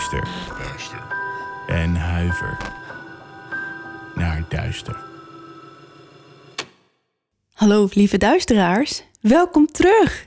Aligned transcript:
Luister 0.00 0.28
en 1.66 1.96
huiver 1.96 2.56
naar 4.14 4.44
duister. 4.48 4.96
Hallo 7.52 7.88
lieve 7.92 8.18
duisteraars, 8.18 9.02
welkom 9.20 9.66
terug. 9.66 10.26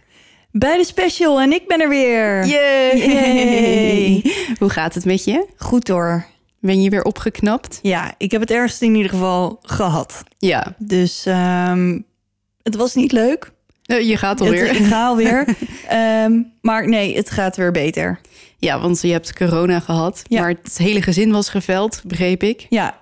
Bij 0.51 0.77
de 0.77 0.85
special 0.85 1.41
en 1.41 1.51
ik 1.51 1.67
ben 1.67 1.81
er 1.81 1.89
weer. 1.89 2.45
Yay! 2.45 4.21
Hoe 4.59 4.69
gaat 4.69 4.93
het 4.93 5.05
met 5.05 5.23
je? 5.23 5.47
Goed 5.57 5.87
hoor. 5.87 6.25
Ben 6.59 6.81
je 6.81 6.89
weer 6.89 7.03
opgeknapt? 7.03 7.79
Ja, 7.81 8.13
ik 8.17 8.31
heb 8.31 8.41
het 8.41 8.51
ergste 8.51 8.85
in 8.85 8.95
ieder 8.95 9.11
geval 9.11 9.59
gehad. 9.61 10.23
Ja, 10.37 10.75
Dus 10.77 11.25
ehm, 11.25 11.99
het 12.63 12.75
was 12.75 12.93
niet 12.95 13.11
leuk. 13.11 13.51
Eh, 13.85 14.07
je 14.09 14.17
gaat 14.17 14.39
Het, 14.39 14.47
alweer. 14.47 14.65
ik 14.75 14.85
ga 14.85 15.05
alweer. 15.07 15.45
Ehm, 15.87 16.41
maar 16.61 16.87
nee, 16.89 17.15
het 17.15 17.29
gaat 17.29 17.55
weer 17.55 17.71
beter. 17.71 18.19
Ja, 18.63 18.79
want 18.79 19.01
je 19.01 19.11
hebt 19.11 19.33
corona 19.33 19.79
gehad, 19.79 20.21
Ja. 20.27 20.41
maar 20.41 20.49
het 20.63 20.77
hele 20.77 21.01
gezin 21.01 21.31
was 21.31 21.49
geveld, 21.49 22.01
begreep 22.05 22.43
ik. 22.43 22.65
Ja, 22.69 22.99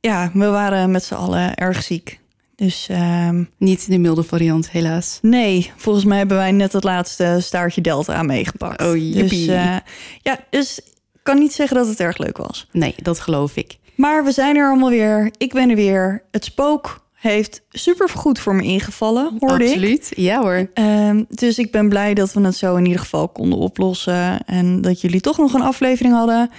ja 0.00 0.30
we 0.34 0.46
waren 0.46 0.90
met 0.90 1.04
z'n 1.04 1.14
allen 1.14 1.54
erg 1.54 1.82
ziek. 1.82 2.20
Dus 2.54 2.86
ehm, 2.88 3.44
Niet 3.58 3.86
de 3.90 3.98
milde 3.98 4.22
variant, 4.22 4.70
helaas. 4.70 5.18
nee, 5.22 5.70
volgens 5.76 6.04
mij 6.04 6.18
hebben 6.18 6.36
wij 6.36 6.52
net 6.52 6.72
het 6.72 6.84
laatste 6.84 7.36
staartje 7.40 7.80
Delta 7.80 8.22
meegepakt. 8.22 8.82
Oh, 8.82 8.92
dus, 8.92 9.02
jippie. 9.14 9.52
eh, 9.54 9.76
ja, 10.22 10.38
dus 10.50 10.78
ik 10.78 11.20
kan 11.22 11.38
niet 11.38 11.52
zeggen 11.52 11.76
dat 11.76 11.86
het 11.88 12.00
erg 12.00 12.18
leuk 12.18 12.36
was. 12.36 12.68
Nee, 12.72 12.94
dat 13.02 13.20
geloof 13.20 13.56
ik. 13.56 13.78
Maar 13.94 14.24
we 14.24 14.32
zijn 14.32 14.56
er 14.56 14.68
allemaal 14.68 14.90
weer. 14.90 15.30
Ik 15.38 15.52
ben 15.52 15.70
er 15.70 15.76
weer. 15.76 16.22
Het 16.30 16.44
spook 16.44 17.01
heeft 17.22 17.62
super 17.70 18.08
goed 18.08 18.38
voor 18.38 18.54
me 18.54 18.62
ingevallen, 18.62 19.36
hoorde 19.38 19.64
ik. 19.64 19.70
Absoluut. 19.70 20.12
Ja 20.16 20.40
hoor. 20.40 20.70
Ehm, 20.74 21.24
dus 21.28 21.58
ik 21.58 21.70
ben 21.70 21.88
blij 21.88 22.14
dat 22.14 22.32
we 22.32 22.40
het 22.40 22.56
zo 22.56 22.76
in 22.76 22.84
ieder 22.84 23.00
geval 23.00 23.28
konden 23.28 23.58
oplossen. 23.58 24.46
En 24.46 24.80
dat 24.80 25.00
jullie 25.00 25.20
toch 25.20 25.38
nog 25.38 25.54
een 25.54 25.62
aflevering 25.62 26.14
hadden. 26.14 26.50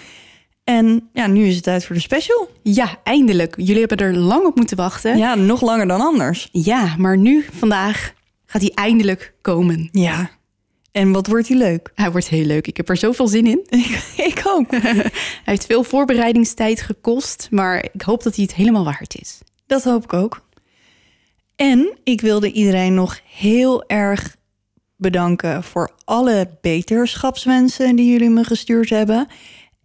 En 0.64 1.10
ja, 1.14 1.28
nu 1.28 1.46
is 1.46 1.56
het 1.56 1.64
tijd 1.64 1.86
voor 1.86 1.96
de 1.96 2.02
special. 2.02 2.50
Ja, 2.62 2.98
eindelijk. 3.04 3.54
Jullie 3.58 3.80
hebben 3.80 3.98
er 3.98 4.16
lang 4.16 4.46
op 4.46 4.56
moeten 4.56 4.78
wachten. 4.78 5.18
Ja, 5.18 5.36
nog 5.36 5.62
langer 5.62 5.88
dan 5.88 6.02
anders. 6.02 6.50
Ja, 6.52 6.96
maar 6.98 7.18
nu, 7.18 7.46
vandaag, 7.58 8.14
gaat 8.46 8.62
hij 8.62 8.72
eindelijk 8.74 9.34
komen. 9.42 9.90
Ja. 9.92 10.30
En 10.92 11.12
wat 11.12 11.28
wordt 11.28 11.48
die 11.48 11.58
leuk? 11.58 11.92
Hij 11.96 12.12
wordt 12.12 12.28
heel 12.28 12.46
leuk. 12.46 12.68
Ik 12.68 12.78
heb 12.78 12.90
er 12.90 12.98
zoveel 12.98 13.28
zin 13.28 13.48
in. 13.48 13.66
ik 14.30 14.42
ook. 14.46 14.72
Hij 14.82 15.12
heeft 15.44 15.66
veel 15.66 15.84
voorbereidingstijd 15.84 16.82
gekost, 16.82 17.48
maar 17.52 17.86
ik 17.92 18.02
hoop 18.02 18.24
dat 18.24 18.36
hij 18.36 18.44
het 18.44 18.56
helemaal 18.56 18.84
waard 18.84 19.16
is. 19.22 19.40
Dat 19.68 19.84
hoop 19.84 20.04
ik 20.04 20.14
ook. 20.14 20.42
En 21.64 21.98
ik 22.04 22.22
wilde 22.22 22.52
iedereen 22.52 22.94
nog 22.94 23.20
heel 23.38 23.84
erg 23.88 24.36
bedanken 24.96 25.64
voor 25.64 25.92
alle 26.06 26.50
beterschapswensen 26.62 27.96
die 27.96 28.12
jullie 28.12 28.30
me 28.30 28.44
gestuurd 28.44 28.90
hebben. 28.90 29.28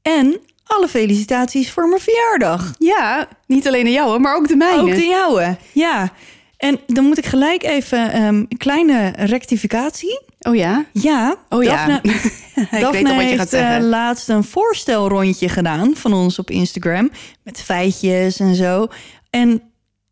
En 0.03 0.41
alle 0.65 0.89
felicitaties 0.89 1.71
voor 1.71 1.89
mijn 1.89 2.01
verjaardag. 2.01 2.75
Ja, 2.79 3.29
niet 3.47 3.67
alleen 3.67 3.85
de 3.85 3.91
jouwe, 3.91 4.19
maar 4.19 4.37
ook 4.37 4.49
de 4.49 4.57
mijne. 4.57 4.81
Ook 4.81 4.95
de 4.95 5.07
jouwe, 5.07 5.57
ja. 5.73 6.13
En 6.57 6.81
dan 6.87 7.05
moet 7.05 7.19
ik 7.19 7.27
gelijk 7.27 7.63
even 7.63 8.13
ehm, 8.13 8.35
een 8.35 8.57
kleine 8.57 9.13
rectificatie. 9.17 10.21
Oh 10.39 10.55
ja? 10.57 10.85
Ja, 10.93 11.37
Oh 11.49 11.63
ja. 11.63 11.87
Daphne, 11.87 12.13
ik 12.87 12.93
weet 12.93 13.09
al 13.09 13.15
wat 13.17 13.31
je 13.31 13.37
gaat 13.37 13.49
zeggen. 13.49 13.77
eh, 13.77 13.89
laatst 13.89 14.29
een 14.29 14.45
voorstelrondje 14.45 15.49
gedaan 15.49 15.97
van 15.97 16.13
ons 16.13 16.39
op 16.39 16.51
Instagram. 16.51 17.11
Met 17.43 17.61
feitjes 17.61 18.41
en 18.41 18.55
zo. 18.55 18.89
En 19.31 19.63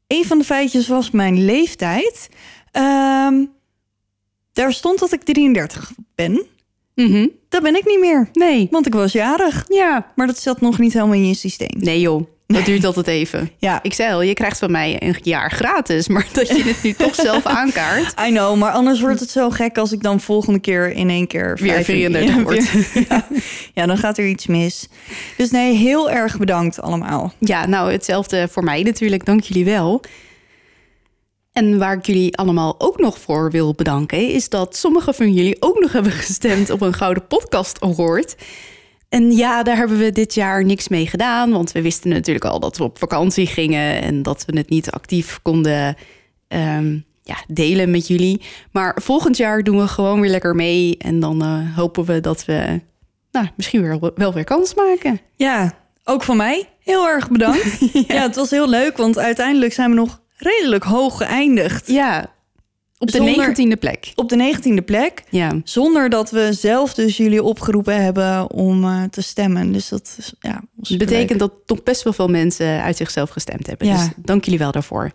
een 0.06 0.24
van 0.24 0.38
de 0.38 0.44
feitjes 0.44 0.88
was 0.88 1.10
mijn 1.10 1.44
leeftijd. 1.44 2.28
Ehm, 2.70 3.44
daar 4.52 4.72
stond 4.72 4.98
dat 4.98 5.12
ik 5.12 5.22
33 5.22 5.92
ben. 6.14 6.42
Mhm. 6.94 7.28
Dat 7.48 7.62
ben 7.62 7.76
ik 7.76 7.84
niet 7.86 8.00
meer, 8.00 8.28
Nee. 8.32 8.68
want 8.70 8.86
ik 8.86 8.94
was 8.94 9.12
jarig. 9.12 9.64
Ja. 9.68 10.12
Maar 10.16 10.26
dat 10.26 10.38
zat 10.38 10.60
nog 10.60 10.78
niet 10.78 10.92
helemaal 10.92 11.14
in 11.14 11.26
je 11.26 11.34
systeem. 11.34 11.78
Nee 11.78 12.00
joh, 12.00 12.26
dat 12.46 12.64
duurt 12.64 12.84
altijd 12.84 13.06
even. 13.06 13.50
Ja, 13.58 13.82
Ik 13.82 13.94
zei 13.94 14.12
al, 14.12 14.22
je 14.22 14.34
krijgt 14.34 14.58
van 14.58 14.70
mij 14.70 15.02
een 15.02 15.16
jaar 15.22 15.50
gratis, 15.50 16.08
maar 16.14 16.26
dat 16.32 16.48
je 16.48 16.62
het 16.62 16.82
nu 16.82 16.92
toch 16.92 17.14
zelf 17.14 17.46
aankaart. 17.60 18.14
I 18.20 18.30
know, 18.30 18.56
maar 18.56 18.70
anders 18.72 19.00
wordt 19.00 19.20
het 19.20 19.30
zo 19.30 19.50
gek 19.50 19.78
als 19.78 19.92
ik 19.92 20.02
dan 20.02 20.20
volgende 20.20 20.58
keer 20.60 20.90
in 20.90 21.08
één 21.10 21.26
keer 21.26 21.58
Weer 21.60 21.72
vijf- 21.72 21.86
34 21.86 22.34
Ja, 22.36 22.42
wordt. 22.42 22.70
Ja, 23.08 23.26
ja, 23.74 23.86
dan 23.86 23.98
gaat 23.98 24.18
er 24.18 24.26
iets 24.28 24.46
mis. 24.46 24.88
Dus 25.36 25.50
nee, 25.50 25.74
heel 25.74 26.10
erg 26.10 26.38
bedankt 26.38 26.80
allemaal. 26.80 27.32
Ja, 27.38 27.66
nou 27.66 27.92
hetzelfde 27.92 28.48
voor 28.50 28.64
mij 28.64 28.82
natuurlijk, 28.82 29.24
dank 29.24 29.40
jullie 29.42 29.64
wel. 29.64 30.02
En 31.52 31.78
waar 31.78 31.96
ik 31.96 32.06
jullie 32.06 32.36
allemaal 32.36 32.74
ook 32.78 32.98
nog 32.98 33.18
voor 33.18 33.50
wil 33.50 33.74
bedanken, 33.74 34.18
is 34.30 34.48
dat 34.48 34.76
sommigen 34.76 35.14
van 35.14 35.32
jullie 35.32 35.56
ook 35.60 35.80
nog 35.80 35.92
hebben 35.92 36.12
gestemd 36.12 36.70
op 36.70 36.80
een 36.80 36.94
Gouden 36.94 37.26
Podcast 37.26 37.80
Award. 37.80 38.36
En 39.08 39.32
ja, 39.32 39.62
daar 39.62 39.76
hebben 39.76 39.98
we 39.98 40.12
dit 40.12 40.34
jaar 40.34 40.64
niks 40.64 40.88
mee 40.88 41.06
gedaan, 41.06 41.50
want 41.50 41.72
we 41.72 41.82
wisten 41.82 42.10
natuurlijk 42.10 42.44
al 42.44 42.60
dat 42.60 42.76
we 42.76 42.84
op 42.84 42.98
vakantie 42.98 43.46
gingen 43.46 44.02
en 44.02 44.22
dat 44.22 44.44
we 44.44 44.56
het 44.56 44.68
niet 44.68 44.90
actief 44.90 45.38
konden 45.42 45.96
ehm, 46.48 46.98
ja, 47.22 47.36
delen 47.48 47.90
met 47.90 48.06
jullie. 48.08 48.40
Maar 48.72 48.96
volgend 49.02 49.36
jaar 49.36 49.62
doen 49.62 49.78
we 49.78 49.88
gewoon 49.88 50.20
weer 50.20 50.30
lekker 50.30 50.54
mee 50.54 50.96
en 50.98 51.20
dan 51.20 51.42
eh, 51.42 51.76
hopen 51.76 52.04
we 52.04 52.20
dat 52.20 52.44
we 52.44 52.80
nou, 53.30 53.46
misschien 53.56 53.82
weer, 53.82 54.12
wel 54.14 54.32
weer 54.32 54.44
kans 54.44 54.74
maken. 54.74 55.20
Ja, 55.36 55.72
ook 56.04 56.22
van 56.22 56.36
mij 56.36 56.68
heel 56.80 57.08
erg 57.08 57.30
bedankt. 57.30 57.78
ja. 58.08 58.22
het 58.22 58.36
was 58.36 58.50
heel 58.50 58.68
leuk, 58.68 58.96
want 58.96 59.18
uiteindelijk 59.18 59.72
zijn 59.72 59.90
we 59.90 59.96
nog 59.96 60.20
redelijk 60.36 60.84
hoog 60.84 61.16
geëindigd. 61.16 61.88
Ja, 61.88 62.34
op 62.98 63.10
de 63.10 63.20
negentiende 63.20 63.76
plek. 63.76 64.12
Op 64.14 64.28
de 64.28 64.36
negentiende 64.36 64.82
plek. 64.82 65.22
Ja, 65.30 65.60
Zonder 65.64 66.08
dat 66.08 66.30
we 66.30 66.52
zelf 66.52 66.94
dus 66.94 67.16
jullie 67.16 67.42
opgeroepen 67.42 68.02
hebben 68.02 68.50
om 68.50 68.84
eh, 68.84 69.02
te 69.02 69.22
stemmen. 69.22 69.72
Dus 69.72 69.88
dat 69.88 70.16
is, 70.18 70.32
ja, 70.40 70.62
betekent 70.96 71.38
dat 71.38 71.52
toch 71.66 71.82
best 71.82 72.02
wel 72.02 72.12
veel 72.12 72.28
mensen 72.28 72.82
uit 72.82 72.96
zichzelf 72.96 73.30
gestemd 73.30 73.66
hebben. 73.66 73.86
Ja. 73.86 73.96
Dus 73.96 74.08
dank 74.16 74.44
jullie 74.44 74.58
wel 74.58 74.72
daarvoor. 74.72 75.12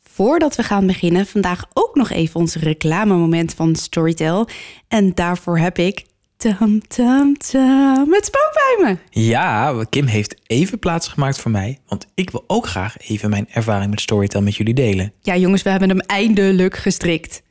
Voordat 0.00 0.56
we 0.56 0.62
gaan 0.62 0.86
beginnen, 0.86 1.26
vandaag 1.26 1.64
ook 1.72 1.94
nog 1.94 2.10
even 2.10 2.40
ons 2.40 2.54
reclamemoment 2.54 3.54
van 3.54 3.76
Storytel. 3.76 4.48
En 4.88 5.14
daarvoor 5.14 5.58
heb 5.58 5.78
ik 5.78 6.04
tam 6.42 6.80
tam 6.88 7.36
tam 7.36 8.12
het 8.12 8.24
spook 8.24 8.50
bij 8.54 8.76
me. 8.84 9.20
Ja, 9.20 9.84
Kim 9.88 10.06
heeft 10.06 10.36
even 10.46 10.78
plaats 10.78 11.08
gemaakt 11.08 11.38
voor 11.38 11.50
mij. 11.50 11.78
Want 11.86 12.06
ik 12.14 12.30
wil 12.30 12.44
ook 12.46 12.66
graag 12.66 12.98
even 12.98 13.30
mijn 13.30 13.48
ervaring 13.50 13.90
met 13.90 14.00
Storytel 14.00 14.42
met 14.42 14.56
jullie 14.56 14.74
delen. 14.74 15.12
Ja 15.20 15.36
jongens, 15.36 15.62
we 15.62 15.70
hebben 15.70 15.88
hem 15.88 16.00
eindelijk 16.00 16.76
gestrikt. 16.76 17.42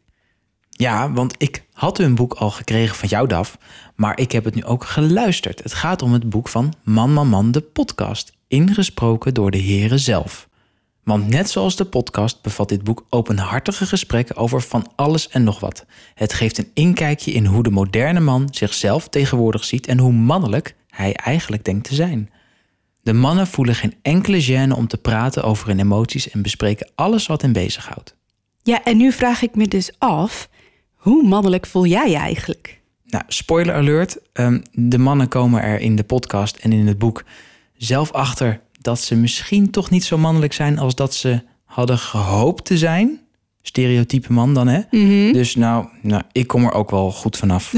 Ja, 0.69 1.11
want 1.11 1.35
ik 1.37 1.63
had 1.73 1.97
hun 1.97 2.15
boek 2.15 2.33
al 2.33 2.51
gekregen 2.51 2.95
van 2.95 3.09
jou, 3.09 3.27
Daf. 3.27 3.57
Maar 3.95 4.19
ik 4.19 4.31
heb 4.31 4.43
het 4.43 4.55
nu 4.55 4.63
ook 4.63 4.85
geluisterd. 4.85 5.63
Het 5.63 5.73
gaat 5.73 6.01
om 6.01 6.13
het 6.13 6.29
boek 6.29 6.47
van 6.47 6.73
Man, 6.83 7.13
Man, 7.13 7.27
Man, 7.27 7.51
de 7.51 7.61
podcast. 7.61 8.31
Ingesproken 8.47 9.33
door 9.33 9.51
de 9.51 9.57
heren 9.57 9.99
zelf. 9.99 10.49
Want 11.03 11.27
net 11.27 11.49
zoals 11.49 11.75
de 11.75 11.85
podcast 11.85 12.41
bevat 12.41 12.69
dit 12.69 12.83
boek 12.83 13.05
openhartige 13.09 13.85
gesprekken 13.85 14.35
over 14.35 14.61
van 14.61 14.91
alles 14.95 15.29
en 15.29 15.43
nog 15.43 15.59
wat. 15.59 15.85
Het 16.13 16.33
geeft 16.33 16.57
een 16.57 16.71
inkijkje 16.73 17.31
in 17.31 17.45
hoe 17.45 17.63
de 17.63 17.71
moderne 17.71 18.19
man 18.19 18.47
zichzelf 18.51 19.07
tegenwoordig 19.07 19.63
ziet 19.63 19.87
en 19.87 19.97
hoe 19.97 20.11
mannelijk 20.11 20.75
hij 20.87 21.13
eigenlijk 21.13 21.63
denkt 21.63 21.87
te 21.87 21.95
zijn. 21.95 22.29
De 23.01 23.13
mannen 23.13 23.47
voelen 23.47 23.75
geen 23.75 23.95
enkele 24.01 24.43
gêne 24.43 24.75
om 24.75 24.87
te 24.87 24.97
praten 24.97 25.43
over 25.43 25.67
hun 25.67 25.79
emoties 25.79 26.29
en 26.29 26.41
bespreken 26.41 26.91
alles 26.95 27.27
wat 27.27 27.41
hen 27.41 27.53
bezighoudt. 27.53 28.15
Ja, 28.63 28.83
en 28.83 28.97
nu 28.97 29.11
vraag 29.11 29.41
ik 29.41 29.55
me 29.55 29.67
dus 29.67 29.91
af, 29.97 30.49
hoe 30.95 31.27
mannelijk 31.27 31.65
voel 31.65 31.85
jij 31.85 32.09
je 32.09 32.17
eigenlijk? 32.17 32.79
Nou, 33.05 33.23
spoiler 33.27 33.75
alert. 33.75 34.17
ehm, 34.33 34.61
de 34.71 34.97
mannen 34.97 35.27
komen 35.27 35.61
er 35.61 35.79
in 35.79 35.95
de 35.95 36.03
podcast 36.03 36.57
en 36.57 36.71
in 36.71 36.87
het 36.87 36.97
boek 36.97 37.23
zelf 37.77 38.11
achter 38.11 38.61
dat 38.81 38.99
ze 38.99 39.15
misschien 39.15 39.71
toch 39.71 39.89
niet 39.89 40.03
zo 40.03 40.17
mannelijk 40.17 40.53
zijn 40.53 40.79
als 40.79 40.95
dat 40.95 41.13
ze 41.13 41.41
hadden 41.65 41.97
gehoopt 41.97 42.65
te 42.65 42.77
zijn. 42.77 43.19
Stereotype 43.61 44.33
man 44.33 44.53
dan, 44.53 44.67
hè? 44.67 44.81
Dus 45.31 45.55
nou, 45.55 45.85
nou, 46.01 46.23
ik 46.31 46.47
kom 46.47 46.65
er 46.65 46.73
ook 46.73 46.89
wel 46.89 47.11
goed 47.11 47.37
vanaf. 47.37 47.73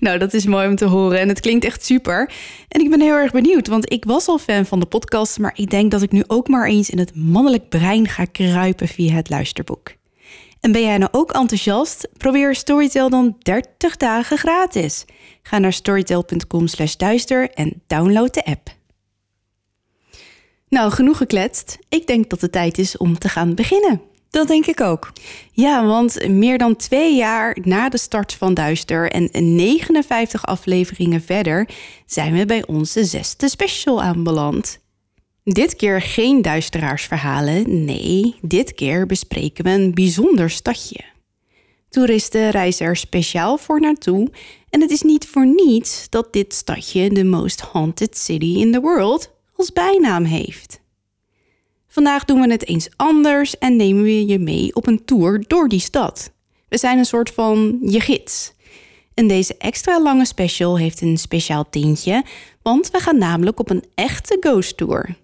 Nou, 0.00 0.18
dat 0.18 0.34
is 0.34 0.46
mooi 0.46 0.68
om 0.68 0.76
te 0.76 0.84
horen 0.84 1.20
en 1.20 1.28
het 1.28 1.40
klinkt 1.40 1.64
echt 1.64 1.84
super. 1.84 2.30
En 2.68 2.80
ik 2.80 2.90
ben 2.90 3.00
heel 3.00 3.14
erg 3.14 3.32
benieuwd, 3.32 3.66
want 3.66 3.92
ik 3.92 4.04
was 4.04 4.28
al 4.28 4.38
fan 4.38 4.66
van 4.66 4.80
de 4.80 4.86
podcast, 4.86 5.38
maar 5.38 5.52
ik 5.54 5.70
denk 5.70 5.90
dat 5.90 6.02
ik 6.02 6.12
nu 6.12 6.24
ook 6.26 6.48
maar 6.48 6.68
eens 6.68 6.90
in 6.90 6.98
het 6.98 7.14
mannelijk 7.14 7.68
brein 7.68 8.08
ga 8.08 8.24
kruipen 8.24 8.88
via 8.88 9.14
het 9.14 9.30
luisterboek. 9.30 9.94
En 10.60 10.72
ben 10.72 10.82
jij 10.82 10.98
nou 10.98 11.10
ook 11.12 11.32
enthousiast? 11.32 12.08
Probeer 12.16 12.54
Storytel 12.54 13.10
dan 13.10 13.36
30 13.38 13.96
dagen 13.96 14.38
gratis. 14.38 15.04
Ga 15.42 15.58
naar 15.58 15.72
storytel.com 15.72 16.66
slash 16.66 16.94
duister 16.94 17.50
en 17.50 17.82
download 17.86 18.34
de 18.34 18.44
app. 18.44 18.75
Nou, 20.68 20.90
genoeg 20.90 21.16
gekletst. 21.16 21.78
Ik 21.88 22.06
denk 22.06 22.30
dat 22.30 22.40
het 22.40 22.52
tijd 22.52 22.78
is 22.78 22.96
om 22.96 23.18
te 23.18 23.28
gaan 23.28 23.54
beginnen. 23.54 24.00
Dat 24.30 24.48
denk 24.48 24.66
ik 24.66 24.80
ook. 24.80 25.12
Ja, 25.52 25.86
want 25.86 26.28
meer 26.28 26.58
dan 26.58 26.76
twee 26.76 27.16
jaar 27.16 27.56
na 27.62 27.88
de 27.88 27.98
start 27.98 28.32
van 28.32 28.54
Duister 28.54 29.10
en 29.10 29.54
59 29.54 30.46
afleveringen 30.46 31.22
verder 31.22 31.68
zijn 32.06 32.32
we 32.32 32.46
bij 32.46 32.66
onze 32.66 33.04
zesde 33.04 33.48
special 33.48 34.02
aanbeland. 34.02 34.78
Dit 35.44 35.76
keer 35.76 36.02
geen 36.02 36.42
duisteraarsverhalen, 36.42 37.84
nee, 37.84 38.34
dit 38.42 38.74
keer 38.74 39.06
bespreken 39.06 39.64
we 39.64 39.70
een 39.70 39.94
bijzonder 39.94 40.50
stadje. 40.50 41.00
Toeristen 41.88 42.50
reizen 42.50 42.86
er 42.86 42.96
speciaal 42.96 43.58
voor 43.58 43.80
naartoe 43.80 44.30
en 44.70 44.80
het 44.80 44.90
is 44.90 45.02
niet 45.02 45.26
voor 45.26 45.46
niets 45.46 46.06
dat 46.10 46.32
dit 46.32 46.54
stadje 46.54 47.10
de 47.10 47.24
most 47.24 47.60
haunted 47.60 48.18
city 48.18 48.54
in 48.58 48.72
the 48.72 48.80
world 48.80 49.35
als 49.56 49.72
bijnaam 49.72 50.24
heeft. 50.24 50.80
Vandaag 51.88 52.24
doen 52.24 52.40
we 52.40 52.50
het 52.50 52.66
eens 52.66 52.88
anders 52.96 53.58
en 53.58 53.76
nemen 53.76 54.02
we 54.02 54.26
je 54.26 54.38
mee 54.38 54.74
op 54.74 54.86
een 54.86 55.04
tour 55.04 55.44
door 55.46 55.68
die 55.68 55.80
stad. 55.80 56.32
We 56.68 56.78
zijn 56.78 56.98
een 56.98 57.04
soort 57.04 57.30
van 57.30 57.78
je 57.82 58.00
gids. 58.00 58.52
En 59.14 59.28
deze 59.28 59.56
extra 59.56 60.02
lange 60.02 60.24
special 60.24 60.78
heeft 60.78 61.00
een 61.00 61.16
speciaal 61.18 61.68
tintje, 61.70 62.24
want 62.62 62.90
we 62.90 62.98
gaan 63.00 63.18
namelijk 63.18 63.58
op 63.60 63.70
een 63.70 63.84
echte 63.94 64.36
ghost 64.40 64.76
tour. 64.76 65.16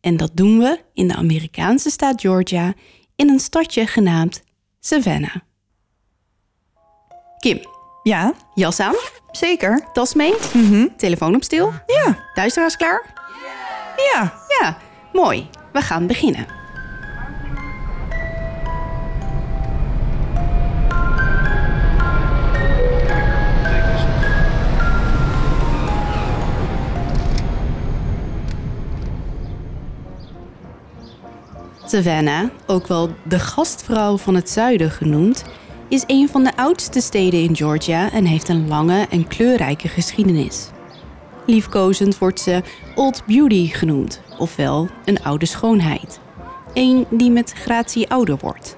En 0.00 0.16
dat 0.16 0.30
doen 0.34 0.58
we 0.58 0.80
in 0.94 1.08
de 1.08 1.14
Amerikaanse 1.14 1.90
staat 1.90 2.20
Georgia 2.20 2.74
in 3.16 3.28
een 3.28 3.40
stadje 3.40 3.86
genaamd 3.86 4.42
Savannah. 4.80 5.34
Kim, 7.38 7.60
Ja, 8.02 8.34
jas 8.54 8.80
aan, 8.80 8.94
zeker. 9.30 9.88
tas 9.92 10.14
mee, 10.14 10.34
Mhm. 10.54 10.86
telefoon 10.96 11.34
op 11.34 11.44
stil, 11.44 11.72
Ja, 11.86 12.26
duisteraars 12.34 12.76
klaar? 12.76 13.15
Ja. 13.96 14.32
Ja, 14.60 14.76
mooi. 15.12 15.48
We 15.72 15.80
gaan 15.80 16.06
beginnen. 16.06 16.46
Savannah, 31.86 32.50
ook 32.66 32.86
wel 32.86 33.10
de 33.22 33.38
gastvrouw 33.38 34.16
van 34.16 34.34
het 34.34 34.50
zuiden 34.50 34.90
genoemd, 34.90 35.44
is 35.88 36.04
een 36.06 36.28
van 36.28 36.44
de 36.44 36.56
oudste 36.56 37.00
steden 37.00 37.42
in 37.42 37.56
Georgia 37.56 38.12
en 38.12 38.24
heeft 38.24 38.48
een 38.48 38.68
lange 38.68 39.06
en 39.10 39.28
kleurrijke 39.28 39.88
geschiedenis. 39.88 40.68
Liefkozend 41.46 42.18
wordt 42.18 42.40
ze 42.40 42.62
Old 42.96 43.22
Beauty 43.26 43.68
genoemd, 43.68 44.20
ofwel 44.38 44.88
een 45.04 45.22
oude 45.22 45.46
schoonheid. 45.46 46.20
Een 46.74 47.06
die 47.10 47.30
met 47.30 47.52
gratie 47.52 48.10
ouder 48.10 48.36
wordt. 48.40 48.76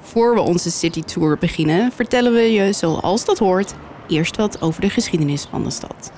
Voor 0.00 0.34
we 0.34 0.40
onze 0.40 0.70
city 0.70 1.02
tour 1.02 1.38
beginnen, 1.38 1.92
vertellen 1.92 2.32
we 2.32 2.52
je, 2.52 2.72
zoals 2.72 3.24
dat 3.24 3.38
hoort, 3.38 3.74
eerst 4.08 4.36
wat 4.36 4.60
over 4.60 4.80
de 4.80 4.90
geschiedenis 4.90 5.46
van 5.50 5.62
de 5.62 5.70
stad. 5.70 6.12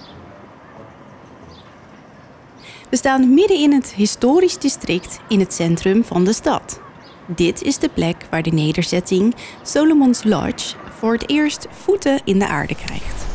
We 2.91 2.97
staan 2.97 3.35
midden 3.35 3.59
in 3.59 3.73
het 3.73 3.93
historisch 3.95 4.59
district 4.59 5.21
in 5.29 5.41
het 5.41 5.55
centrum 5.55 6.05
van 6.05 6.25
de 6.25 6.33
stad. 6.33 6.81
Dit 7.27 7.63
is 7.63 7.79
de 7.79 7.89
plek 7.89 8.27
waar 8.31 8.43
de 8.43 8.53
nederzetting 8.53 9.35
Solomon's 9.63 10.25
Lodge 10.25 10.77
voor 10.99 11.13
het 11.13 11.31
eerst 11.31 11.67
voeten 11.71 12.21
in 12.25 12.39
de 12.39 12.47
aarde 12.47 12.75
krijgt. 12.75 13.28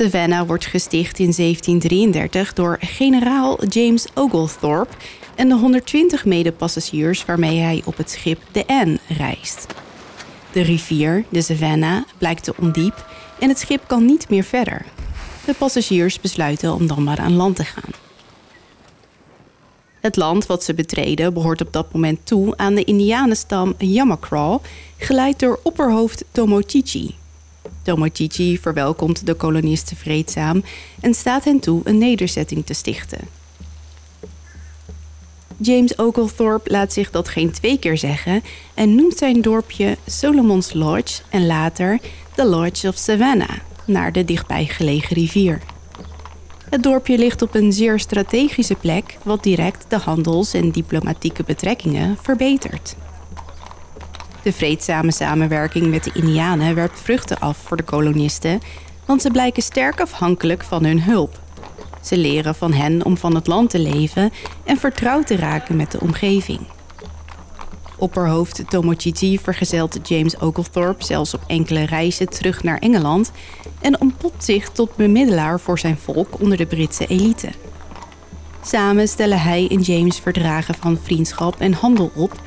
Savannah 0.00 0.46
wordt 0.46 0.66
gesticht 0.66 1.18
in 1.18 1.32
1733 1.36 2.52
door 2.52 2.78
generaal 2.80 3.66
James 3.66 4.06
Oglethorpe 4.14 4.94
en 5.34 5.48
de 5.48 5.54
120 5.54 6.24
medepassagiers 6.24 7.24
waarmee 7.24 7.58
hij 7.58 7.82
op 7.84 7.96
het 7.96 8.10
schip 8.10 8.42
de 8.52 8.66
Anne 8.66 8.98
reist. 9.08 9.66
De 10.52 10.60
rivier, 10.60 11.24
de 11.28 11.42
Savannah, 11.42 12.02
blijkt 12.18 12.44
te 12.44 12.54
ondiep 12.60 13.09
en 13.40 13.48
het 13.48 13.58
schip 13.58 13.82
kan 13.86 14.04
niet 14.04 14.28
meer 14.28 14.44
verder. 14.44 14.84
De 15.44 15.54
passagiers 15.54 16.20
besluiten 16.20 16.74
om 16.74 16.86
dan 16.86 17.02
maar 17.02 17.18
aan 17.18 17.36
land 17.36 17.56
te 17.56 17.64
gaan. 17.64 17.90
Het 20.00 20.16
land 20.16 20.46
wat 20.46 20.64
ze 20.64 20.74
betreden 20.74 21.34
behoort 21.34 21.60
op 21.60 21.72
dat 21.72 21.92
moment 21.92 22.18
toe 22.24 22.56
aan 22.56 22.74
de 22.74 22.84
indianenstam 22.84 23.74
Yamacraw, 23.78 24.58
geleid 24.96 25.38
door 25.38 25.60
opperhoofd 25.62 26.24
Tomochichi. 26.32 27.14
Tomochichi 27.82 28.58
verwelkomt 28.58 29.26
de 29.26 29.34
kolonisten 29.34 29.96
vreedzaam 29.96 30.62
en 31.00 31.14
staat 31.14 31.44
hen 31.44 31.60
toe 31.60 31.80
een 31.84 31.98
nederzetting 31.98 32.66
te 32.66 32.74
stichten. 32.74 33.18
James 35.56 35.98
Oglethorpe 35.98 36.70
laat 36.70 36.92
zich 36.92 37.10
dat 37.10 37.28
geen 37.28 37.50
twee 37.50 37.78
keer 37.78 37.98
zeggen 37.98 38.42
en 38.74 38.94
noemt 38.94 39.18
zijn 39.18 39.42
dorpje 39.42 39.96
Solomon's 40.06 40.72
Lodge 40.72 41.22
en 41.28 41.46
later 41.46 41.98
de 42.40 42.46
Lodge 42.46 42.88
of 42.88 42.96
Savannah, 42.96 43.56
naar 43.84 44.12
de 44.12 44.24
dichtbij 44.24 44.64
gelegen 44.64 45.16
rivier. 45.16 45.60
Het 46.70 46.82
dorpje 46.82 47.18
ligt 47.18 47.42
op 47.42 47.54
een 47.54 47.72
zeer 47.72 47.98
strategische 47.98 48.74
plek, 48.74 49.18
wat 49.22 49.42
direct 49.42 49.84
de 49.88 49.96
handels- 49.96 50.54
en 50.54 50.70
diplomatieke 50.70 51.42
betrekkingen 51.42 52.18
verbetert. 52.22 52.96
De 54.42 54.52
vreedzame 54.52 55.12
samenwerking 55.12 55.86
met 55.86 56.04
de 56.04 56.10
Indianen 56.14 56.74
werpt 56.74 57.00
vruchten 57.00 57.38
af 57.38 57.56
voor 57.56 57.76
de 57.76 57.82
kolonisten, 57.82 58.60
want 59.06 59.22
ze 59.22 59.30
blijken 59.30 59.62
sterk 59.62 60.00
afhankelijk 60.00 60.64
van 60.64 60.84
hun 60.84 61.02
hulp. 61.02 61.40
Ze 62.02 62.16
leren 62.16 62.54
van 62.54 62.72
hen 62.72 63.04
om 63.04 63.16
van 63.16 63.34
het 63.34 63.46
land 63.46 63.70
te 63.70 63.78
leven 63.78 64.32
en 64.64 64.76
vertrouwd 64.76 65.26
te 65.26 65.36
raken 65.36 65.76
met 65.76 65.90
de 65.90 66.00
omgeving. 66.00 66.60
Opperhoofd 68.00 68.62
Tomochichi 68.68 69.38
vergezelt 69.38 70.08
James 70.08 70.40
Oglethorpe 70.40 71.04
zelfs 71.04 71.34
op 71.34 71.40
enkele 71.46 71.84
reizen 71.84 72.28
terug 72.28 72.62
naar 72.62 72.78
Engeland 72.78 73.30
en 73.80 74.00
ontpopt 74.00 74.44
zich 74.44 74.70
tot 74.70 74.96
bemiddelaar 74.96 75.60
voor 75.60 75.78
zijn 75.78 75.98
volk 75.98 76.40
onder 76.40 76.56
de 76.56 76.66
Britse 76.66 77.06
elite. 77.06 77.48
Samen 78.64 79.08
stellen 79.08 79.40
hij 79.40 79.68
en 79.70 79.80
James 79.80 80.18
verdragen 80.18 80.74
van 80.74 80.98
vriendschap 81.02 81.60
en 81.60 81.72
handel 81.72 82.10
op, 82.14 82.40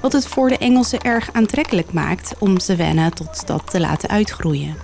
wat 0.00 0.12
het 0.12 0.26
voor 0.26 0.48
de 0.48 0.58
Engelsen 0.58 1.00
erg 1.00 1.32
aantrekkelijk 1.32 1.92
maakt 1.92 2.34
om 2.38 2.58
Savannah 2.58 3.12
tot 3.12 3.36
stad 3.36 3.70
te 3.70 3.80
laten 3.80 4.08
uitgroeien. 4.08 4.76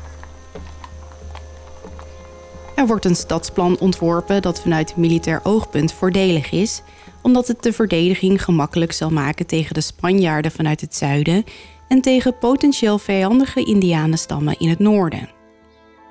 Er 2.74 2.86
wordt 2.86 3.04
een 3.04 3.16
stadsplan 3.16 3.78
ontworpen 3.78 4.42
dat 4.42 4.60
vanuit 4.60 4.96
militair 4.96 5.40
oogpunt 5.42 5.92
voordelig 5.92 6.50
is, 6.50 6.82
omdat 7.26 7.48
het 7.48 7.62
de 7.62 7.72
verdediging 7.72 8.44
gemakkelijk 8.44 8.92
zal 8.92 9.10
maken 9.10 9.46
tegen 9.46 9.74
de 9.74 9.80
Spanjaarden 9.80 10.50
vanuit 10.50 10.80
het 10.80 10.94
zuiden 10.94 11.44
en 11.88 12.00
tegen 12.00 12.38
potentieel 12.38 12.98
vijandige 12.98 13.64
Indianenstammen 13.64 14.58
in 14.58 14.68
het 14.68 14.78
noorden. 14.78 15.28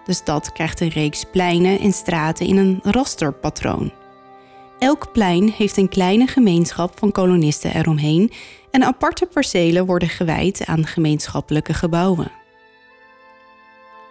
De 0.06 0.14
stad 0.14 0.52
krijgt 0.52 0.82
een 0.82 0.90
reeks 0.90 1.24
pleinen 1.32 1.80
en 1.80 1.92
straten 1.92 2.46
in 2.46 2.58
een 2.58 2.80
rasterpatroon. 2.84 3.92
Elk 4.80 5.12
plein 5.12 5.50
heeft 5.50 5.78
een 5.78 5.90
kleine 5.90 6.28
gemeenschap 6.28 7.00
van 7.00 7.12
kolonisten 7.12 7.76
eromheen 7.76 8.32
en 8.72 8.84
aparte 8.84 9.26
percelen 9.26 9.86
worden 9.86 10.10
gewijd 10.10 10.66
aan 10.66 10.86
gemeenschappelijke 10.86 11.74
gebouwen. 11.74 12.32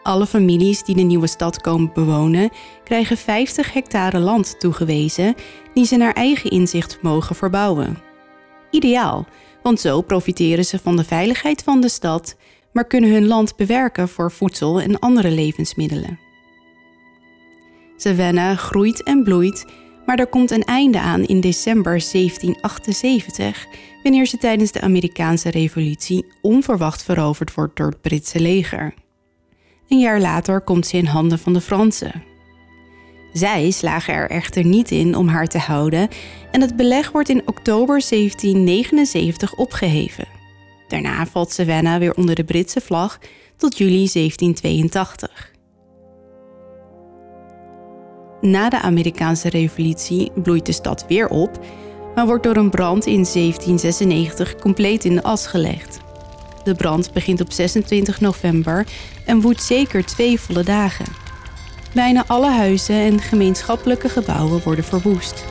Alle 0.04 0.26
families 0.26 0.82
die 0.82 0.94
de 0.94 1.02
nieuwe 1.02 1.26
stad 1.26 1.60
komen 1.60 1.90
bewonen, 1.94 2.50
krijgen 2.84 3.16
50 3.16 3.72
hectare 3.72 4.18
land 4.18 4.60
toegewezen 4.60 5.34
die 5.74 5.84
ze 5.84 5.96
naar 5.96 6.12
eigen 6.12 6.50
inzicht 6.50 6.98
mogen 7.02 7.36
verbouwen. 7.36 7.98
Ideaal, 8.70 9.26
want 9.62 9.80
zo 9.80 10.00
profiteren 10.00 10.64
ze 10.64 10.78
van 10.78 10.96
de 10.96 11.04
veiligheid 11.04 11.62
van 11.62 11.80
de 11.80 11.88
stad, 11.88 12.36
maar 12.72 12.86
kunnen 12.86 13.10
hun 13.10 13.26
land 13.26 13.56
bewerken 13.56 14.08
voor 14.08 14.32
voedsel 14.32 14.80
en 14.80 14.98
andere 14.98 15.30
levensmiddelen. 15.30 16.18
Savannah 17.96 18.58
groeit 18.58 19.02
en 19.02 19.22
bloeit, 19.22 19.66
maar 20.06 20.18
er 20.18 20.26
komt 20.26 20.50
een 20.50 20.64
einde 20.64 21.00
aan 21.00 21.24
in 21.24 21.40
december 21.40 22.02
1778, 22.12 23.66
wanneer 24.02 24.26
ze 24.26 24.38
tijdens 24.38 24.72
de 24.72 24.80
Amerikaanse 24.80 25.50
Revolutie 25.50 26.26
onverwacht 26.42 27.02
veroverd 27.02 27.54
wordt 27.54 27.76
door 27.76 27.86
het 27.86 28.00
Britse 28.00 28.40
leger. 28.40 28.94
Een 29.88 29.98
jaar 29.98 30.20
later 30.20 30.60
komt 30.60 30.86
ze 30.86 30.96
in 30.96 31.06
handen 31.06 31.38
van 31.38 31.52
de 31.52 31.60
Fransen. 31.60 32.22
Zij 33.32 33.70
slagen 33.70 34.14
er 34.14 34.30
echter 34.30 34.64
niet 34.64 34.90
in 34.90 35.16
om 35.16 35.28
haar 35.28 35.46
te 35.46 35.58
houden 35.58 36.08
en 36.50 36.60
het 36.60 36.76
beleg 36.76 37.10
wordt 37.10 37.28
in 37.28 37.42
oktober 37.46 38.02
1779 38.08 39.54
opgeheven. 39.54 40.26
Daarna 40.88 41.26
valt 41.26 41.52
Savannah 41.52 41.98
weer 41.98 42.14
onder 42.14 42.34
de 42.34 42.44
Britse 42.44 42.80
vlag 42.80 43.18
tot 43.56 43.78
juli 43.78 44.08
1782. 44.12 45.52
Na 48.40 48.68
de 48.68 48.80
Amerikaanse 48.80 49.48
Revolutie 49.48 50.32
bloeit 50.42 50.66
de 50.66 50.72
stad 50.72 51.04
weer 51.08 51.28
op, 51.28 51.64
maar 52.14 52.26
wordt 52.26 52.42
door 52.42 52.56
een 52.56 52.70
brand 52.70 53.06
in 53.06 53.24
1796 53.24 54.56
compleet 54.56 55.04
in 55.04 55.14
de 55.14 55.22
as 55.22 55.46
gelegd. 55.46 56.03
De 56.64 56.74
brand 56.74 57.12
begint 57.12 57.40
op 57.40 57.52
26 57.52 58.20
november 58.20 58.86
en 59.24 59.40
woedt 59.40 59.62
zeker 59.62 60.04
twee 60.04 60.40
volle 60.40 60.62
dagen. 60.62 61.06
Bijna 61.92 62.24
alle 62.26 62.50
huizen 62.50 62.96
en 62.96 63.20
gemeenschappelijke 63.20 64.08
gebouwen 64.08 64.62
worden 64.64 64.84
verwoest. 64.84 65.44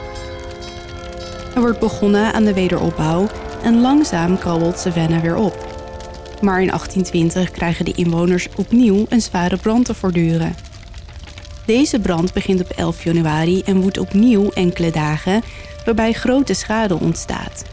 Er 1.56 1.62
wordt 1.62 1.80
begonnen 1.80 2.34
aan 2.34 2.44
de 2.44 2.54
wederopbouw 2.54 3.28
en 3.64 3.82
langzaam 3.82 4.38
krabbelt 4.38 4.80
Savannah 4.80 5.22
weer 5.22 5.36
op. 5.36 5.72
Maar 6.42 6.62
in 6.62 6.68
1820 6.68 7.52
krijgen 7.52 7.86
de 7.86 7.94
inwoners 7.94 8.48
opnieuw 8.56 9.06
een 9.10 9.22
zware 9.22 9.58
brand 9.58 9.86
te 9.86 9.94
voortduren. 9.94 10.56
Deze 11.66 12.00
brand 12.00 12.34
begint 12.34 12.62
op 12.62 12.70
11 12.70 13.04
januari 13.04 13.62
en 13.62 13.82
woedt 13.82 13.98
opnieuw 13.98 14.50
enkele 14.50 14.92
dagen, 14.92 15.42
waarbij 15.86 16.14
grote 16.14 16.54
schade 16.54 17.00
ontstaat. 17.00 17.73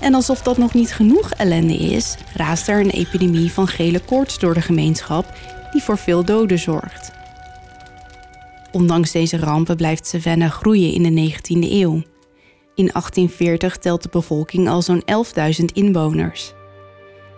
En 0.00 0.14
alsof 0.14 0.42
dat 0.42 0.58
nog 0.58 0.74
niet 0.74 0.92
genoeg 0.92 1.30
ellende 1.30 1.76
is, 1.76 2.16
raast 2.34 2.68
er 2.68 2.80
een 2.80 2.90
epidemie 2.90 3.52
van 3.52 3.68
gele 3.68 4.00
koorts 4.00 4.38
door 4.38 4.54
de 4.54 4.60
gemeenschap, 4.60 5.32
die 5.72 5.82
voor 5.82 5.98
veel 5.98 6.24
doden 6.24 6.58
zorgt. 6.58 7.10
Ondanks 8.72 9.12
deze 9.12 9.38
rampen 9.38 9.76
blijft 9.76 10.06
Savannah 10.06 10.50
groeien 10.50 10.92
in 10.92 11.02
de 11.02 11.30
19e 11.30 11.70
eeuw. 11.70 12.02
In 12.74 12.86
1840 12.86 13.76
telt 13.76 14.02
de 14.02 14.08
bevolking 14.12 14.68
al 14.68 14.82
zo'n 14.82 15.02
11.000 15.60 15.64
inwoners. 15.72 16.52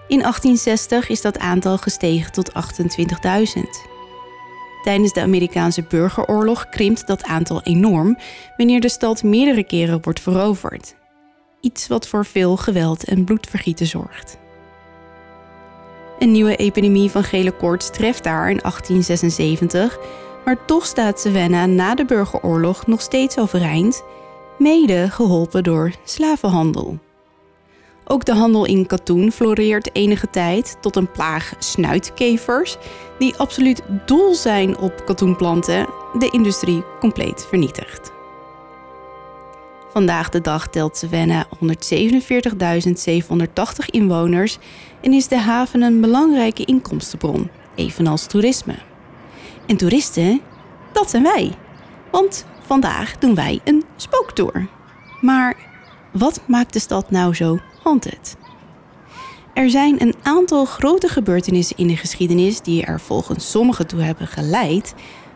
In 0.08 0.18
1860 0.18 1.08
is 1.08 1.20
dat 1.20 1.38
aantal 1.38 1.78
gestegen 1.78 2.32
tot 2.32 2.52
28.000. 2.52 3.62
Tijdens 4.82 5.12
de 5.12 5.20
Amerikaanse 5.20 5.82
burgeroorlog 5.88 6.68
krimpt 6.68 7.06
dat 7.06 7.24
aantal 7.24 7.62
enorm 7.62 8.18
wanneer 8.56 8.80
de 8.80 8.88
stad 8.88 9.22
meerdere 9.22 9.64
keren 9.64 10.02
wordt 10.02 10.20
veroverd. 10.20 10.94
Iets 11.62 11.86
wat 11.86 12.08
voor 12.08 12.24
veel 12.24 12.56
geweld 12.56 13.04
en 13.04 13.24
bloedvergieten 13.24 13.86
zorgt. 13.86 14.38
Een 16.18 16.30
nieuwe 16.30 16.56
epidemie 16.56 17.10
van 17.10 17.24
gele 17.24 17.50
koorts 17.52 17.90
treft 17.90 18.24
daar 18.24 18.50
in 18.50 18.58
1876, 18.58 19.98
maar 20.44 20.64
toch 20.64 20.86
staat 20.86 21.20
Savannah 21.20 21.68
na 21.68 21.94
de 21.94 22.04
burgeroorlog 22.04 22.86
nog 22.86 23.00
steeds 23.00 23.38
overeind, 23.38 24.02
mede 24.58 25.10
geholpen 25.10 25.62
door 25.62 25.92
slavenhandel. 26.04 26.98
Ook 28.04 28.24
de 28.24 28.34
handel 28.34 28.64
in 28.64 28.86
katoen 28.86 29.32
floreert 29.32 29.94
enige 29.94 30.30
tijd 30.30 30.76
tot 30.80 30.96
een 30.96 31.10
plaag 31.10 31.52
snuitkevers, 31.58 32.76
die 33.18 33.36
absoluut 33.36 33.82
dol 34.06 34.34
zijn 34.34 34.78
op 34.78 35.02
katoenplanten, 35.06 35.86
de 36.18 36.30
industrie 36.30 36.82
compleet 37.00 37.46
vernietigt. 37.48 38.21
Vandaag 39.92 40.28
de 40.28 40.40
dag 40.40 40.68
telt 40.68 40.96
Savannah 40.96 41.44
147.780 41.44 41.50
inwoners 43.86 44.58
en 45.00 45.12
is 45.12 45.28
de 45.28 45.38
haven 45.38 45.82
een 45.82 46.00
belangrijke 46.00 46.64
inkomstenbron, 46.64 47.50
evenals 47.74 48.26
toerisme. 48.26 48.74
En 49.66 49.76
toeristen, 49.76 50.40
dat 50.92 51.10
zijn 51.10 51.22
wij. 51.22 51.52
Want 52.10 52.46
vandaag 52.66 53.18
doen 53.18 53.34
wij 53.34 53.60
een 53.64 53.84
spooktour. 53.96 54.68
Maar 55.20 55.56
wat 56.12 56.40
maakt 56.46 56.72
de 56.72 56.78
stad 56.78 57.10
nou 57.10 57.34
zo 57.34 57.58
haunted? 57.82 58.36
Er 59.54 59.70
zijn 59.70 60.02
een 60.02 60.14
aantal 60.22 60.64
grote 60.64 61.08
gebeurtenissen 61.08 61.76
in 61.76 61.86
de 61.86 61.96
geschiedenis 61.96 62.60
die 62.60 62.84
er 62.84 63.00
volgens 63.00 63.50
sommigen 63.50 63.86
toe 63.86 64.00
hebben 64.00 64.26
geleid 64.26 64.94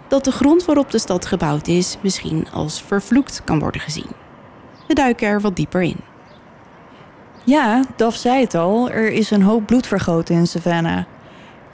dat 0.09 0.25
de 0.25 0.33
grond 0.33 0.65
waarop 0.65 0.91
de 0.91 0.99
stad 0.99 1.27
gebouwd 1.27 1.69
is 1.69 1.97
misschien 2.03 2.47
als 2.53 2.83
vervloekt 2.83 3.43
kan 3.45 3.59
worden 3.59 3.81
gezien. 3.81 4.25
We 4.89 4.95
duiken 4.95 5.29
er 5.29 5.41
wat 5.41 5.57
dieper 5.57 5.83
in. 5.83 5.97
Ja, 7.45 7.85
Daf 7.97 8.15
zei 8.17 8.41
het 8.41 8.55
al, 8.55 8.91
er 8.91 9.13
is 9.13 9.31
een 9.31 9.43
hoop 9.43 9.67
bloed 9.67 9.87
vergoten 9.87 10.35
in 10.35 10.47
Savannah. 10.47 11.05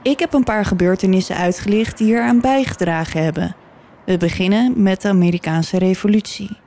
Ik 0.01 0.19
heb 0.19 0.33
een 0.33 0.43
paar 0.43 0.65
gebeurtenissen 0.65 1.35
uitgelicht 1.35 1.97
die 1.97 2.13
eraan 2.13 2.41
bijgedragen 2.41 3.23
hebben. 3.23 3.55
We 4.05 4.17
beginnen 4.17 4.83
met 4.83 5.01
de 5.01 5.07
Amerikaanse 5.07 5.77
Revolutie. 5.77 6.57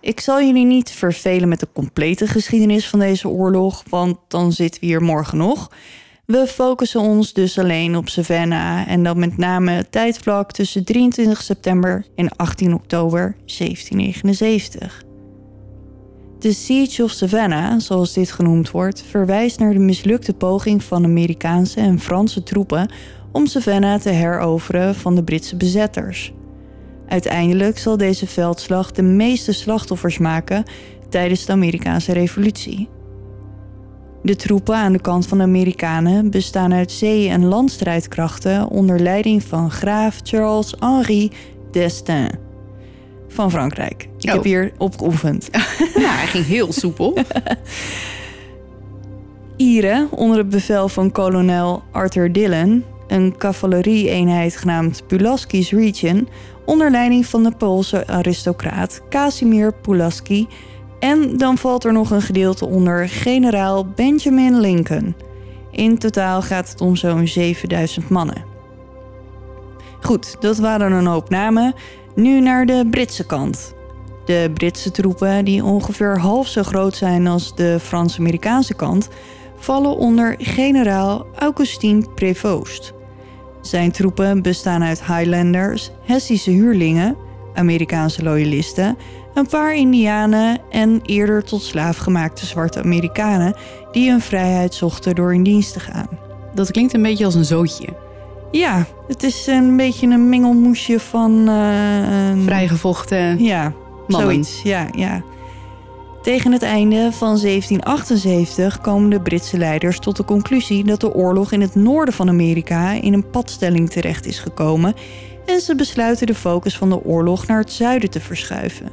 Ik 0.00 0.20
zal 0.20 0.42
jullie 0.42 0.64
niet 0.64 0.90
vervelen 0.90 1.48
met 1.48 1.60
de 1.60 1.68
complete 1.72 2.26
geschiedenis 2.26 2.88
van 2.88 2.98
deze 2.98 3.28
oorlog, 3.28 3.82
want 3.88 4.18
dan 4.28 4.52
zitten 4.52 4.80
we 4.80 4.86
hier 4.86 5.02
morgen 5.02 5.38
nog. 5.38 5.70
We 6.26 6.46
focussen 6.46 7.00
ons 7.00 7.32
dus 7.32 7.58
alleen 7.58 7.96
op 7.96 8.08
Savannah 8.08 8.90
en 8.90 9.02
dan 9.02 9.18
met 9.18 9.36
name 9.36 9.70
het 9.70 9.92
tijdvlak 9.92 10.52
tussen 10.52 10.84
23 10.84 11.42
september 11.42 12.06
en 12.14 12.36
18 12.36 12.74
oktober 12.74 13.36
1779. 13.46 15.05
De 16.38 16.52
Siege 16.52 17.02
of 17.02 17.10
Savannah, 17.10 17.80
zoals 17.80 18.12
dit 18.12 18.32
genoemd 18.32 18.70
wordt, 18.70 19.02
verwijst 19.02 19.58
naar 19.58 19.72
de 19.72 19.78
mislukte 19.78 20.34
poging 20.34 20.82
van 20.82 21.04
Amerikaanse 21.04 21.80
en 21.80 22.00
Franse 22.00 22.42
troepen 22.42 22.90
om 23.32 23.46
Savannah 23.46 24.00
te 24.00 24.08
heroveren 24.10 24.94
van 24.94 25.14
de 25.14 25.24
Britse 25.24 25.56
bezetters. 25.56 26.32
Uiteindelijk 27.08 27.78
zal 27.78 27.96
deze 27.96 28.26
veldslag 28.26 28.92
de 28.92 29.02
meeste 29.02 29.52
slachtoffers 29.52 30.18
maken 30.18 30.64
tijdens 31.08 31.44
de 31.44 31.52
Amerikaanse 31.52 32.12
Revolutie. 32.12 32.88
De 34.22 34.36
troepen 34.36 34.76
aan 34.76 34.92
de 34.92 35.00
kant 35.00 35.26
van 35.26 35.38
de 35.38 35.44
Amerikanen 35.44 36.30
bestaan 36.30 36.72
uit 36.72 36.92
zee- 36.92 37.28
en 37.28 37.44
landstrijdkrachten 37.44 38.68
onder 38.68 39.00
leiding 39.00 39.42
van 39.42 39.70
graaf 39.70 40.20
Charles 40.22 40.74
Henri 40.78 41.30
d'Estaing 41.70 42.45
van 43.28 43.50
Frankrijk. 43.50 44.08
Ik 44.18 44.28
Oh. 44.28 44.34
heb 44.34 44.44
hier 44.44 44.72
op 44.78 44.98
geoefend. 44.98 45.48
Nou, 45.94 46.06
hij 46.16 46.26
ging 46.26 46.46
heel 46.46 46.72
soepel. 46.72 47.18
Ieren 49.56 50.08
onder 50.10 50.38
het 50.38 50.48
bevel 50.48 50.88
van 50.88 51.12
kolonel 51.12 51.82
Arthur 51.92 52.32
Dillon, 52.32 52.84
een 53.08 53.34
cavalerie-eenheid 53.36 54.56
genaamd 54.56 55.02
Pulaski's 55.06 55.70
Region, 55.70 56.28
onder 56.64 56.90
leiding 56.90 57.26
van 57.26 57.42
de 57.42 57.52
Poolse 57.58 58.06
aristocraat 58.06 59.00
Casimir 59.10 59.72
Pulaski. 59.74 60.46
En 61.00 61.36
dan 61.36 61.58
valt 61.58 61.84
er 61.84 61.92
nog 61.92 62.10
een 62.10 62.22
gedeelte 62.22 62.66
onder 62.66 63.08
generaal 63.08 63.86
Benjamin 63.86 64.60
Lincoln. 64.60 65.14
In 65.70 65.98
totaal 65.98 66.42
gaat 66.42 66.68
het 66.70 66.80
om 66.80 66.96
zo'n 66.96 67.26
7000 67.28 68.08
mannen. 68.08 68.44
Goed, 70.00 70.36
dat 70.40 70.58
waren 70.58 70.92
een 70.92 71.06
hoop 71.06 71.30
namen. 71.30 71.74
Nu 72.16 72.40
naar 72.40 72.66
de 72.66 72.86
Britse 72.90 73.26
kant. 73.26 73.74
De 74.24 74.50
Britse 74.54 74.90
troepen, 74.90 75.44
die 75.44 75.64
ongeveer 75.64 76.18
half 76.18 76.46
zo 76.46 76.62
groot 76.62 76.96
zijn 76.96 77.26
als 77.26 77.54
de 77.54 77.78
Frans-Amerikaanse 77.80 78.74
kant, 78.74 79.08
vallen 79.56 79.96
onder 79.96 80.34
generaal 80.38 81.26
Augustin 81.34 82.06
Prevost. 82.14 82.92
Zijn 83.60 83.92
troepen 83.92 84.42
bestaan 84.42 84.82
uit 84.82 85.04
Highlanders, 85.04 85.90
Hessische 86.02 86.50
huurlingen, 86.50 87.16
Amerikaanse 87.54 88.22
loyalisten, 88.22 88.96
een 89.34 89.46
paar 89.46 89.74
Indianen 89.74 90.60
en 90.70 91.00
eerder 91.02 91.44
tot 91.44 91.62
slaaf 91.62 91.96
gemaakte 91.96 92.46
zwarte 92.46 92.82
Amerikanen 92.82 93.56
die 93.92 94.10
hun 94.10 94.20
vrijheid 94.20 94.74
zochten 94.74 95.14
door 95.14 95.34
in 95.34 95.42
dienst 95.42 95.72
te 95.72 95.80
gaan. 95.80 96.08
Dat 96.54 96.70
klinkt 96.70 96.94
een 96.94 97.02
beetje 97.02 97.24
als 97.24 97.34
een 97.34 97.44
zootje. 97.44 98.05
Ja, 98.58 98.86
het 99.08 99.22
is 99.22 99.46
een 99.46 99.76
beetje 99.76 100.06
een 100.06 100.28
mengelmoesje 100.28 101.00
van. 101.00 101.48
eh, 101.48 102.44
Vrijgevochten. 102.44 103.44
Ja, 103.44 103.72
Mannen. 104.06 104.28
zoiets. 104.30 104.62
Ja, 104.62 104.88
ja. 104.96 105.22
Tegen 106.22 106.52
het 106.52 106.62
einde 106.62 107.08
van 107.12 107.38
1778 107.38 108.80
komen 108.80 109.10
de 109.10 109.20
Britse 109.20 109.58
leiders 109.58 109.98
tot 109.98 110.16
de 110.16 110.24
conclusie 110.24 110.84
dat 110.84 111.00
de 111.00 111.14
oorlog 111.14 111.52
in 111.52 111.60
het 111.60 111.74
noorden 111.74 112.14
van 112.14 112.28
Amerika 112.28 112.92
in 112.92 113.12
een 113.12 113.30
padstelling 113.30 113.90
terecht 113.90 114.26
is 114.26 114.38
gekomen 114.38 114.94
en 115.46 115.60
ze 115.60 115.74
besluiten 115.74 116.26
de 116.26 116.34
focus 116.34 116.76
van 116.76 116.88
de 116.88 117.04
oorlog 117.04 117.46
naar 117.46 117.58
het 117.58 117.72
zuiden 117.72 118.10
te 118.10 118.20
verschuiven. 118.20 118.88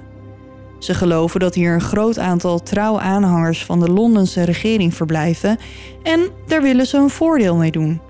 Ze 0.80 0.94
geloven 0.94 1.40
dat 1.40 1.56
hier 1.56 1.74
een 1.74 1.82
groot 1.82 2.20
aantal 2.20 2.64
trouwe 2.64 3.00
aanhangers 3.00 3.66
van 3.66 3.80
de 3.80 3.92
Londense 3.92 4.44
regering 4.44 4.94
verblijven 4.94 5.58
en 6.04 6.20
daar 6.48 6.62
willen 6.62 6.86
ze 6.86 6.98
een 6.98 7.10
voordeel 7.10 7.56
mee 7.56 7.72
doen. 7.72 8.02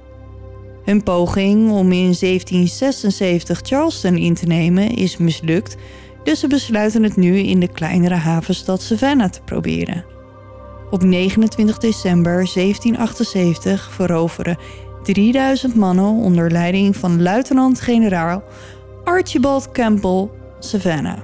Hun 0.86 1.04
poging 1.04 1.72
om 1.72 1.92
in 1.92 2.16
1776 2.20 3.60
Charleston 3.64 4.18
in 4.18 4.34
te 4.34 4.46
nemen 4.46 4.90
is 4.90 5.18
mislukt, 5.18 5.76
dus 6.24 6.40
ze 6.40 6.48
besluiten 6.48 7.04
het 7.04 7.16
nu 7.16 7.38
in 7.38 7.60
de 7.60 7.68
kleinere 7.68 8.16
havenstad 8.16 8.82
Savannah 8.82 9.30
te 9.30 9.42
proberen. 9.42 10.06
Op 10.90 11.04
29 11.04 11.78
december 11.78 12.34
1778 12.34 13.92
veroveren 13.92 14.58
3000 15.04 15.76
mannen 15.76 16.06
onder 16.06 16.52
leiding 16.52 16.96
van 16.96 17.22
luitenant-generaal 17.22 18.44
Archibald 19.04 19.72
Campbell 19.72 20.30
Savannah. 20.60 21.18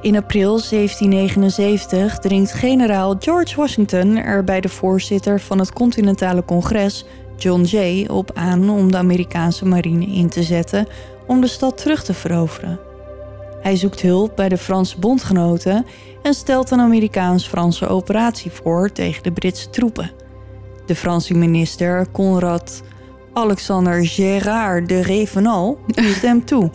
In 0.00 0.16
april 0.16 0.60
1779 0.60 2.18
dringt 2.18 2.52
generaal 2.52 3.16
George 3.18 3.56
Washington 3.56 4.16
er 4.16 4.44
bij 4.44 4.60
de 4.60 4.68
voorzitter 4.68 5.40
van 5.40 5.58
het 5.58 5.72
Continentale 5.72 6.44
Congres, 6.44 7.04
John 7.36 7.62
Jay, 7.62 8.06
op 8.06 8.30
aan 8.34 8.70
om 8.70 8.90
de 8.90 8.96
Amerikaanse 8.96 9.66
marine 9.66 10.06
in 10.06 10.28
te 10.28 10.42
zetten 10.42 10.86
om 11.26 11.40
de 11.40 11.46
stad 11.46 11.78
terug 11.78 12.04
te 12.04 12.14
veroveren. 12.14 12.80
Hij 13.62 13.76
zoekt 13.76 14.00
hulp 14.00 14.36
bij 14.36 14.48
de 14.48 14.58
Franse 14.58 14.98
bondgenoten 14.98 15.86
en 16.22 16.34
stelt 16.34 16.70
een 16.70 16.80
Amerikaans-Franse 16.80 17.88
operatie 17.88 18.50
voor 18.50 18.92
tegen 18.92 19.22
de 19.22 19.32
Britse 19.32 19.70
troepen. 19.70 20.10
De 20.86 20.94
Franse 20.94 21.34
minister 21.34 22.06
Conrad 22.12 22.82
Alexander 23.32 24.06
Gérard 24.06 24.88
de 24.88 25.02
Revenal 25.02 25.78
stemt 26.16 26.46
toe. 26.46 26.70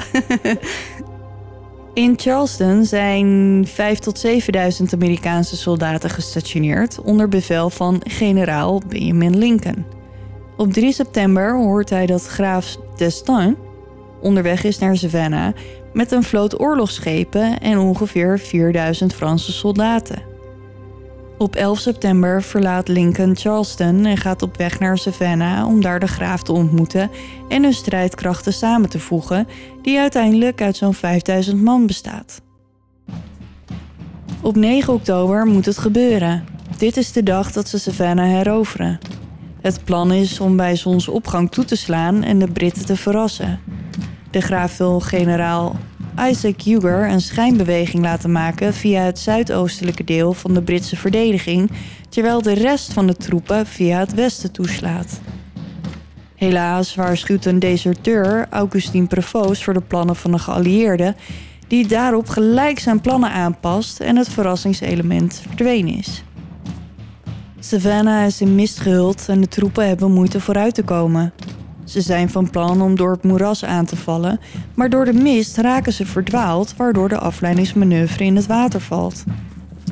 In 1.94 2.14
Charleston 2.18 2.86
zijn 2.86 3.64
5 3.68 4.00
tot 4.00 4.20
7000 4.20 4.94
Amerikaanse 4.94 5.58
soldaten 5.58 6.10
gestationeerd 6.10 7.02
onder 7.02 7.30
bevel 7.30 7.70
van 7.70 8.02
generaal 8.04 8.82
Benjamin 8.88 9.38
Lincoln. 9.38 9.97
Op 10.58 10.74
3 10.74 10.92
september 10.92 11.56
hoort 11.56 11.90
hij 11.90 12.06
dat 12.06 12.28
graaf 12.28 12.78
D'Estaing 12.96 13.58
onderweg 14.22 14.64
is 14.64 14.80
naar 14.80 14.98
Savannah 14.98 15.54
met 15.94 16.12
een 16.12 16.24
vloot 16.24 16.60
oorlogsschepen 16.60 17.60
en 17.60 17.78
ongeveer 17.78 18.40
4000 18.40 19.14
Franse 19.14 19.52
soldaten. 19.52 20.22
Op 21.38 21.56
11 21.56 21.80
september 21.80 22.44
verlaat 22.44 22.88
Lincoln 22.88 23.36
Charleston 23.36 24.06
en 24.06 24.18
gaat 24.18 24.42
op 24.42 24.58
weg 24.58 24.80
naar 24.80 24.98
Savannah 24.98 25.68
om 25.68 25.82
daar 25.82 26.00
de 26.00 26.08
graaf 26.08 26.44
te 26.44 26.52
ontmoeten 26.52 27.10
en 27.50 27.64
hun 27.64 27.74
strijdkrachten 27.74 28.54
samen 28.54 28.90
te 28.90 29.00
voegen, 29.00 29.48
die 29.82 30.00
uiteindelijk 30.00 30.62
uit 30.62 30.78
zo'n 30.78 30.94
5000 30.94 31.62
man 31.62 31.88
bestaat. 31.88 32.42
Op 34.42 34.56
9 34.56 34.94
oktober 34.94 35.46
moet 35.46 35.66
het 35.66 35.78
gebeuren. 35.78 36.46
Dit 36.78 36.98
is 36.98 37.12
de 37.12 37.24
dag 37.24 37.52
dat 37.52 37.70
ze 37.70 37.80
Savannah 37.80 38.28
heroveren. 38.28 39.00
Het 39.68 39.84
plan 39.84 40.12
is 40.12 40.40
om 40.40 40.56
bij 40.56 40.76
zonsopgang 40.76 41.52
toe 41.52 41.66
te 41.66 41.76
slaan 41.76 42.24
en 42.24 42.40
de 42.40 42.52
Britten 42.52 42.86
te 42.86 42.96
verrassen. 42.96 43.60
De 44.32 44.42
graaf 44.42 44.78
wil 44.78 45.00
generaal 45.00 45.76
Isaac 46.30 46.62
Huger 46.62 47.10
een 47.10 47.22
schijnbeweging 47.22 48.04
laten 48.04 48.32
maken 48.32 48.74
via 48.74 49.02
het 49.02 49.20
zuidoostelijke 49.20 50.04
deel 50.04 50.34
van 50.34 50.54
de 50.54 50.62
Britse 50.62 50.96
verdediging, 50.96 51.72
terwijl 52.10 52.42
de 52.42 52.54
rest 52.54 52.94
van 52.94 53.08
de 53.08 53.16
troepen 53.16 53.66
via 53.66 54.00
het 54.00 54.14
westen 54.14 54.52
toeslaat. 54.52 55.20
Helaas 56.36 56.96
waarschuwt 56.96 57.46
een 57.46 57.60
deserteur, 57.60 58.48
Augustin 58.50 59.08
Prevost, 59.08 59.64
voor 59.64 59.74
de 59.74 59.82
plannen 59.82 60.16
van 60.16 60.32
de 60.32 60.40
geallieerden, 60.40 61.16
die 61.68 61.88
daarop 61.88 62.30
gelijk 62.30 62.80
zijn 62.80 63.02
plannen 63.02 63.32
aanpast 63.32 64.00
en 64.00 64.16
het 64.16 64.30
verrassingselement 64.30 65.42
verdwenen 65.48 65.98
is. 65.98 66.24
Savannah 67.68 68.26
is 68.26 68.42
in 68.42 68.56
mist 68.56 68.80
gehuld 68.80 69.26
en 69.30 69.42
de 69.42 69.48
troepen 69.48 69.88
hebben 69.88 70.12
moeite 70.12 70.40
vooruit 70.40 70.74
te 70.74 70.84
komen. 70.84 71.34
Ze 71.86 72.02
zijn 72.02 72.30
van 72.30 72.50
plan 72.50 72.82
om 72.82 72.96
door 72.96 73.12
het 73.12 73.24
moeras 73.24 73.66
aan 73.66 73.86
te 73.86 73.96
vallen, 73.96 74.40
maar 74.76 74.90
door 74.90 75.06
de 75.06 75.14
mist 75.14 75.58
raken 75.58 75.94
ze 75.94 76.06
verdwaald, 76.06 76.76
waardoor 76.76 77.10
de 77.10 77.18
afleidingsmanoeuvre 77.18 78.24
in 78.24 78.36
het 78.36 78.46
water 78.46 78.82
valt. 78.82 79.24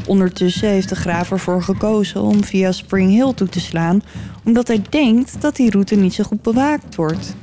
Ondertussen 0.08 0.70
heeft 0.70 0.90
de 0.90 0.96
graaf 0.96 1.32
ervoor 1.32 1.64
gekozen 1.64 2.22
om 2.22 2.44
via 2.44 2.72
Spring 2.72 3.12
Hill 3.12 3.34
toe 3.34 3.50
te 3.50 3.60
slaan, 3.60 4.02
omdat 4.44 4.68
hij 4.68 4.82
denkt 4.90 5.42
dat 5.42 5.56
die 5.56 5.72
route 5.72 5.96
niet 5.96 6.14
zo 6.14 6.24
goed 6.24 6.42
bewaakt 6.42 6.96
wordt. 6.96 7.36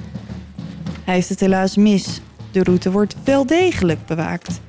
Hij 1.05 1.15
heeft 1.15 1.29
het 1.29 1.41
helaas 1.41 1.77
mis. 1.77 2.21
De 2.51 2.63
route 2.63 2.91
wordt 2.91 3.17
wel 3.25 3.47
degelijk 3.47 4.07
bewaakt. 4.07 4.61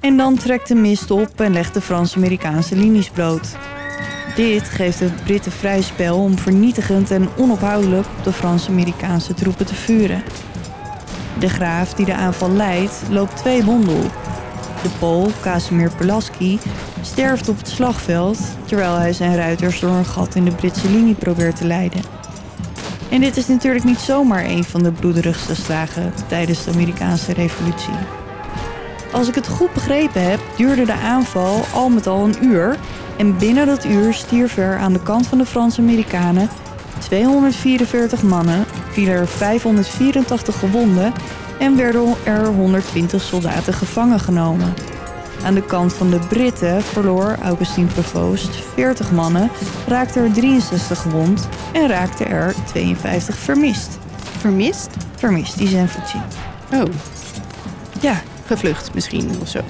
En 0.00 0.16
dan 0.16 0.36
trekt 0.36 0.68
de 0.68 0.74
mist 0.74 1.10
op 1.10 1.40
en 1.40 1.52
legt 1.52 1.74
de 1.74 1.80
Frans-Amerikaanse 1.80 2.76
linies 2.76 3.10
bloot. 3.10 3.56
Dit 4.34 4.68
geeft 4.68 4.98
de 4.98 5.10
Britten 5.24 5.52
vrij 5.52 5.82
spel 5.82 6.18
om 6.18 6.38
vernietigend 6.38 7.10
en 7.10 7.28
onophoudelijk 7.36 8.06
op 8.18 8.24
de 8.24 8.32
Frans-Amerikaanse 8.32 9.34
troepen 9.34 9.66
te 9.66 9.74
vuren. 9.74 10.22
De 11.38 11.48
graaf 11.48 11.94
die 11.94 12.06
de 12.06 12.14
aanval 12.14 12.50
leidt, 12.50 13.02
loopt 13.10 13.36
twee 13.36 13.64
wonden 13.64 13.96
op. 13.96 14.12
De 14.82 14.88
Pool, 14.98 15.30
Casimir 15.40 15.90
Pulaski, 15.96 16.58
sterft 17.00 17.48
op 17.48 17.58
het 17.58 17.68
slagveld 17.68 18.38
terwijl 18.64 18.96
hij 18.96 19.12
zijn 19.12 19.36
ruiters 19.36 19.80
door 19.80 19.90
een 19.90 20.04
gat 20.04 20.34
in 20.34 20.44
de 20.44 20.54
Britse 20.54 20.90
linie 20.90 21.14
probeert 21.14 21.56
te 21.56 21.66
leiden. 21.66 22.00
En 23.10 23.20
dit 23.20 23.36
is 23.36 23.46
natuurlijk 23.46 23.84
niet 23.84 23.98
zomaar 23.98 24.44
een 24.44 24.64
van 24.64 24.82
de 24.82 24.92
bloederigste 24.92 25.54
slagen 25.54 26.12
tijdens 26.26 26.64
de 26.64 26.70
Amerikaanse 26.70 27.32
Revolutie. 27.32 28.21
Als 29.12 29.28
ik 29.28 29.34
het 29.34 29.48
goed 29.48 29.72
begrepen 29.72 30.30
heb, 30.30 30.40
duurde 30.56 30.84
de 30.84 30.92
aanval 30.92 31.64
al 31.74 31.88
met 31.88 32.06
al 32.06 32.24
een 32.24 32.44
uur 32.44 32.78
en 33.16 33.38
binnen 33.38 33.66
dat 33.66 33.84
uur 33.84 34.14
stierf 34.14 34.56
er 34.56 34.78
aan 34.78 34.92
de 34.92 35.02
kant 35.02 35.26
van 35.26 35.38
de 35.38 35.46
Franse-Amerikanen 35.46 36.48
244 36.98 38.22
mannen, 38.22 38.64
vielen 38.90 39.14
er 39.14 39.28
584 39.28 40.58
gewonden 40.58 41.12
en 41.58 41.76
werden 41.76 42.14
er 42.24 42.46
120 42.46 43.22
soldaten 43.22 43.74
gevangen 43.74 44.20
genomen. 44.20 44.74
Aan 45.44 45.54
de 45.54 45.62
kant 45.62 45.92
van 45.92 46.10
de 46.10 46.18
Britten 46.28 46.82
verloor 46.82 47.36
Augustin 47.42 47.86
Prevost 47.86 48.56
40 48.74 49.12
mannen, 49.12 49.50
raakte 49.86 50.20
er 50.20 50.32
63 50.32 50.98
gewond 51.02 51.48
en 51.72 51.88
raakte 51.88 52.24
er 52.24 52.54
52 52.64 53.36
vermist. 53.36 53.98
Vermist? 54.38 54.90
Vermist, 55.16 55.58
die 55.58 55.68
zijn 55.68 55.88
voetzie. 55.88 56.20
Oh, 56.72 56.82
Ja, 58.00 58.22
gevlucht 58.46 58.94
misschien 58.94 59.30
of 59.40 59.48
zo. 59.48 59.60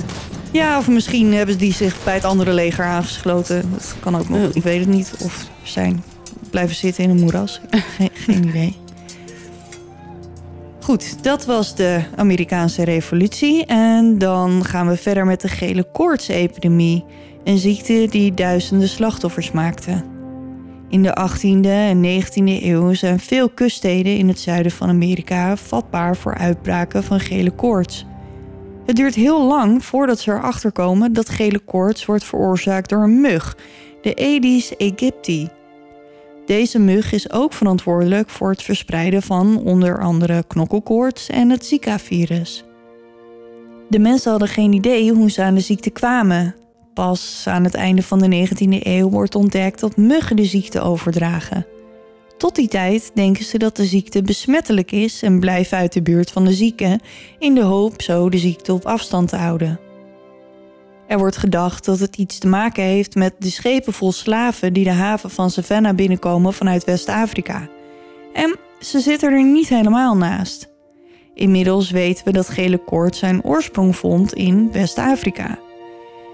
Ja, 0.50 0.78
of 0.78 0.88
misschien 0.88 1.32
hebben 1.32 1.58
die 1.58 1.72
zich 1.72 2.04
bij 2.04 2.14
het 2.14 2.24
andere 2.24 2.52
leger 2.52 2.84
aangesloten. 2.84 3.70
Dat 3.72 3.94
kan 4.00 4.16
ook 4.16 4.28
nog, 4.28 4.50
ik 4.52 4.62
weet 4.62 4.80
het 4.80 4.88
niet. 4.88 5.12
Of 5.20 5.46
zijn 5.62 6.02
blijven 6.50 6.76
zitten 6.76 7.04
in 7.04 7.10
een 7.10 7.20
moeras. 7.20 7.60
Geen, 7.96 8.10
geen 8.12 8.48
idee. 8.48 8.76
Goed, 10.80 11.24
dat 11.24 11.44
was 11.44 11.74
de 11.76 12.00
Amerikaanse 12.16 12.84
revolutie. 12.84 13.66
En 13.66 14.18
dan 14.18 14.64
gaan 14.64 14.88
we 14.88 14.96
verder 14.96 15.26
met 15.26 15.40
de 15.40 15.48
gele 15.48 15.86
koortsepidemie. 15.92 17.04
Een 17.44 17.58
ziekte 17.58 18.06
die 18.10 18.34
duizenden 18.34 18.88
slachtoffers 18.88 19.50
maakte. 19.50 20.04
In 20.88 21.02
de 21.02 21.28
18e 21.30 21.66
en 21.66 22.22
19e 22.22 22.62
eeuw 22.62 22.94
zijn 22.94 23.20
veel 23.20 23.48
kuststeden 23.48 24.16
in 24.16 24.28
het 24.28 24.40
zuiden 24.40 24.72
van 24.72 24.88
Amerika 24.88 25.56
vatbaar 25.56 26.16
voor 26.16 26.34
uitbraken 26.34 27.04
van 27.04 27.20
gele 27.20 27.50
koorts. 27.50 28.06
Het 28.86 28.96
duurt 28.96 29.14
heel 29.14 29.46
lang 29.46 29.84
voordat 29.84 30.20
ze 30.20 30.30
erachter 30.30 30.72
komen 30.72 31.12
dat 31.12 31.28
gele 31.28 31.58
koorts 31.58 32.04
wordt 32.04 32.24
veroorzaakt 32.24 32.88
door 32.88 33.02
een 33.02 33.20
mug, 33.20 33.56
de 34.02 34.16
Aedes 34.16 34.78
aegypti. 34.78 35.48
Deze 36.46 36.78
mug 36.78 37.12
is 37.12 37.32
ook 37.32 37.52
verantwoordelijk 37.52 38.30
voor 38.30 38.50
het 38.50 38.62
verspreiden 38.62 39.22
van 39.22 39.62
onder 39.64 40.00
andere 40.00 40.44
knokkelkoorts 40.46 41.28
en 41.28 41.50
het 41.50 41.66
Zika-virus. 41.66 42.64
De 43.88 43.98
mensen 43.98 44.30
hadden 44.30 44.48
geen 44.48 44.72
idee 44.72 45.12
hoe 45.12 45.30
ze 45.30 45.42
aan 45.42 45.54
de 45.54 45.60
ziekte 45.60 45.90
kwamen. 45.90 46.54
Pas 46.94 47.44
aan 47.48 47.64
het 47.64 47.74
einde 47.74 48.02
van 48.02 48.18
de 48.18 48.48
19e 48.48 48.86
eeuw 48.86 49.08
wordt 49.10 49.34
ontdekt 49.34 49.80
dat 49.80 49.96
muggen 49.96 50.36
de 50.36 50.44
ziekte 50.44 50.80
overdragen. 50.80 51.66
Tot 52.42 52.54
die 52.54 52.68
tijd 52.68 53.10
denken 53.14 53.44
ze 53.44 53.58
dat 53.58 53.76
de 53.76 53.84
ziekte 53.84 54.22
besmettelijk 54.22 54.92
is 54.92 55.22
en 55.22 55.40
blijven 55.40 55.78
uit 55.78 55.92
de 55.92 56.02
buurt 56.02 56.30
van 56.30 56.44
de 56.44 56.52
zieke 56.52 57.00
in 57.38 57.54
de 57.54 57.62
hoop 57.62 58.02
zo 58.02 58.28
de 58.28 58.38
ziekte 58.38 58.72
op 58.72 58.84
afstand 58.84 59.28
te 59.28 59.36
houden. 59.36 59.80
Er 61.06 61.18
wordt 61.18 61.36
gedacht 61.36 61.84
dat 61.84 61.98
het 61.98 62.16
iets 62.16 62.38
te 62.38 62.46
maken 62.46 62.82
heeft 62.82 63.14
met 63.14 63.34
de 63.38 63.50
schepen 63.50 63.92
vol 63.92 64.12
slaven 64.12 64.72
die 64.72 64.84
de 64.84 64.90
haven 64.90 65.30
van 65.30 65.50
Savannah 65.50 65.94
binnenkomen 65.94 66.52
vanuit 66.52 66.84
West-Afrika. 66.84 67.68
En 68.32 68.58
ze 68.80 69.00
zitten 69.00 69.32
er 69.32 69.44
niet 69.44 69.68
helemaal 69.68 70.16
naast. 70.16 70.68
Inmiddels 71.34 71.90
weten 71.90 72.24
we 72.24 72.32
dat 72.32 72.48
gele 72.48 72.78
koorts 72.78 73.18
zijn 73.18 73.44
oorsprong 73.44 73.96
vond 73.96 74.32
in 74.32 74.72
West-Afrika. 74.72 75.58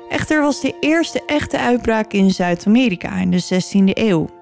Echter 0.08 0.40
was 0.40 0.60
de 0.60 0.76
eerste 0.80 1.22
echte 1.26 1.58
uitbraak 1.58 2.12
in 2.12 2.30
Zuid-Amerika 2.30 3.16
in 3.16 3.30
de 3.30 3.42
16e 3.42 3.90
eeuw. 3.92 4.37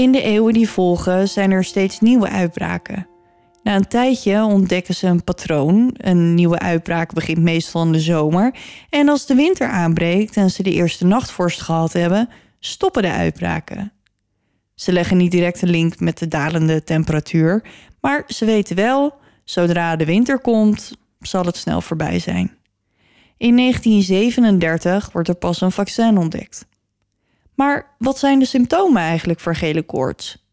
In 0.00 0.12
de 0.12 0.22
eeuwen 0.22 0.52
die 0.52 0.68
volgen 0.68 1.28
zijn 1.28 1.50
er 1.50 1.64
steeds 1.64 2.00
nieuwe 2.00 2.28
uitbraken. 2.28 3.06
Na 3.62 3.74
een 3.74 3.88
tijdje 3.88 4.42
ontdekken 4.44 4.94
ze 4.94 5.06
een 5.06 5.24
patroon. 5.24 5.90
Een 5.96 6.34
nieuwe 6.34 6.58
uitbraak 6.58 7.12
begint 7.12 7.38
meestal 7.38 7.82
in 7.82 7.92
de 7.92 8.00
zomer. 8.00 8.54
En 8.90 9.08
als 9.08 9.26
de 9.26 9.34
winter 9.34 9.68
aanbreekt 9.68 10.36
en 10.36 10.50
ze 10.50 10.62
de 10.62 10.72
eerste 10.72 11.06
nachtvorst 11.06 11.60
gehad 11.60 11.92
hebben, 11.92 12.28
stoppen 12.60 13.02
de 13.02 13.10
uitbraken. 13.10 13.92
Ze 14.74 14.92
leggen 14.92 15.16
niet 15.16 15.30
direct 15.30 15.62
een 15.62 15.70
link 15.70 16.00
met 16.00 16.18
de 16.18 16.28
dalende 16.28 16.84
temperatuur, 16.84 17.64
maar 18.00 18.24
ze 18.26 18.44
weten 18.44 18.76
wel, 18.76 19.14
zodra 19.44 19.96
de 19.96 20.04
winter 20.04 20.40
komt, 20.40 20.92
zal 21.20 21.44
het 21.44 21.56
snel 21.56 21.80
voorbij 21.80 22.18
zijn. 22.18 22.56
In 23.36 23.56
1937 23.56 25.12
wordt 25.12 25.28
er 25.28 25.34
pas 25.34 25.60
een 25.60 25.72
vaccin 25.72 26.18
ontdekt. 26.18 26.68
Maar 27.60 27.94
wat 27.98 28.18
zijn 28.18 28.38
de 28.38 28.44
symptomen 28.44 29.02
eigenlijk 29.02 29.40
voor 29.40 29.54
gele 29.54 29.82
koorts? 29.82 30.46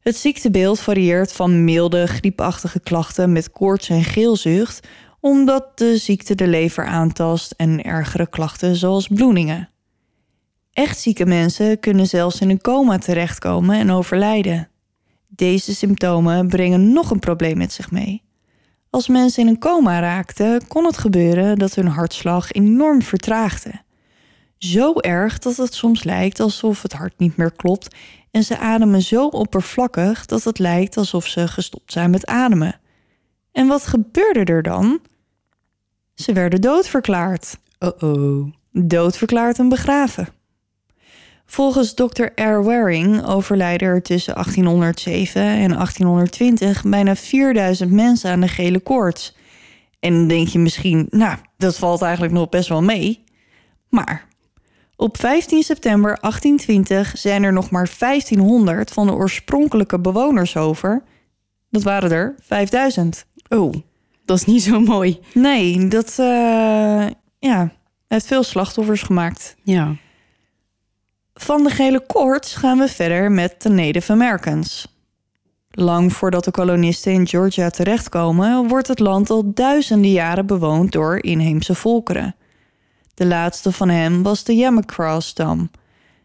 Het 0.00 0.16
ziektebeeld 0.16 0.80
varieert 0.80 1.32
van 1.32 1.64
milde, 1.64 2.06
griepachtige 2.06 2.80
klachten 2.80 3.32
met 3.32 3.50
koorts 3.50 3.88
en 3.88 4.04
geelzucht, 4.04 4.88
omdat 5.20 5.78
de 5.78 5.96
ziekte 5.96 6.34
de 6.34 6.46
lever 6.46 6.84
aantast 6.86 7.54
en 7.56 7.82
ergere 7.82 8.26
klachten 8.26 8.76
zoals 8.76 9.08
bloedingen. 9.08 9.68
Echt 10.72 10.98
zieke 10.98 11.26
mensen 11.26 11.80
kunnen 11.80 12.06
zelfs 12.06 12.40
in 12.40 12.50
een 12.50 12.60
coma 12.60 12.98
terechtkomen 12.98 13.78
en 13.78 13.90
overlijden. 13.90 14.68
Deze 15.28 15.74
symptomen 15.74 16.48
brengen 16.48 16.92
nog 16.92 17.10
een 17.10 17.18
probleem 17.18 17.56
met 17.56 17.72
zich 17.72 17.90
mee. 17.90 18.22
Als 18.90 19.08
mensen 19.08 19.42
in 19.42 19.48
een 19.48 19.58
coma 19.58 20.00
raakten, 20.00 20.66
kon 20.66 20.84
het 20.84 20.98
gebeuren 20.98 21.58
dat 21.58 21.74
hun 21.74 21.88
hartslag 21.88 22.52
enorm 22.52 23.02
vertraagde. 23.02 23.83
Zo 24.58 24.92
erg 24.94 25.38
dat 25.38 25.56
het 25.56 25.74
soms 25.74 26.04
lijkt 26.04 26.40
alsof 26.40 26.82
het 26.82 26.92
hart 26.92 27.18
niet 27.18 27.36
meer 27.36 27.52
klopt 27.52 27.96
en 28.30 28.44
ze 28.44 28.58
ademen 28.58 29.02
zo 29.02 29.26
oppervlakkig 29.26 30.26
dat 30.26 30.44
het 30.44 30.58
lijkt 30.58 30.96
alsof 30.96 31.26
ze 31.26 31.48
gestopt 31.48 31.92
zijn 31.92 32.10
met 32.10 32.26
ademen. 32.26 32.80
En 33.52 33.66
wat 33.66 33.86
gebeurde 33.86 34.44
er 34.44 34.62
dan? 34.62 35.00
Ze 36.14 36.32
werden 36.32 36.60
doodverklaard. 36.60 37.58
Oh-oh. 37.78 38.52
Doodverklaard 38.70 39.58
en 39.58 39.68
begraven. 39.68 40.28
Volgens 41.46 41.94
Dr. 41.94 42.24
R. 42.34 42.62
Waring 42.62 43.24
overlijden 43.24 43.88
er 43.88 44.02
tussen 44.02 44.34
1807 44.34 45.42
en 45.42 45.68
1820 45.70 46.82
bijna 46.84 47.16
4000 47.16 47.90
mensen 47.90 48.30
aan 48.30 48.40
de 48.40 48.48
gele 48.48 48.80
koorts. 48.80 49.36
En 50.00 50.14
dan 50.14 50.28
denk 50.28 50.48
je 50.48 50.58
misschien, 50.58 51.06
nou, 51.10 51.38
dat 51.56 51.78
valt 51.78 52.02
eigenlijk 52.02 52.32
nog 52.32 52.48
best 52.48 52.68
wel 52.68 52.82
mee. 52.82 53.24
Maar 53.88 54.28
op 55.04 55.16
15 55.16 55.62
september 55.62 56.18
1820 56.20 57.18
zijn 57.18 57.42
er 57.42 57.52
nog 57.52 57.70
maar 57.70 57.90
1500 57.98 58.90
van 58.90 59.06
de 59.06 59.12
oorspronkelijke 59.12 59.98
bewoners 59.98 60.56
over. 60.56 61.02
Dat 61.70 61.82
waren 61.82 62.10
er 62.10 62.34
5000. 62.40 63.26
Oh, 63.48 63.74
dat 64.24 64.36
is 64.36 64.44
niet 64.44 64.62
zo 64.62 64.80
mooi. 64.80 65.20
Nee, 65.34 65.88
dat 65.88 66.18
eh, 66.18 67.06
ja, 67.38 67.72
heeft 68.08 68.26
veel 68.26 68.42
slachtoffers 68.42 69.02
gemaakt. 69.02 69.56
Ja. 69.62 69.96
Van 71.34 71.64
de 71.64 71.70
gele 71.70 72.06
koorts 72.06 72.54
gaan 72.54 72.78
we 72.78 72.88
verder 72.88 73.32
met 73.32 73.62
de 73.62 73.68
Native 73.68 74.12
Americans. 74.12 74.96
Lang 75.70 76.12
voordat 76.12 76.44
de 76.44 76.50
kolonisten 76.50 77.12
in 77.12 77.26
Georgia 77.26 77.70
terechtkomen, 77.70 78.68
wordt 78.68 78.88
het 78.88 78.98
land 78.98 79.30
al 79.30 79.54
duizenden 79.54 80.12
jaren 80.12 80.46
bewoond 80.46 80.92
door 80.92 81.22
inheemse 81.22 81.74
volkeren. 81.74 82.34
De 83.14 83.26
laatste 83.26 83.72
van 83.72 83.88
hen 83.88 84.22
was 84.22 84.44
de 84.44 84.54
Yamacraw-stam. 84.54 85.70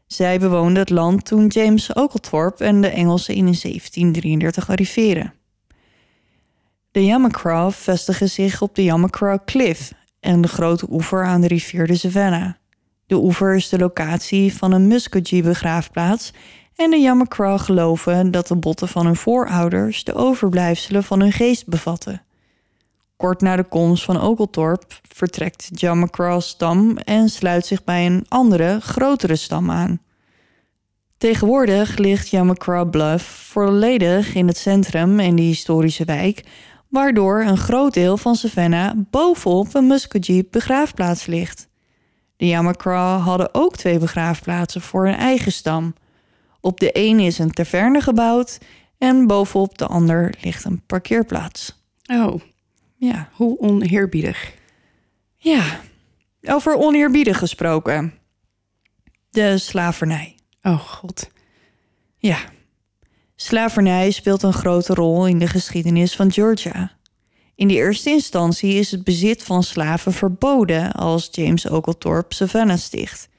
Zij 0.07 0.39
bewoonden 0.39 0.77
het 0.77 0.89
land 0.89 1.25
toen 1.25 1.47
James 1.47 1.95
Oglethorpe 1.95 2.63
en 2.63 2.81
de 2.81 2.87
Engelsen 2.87 3.33
in 3.33 3.43
1733 3.43 4.69
arriveren. 4.69 5.33
De 6.91 7.05
Yamacraw 7.05 7.71
vestigen 7.71 8.29
zich 8.29 8.61
op 8.61 8.75
de 8.75 8.83
Yamacraw 8.83 9.39
Cliff 9.45 9.93
en 10.19 10.41
de 10.41 10.47
grote 10.47 10.85
oever 10.89 11.25
aan 11.25 11.41
de 11.41 11.47
rivier 11.47 11.87
de 11.87 11.95
Savannah. 11.95 12.53
De 13.07 13.15
oever 13.15 13.55
is 13.55 13.69
de 13.69 13.77
locatie 13.77 14.53
van 14.53 14.71
een 14.71 14.87
Muskogee-begraafplaats 14.87 16.33
en 16.75 16.89
de 16.89 16.97
Yamacraw 16.97 17.59
geloven 17.59 18.31
dat 18.31 18.47
de 18.47 18.55
botten 18.55 18.87
van 18.87 19.05
hun 19.05 19.15
voorouders 19.15 20.03
de 20.03 20.13
overblijfselen 20.13 21.03
van 21.03 21.19
hun 21.19 21.31
geest 21.31 21.67
bevatten. 21.67 22.21
Kort 23.19 23.41
na 23.41 23.55
de 23.55 23.63
komst 23.63 24.03
van 24.03 24.21
Oglethorpe 24.21 24.95
vertrekt 25.01 25.69
de 25.69 25.79
Yamacraw-stam 25.79 26.97
en 26.97 27.29
sluit 27.29 27.65
zich 27.65 27.83
bij 27.83 28.05
een 28.05 28.25
andere, 28.27 28.79
grotere 28.81 29.35
stam 29.35 29.71
aan. 29.71 30.01
Tegenwoordig 31.17 31.97
ligt 31.97 32.29
Yamacraw 32.29 32.89
Bluff 32.89 33.23
volledig 33.51 34.35
in 34.35 34.47
het 34.47 34.57
centrum 34.57 35.19
en 35.19 35.35
de 35.35 35.41
historische 35.41 36.05
wijk, 36.05 36.43
waardoor 36.87 37.41
een 37.41 37.57
groot 37.57 37.93
deel 37.93 38.17
van 38.17 38.35
Savannah 38.35 38.97
bovenop 39.09 39.73
een 39.73 39.87
Muskogee 39.87 40.47
begraafplaats 40.51 41.25
ligt. 41.25 41.67
De 42.37 42.47
Yamacraw 42.47 43.21
hadden 43.21 43.53
ook 43.53 43.75
twee 43.75 43.99
begraafplaatsen 43.99 44.81
voor 44.81 45.05
hun 45.05 45.17
eigen 45.17 45.51
stam. 45.51 45.93
Op 46.61 46.79
de 46.79 46.89
een 46.93 47.19
is 47.19 47.39
een 47.39 47.51
taverne 47.51 48.01
gebouwd 48.01 48.57
en 48.97 49.27
bovenop 49.27 49.77
de 49.77 49.87
ander 49.87 50.33
ligt 50.41 50.65
een 50.65 50.81
parkeerplaats. 50.85 51.83
Oh, 52.11 52.41
Ja, 52.99 53.29
hoe 53.33 53.59
oneerbiedig. 53.59 54.53
ja. 55.37 55.79
Over 56.41 56.75
oneerbiedig 56.75 57.37
gesproken. 57.37 58.13
De 59.29 59.57
slavernij. 59.57 60.35
Oh 60.61 60.79
god. 60.79 61.29
Ja. 62.17 62.37
Slavernij 63.35 64.11
speelt 64.11 64.43
een 64.43 64.53
grote 64.53 64.93
rol 64.93 65.27
in 65.27 65.39
de 65.39 65.47
geschiedenis 65.47 66.15
van 66.15 66.31
Georgia. 66.31 66.91
In 67.55 67.67
de 67.67 67.73
eerste 67.73 68.09
instantie 68.09 68.73
is 68.73 68.91
het 68.91 69.03
bezit 69.03 69.43
van 69.43 69.63
slaven 69.63 70.13
verboden 70.13 70.91
als 70.91 71.29
James 71.31 71.69
Oglethorpe 71.69 72.35
Savannah 72.35 72.77
sticht. 72.77 73.29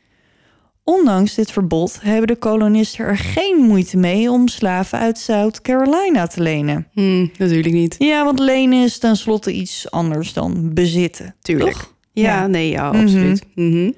Ondanks 0.91 1.35
dit 1.35 1.53
verbod 1.53 1.99
hebben 2.03 2.27
de 2.27 2.37
kolonisten 2.37 3.05
er 3.05 3.17
geen 3.17 3.57
moeite 3.57 3.97
mee 3.97 4.31
om 4.31 4.49
slaven 4.49 4.99
uit 4.99 5.19
South 5.19 5.61
Carolina 5.61 6.27
te 6.27 6.43
lenen. 6.43 6.87
Hm, 6.93 7.27
natuurlijk 7.39 7.75
niet. 7.75 7.95
Ja, 7.99 8.25
want 8.25 8.39
lenen 8.39 8.83
is 8.83 8.99
tenslotte 8.99 9.53
iets 9.53 9.91
anders 9.91 10.33
dan 10.33 10.75
bezitten. 10.75 11.35
Tuurlijk. 11.43 11.73
toch? 11.73 11.95
Ja, 12.13 12.23
Ja. 12.41 12.47
nee, 12.47 12.69
ja, 12.71 12.89
absoluut. 12.89 13.45
Mhm. 13.55 13.91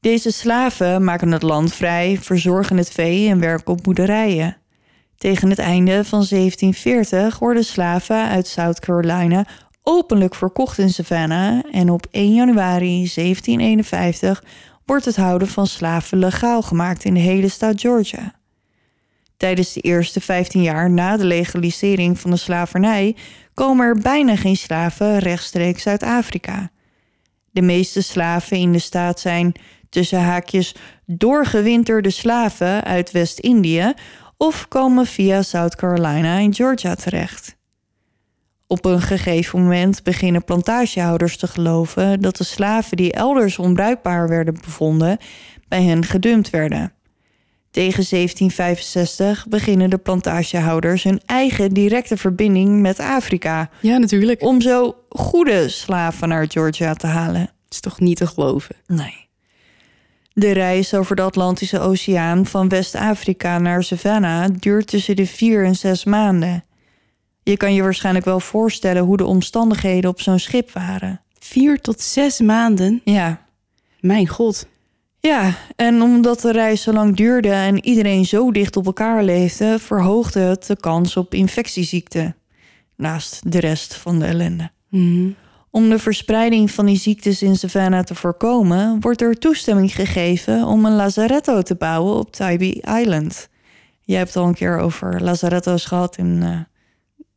Deze 0.00 0.30
slaven 0.30 1.04
maken 1.04 1.32
het 1.32 1.42
land 1.42 1.72
vrij, 1.74 2.18
verzorgen 2.20 2.76
het 2.76 2.90
vee 2.90 3.28
en 3.28 3.40
werken 3.40 3.72
op 3.72 3.82
boerderijen. 3.82 4.56
Tegen 5.18 5.50
het 5.50 5.58
einde 5.58 6.04
van 6.04 6.24
1740 6.28 7.38
worden 7.38 7.64
slaven 7.64 8.28
uit 8.28 8.46
South 8.46 8.80
Carolina 8.80 9.46
openlijk 9.82 10.34
verkocht 10.34 10.78
in 10.78 10.90
Savannah 10.90 11.64
en 11.72 11.90
op 11.90 12.06
1 12.10 12.34
januari 12.34 13.10
1751 13.14 14.44
wordt 14.84 15.04
het 15.04 15.16
houden 15.16 15.48
van 15.48 15.66
slaven 15.66 16.18
legaal 16.18 16.62
gemaakt 16.62 17.04
in 17.04 17.14
de 17.14 17.20
hele 17.20 17.48
staat 17.48 17.80
Georgia. 17.80 18.34
Tijdens 19.36 19.72
de 19.72 19.80
eerste 19.80 20.20
15 20.20 20.62
jaar 20.62 20.90
na 20.90 21.16
de 21.16 21.24
legalisering 21.24 22.20
van 22.20 22.30
de 22.30 22.36
slavernij 22.36 23.16
komen 23.54 23.86
er 23.86 23.98
bijna 23.98 24.36
geen 24.36 24.56
slaven 24.56 25.18
rechtstreeks 25.18 25.86
uit 25.86 26.02
Afrika. 26.02 26.70
De 27.50 27.62
meeste 27.62 28.02
slaven 28.02 28.56
in 28.56 28.72
de 28.72 28.78
staat 28.78 29.20
zijn 29.20 29.52
tussen 29.88 30.20
haakjes 30.20 30.74
doorgewinterde 31.06 32.10
slaven 32.10 32.84
uit 32.84 33.10
West-Indië 33.10 33.92
of 34.36 34.68
komen 34.68 35.06
via 35.06 35.42
South 35.42 35.76
Carolina 35.76 36.38
in 36.38 36.54
Georgia 36.54 36.94
terecht. 36.94 37.56
Op 38.66 38.84
een 38.84 39.00
gegeven 39.00 39.62
moment 39.62 40.02
beginnen 40.02 40.44
plantagehouders 40.44 41.36
te 41.36 41.46
geloven 41.46 42.20
dat 42.20 42.36
de 42.36 42.44
slaven 42.44 42.96
die 42.96 43.12
elders 43.12 43.58
onbruikbaar 43.58 44.28
werden 44.28 44.54
bevonden, 44.54 45.18
bij 45.68 45.82
hen 45.82 46.04
gedumpt 46.04 46.50
werden. 46.50 46.92
Tegen 47.70 48.06
1765 48.08 49.46
beginnen 49.48 49.90
de 49.90 49.98
plantagehouders 49.98 51.02
hun 51.02 51.20
eigen 51.26 51.70
directe 51.70 52.16
verbinding 52.16 52.80
met 52.80 53.00
Afrika 53.00 53.70
Ja, 53.80 53.98
natuurlijk. 53.98 54.42
om 54.42 54.60
zo 54.60 54.96
goede 55.08 55.68
slaven 55.68 56.28
naar 56.28 56.46
Georgia 56.48 56.94
te 56.94 57.06
halen. 57.06 57.40
Het 57.40 57.72
is 57.72 57.80
toch 57.80 58.00
niet 58.00 58.16
te 58.16 58.26
geloven. 58.26 58.76
Nee. 58.86 59.28
De 60.32 60.52
reis 60.52 60.94
over 60.94 61.16
de 61.16 61.22
Atlantische 61.22 61.80
Oceaan 61.80 62.46
van 62.46 62.68
West-Afrika 62.68 63.58
naar 63.58 63.82
Savannah 63.82 64.50
duurt 64.58 64.86
tussen 64.86 65.16
de 65.16 65.26
vier 65.26 65.64
en 65.64 65.74
zes 65.74 66.04
maanden. 66.04 66.64
Je 67.44 67.56
kan 67.56 67.74
je 67.74 67.82
waarschijnlijk 67.82 68.24
wel 68.24 68.40
voorstellen 68.40 69.02
hoe 69.02 69.16
de 69.16 69.24
omstandigheden 69.26 70.10
op 70.10 70.20
zo'n 70.20 70.38
schip 70.38 70.70
waren. 70.70 71.20
Vier 71.38 71.80
tot 71.80 72.00
zes 72.00 72.40
maanden. 72.40 73.00
Ja. 73.04 73.40
Mijn 74.00 74.28
god. 74.28 74.66
Ja, 75.20 75.54
en 75.76 76.02
omdat 76.02 76.40
de 76.40 76.52
reis 76.52 76.82
zo 76.82 76.92
lang 76.92 77.16
duurde 77.16 77.50
en 77.50 77.84
iedereen 77.84 78.24
zo 78.24 78.50
dicht 78.50 78.76
op 78.76 78.86
elkaar 78.86 79.24
leefde, 79.24 79.78
verhoogde 79.78 80.40
het 80.40 80.66
de 80.66 80.76
kans 80.76 81.16
op 81.16 81.34
infectieziekten. 81.34 82.36
Naast 82.96 83.52
de 83.52 83.60
rest 83.60 83.94
van 83.94 84.18
de 84.18 84.24
ellende. 84.24 84.70
Mhm. 84.88 85.30
Om 85.70 85.88
de 85.88 85.98
verspreiding 85.98 86.70
van 86.70 86.86
die 86.86 86.96
ziektes 86.96 87.42
in 87.42 87.56
Savannah 87.56 88.04
te 88.04 88.14
voorkomen, 88.14 89.00
wordt 89.00 89.20
er 89.20 89.38
toestemming 89.38 89.94
gegeven 89.94 90.66
om 90.66 90.84
een 90.84 90.94
lazaretto 90.94 91.62
te 91.62 91.74
bouwen 91.74 92.14
op 92.14 92.32
Tybee 92.32 92.82
Island. 93.00 93.48
Jij 94.02 94.18
hebt 94.18 94.36
al 94.36 94.46
een 94.46 94.54
keer 94.54 94.78
over 94.78 95.22
lazaretto's 95.22 95.84
gehad 95.84 96.16
in 96.16 96.42
eh, 96.42 96.58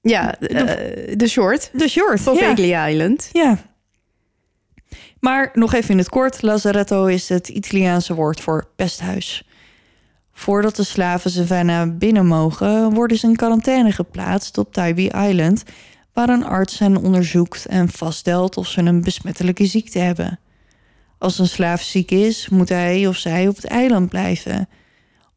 Ja, 0.09 0.39
eh, 0.39 1.17
de 1.17 1.27
short. 1.27 1.69
de 1.73 1.87
short. 1.87 2.21
Van 2.21 2.55
ja. 2.55 2.87
Island. 2.87 3.29
ja. 3.31 3.57
Maar 5.19 5.49
nog 5.53 5.73
even 5.73 5.89
in 5.89 5.97
het 5.97 6.09
kort, 6.09 6.41
lazaretto 6.41 7.05
is 7.05 7.29
het 7.29 7.47
Italiaanse 7.47 8.13
woord 8.13 8.41
voor 8.41 8.67
pesthuis. 8.75 9.47
Voordat 10.31 10.75
de 10.75 10.83
slaven 10.83 11.31
Savannah 11.31 11.97
binnen 11.97 12.25
mogen, 12.25 12.93
worden 12.93 13.17
ze 13.17 13.27
in 13.27 13.35
quarantaine 13.35 13.91
geplaatst 13.91 14.57
op 14.57 14.73
Tybee 14.73 15.11
Island, 15.29 15.63
waar 16.13 16.29
een 16.29 16.45
arts 16.45 16.79
hen 16.79 16.97
onderzoekt 16.97 17.65
en 17.65 17.89
vaststelt 17.89 18.57
of 18.57 18.67
ze 18.67 18.81
een 18.81 19.01
besmettelijke 19.01 19.65
ziekte 19.65 19.99
hebben. 19.99 20.39
Als 21.17 21.39
een 21.39 21.47
slaaf 21.47 21.81
ziek 21.81 22.11
is, 22.11 22.49
moet 22.49 22.69
hij 22.69 23.07
of 23.07 23.15
zij 23.15 23.47
op 23.47 23.55
het 23.55 23.65
eiland 23.65 24.09
blijven. 24.09 24.69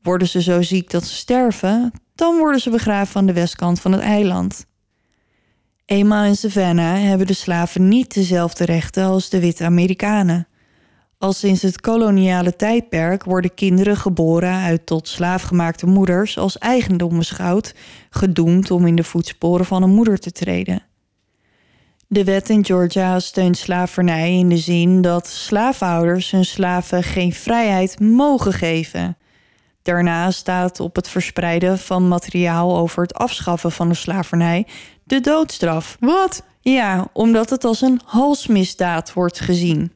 Worden 0.02 0.28
ze 0.28 0.42
zo 0.42 0.62
ziek 0.62 0.90
dat 0.90 1.04
ze 1.04 1.14
sterven, 1.14 1.92
dan 2.20 2.38
worden 2.38 2.60
ze 2.60 2.70
begraven 2.70 3.16
aan 3.16 3.26
de 3.26 3.32
westkant 3.32 3.80
van 3.80 3.92
het 3.92 4.00
eiland. 4.00 4.66
Eenmaal 5.84 6.24
in 6.24 6.36
Savannah 6.36 7.02
hebben 7.02 7.26
de 7.26 7.32
slaven 7.32 7.88
niet 7.88 8.14
dezelfde 8.14 8.64
rechten 8.64 9.04
als 9.04 9.28
de 9.28 9.40
witte 9.40 9.64
Amerikanen. 9.64 10.48
Al 11.18 11.32
sinds 11.32 11.62
het 11.62 11.80
koloniale 11.80 12.56
tijdperk 12.56 13.24
worden 13.24 13.54
kinderen 13.54 13.96
geboren 13.96 14.54
uit 14.54 14.86
tot 14.86 15.08
slaafgemaakte 15.08 15.86
moeders 15.86 16.38
als 16.38 16.58
eigendom 16.58 17.16
beschouwd, 17.18 17.74
gedoemd 18.10 18.70
om 18.70 18.86
in 18.86 18.96
de 18.96 19.04
voetsporen 19.04 19.66
van 19.66 19.82
een 19.82 19.94
moeder 19.94 20.18
te 20.18 20.32
treden. 20.32 20.82
De 22.06 22.24
wet 22.24 22.48
in 22.48 22.64
Georgia 22.64 23.20
steunt 23.20 23.56
slavernij 23.56 24.38
in 24.38 24.48
de 24.48 24.58
zin 24.58 25.02
dat 25.02 25.26
slaafhouders 25.28 26.30
hun 26.30 26.44
slaven 26.44 27.02
geen 27.02 27.32
vrijheid 27.32 28.00
mogen 28.00 28.52
geven. 28.52 29.16
Daarnaast 29.90 30.38
staat 30.38 30.80
op 30.80 30.96
het 30.96 31.08
verspreiden 31.08 31.78
van 31.78 32.08
materiaal 32.08 32.76
over 32.76 33.02
het 33.02 33.14
afschaffen 33.14 33.72
van 33.72 33.88
de 33.88 33.94
slavernij 33.94 34.66
de 35.04 35.20
doodstraf. 35.20 35.96
Wat? 36.00 36.42
Ja, 36.60 37.08
omdat 37.12 37.50
het 37.50 37.64
als 37.64 37.80
een 37.80 38.00
halsmisdaad 38.04 39.12
wordt 39.12 39.40
gezien. 39.40 39.92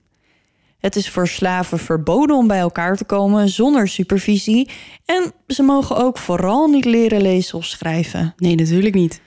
Het 0.78 0.96
is 0.96 1.10
voor 1.10 1.28
slaven 1.28 1.78
verboden 1.78 2.36
om 2.36 2.46
bij 2.46 2.58
elkaar 2.58 2.96
te 2.96 3.04
komen 3.04 3.48
zonder 3.48 3.88
supervisie. 3.88 4.70
En 5.04 5.32
ze 5.46 5.62
mogen 5.62 5.96
ook 5.96 6.18
vooral 6.18 6.68
niet 6.68 6.84
leren 6.84 7.22
lezen 7.22 7.58
of 7.58 7.64
schrijven. 7.64 8.34
Nee, 8.36 8.54
natuurlijk 8.54 8.94
niet. 8.94 9.20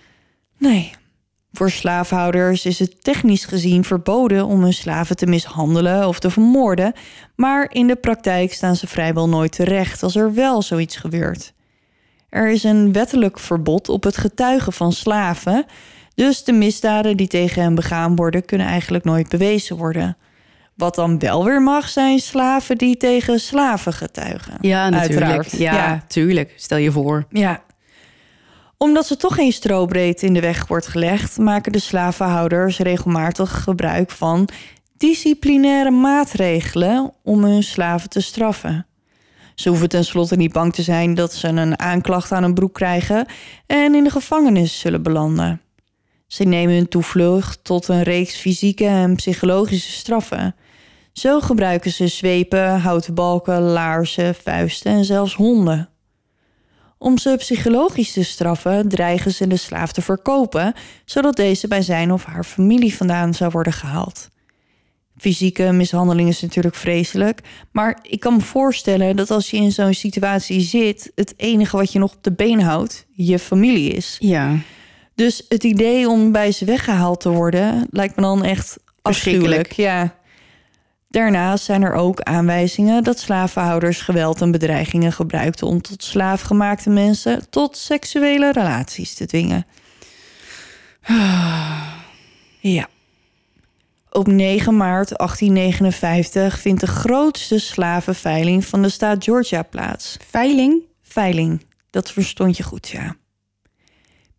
Nee. 0.57 0.91
Voor 1.51 1.71
slaafhouders 1.71 2.65
is 2.65 2.79
het 2.79 3.03
technisch 3.03 3.45
gezien 3.45 3.83
verboden 3.83 4.45
om 4.45 4.61
hun 4.61 4.73
slaven 4.73 5.15
te 5.15 5.25
mishandelen 5.25 6.07
of 6.07 6.19
te 6.19 6.29
vermoorden. 6.29 6.93
Maar 7.35 7.67
in 7.71 7.87
de 7.87 7.95
praktijk 7.95 8.53
staan 8.53 8.75
ze 8.75 8.87
vrijwel 8.87 9.29
nooit 9.29 9.51
terecht 9.51 10.03
als 10.03 10.15
er 10.15 10.33
wel 10.33 10.61
zoiets 10.61 10.95
gebeurt. 10.95 11.53
Er 12.29 12.49
is 12.49 12.63
een 12.63 12.91
wettelijk 12.91 13.39
verbod 13.39 13.89
op 13.89 14.03
het 14.03 14.17
getuigen 14.17 14.73
van 14.73 14.91
slaven. 14.93 15.65
Dus 16.15 16.43
de 16.43 16.51
misdaden 16.53 17.17
die 17.17 17.27
tegen 17.27 17.61
hen 17.61 17.75
begaan 17.75 18.15
worden, 18.15 18.45
kunnen 18.45 18.67
eigenlijk 18.67 19.03
nooit 19.03 19.29
bewezen 19.29 19.77
worden. 19.77 20.17
Wat 20.75 20.95
dan 20.95 21.19
wel 21.19 21.45
weer 21.45 21.61
mag, 21.61 21.89
zijn 21.89 22.19
slaven 22.19 22.77
die 22.77 22.97
tegen 22.97 23.39
slaven 23.39 23.93
getuigen. 23.93 24.53
Ja, 24.61 24.89
natuurlijk. 24.89 25.21
Uiteraard. 25.21 25.51
Ja, 25.51 25.73
Ja. 25.73 26.03
tuurlijk. 26.07 26.53
Stel 26.55 26.77
je 26.77 26.91
voor. 26.91 27.25
Ja. 27.29 27.61
Omdat 28.77 29.07
ze 29.07 29.17
toch 29.17 29.35
geen 29.35 29.51
strobreedte 29.51 30.25
in 30.25 30.33
de 30.33 30.39
weg 30.39 30.67
wordt 30.67 30.87
gelegd, 30.87 31.37
maken 31.37 31.71
de 31.71 31.79
slavenhouders 31.79 32.77
regelmatig 32.77 33.63
gebruik 33.63 34.11
van 34.11 34.49
disciplinaire 34.97 35.91
maatregelen 35.91 37.13
om 37.23 37.43
hun 37.43 37.63
slaven 37.63 38.09
te 38.09 38.21
straffen. 38.21 38.85
Ze 39.55 39.69
hoeven 39.69 39.89
tenslotte 39.89 40.35
niet 40.35 40.51
bang 40.51 40.73
te 40.73 40.81
zijn 40.81 41.13
dat 41.13 41.33
ze 41.33 41.47
een 41.47 41.79
aanklacht 41.79 42.31
aan 42.31 42.43
hun 42.43 42.53
broek 42.53 42.73
krijgen 42.73 43.25
en 43.65 43.95
in 43.95 44.03
de 44.03 44.09
gevangenis 44.09 44.79
zullen 44.79 45.03
belanden. 45.03 45.61
Ze 46.27 46.43
nemen 46.43 46.75
hun 46.75 46.87
toevlucht 46.87 47.63
tot 47.63 47.87
een 47.87 48.03
reeks 48.03 48.35
fysieke 48.35 48.85
en 48.85 49.15
psychologische 49.15 49.91
straffen. 49.91 50.55
Zo 51.13 51.39
gebruiken 51.39 51.91
ze 51.91 52.07
zwepen, 52.07 52.79
houten 52.79 53.13
balken, 53.13 53.61
laarzen, 53.61 54.35
vuisten 54.35 54.91
en 54.91 55.05
zelfs 55.05 55.33
honden. 55.33 55.89
Om 56.97 57.17
ze 57.17 57.35
psychologisch 57.37 58.11
te 58.11 58.23
straffen, 58.23 58.89
dreigen 58.89 59.31
ze 59.31 59.47
de 59.47 59.57
slaaf 59.57 59.91
te 59.91 60.01
verkopen, 60.01 60.73
zodat 61.05 61.35
deze 61.35 61.67
bij 61.67 61.81
zijn 61.81 62.11
of 62.11 62.23
haar 62.23 62.43
familie 62.43 62.95
vandaan 62.95 63.33
zou 63.33 63.51
worden 63.51 63.73
gehaald. 63.73 64.29
Fysieke 65.17 65.71
mishandeling 65.71 66.29
is 66.29 66.41
natuurlijk 66.41 66.75
vreselijk, 66.75 67.41
maar 67.71 67.99
ik 68.01 68.19
kan 68.19 68.33
me 68.33 68.41
voorstellen 68.41 69.15
dat 69.15 69.31
als 69.31 69.49
je 69.49 69.57
in 69.57 69.71
zo'n 69.71 69.93
situatie 69.93 70.61
zit, 70.61 71.11
het 71.15 71.33
enige 71.37 71.77
wat 71.77 71.91
je 71.91 71.99
nog 71.99 72.13
op 72.13 72.23
de 72.23 72.31
been 72.31 72.61
houdt, 72.61 73.05
je 73.11 73.39
familie 73.39 73.91
is. 73.91 74.15
Ja. 74.19 74.57
Dus 75.15 75.45
het 75.49 75.63
idee 75.63 76.09
om 76.09 76.31
bij 76.31 76.51
ze 76.51 76.65
weggehaald 76.65 77.19
te 77.19 77.29
worden 77.29 77.87
lijkt 77.91 78.15
me 78.15 78.21
dan 78.21 78.43
echt 78.43 78.77
afschuwelijk. 79.01 79.71
Ja. 79.71 80.15
Daarnaast 81.17 81.63
zijn 81.63 81.81
er 81.81 81.93
ook 81.93 82.21
aanwijzingen 82.21 83.03
dat 83.03 83.19
slavenhouders 83.19 84.01
geweld 84.01 84.41
en 84.41 84.51
bedreigingen 84.51 85.11
gebruikten 85.11 85.67
om 85.67 85.81
tot 85.81 86.03
slaafgemaakte 86.03 86.89
mensen 86.89 87.49
tot 87.49 87.77
seksuele 87.77 88.51
relaties 88.51 89.13
te 89.13 89.25
dwingen. 89.25 89.65
Ja. 92.59 92.87
Op 94.09 94.27
9 94.27 94.77
maart 94.77 95.17
1859 95.17 96.59
vindt 96.59 96.81
de 96.81 96.87
grootste 96.87 97.59
slavenveiling 97.59 98.65
van 98.65 98.81
de 98.81 98.89
staat 98.89 99.23
Georgia 99.23 99.61
plaats. 99.61 100.17
Veiling? 100.29 100.81
Veiling, 101.01 101.65
dat 101.89 102.11
verstond 102.11 102.57
je 102.57 102.63
goed, 102.63 102.87
ja. 102.87 103.15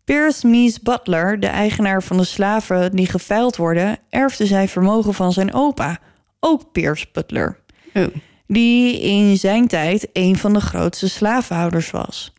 Pierce 0.03 0.47
Mies 0.47 0.79
Butler, 0.79 1.39
de 1.39 1.47
eigenaar 1.47 2.03
van 2.03 2.17
de 2.17 2.23
slaven 2.23 2.95
die 2.95 3.07
geveild 3.07 3.55
worden, 3.55 3.97
erfde 4.09 4.45
zijn 4.45 4.69
vermogen 4.69 5.13
van 5.13 5.33
zijn 5.33 5.53
opa, 5.53 5.99
ook 6.39 6.71
Pierce 6.71 7.05
Butler, 7.13 7.59
Oh. 7.93 8.07
die 8.47 8.99
in 9.01 9.37
zijn 9.37 9.67
tijd 9.67 10.07
een 10.13 10.37
van 10.37 10.53
de 10.53 10.61
grootste 10.61 11.09
slavenhouders 11.09 11.91
was. 11.91 12.33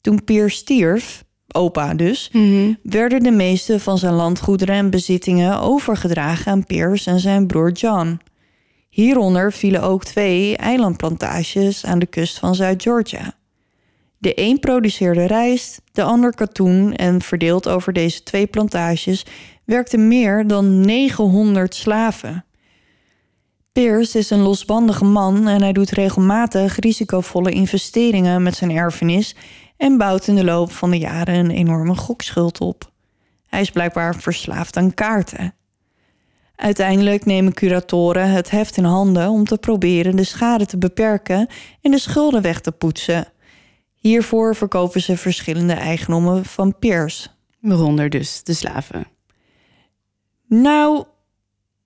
Toen 0.00 0.24
Pierce 0.24 0.56
stierf, 0.56 1.24
opa 1.52 1.94
dus, 1.94 2.30
werden 2.82 3.22
de 3.22 3.30
meeste 3.30 3.80
van 3.80 3.98
zijn 3.98 4.14
landgoederen 4.14 4.74
en 4.74 4.90
bezittingen 4.90 5.60
overgedragen 5.60 6.52
aan 6.52 6.64
Pierce 6.64 7.10
en 7.10 7.20
zijn 7.20 7.46
broer 7.46 7.72
John. 7.72 8.20
Hieronder 8.88 9.52
vielen 9.52 9.82
ook 9.82 10.04
twee 10.04 10.56
eilandplantages 10.56 11.84
aan 11.84 11.98
de 11.98 12.06
kust 12.06 12.38
van 12.38 12.54
Zuid-Georgia. 12.54 13.32
De 14.18 14.32
een 14.34 14.58
produceerde 14.60 15.26
rijst, 15.26 15.82
de 15.92 16.02
ander 16.02 16.34
katoen 16.34 16.94
en 16.94 17.22
verdeeld 17.22 17.68
over 17.68 17.92
deze 17.92 18.22
twee 18.22 18.46
plantages 18.46 19.26
werkten 19.64 20.08
meer 20.08 20.46
dan 20.46 20.80
900 20.80 21.74
slaven. 21.74 22.44
Pierce 23.72 24.18
is 24.18 24.30
een 24.30 24.40
losbandige 24.40 25.04
man 25.04 25.48
en 25.48 25.62
hij 25.62 25.72
doet 25.72 25.90
regelmatig 25.90 26.78
risicovolle 26.78 27.50
investeringen 27.50 28.42
met 28.42 28.56
zijn 28.56 28.70
erfenis 28.70 29.34
en 29.76 29.98
bouwt 29.98 30.26
in 30.26 30.34
de 30.34 30.44
loop 30.44 30.72
van 30.72 30.90
de 30.90 30.98
jaren 30.98 31.34
een 31.34 31.50
enorme 31.50 31.94
gokschuld 31.94 32.60
op. 32.60 32.92
Hij 33.46 33.60
is 33.60 33.70
blijkbaar 33.70 34.14
verslaafd 34.14 34.76
aan 34.76 34.94
kaarten. 34.94 35.54
Uiteindelijk 36.56 37.24
nemen 37.24 37.52
curatoren 37.52 38.30
het 38.30 38.50
heft 38.50 38.76
in 38.76 38.84
handen 38.84 39.28
om 39.28 39.44
te 39.44 39.58
proberen 39.58 40.16
de 40.16 40.24
schade 40.24 40.66
te 40.66 40.78
beperken 40.78 41.46
en 41.80 41.90
de 41.90 41.98
schulden 41.98 42.42
weg 42.42 42.60
te 42.60 42.72
poetsen. 42.72 43.32
Hiervoor 43.94 44.56
verkopen 44.56 45.00
ze 45.00 45.16
verschillende 45.16 45.72
eigendommen 45.72 46.44
van 46.44 46.78
Pierce. 46.78 47.28
Waaronder 47.60 48.10
dus 48.10 48.42
de 48.42 48.54
slaven. 48.54 49.06
Nou, 50.46 51.04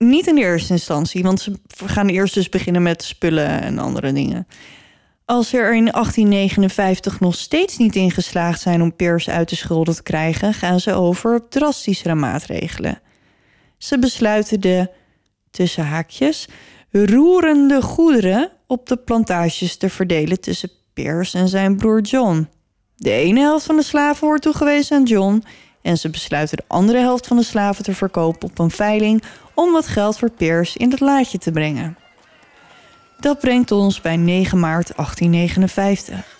niet 0.09 0.27
in 0.27 0.35
de 0.35 0.41
eerste 0.41 0.73
instantie, 0.73 1.23
want 1.23 1.41
ze 1.41 1.53
gaan 1.85 2.07
eerst 2.07 2.33
dus 2.33 2.49
beginnen 2.49 2.81
met 2.81 3.03
spullen 3.03 3.61
en 3.61 3.79
andere 3.79 4.11
dingen. 4.11 4.47
Als 5.25 5.49
ze 5.49 5.57
er 5.57 5.75
in 5.75 5.85
1859 5.91 7.19
nog 7.19 7.35
steeds 7.35 7.77
niet 7.77 7.95
in 7.95 8.11
geslaagd 8.11 8.61
zijn 8.61 8.81
om 8.81 8.95
Pierce 8.95 9.31
uit 9.31 9.49
de 9.49 9.55
schulden 9.55 9.95
te 9.95 10.03
krijgen, 10.03 10.53
gaan 10.53 10.79
ze 10.79 10.93
over 10.93 11.35
op 11.35 11.51
drastischere 11.51 12.15
maatregelen. 12.15 12.99
Ze 13.77 13.99
besluiten 13.99 14.61
de, 14.61 14.89
tussen 15.51 15.85
haakjes, 15.85 16.47
roerende 16.91 17.81
goederen 17.81 18.51
op 18.67 18.87
de 18.87 18.97
plantages 18.97 19.77
te 19.77 19.89
verdelen 19.89 20.41
tussen 20.41 20.69
Pierce 20.93 21.37
en 21.37 21.47
zijn 21.47 21.77
broer 21.77 22.01
John. 22.01 22.49
De 22.95 23.11
ene 23.11 23.39
helft 23.39 23.65
van 23.65 23.75
de 23.75 23.83
slaven 23.83 24.27
wordt 24.27 24.41
toegewezen 24.41 24.97
aan 24.97 25.03
John 25.03 25.43
en 25.85 25.97
ze 25.97 26.09
besluiten 26.09 26.57
de 26.57 26.63
andere 26.67 26.99
helft 26.99 27.27
van 27.27 27.37
de 27.37 27.43
slaven 27.43 27.83
te 27.83 27.93
verkopen 27.93 28.49
op 28.49 28.59
een 28.59 28.71
veiling 28.71 29.23
om 29.53 29.71
wat 29.71 29.87
geld 29.87 30.17
voor 30.17 30.29
Pierce 30.29 30.77
in 30.77 30.91
het 30.91 30.99
laadje 30.99 31.37
te 31.37 31.51
brengen. 31.51 31.97
Dat 33.19 33.39
brengt 33.39 33.71
ons 33.71 34.01
bij 34.01 34.17
9 34.17 34.59
maart 34.59 34.95
1859. 34.95 36.37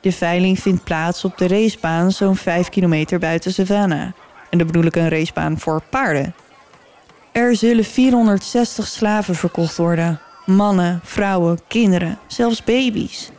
De 0.00 0.12
veiling 0.12 0.58
vindt 0.58 0.84
plaats 0.84 1.24
op 1.24 1.38
de 1.38 1.48
racebaan 1.48 2.12
zo'n 2.12 2.36
5 2.36 2.68
kilometer 2.68 3.18
buiten 3.18 3.52
Savannah. 3.52 4.12
En 4.50 4.58
dan 4.58 4.66
bedoel 4.66 4.84
ik 4.84 4.96
een 4.96 5.08
racebaan 5.08 5.58
voor 5.58 5.82
paarden. 5.90 6.34
Er 7.32 7.56
zullen 7.56 7.84
460 7.84 8.86
slaven 8.86 9.34
verkocht 9.34 9.76
worden. 9.76 10.20
Mannen, 10.46 11.00
vrouwen, 11.04 11.58
kinderen, 11.68 12.18
zelfs 12.26 12.64
baby's. 12.64 13.30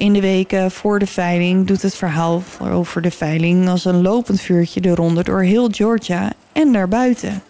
In 0.00 0.12
de 0.12 0.20
weken 0.20 0.70
voor 0.70 0.98
de 0.98 1.06
veiling 1.06 1.66
doet 1.66 1.82
het 1.82 1.96
verhaal 1.96 2.42
over 2.60 3.02
de 3.02 3.10
veiling 3.10 3.68
als 3.68 3.84
een 3.84 4.02
lopend 4.02 4.40
vuurtje 4.40 4.80
de 4.80 4.94
ronde 4.94 5.22
door 5.22 5.42
heel 5.42 5.68
Georgia 5.70 6.32
en 6.52 6.72
daarbuiten. 6.72 7.42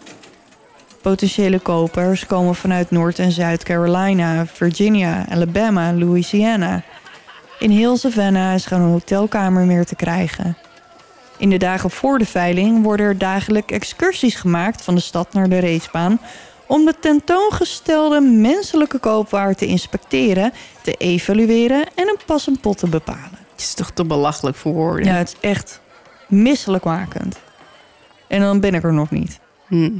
Potentiële 1.01 1.59
kopers 1.59 2.25
komen 2.25 2.55
vanuit 2.55 2.91
Noord- 2.91 3.19
en 3.19 3.31
Zuid-Carolina, 3.31 4.45
Virginia, 4.45 5.25
Alabama, 5.29 5.93
Louisiana. 5.93 6.83
In 7.59 7.69
heel 7.69 7.97
Savannah 7.97 8.53
is 8.53 8.65
geen 8.65 8.81
hotelkamer 8.81 9.65
meer 9.65 9.85
te 9.85 9.95
krijgen. 9.95 10.57
In 11.37 11.49
de 11.49 11.57
dagen 11.57 11.89
voor 11.89 12.17
de 12.17 12.25
veiling 12.25 12.83
worden 12.83 13.05
er 13.05 13.17
dagelijks 13.17 13.73
excursies 13.73 14.35
gemaakt 14.35 14.81
van 14.81 14.95
de 14.95 15.01
stad 15.01 15.33
naar 15.33 15.49
de 15.49 15.59
racebaan 15.59 16.19
om 16.71 16.85
de 16.85 16.95
tentoongestelde 16.99 18.21
menselijke 18.21 18.99
koopwaar 18.99 19.55
te 19.55 19.65
inspecteren, 19.65 20.53
te 20.81 20.93
evalueren 20.93 21.85
en 21.95 22.07
een 22.07 22.19
passend 22.25 22.61
pot 22.61 22.77
te 22.77 22.87
bepalen. 22.87 23.39
Het 23.51 23.61
is 23.61 23.73
toch 23.73 23.91
te 23.91 24.05
belachelijk 24.05 24.57
voor 24.57 24.73
woorden. 24.73 25.05
Ja, 25.05 25.13
het 25.13 25.27
is 25.27 25.49
echt 25.49 25.81
misselijkmakend. 26.27 27.39
En 28.27 28.39
dan 28.39 28.59
ben 28.59 28.73
ik 28.73 28.83
er 28.83 28.93
nog 28.93 29.09
niet. 29.09 29.39
Hm. 29.67 29.91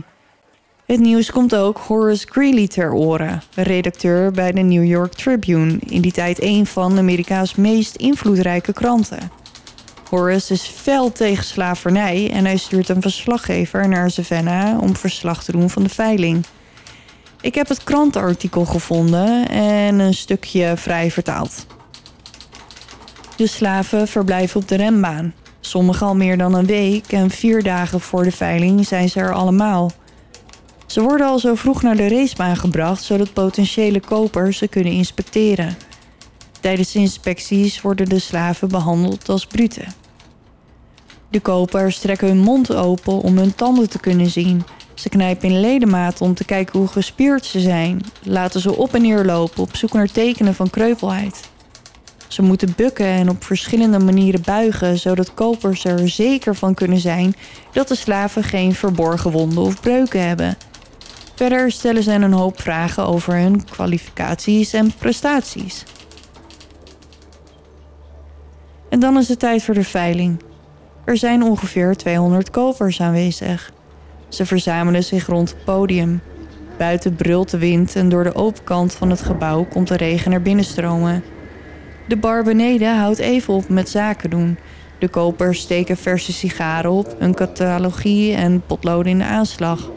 Het 0.86 1.00
nieuws 1.00 1.32
komt 1.32 1.56
ook 1.56 1.78
Horace 1.78 2.28
Greeley 2.30 2.68
ter 2.68 2.94
oren, 2.94 3.42
redacteur 3.56 4.32
bij 4.32 4.52
de 4.52 4.62
New 4.62 4.86
York 4.86 5.14
Tribune, 5.14 5.80
in 5.80 6.02
die 6.02 6.12
tijd 6.12 6.42
een 6.42 6.66
van 6.66 6.98
Amerika's 6.98 7.56
meest 7.56 7.96
invloedrijke 7.96 8.74
kranten. 8.74 9.32
Horace 10.10 10.54
is 10.54 10.64
fel 10.64 11.12
tegen 11.12 11.44
slavernij 11.44 12.30
en 12.32 12.46
hij 12.46 12.58
stuurt 12.58 12.90
een 12.90 13.02
verslaggever 13.02 13.88
naar 13.88 14.12
Savannah 14.12 14.82
om 14.82 14.96
verslag 14.96 15.44
te 15.44 15.52
doen 15.52 15.70
van 15.70 15.84
de 15.84 15.90
veiling. 15.90 16.46
Ik 17.42 17.56
heb 17.56 17.68
het 17.68 17.84
krantenartikel 17.84 18.66
gevonden 18.66 19.50
en 19.50 20.00
een 20.00 20.14
stukje 20.14 20.74
vrij 20.78 21.12
vertaald. 21.12 21.66
De 23.36 23.48
slaven 23.48 24.08
verblijven 24.08 24.62
op 24.62 24.68
de 24.68 24.76
rembaan. 24.76 25.34
Sommigen 25.60 26.08
al 26.08 26.16
meer 26.16 26.38
dan 26.38 26.54
een 26.54 26.66
week 26.66 27.12
en 27.12 27.30
vier 27.30 27.64
dagen 27.64 28.00
voor 28.00 28.24
de 28.24 28.32
veiling 28.32 28.88
zijn 28.88 29.10
ze 29.10 29.20
er 29.20 29.34
allemaal. 29.34 29.92
Ze 30.86 31.02
worden 31.02 31.28
al 31.28 31.40
zo 31.40 31.56
vroeg 31.56 31.82
naar 31.82 31.96
de 31.96 32.08
racebaan 32.08 32.58
gebracht 32.58 33.04
zodat 33.04 33.34
potentiële 33.34 34.00
kopers 34.00 34.58
ze 34.58 34.68
kunnen 34.68 34.94
inspecteren. 34.94 35.78
Tijdens 36.60 36.92
de 36.92 37.00
inspecties 37.00 37.82
worden 37.82 38.10
de 38.10 38.20
slaven 38.20 38.68
behandeld 38.68 39.30
als 39.30 39.46
brute. 39.46 39.84
De 41.30 41.40
kopers 41.40 42.00
trekken 42.00 42.28
hun 42.28 42.40
mond 42.40 42.76
open 42.76 43.22
om 43.22 43.38
hun 43.38 43.56
tanden 43.56 43.90
te 43.90 44.00
kunnen 44.00 44.30
zien. 44.30 44.64
Ze 44.94 45.10
knijpen 45.10 45.50
in 45.50 45.60
ledematen 45.60 46.26
om 46.26 46.34
te 46.34 46.46
kijken 46.46 46.80
hoe 46.80 46.88
gespierd 46.88 47.46
ze 47.46 47.60
zijn. 47.60 48.02
Laten 48.24 48.62
ze 48.62 48.76
op 48.76 48.94
en 48.94 49.02
neer 49.02 49.26
lopen 49.26 49.64
op 49.64 49.76
zoek 49.76 49.94
naar 49.94 50.12
tekenen 50.12 50.56
van 50.56 50.70
kreupelheid. 50.70 51.50
Ze 52.28 52.42
moeten 52.42 52.74
bukken 52.76 53.06
en 53.06 53.30
op 53.30 53.44
verschillende 53.44 54.00
manieren 54.00 54.42
buigen, 54.42 54.98
zodat 54.98 55.34
kopers 55.34 55.86
er 55.86 56.10
zeker 56.10 56.56
van 56.56 56.74
kunnen 56.74 57.00
zijn 57.00 57.36
dat 57.72 57.88
de 57.88 57.96
slaven 57.96 58.44
geen 58.44 58.74
verborgen 58.74 59.32
wonden 59.32 59.64
of 59.64 59.82
breuken 59.82 60.28
hebben. 60.28 60.58
Verder 61.36 61.72
stellen 61.72 62.04
ze 62.04 62.12
een 62.12 62.34
hoop 62.34 62.62
vragen 62.62 63.06
over 63.06 63.34
hun 63.34 63.66
kwalificaties 63.66 64.74
en 64.74 64.94
prestaties. 65.00 65.84
En 68.90 69.00
dan 69.00 69.18
is 69.18 69.28
het 69.28 69.40
tijd 69.40 69.64
voor 69.64 69.74
de 69.74 69.84
veiling. 69.84 70.42
Er 71.06 71.18
zijn 71.18 71.44
ongeveer 71.44 71.96
200 71.96 72.50
kopers 72.50 73.02
aanwezig. 73.02 73.72
Ze 74.32 74.46
verzamelen 74.46 75.04
zich 75.04 75.26
rond 75.26 75.50
het 75.50 75.64
podium. 75.64 76.22
Buiten 76.78 77.16
brult 77.16 77.50
de 77.50 77.58
wind 77.58 77.96
en 77.96 78.10
door 78.10 78.24
de 78.24 78.36
open 78.36 78.64
kant 78.64 78.94
van 78.94 79.10
het 79.10 79.22
gebouw 79.22 79.64
komt 79.64 79.88
de 79.88 79.98
regen 79.98 80.32
naar 80.32 80.42
binnen 80.42 80.66
stromen. 80.66 81.24
De 82.08 82.18
bar 82.18 82.44
beneden 82.44 82.98
houdt 82.98 83.20
even 83.20 83.54
op 83.54 83.70
met 83.70 83.90
zaken 83.90 84.30
doen. 84.30 84.58
De 85.00 85.08
kopers 85.08 85.60
steken 85.60 85.98
verse 85.98 86.34
sigaren 86.34 86.92
op, 86.92 87.16
een 87.20 87.34
catalogie 87.34 88.34
en 88.34 88.64
potloden 88.66 89.12
in 89.12 89.18
de 89.18 89.24
aanslag. 89.24 89.90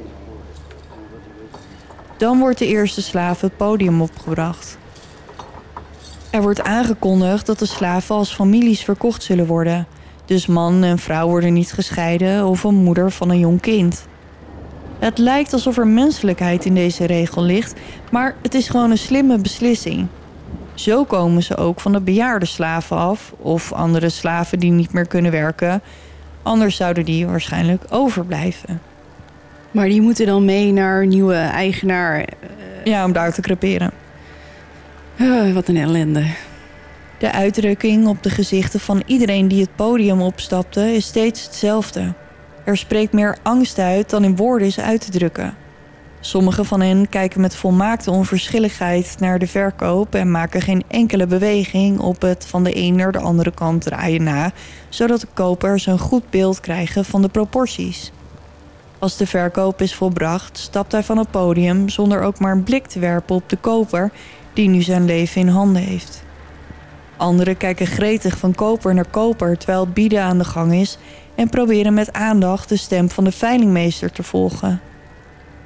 Dan 2.17 2.39
wordt 2.39 2.59
de 2.59 2.67
eerste 2.67 3.03
slaaf 3.03 3.41
het 3.41 3.57
podium 3.57 4.03
opgebracht. 4.03 4.79
Er 6.31 6.43
wordt 6.43 6.63
aangekondigd 6.63 7.47
dat 7.47 7.59
de 7.59 7.67
slaven 7.67 8.15
als 8.15 8.35
families 8.35 8.85
verkocht 8.85 9.23
zullen 9.23 9.47
worden. 9.47 9.87
Dus 10.25 10.47
man 10.47 10.83
en 10.83 10.99
vrouw 10.99 11.29
worden 11.29 11.53
niet 11.53 11.73
gescheiden 11.73 12.47
of 12.47 12.65
een 12.65 12.75
moeder 12.75 13.11
van 13.11 13.31
een 13.31 13.39
jong 13.39 13.61
kind. 13.61 14.07
Het 14.99 15.19
lijkt 15.19 15.53
alsof 15.53 15.77
er 15.77 15.87
menselijkheid 15.87 16.65
in 16.65 16.75
deze 16.75 17.05
regel 17.05 17.43
ligt, 17.43 17.75
maar 18.11 18.35
het 18.43 18.55
is 18.55 18.69
gewoon 18.69 18.91
een 18.91 18.99
slimme 18.99 19.39
beslissing. 19.39 20.07
Zo 20.75 21.05
komen 21.05 21.43
ze 21.43 21.57
ook 21.57 21.81
van 21.81 21.93
de 21.93 22.01
bejaarde 22.01 22.47
slaven 22.47 22.97
af 22.97 23.33
of 23.39 23.73
andere 23.73 24.09
slaven 24.09 24.59
die 24.59 24.71
niet 24.71 24.93
meer 24.93 25.07
kunnen 25.07 25.31
werken. 25.31 25.83
Anders 26.43 26.77
zouden 26.77 27.05
die 27.05 27.27
waarschijnlijk 27.27 27.85
overblijven. 27.89 28.81
Maar 29.71 29.89
die 29.89 30.01
moeten 30.01 30.27
dan 30.27 30.45
mee 30.45 30.73
naar 30.73 31.03
een 31.03 31.09
nieuwe 31.09 31.35
eigenaar. 31.35 32.27
Ja, 32.85 33.05
om 33.05 33.13
daar 33.13 33.33
te 33.33 33.41
creperen. 33.41 33.91
Eh, 35.17 35.53
wat 35.53 35.69
een 35.69 35.77
ellende. 35.77 36.25
De 37.19 37.33
uitdrukking 37.33 38.07
op 38.07 38.23
de 38.23 38.31
gezichten 38.31 38.81
van 38.81 39.03
iedereen 39.07 39.49
die 39.49 39.61
het 39.61 39.77
podium 39.77 40.21
opstapte 40.21 40.95
is 40.95 41.07
steeds 41.07 41.45
hetzelfde. 41.45 42.13
Er 42.65 42.77
spreekt 42.77 43.13
meer 43.13 43.39
angst 43.43 43.79
uit 43.79 44.11
dan 44.11 44.25
in 44.25 44.37
woorden 44.37 44.67
is 44.67 44.81
uit 44.81 45.01
te 45.01 45.11
drukken. 45.11 45.55
Sommigen 46.21 46.65
van 46.65 46.81
hen 46.81 47.09
kijken 47.09 47.41
met 47.41 47.57
volmaakte 47.57 48.11
onverschilligheid 48.11 49.17
naar 49.19 49.39
de 49.39 49.47
verkoop 49.47 50.15
en 50.15 50.31
maken 50.31 50.63
geen 50.63 50.83
enkele 50.89 51.27
beweging 51.27 51.99
op 51.99 52.23
het 52.23 52.47
van 52.47 52.65
de 52.65 52.77
een 52.77 52.97
naar 52.97 53.13
de 53.13 53.19
andere 53.19 53.51
kant 53.51 53.83
draaien 53.83 54.23
na, 54.23 54.53
zodat 54.89 55.21
de 55.21 55.27
kopers 55.35 55.87
een 55.87 55.99
goed 55.99 56.31
beeld 56.31 56.61
krijgen 56.61 57.05
van 57.05 57.23
de 57.23 57.29
proporties. 57.29 58.13
Als 58.99 59.17
de 59.17 59.27
verkoop 59.27 59.81
is 59.81 59.95
volbracht, 59.95 60.59
stapt 60.59 60.93
hij 60.93 61.03
van 61.03 61.19
het 61.19 61.31
podium 61.31 61.89
zonder 61.89 62.23
ook 62.23 62.39
maar 62.39 62.53
een 62.53 62.63
blik 62.63 62.87
te 62.87 62.99
werpen 62.99 63.35
op 63.35 63.49
de 63.49 63.57
koper 63.57 64.11
die 64.53 64.69
nu 64.69 64.83
zijn 64.83 65.05
leven 65.05 65.41
in 65.41 65.49
handen 65.49 65.83
heeft. 65.83 66.23
Anderen 67.17 67.57
kijken 67.57 67.87
gretig 67.87 68.39
van 68.39 68.55
koper 68.55 68.95
naar 68.95 69.09
koper 69.11 69.59
terwijl 69.59 69.81
het 69.81 69.95
bieden 69.95 70.23
aan 70.23 70.39
de 70.39 70.45
gang 70.45 70.73
is 70.73 70.99
en 71.35 71.49
proberen 71.49 71.95
met 71.95 72.13
aandacht 72.13 72.69
de 72.69 72.77
stem 72.77 73.11
van 73.11 73.25
de 73.25 73.33
veilingmeester 73.33 74.13
te 74.13 74.23
volgen. 74.23 74.81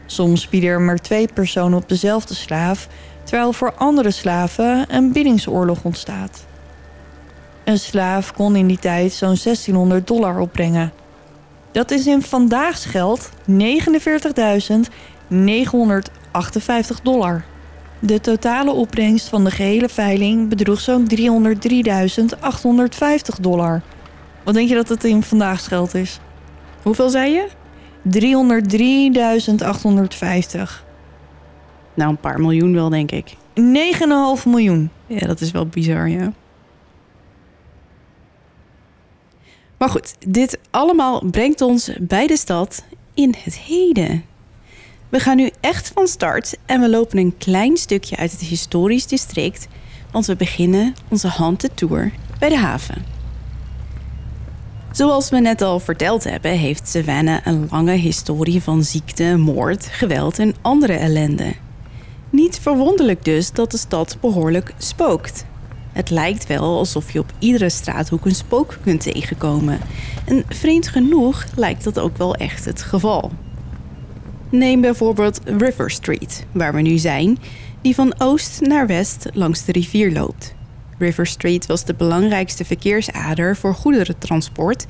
Soms 0.07 0.49
bieden 0.49 0.71
er 0.71 0.81
maar 0.81 0.99
twee 0.99 1.29
personen 1.35 1.79
op 1.79 1.89
dezelfde 1.89 2.35
slaaf, 2.35 2.89
terwijl 3.25 3.53
voor 3.53 3.75
andere 3.75 4.11
slaven 4.11 4.85
een 4.89 5.13
biedingsoorlog 5.13 5.85
ontstaat. 5.85 6.47
Een 7.65 7.79
slaaf 7.79 8.33
kon 8.33 8.57
in 8.57 8.67
die 8.67 8.79
tijd 8.79 9.13
zo'n 9.13 9.37
1600 9.43 10.07
dollar 10.07 10.39
opbrengen. 10.39 10.93
Dat 11.73 11.91
is 11.91 12.07
in 12.07 12.23
vandaags 12.23 12.85
geld 12.85 13.31
49.958 13.51 13.51
dollar. 17.03 17.45
De 17.99 18.21
totale 18.21 18.71
opbrengst 18.71 19.29
van 19.29 19.45
de 19.45 19.51
gehele 19.51 19.89
veiling 19.89 20.49
bedroeg 20.49 20.81
zo'n 20.81 21.07
303.850 21.17 21.17
dollar. 23.41 23.83
Wat 24.49 24.57
denk 24.57 24.69
je 24.69 24.75
dat 24.75 24.89
het 24.89 25.05
in 25.05 25.23
vandaags 25.23 25.67
geld 25.67 25.95
is? 25.95 26.21
Hoeveel 26.83 27.09
zei 27.09 27.33
je? 27.33 27.49
303.850. 30.57 30.61
Nou, 31.95 32.11
een 32.11 32.21
paar 32.21 32.41
miljoen 32.41 32.75
wel, 32.75 32.89
denk 32.89 33.11
ik. 33.11 33.35
9,5 33.35 33.37
miljoen. 34.45 34.91
Ja, 35.07 35.27
dat 35.27 35.41
is 35.41 35.51
wel 35.51 35.67
bizar, 35.67 36.09
ja. 36.09 36.33
Maar 39.79 39.89
goed, 39.89 40.15
dit 40.27 40.59
allemaal 40.71 41.25
brengt 41.31 41.61
ons 41.61 41.91
bij 42.01 42.27
de 42.27 42.37
stad 42.37 42.85
in 43.15 43.35
het 43.45 43.59
heden. 43.59 44.25
We 45.09 45.21
gaan 45.21 45.37
nu 45.37 45.51
echt 45.61 45.91
van 45.95 46.07
start 46.07 46.57
en 46.67 46.81
we 46.81 46.89
lopen 46.89 47.19
een 47.19 47.37
klein 47.37 47.77
stukje 47.77 48.17
uit 48.17 48.31
het 48.31 48.41
historisch 48.41 49.07
district, 49.07 49.69
want 50.13 50.27
we 50.27 50.37
beginnen 50.37 50.95
onze 51.09 51.29
haunted 51.29 51.77
tour 51.77 52.13
bij 52.39 52.49
de 52.49 52.59
haven. 52.59 53.18
Zoals 54.99 55.31
we 55.31 55.41
net 55.41 55.63
al 55.63 55.81
verteld 55.81 56.25
hebben, 56.25 56.51
heeft 56.51 56.89
Savannah 56.89 57.47
een 57.47 57.69
lange 57.71 57.93
historie 57.93 58.63
van 58.63 58.83
ziekte, 58.83 59.37
moord, 59.37 59.87
geweld 59.87 60.39
en 60.39 60.55
andere 60.61 60.93
ellende. 60.93 61.53
Niet 62.31 62.59
verwonderlijk 62.59 63.25
dus 63.25 63.53
dat 63.53 63.71
de 63.71 63.77
stad 63.77 64.17
behoorlijk 64.21 64.75
spookt. 64.79 65.45
Het 65.93 66.11
lijkt 66.11 66.47
wel 66.47 66.79
alsof 66.79 67.13
je 67.13 67.19
op 67.19 67.33
iedere 67.39 67.71
straathoek 67.71 68.25
een 68.25 68.35
spook 68.35 68.79
kunt 68.83 69.01
tegenkomen. 69.01 69.79
En 70.25 70.45
vreemd 70.49 70.89
genoeg 70.89 71.47
lijkt 71.57 71.85
dat 71.85 71.99
ook 71.99 72.17
wel 72.17 72.35
echt 72.35 72.65
het 72.65 72.83
geval. 72.83 73.31
Neem 74.51 74.81
bijvoorbeeld 74.81 75.41
River 75.45 75.91
Street, 75.91 76.47
waar 76.53 76.75
we 76.75 76.81
nu 76.81 76.97
zijn, 76.97 77.39
die 77.83 77.95
van 77.95 78.14
oost 78.20 78.61
naar 78.61 78.87
west 78.87 79.29
langs 79.33 79.64
de 79.64 79.72
rivier 79.72 80.12
loopt. 80.12 80.57
River 80.99 81.26
Street 81.26 81.66
was 81.66 81.84
de 81.84 81.94
belangrijkste 81.94 82.64
verkeersader 82.64 83.57
voor 83.57 83.74
goederentransport 83.74 84.86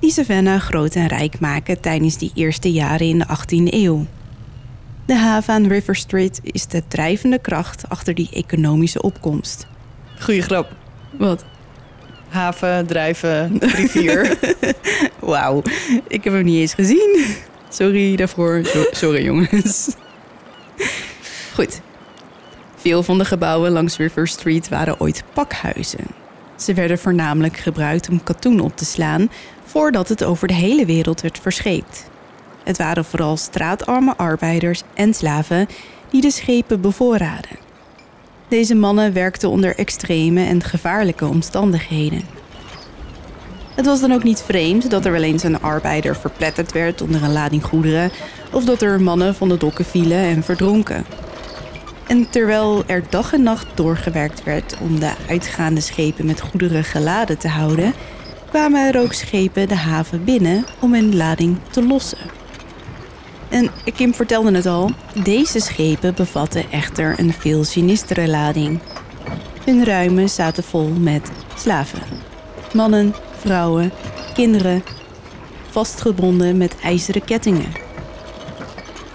die 0.00 0.10
Savannah 0.10 0.60
groot 0.60 0.94
en 0.94 1.06
rijk 1.06 1.40
maken 1.40 1.80
tijdens 1.80 2.18
die 2.18 2.30
eerste 2.34 2.72
jaren 2.72 3.06
in 3.06 3.18
de 3.18 3.26
18e 3.26 3.74
eeuw. 3.74 4.06
De 5.06 5.14
haven 5.14 5.54
aan 5.54 5.66
River 5.66 5.96
Street 5.96 6.40
is 6.42 6.66
de 6.66 6.82
drijvende 6.88 7.38
kracht 7.38 7.88
achter 7.88 8.14
die 8.14 8.28
economische 8.32 9.02
opkomst. 9.02 9.66
Goeie 10.20 10.42
grap. 10.42 10.72
Wat? 11.10 11.44
Haven, 12.28 12.86
drijven, 12.86 13.58
rivier. 13.58 14.38
Wauw, 15.20 15.62
ik 16.08 16.24
heb 16.24 16.32
hem 16.32 16.44
niet 16.44 16.60
eens 16.60 16.74
gezien. 16.74 17.36
Sorry 17.68 18.16
daarvoor. 18.16 18.60
So- 18.64 18.88
sorry 18.90 19.24
jongens. 19.24 19.96
Goed. 21.54 21.80
Veel 22.78 23.02
van 23.02 23.18
de 23.18 23.24
gebouwen 23.24 23.70
langs 23.70 23.96
River 23.96 24.28
Street 24.28 24.68
waren 24.68 25.00
ooit 25.00 25.22
pakhuizen. 25.32 26.06
Ze 26.56 26.74
werden 26.74 26.98
voornamelijk 26.98 27.56
gebruikt 27.56 28.08
om 28.08 28.22
katoen 28.22 28.60
op 28.60 28.76
te 28.76 28.84
slaan 28.84 29.30
voordat 29.64 30.08
het 30.08 30.24
over 30.24 30.48
de 30.48 30.54
hele 30.54 30.86
wereld 30.86 31.20
werd 31.20 31.38
verscheept. 31.38 32.10
Het 32.64 32.78
waren 32.78 33.04
vooral 33.04 33.36
straatarme 33.36 34.16
arbeiders 34.16 34.82
en 34.94 35.14
slaven 35.14 35.66
die 36.10 36.20
de 36.20 36.30
schepen 36.30 36.80
bevoorraden. 36.80 37.58
Deze 38.48 38.74
mannen 38.74 39.12
werkten 39.12 39.50
onder 39.50 39.76
extreme 39.76 40.44
en 40.44 40.62
gevaarlijke 40.62 41.26
omstandigheden. 41.26 42.22
Het 43.74 43.86
was 43.86 44.00
dan 44.00 44.12
ook 44.12 44.22
niet 44.22 44.42
vreemd 44.42 44.90
dat 44.90 45.04
er 45.04 45.12
wel 45.12 45.22
eens 45.22 45.42
een 45.42 45.60
arbeider 45.60 46.16
verpletterd 46.16 46.72
werd 46.72 47.00
onder 47.00 47.22
een 47.22 47.32
lading 47.32 47.64
goederen 47.64 48.10
of 48.52 48.64
dat 48.64 48.82
er 48.82 49.00
mannen 49.00 49.34
van 49.34 49.48
de 49.48 49.56
dokken 49.56 49.84
vielen 49.84 50.18
en 50.18 50.42
verdronken. 50.42 51.04
En 52.08 52.30
terwijl 52.30 52.84
er 52.86 53.02
dag 53.08 53.32
en 53.32 53.42
nacht 53.42 53.66
doorgewerkt 53.74 54.44
werd 54.44 54.76
om 54.80 55.00
de 55.00 55.12
uitgaande 55.28 55.80
schepen 55.80 56.26
met 56.26 56.40
goederen 56.40 56.84
geladen 56.84 57.38
te 57.38 57.48
houden, 57.48 57.94
kwamen 58.50 58.94
er 58.94 59.00
ook 59.00 59.12
schepen 59.12 59.68
de 59.68 59.76
haven 59.76 60.24
binnen 60.24 60.64
om 60.80 60.94
hun 60.94 61.16
lading 61.16 61.58
te 61.70 61.86
lossen. 61.86 62.18
En 63.48 63.70
Kim 63.94 64.14
vertelde 64.14 64.54
het 64.54 64.66
al, 64.66 64.90
deze 65.24 65.60
schepen 65.60 66.14
bevatten 66.14 66.70
echter 66.70 67.14
een 67.18 67.32
veel 67.32 67.64
sinistere 67.64 68.28
lading. 68.28 68.78
Hun 69.64 69.84
ruimen 69.84 70.28
zaten 70.28 70.64
vol 70.64 70.88
met 70.88 71.30
slaven. 71.56 72.02
Mannen, 72.72 73.14
vrouwen, 73.38 73.92
kinderen, 74.34 74.82
vastgebonden 75.70 76.56
met 76.56 76.76
ijzeren 76.82 77.24
kettingen. 77.24 77.87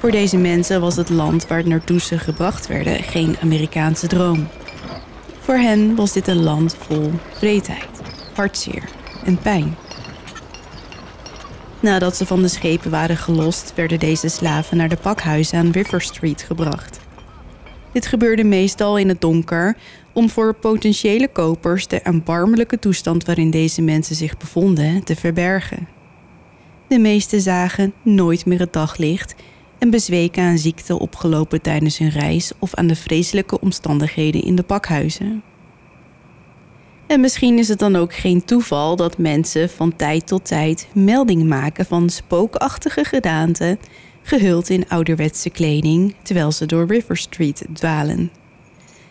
Voor 0.04 0.12
deze 0.12 0.38
mensen 0.38 0.82
was 0.82 0.96
het 0.96 1.10
land 1.10 1.48
waar 1.48 1.68
naartoe 1.68 2.00
ze 2.00 2.20
gebracht 2.20 2.68
werden 2.68 3.04
geen 3.04 3.36
Amerikaanse 3.42 4.08
droom. 4.08 4.48
Voor 5.40 5.56
hen 5.56 5.96
was 5.96 6.14
dit 6.14 6.28
een 6.28 6.44
land 6.44 6.76
vol 6.80 7.12
vreedheid, 7.34 7.90
hartzeer 8.34 8.84
en 9.26 9.38
pijn. 9.38 9.76
Nadat 11.80 12.16
ze 12.16 12.26
van 12.26 12.42
de 12.42 12.48
schepen 12.48 12.92
waren 12.92 13.18
gelost, 13.18 13.74
werden 13.76 14.00
deze 14.00 14.28
slaven 14.28 14.78
naar 14.78 14.90
de 14.90 14.98
pakhuizen 14.98 15.58
aan 15.58 15.72
River 15.72 16.02
Street 16.02 16.42
gebracht. 16.42 17.00
Dit 17.92 18.06
gebeurde 18.08 18.44
meestal 18.44 18.98
in 18.98 19.08
het 19.08 19.22
donker 19.22 19.78
om 20.14 20.30
voor 20.30 20.54
potentiële 20.54 21.28
kopers 21.28 21.88
de 21.88 22.00
erbarmelijke 22.00 22.80
toestand 22.80 23.26
waarin 23.26 23.50
deze 23.50 23.82
mensen 23.82 24.16
zich 24.16 24.38
bevonden 24.38 25.04
te 25.04 25.16
verbergen. 25.16 25.88
De 26.88 27.00
meesten 27.00 27.42
zagen 27.42 27.94
nooit 28.02 28.46
meer 28.46 28.60
het 28.60 28.74
daglicht 28.74 29.36
en 29.84 29.90
bezweken 29.90 30.44
aan 30.44 30.58
ziekte 30.58 31.00
opgelopen 31.00 31.62
tijdens 31.62 31.98
hun 31.98 32.10
reis 32.10 32.52
of 32.60 32.74
aan 32.74 32.88
de 32.88 32.96
vreselijke 32.96 33.60
omstandigheden 33.60 34.44
in 34.44 34.56
de 34.56 34.64
pakhuizen. 34.64 35.44
En 37.08 37.20
misschien 37.20 37.58
is 37.58 37.68
het 37.68 37.80
dan 37.80 37.96
ook 37.96 38.14
geen 38.14 38.46
toeval 38.46 38.96
dat 38.96 39.18
mensen 39.18 39.70
van 39.70 39.96
tijd 39.96 40.28
tot 40.28 40.46
tijd 40.46 40.88
melding 40.94 41.44
maken 41.44 41.86
van 41.86 42.10
spookachtige 42.10 43.04
gedaanten, 43.04 43.80
gehuld 44.22 44.70
in 44.70 44.90
ouderwetse 44.90 45.50
kleding, 45.50 46.16
terwijl 46.22 46.52
ze 46.52 46.66
door 46.66 46.86
River 46.88 47.18
Street 47.18 47.66
dwalen. 47.74 48.32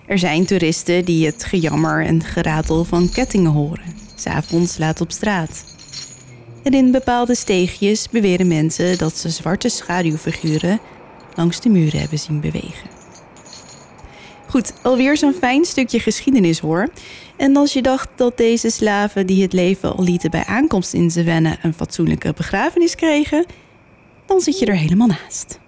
Er 0.07 0.19
zijn 0.19 0.47
toeristen 0.47 1.05
die 1.05 1.27
het 1.27 1.45
gejammer 1.45 2.05
en 2.05 2.23
geratel 2.23 2.85
van 2.85 3.11
kettingen 3.11 3.53
horen, 3.53 3.95
s'avonds 4.15 4.79
laat 4.79 5.01
op 5.01 5.13
straat. 5.13 5.72
En 6.63 6.73
in 6.73 6.91
bepaalde 6.91 7.35
steegjes 7.35 8.09
beweren 8.09 8.49
mensen 8.49 8.99
dat 8.99 9.17
ze 9.17 9.29
zwarte 9.29 9.69
schaduwfiguren 9.69 10.81
langs 11.35 11.61
de 11.61 11.69
muren 11.69 12.01
hebben 12.01 12.19
zien 12.19 12.41
bewegen. 12.41 12.91
Goed, 14.49 14.73
alweer 14.83 15.17
zo'n 15.17 15.33
fijn 15.33 15.65
stukje 15.65 16.01
geschiedenis 16.01 16.59
hoor. 16.59 16.89
En 17.37 17.57
als 17.57 17.73
je 17.73 17.83
dacht 17.83 18.09
dat 18.17 18.37
deze 18.37 18.71
slaven 18.71 19.27
die 19.27 19.43
het 19.43 19.53
leven 19.53 19.97
al 19.97 20.05
lieten 20.05 20.31
bij 20.31 20.45
aankomst 20.45 20.93
in 20.93 21.11
Savannah 21.11 21.55
een 21.63 21.75
fatsoenlijke 21.75 22.33
begrafenis 22.37 22.95
kregen, 22.95 23.47
dan 24.27 24.41
zit 24.41 24.59
je 24.59 24.67
er 24.67 24.77
helemaal 24.77 25.07
naast. 25.07 25.61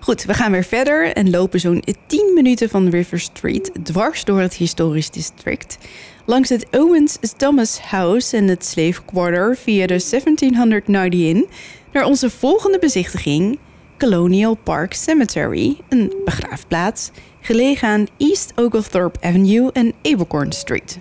Goed, 0.00 0.24
we 0.24 0.34
gaan 0.34 0.52
weer 0.52 0.64
verder 0.64 1.12
en 1.12 1.30
lopen 1.30 1.60
zo'n 1.60 1.84
10 2.06 2.30
minuten 2.34 2.68
van 2.68 2.88
River 2.88 3.20
Street 3.20 3.70
dwars 3.82 4.24
door 4.24 4.40
het 4.40 4.54
historisch 4.54 5.10
district. 5.10 5.78
Langs 6.24 6.48
het 6.48 6.66
Owens 6.70 7.18
Thomas 7.36 7.80
House 7.80 8.36
en 8.36 8.48
het 8.48 8.64
Slave 8.64 9.02
Quarter 9.04 9.56
via 9.56 9.86
de 9.86 10.04
1790 10.10 11.20
Inn 11.20 11.46
naar 11.92 12.04
onze 12.04 12.30
volgende 12.30 12.78
bezichtiging, 12.78 13.58
Colonial 13.98 14.54
Park 14.54 14.94
Cemetery, 14.94 15.76
een 15.88 16.12
begraafplaats 16.24 17.10
gelegen 17.40 17.88
aan 17.88 18.06
East 18.16 18.52
Oglethorpe 18.56 19.26
Avenue 19.26 19.72
en 19.72 19.92
Abercorn 20.02 20.52
Street. 20.52 20.98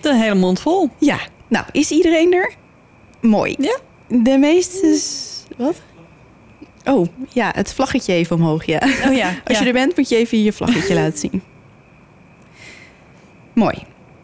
De 0.00 0.14
hele 0.14 0.34
mond 0.34 0.60
vol. 0.60 0.90
Ja, 0.98 1.18
nou, 1.48 1.64
is 1.72 1.90
iedereen 1.90 2.32
er? 2.32 2.54
Mooi. 3.20 3.54
Ja. 3.58 3.78
De 4.08 4.38
meeste... 4.38 5.00
Wat? 5.56 5.80
Oh, 6.84 7.06
ja, 7.32 7.52
het 7.54 7.74
vlaggetje 7.74 8.12
even 8.12 8.36
omhoog, 8.36 8.64
ja. 8.64 8.80
Oh 9.06 9.14
ja. 9.14 9.34
Als 9.44 9.58
je 9.58 9.64
er 9.64 9.72
bent, 9.72 9.96
moet 9.96 10.08
je 10.08 10.16
even 10.16 10.42
je 10.42 10.52
vlaggetje 10.52 10.94
laten 11.00 11.18
zien. 11.18 11.42
Mooi. 13.52 13.82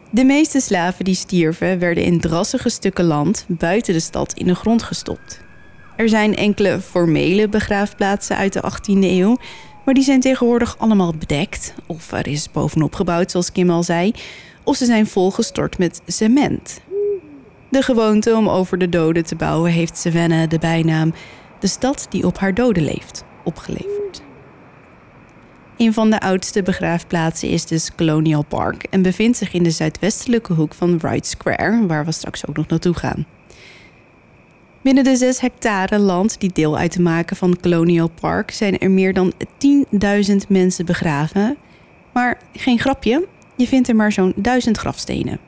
De 0.09 0.23
meeste 0.23 0.59
slaven 0.59 1.05
die 1.05 1.15
stierven 1.15 1.79
werden 1.79 2.03
in 2.03 2.19
drassige 2.19 2.69
stukken 2.69 3.05
land 3.05 3.45
buiten 3.47 3.93
de 3.93 3.99
stad 3.99 4.33
in 4.33 4.45
de 4.45 4.55
grond 4.55 4.83
gestopt. 4.83 5.41
Er 5.95 6.09
zijn 6.09 6.35
enkele 6.35 6.79
formele 6.81 7.49
begraafplaatsen 7.49 8.35
uit 8.35 8.53
de 8.53 8.61
18e 8.61 9.03
eeuw, 9.03 9.37
maar 9.85 9.93
die 9.93 10.03
zijn 10.03 10.19
tegenwoordig 10.19 10.75
allemaal 10.77 11.13
bedekt. 11.19 11.73
Of 11.85 12.11
er 12.11 12.27
is 12.27 12.51
bovenop 12.51 12.95
gebouwd, 12.95 13.31
zoals 13.31 13.51
Kim 13.51 13.69
al 13.69 13.83
zei, 13.83 14.11
of 14.63 14.75
ze 14.75 14.85
zijn 14.85 15.07
volgestort 15.07 15.77
met 15.77 16.01
cement. 16.05 16.81
De 17.69 17.81
gewoonte 17.81 18.35
om 18.35 18.49
over 18.49 18.77
de 18.77 18.89
doden 18.89 19.25
te 19.25 19.35
bouwen 19.35 19.71
heeft 19.71 19.97
Savannah 19.97 20.49
de 20.49 20.59
bijnaam 20.59 21.13
de 21.61 21.67
stad 21.67 22.07
die 22.09 22.25
op 22.25 22.37
haar 22.37 22.53
doden 22.53 22.83
leeft 22.83 23.23
opgeleverd. 23.43 24.21
Een 25.77 25.93
van 25.93 26.09
de 26.09 26.19
oudste 26.19 26.63
begraafplaatsen 26.63 27.49
is 27.49 27.65
dus 27.65 27.95
Colonial 27.95 28.43
Park 28.43 28.83
en 28.83 29.01
bevindt 29.01 29.37
zich 29.37 29.53
in 29.53 29.63
de 29.63 29.71
zuidwestelijke 29.71 30.53
hoek 30.53 30.73
van 30.73 30.97
Wright 30.97 31.25
Square, 31.25 31.85
waar 31.87 32.05
we 32.05 32.11
straks 32.11 32.47
ook 32.47 32.55
nog 32.55 32.67
naartoe 32.67 32.93
gaan. 32.93 33.25
Binnen 34.81 35.03
de 35.03 35.15
6 35.15 35.39
hectare 35.39 35.99
land 35.99 36.39
die 36.39 36.51
deel 36.53 36.77
uit 36.77 36.91
te 36.91 37.01
maken 37.01 37.35
van 37.35 37.59
Colonial 37.59 38.09
Park 38.19 38.51
zijn 38.51 38.77
er 38.77 38.91
meer 38.91 39.13
dan 39.13 39.33
10.000 40.29 40.35
mensen 40.47 40.85
begraven. 40.85 41.57
Maar 42.13 42.37
geen 42.53 42.79
grapje, 42.79 43.27
je 43.55 43.67
vindt 43.67 43.87
er 43.87 43.95
maar 43.95 44.11
zo'n 44.11 44.33
1000 44.35 44.77
grafstenen. 44.77 45.39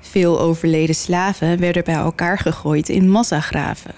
Veel 0.00 0.40
overleden 0.40 0.94
slaven 0.94 1.58
werden 1.58 1.84
bij 1.84 1.94
elkaar 1.94 2.38
gegooid 2.38 2.88
in 2.88 3.10
massagraven. 3.10 3.94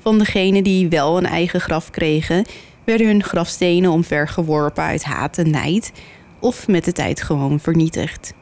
Van 0.00 0.18
degenen 0.18 0.64
die 0.64 0.88
wel 0.88 1.16
een 1.16 1.26
eigen 1.26 1.60
graf 1.60 1.90
kregen, 1.90 2.44
werden 2.84 3.06
hun 3.06 3.22
grafstenen 3.22 3.90
omvergeworpen 3.90 4.82
uit 4.82 5.04
haat 5.04 5.38
en 5.38 5.50
nijd 5.50 5.92
of 6.38 6.68
met 6.68 6.84
de 6.84 6.92
tijd 6.92 7.22
gewoon 7.22 7.60
vernietigd. 7.60 8.34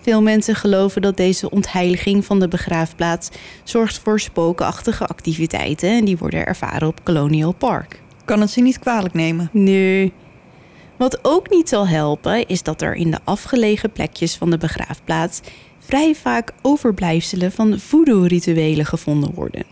Veel 0.00 0.22
mensen 0.22 0.54
geloven 0.54 1.02
dat 1.02 1.16
deze 1.16 1.50
ontheiliging 1.50 2.24
van 2.24 2.40
de 2.40 2.48
begraafplaats 2.48 3.28
zorgt 3.64 3.98
voor 3.98 4.20
spookachtige 4.20 5.06
activiteiten 5.06 5.90
en 5.90 6.04
die 6.04 6.18
worden 6.18 6.46
ervaren 6.46 6.88
op 6.88 7.04
Colonial 7.04 7.52
Park. 7.52 8.00
Kan 8.24 8.40
het 8.40 8.50
ze 8.50 8.60
niet 8.60 8.78
kwalijk 8.78 9.14
nemen. 9.14 9.48
Nee. 9.52 10.12
Wat 10.96 11.18
ook 11.22 11.50
niet 11.50 11.68
zal 11.68 11.88
helpen, 11.88 12.46
is 12.46 12.62
dat 12.62 12.82
er 12.82 12.94
in 12.94 13.10
de 13.10 13.18
afgelegen 13.24 13.92
plekjes 13.92 14.36
van 14.36 14.50
de 14.50 14.58
begraafplaats 14.58 15.40
vrij 15.92 16.14
vaak 16.14 16.52
overblijfselen 16.62 17.52
van 17.52 17.78
voodoo-rituelen 17.78 18.86
gevonden 18.86 19.34
worden. 19.34 19.64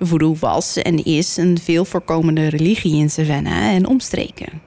Voodoo 0.00 0.36
was 0.40 0.76
en 0.76 1.04
is 1.04 1.36
een 1.36 1.58
veel 1.58 1.84
voorkomende 1.84 2.48
religie 2.48 2.96
in 2.96 3.10
Savannah 3.10 3.74
en 3.74 3.86
omstreken. 3.86 4.60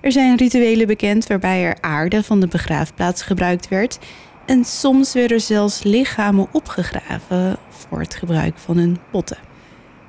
Er 0.00 0.12
zijn 0.12 0.36
rituelen 0.36 0.86
bekend 0.86 1.26
waarbij 1.26 1.64
er 1.64 1.76
aarde 1.80 2.22
van 2.22 2.40
de 2.40 2.46
begraafplaats 2.46 3.22
gebruikt 3.22 3.68
werd 3.68 3.98
en 4.46 4.64
soms 4.64 5.12
werden 5.12 5.40
zelfs 5.40 5.82
lichamen 5.82 6.48
opgegraven 6.52 7.56
voor 7.68 8.00
het 8.00 8.14
gebruik 8.14 8.58
van 8.58 8.76
hun 8.76 8.98
potten. 9.10 9.38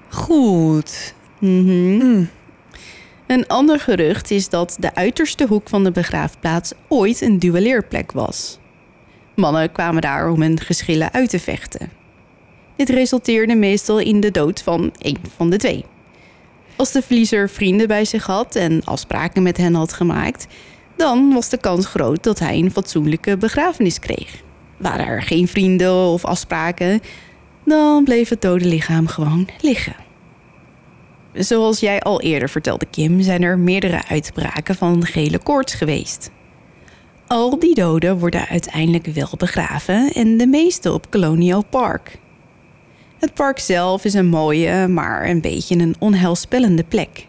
Goed. 0.09 1.13
Mhm. 1.39 1.97
Mm. 1.97 2.29
Een 3.27 3.47
ander 3.47 3.79
gerucht 3.79 4.31
is 4.31 4.49
dat 4.49 4.77
de 4.79 4.95
uiterste 4.95 5.45
hoek 5.47 5.69
van 5.69 5.83
de 5.83 5.91
begraafplaats 5.91 6.73
ooit 6.87 7.21
een 7.21 7.39
duelleerplek 7.39 8.11
was. 8.11 8.59
Mannen 9.39 9.71
kwamen 9.71 10.01
daar 10.01 10.31
om 10.31 10.41
hun 10.41 10.59
geschillen 10.59 11.13
uit 11.13 11.29
te 11.29 11.39
vechten. 11.39 11.89
Dit 12.75 12.89
resulteerde 12.89 13.55
meestal 13.55 13.99
in 13.99 14.19
de 14.19 14.31
dood 14.31 14.61
van 14.61 14.91
één 14.97 15.17
van 15.35 15.49
de 15.49 15.57
twee. 15.57 15.85
Als 16.75 16.91
de 16.91 17.01
verliezer 17.01 17.49
vrienden 17.49 17.87
bij 17.87 18.05
zich 18.05 18.25
had 18.25 18.55
en 18.55 18.83
afspraken 18.83 19.43
met 19.43 19.57
hen 19.57 19.73
had 19.73 19.93
gemaakt, 19.93 20.47
dan 20.95 21.33
was 21.33 21.49
de 21.49 21.57
kans 21.57 21.85
groot 21.85 22.23
dat 22.23 22.39
hij 22.39 22.57
een 22.57 22.71
fatsoenlijke 22.71 23.37
begrafenis 23.37 23.99
kreeg. 23.99 24.41
Waren 24.77 25.05
er 25.05 25.21
geen 25.21 25.47
vrienden 25.47 25.93
of 25.93 26.25
afspraken, 26.25 27.01
dan 27.65 28.03
bleef 28.03 28.29
het 28.29 28.41
dode 28.41 28.65
lichaam 28.65 29.07
gewoon 29.07 29.47
liggen. 29.61 29.95
Zoals 31.33 31.79
jij 31.79 31.99
al 31.99 32.21
eerder 32.21 32.49
vertelde, 32.49 32.85
Kim, 32.85 33.21
zijn 33.21 33.43
er 33.43 33.59
meerdere 33.59 34.07
uitbraken 34.07 34.75
van 34.75 35.05
gele 35.05 35.39
koorts 35.39 35.73
geweest. 35.73 36.31
Al 37.29 37.59
die 37.59 37.75
doden 37.75 38.19
worden 38.19 38.47
uiteindelijk 38.47 39.05
wel 39.05 39.33
begraven 39.37 40.11
en 40.13 40.37
de 40.37 40.47
meeste 40.47 40.93
op 40.93 41.11
Colonial 41.11 41.63
Park. 41.63 42.17
Het 43.19 43.33
park 43.33 43.59
zelf 43.59 44.05
is 44.05 44.13
een 44.13 44.27
mooie, 44.27 44.87
maar 44.87 45.29
een 45.29 45.41
beetje 45.41 45.75
een 45.75 45.95
onheilspellende 45.99 46.83
plek. 46.83 47.27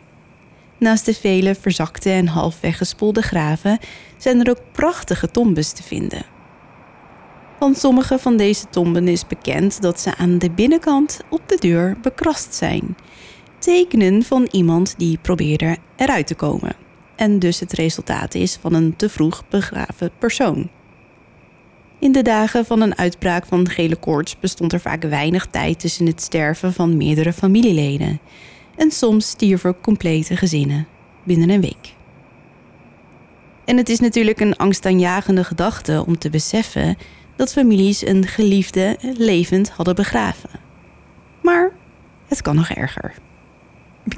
Naast 0.78 1.04
de 1.04 1.14
vele 1.14 1.54
verzakte 1.54 2.10
en 2.10 2.26
half 2.26 2.60
weggespoelde 2.60 3.22
graven 3.22 3.78
zijn 4.16 4.40
er 4.40 4.50
ook 4.50 4.62
prachtige 4.72 5.30
tombes 5.30 5.72
te 5.72 5.82
vinden. 5.82 6.22
Van 7.58 7.74
sommige 7.74 8.18
van 8.18 8.36
deze 8.36 8.68
tomben 8.70 9.08
is 9.08 9.26
bekend 9.26 9.82
dat 9.82 10.00
ze 10.00 10.16
aan 10.16 10.38
de 10.38 10.50
binnenkant 10.50 11.20
op 11.28 11.40
de 11.46 11.56
deur 11.58 11.96
bekrast 12.02 12.54
zijn. 12.54 12.96
Tekenen 13.58 14.22
van 14.22 14.48
iemand 14.50 14.94
die 14.96 15.18
probeerde 15.22 15.76
eruit 15.96 16.26
te 16.26 16.34
komen. 16.34 16.88
En 17.20 17.38
dus 17.38 17.60
het 17.60 17.72
resultaat 17.72 18.34
is 18.34 18.58
van 18.60 18.74
een 18.74 18.96
te 18.96 19.08
vroeg 19.08 19.42
begraven 19.48 20.10
persoon. 20.18 20.70
In 21.98 22.12
de 22.12 22.22
dagen 22.22 22.64
van 22.64 22.80
een 22.80 22.98
uitbraak 22.98 23.46
van 23.46 23.68
gele 23.68 23.96
koorts 23.96 24.38
bestond 24.38 24.72
er 24.72 24.80
vaak 24.80 25.02
weinig 25.02 25.46
tijd 25.46 25.80
tussen 25.80 26.06
het 26.06 26.22
sterven 26.22 26.72
van 26.72 26.96
meerdere 26.96 27.32
familieleden. 27.32 28.20
En 28.76 28.90
soms 28.90 29.28
stierven 29.28 29.80
complete 29.80 30.36
gezinnen 30.36 30.86
binnen 31.24 31.50
een 31.50 31.60
week. 31.60 31.94
En 33.64 33.76
het 33.76 33.88
is 33.88 34.00
natuurlijk 34.00 34.40
een 34.40 34.56
angstaanjagende 34.56 35.44
gedachte 35.44 36.04
om 36.06 36.18
te 36.18 36.30
beseffen 36.30 36.96
dat 37.36 37.52
families 37.52 38.06
een 38.06 38.26
geliefde 38.26 38.96
levend 39.16 39.70
hadden 39.70 39.94
begraven. 39.94 40.50
Maar 41.42 41.72
het 42.26 42.42
kan 42.42 42.54
nog 42.54 42.70
erger. 42.70 43.14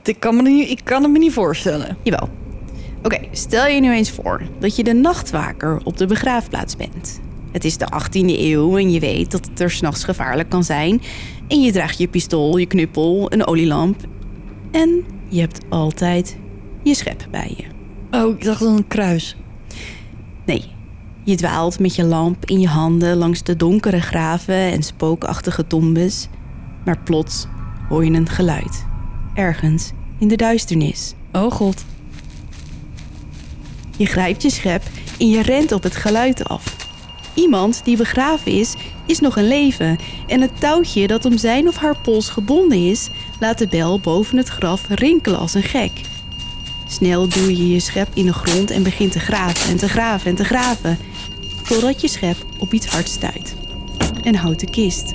Ik 0.03 0.21
kan, 0.21 0.37
me 0.37 0.43
niet, 0.43 0.71
ik 0.71 0.81
kan 0.85 1.03
het 1.03 1.13
me 1.13 1.19
niet 1.19 1.33
voorstellen. 1.33 1.97
Jawel. 2.03 2.42
Oké, 3.03 3.19
stel 3.31 3.67
je 3.67 3.81
nu 3.81 3.93
eens 3.93 4.11
voor 4.11 4.43
dat 4.59 4.77
je 4.77 4.85
de 4.85 4.93
nachtwaker 4.95 5.81
op 5.85 5.97
de 5.97 6.07
begraafplaats 6.07 6.77
bent. 6.77 7.21
Het 7.53 7.65
is 7.65 7.77
de 7.77 7.87
18e 7.87 8.39
eeuw 8.39 8.79
en 8.79 8.91
je 8.91 9.01
weet 9.01 9.31
dat 9.31 9.47
het 9.47 9.61
er 9.61 9.71
s'nachts 9.71 10.05
gevaarlijk 10.05 10.49
kan 10.49 10.65
zijn. 10.65 11.03
En 11.49 11.61
je 11.61 11.73
draagt 11.73 11.99
je 11.99 12.09
pistool, 12.09 12.57
je 12.57 12.67
knuppel, 12.67 13.33
een 13.33 13.47
olielamp. 13.47 13.97
En 14.71 15.05
je 15.29 15.41
hebt 15.41 15.61
altijd 15.69 16.37
je 16.83 16.95
schep 16.95 17.27
bij 17.31 17.55
je. 17.57 17.65
Oh, 18.19 18.35
ik 18.35 18.45
dacht 18.45 18.61
dan 18.61 18.77
een 18.77 18.87
kruis. 18.87 19.37
Nee, 20.45 20.65
je 21.25 21.37
dwaalt 21.37 21.79
met 21.79 21.95
je 21.95 22.05
lamp 22.05 22.45
in 22.45 22.61
je 22.61 22.69
handen 22.69 23.17
langs 23.17 23.43
de 23.43 23.57
donkere 23.57 24.01
graven 24.01 24.55
en 24.55 24.83
spookachtige 24.83 25.67
tombes. 25.67 26.29
Maar 26.85 26.99
plots 26.99 27.47
hoor 27.89 28.05
je 28.05 28.11
een 28.11 28.29
geluid. 28.29 28.85
Ergens 29.35 29.91
in 30.19 30.29
de 30.29 30.37
duisternis. 30.37 31.15
Oh 31.33 31.51
god. 31.51 31.85
Je 34.03 34.09
grijpt 34.09 34.43
je 34.43 34.51
schep 34.51 34.83
en 35.19 35.29
je 35.29 35.43
rent 35.43 35.73
op 35.73 35.83
het 35.83 35.97
geluid 35.97 36.49
af. 36.49 36.77
Iemand 37.35 37.81
die 37.85 37.97
begraven 37.97 38.53
is, 38.53 38.75
is 39.07 39.21
nog 39.21 39.37
in 39.37 39.49
leven. 39.49 39.99
En 40.27 40.41
het 40.41 40.61
touwtje 40.61 41.07
dat 41.07 41.25
om 41.25 41.39
zijn 41.39 41.69
of 41.69 41.77
haar 41.77 42.01
pols 42.01 42.29
gebonden 42.29 42.89
is, 42.89 43.09
laat 43.41 43.59
de 43.59 43.67
bel 43.67 44.01
boven 44.01 44.37
het 44.37 44.49
graf 44.49 44.89
rinkelen 44.89 45.39
als 45.39 45.55
een 45.55 45.63
gek. 45.63 45.91
Snel 46.87 47.29
duw 47.29 47.49
je 47.49 47.69
je 47.69 47.81
schep 47.81 48.09
in 48.15 48.27
de 48.27 48.33
grond 48.33 48.71
en 48.71 48.83
begint 48.83 49.13
te 49.13 49.21
graven 49.21 49.71
en 49.71 49.77
te 49.77 49.89
graven 49.89 50.31
en 50.31 50.37
te 50.37 50.45
graven. 50.45 50.99
Totdat 51.69 52.01
je 52.01 52.09
schep 52.09 52.37
op 52.59 52.73
iets 52.73 52.87
hard 52.87 53.09
stuit. 53.09 53.55
Een 54.23 54.37
houten 54.37 54.71
kist. 54.71 55.15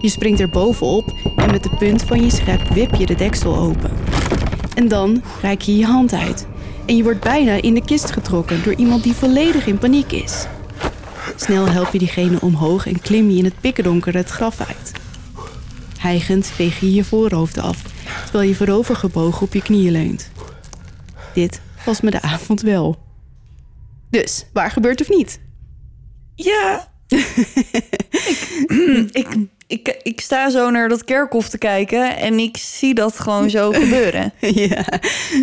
Je 0.00 0.08
springt 0.08 0.40
er 0.40 0.48
bovenop 0.48 1.12
en 1.36 1.50
met 1.50 1.62
de 1.62 1.76
punt 1.78 2.02
van 2.02 2.22
je 2.22 2.30
schep 2.30 2.68
wip 2.68 2.94
je 2.94 3.06
de 3.06 3.14
deksel 3.14 3.56
open. 3.56 3.90
En 4.74 4.88
dan 4.88 5.22
reik 5.40 5.62
je 5.62 5.76
je 5.76 5.84
hand 5.84 6.12
uit. 6.12 6.46
En 6.88 6.96
je 6.96 7.02
wordt 7.02 7.20
bijna 7.20 7.62
in 7.62 7.74
de 7.74 7.84
kist 7.84 8.10
getrokken 8.10 8.62
door 8.62 8.74
iemand 8.74 9.02
die 9.02 9.12
volledig 9.12 9.66
in 9.66 9.78
paniek 9.78 10.12
is. 10.12 10.46
Snel 11.36 11.68
help 11.68 11.92
je 11.92 11.98
diegene 11.98 12.40
omhoog 12.40 12.86
en 12.86 13.00
klim 13.00 13.30
je 13.30 13.36
in 13.36 13.44
het 13.44 13.60
pikkerdonker 13.60 14.14
het 14.14 14.28
graf 14.28 14.60
uit. 14.60 14.92
Hijgend 15.98 16.46
veeg 16.46 16.80
je 16.80 16.94
je 16.94 17.04
voorhoofd 17.04 17.58
af, 17.58 17.82
terwijl 18.22 18.48
je 18.48 18.54
voorovergebogen 18.54 19.42
op 19.42 19.52
je 19.52 19.62
knieën 19.62 19.92
leunt. 19.92 20.30
Dit 21.34 21.60
was 21.84 22.00
me 22.00 22.10
de 22.10 22.22
avond 22.22 22.60
wel. 22.60 22.98
Dus, 24.10 24.46
waar 24.52 24.70
gebeurt 24.70 25.00
of 25.00 25.08
niet? 25.08 25.40
Ja. 26.34 26.88
ik, 28.68 29.08
ik, 29.12 29.36
ik, 29.68 29.98
ik 30.02 30.20
sta 30.20 30.50
zo 30.50 30.70
naar 30.70 30.88
dat 30.88 31.04
kerkhof 31.04 31.48
te 31.48 31.58
kijken 31.58 32.16
en 32.16 32.38
ik 32.38 32.56
zie 32.56 32.94
dat 32.94 33.18
gewoon 33.18 33.50
zo 33.50 33.72
gebeuren. 33.82 34.32
ja, 34.40 34.84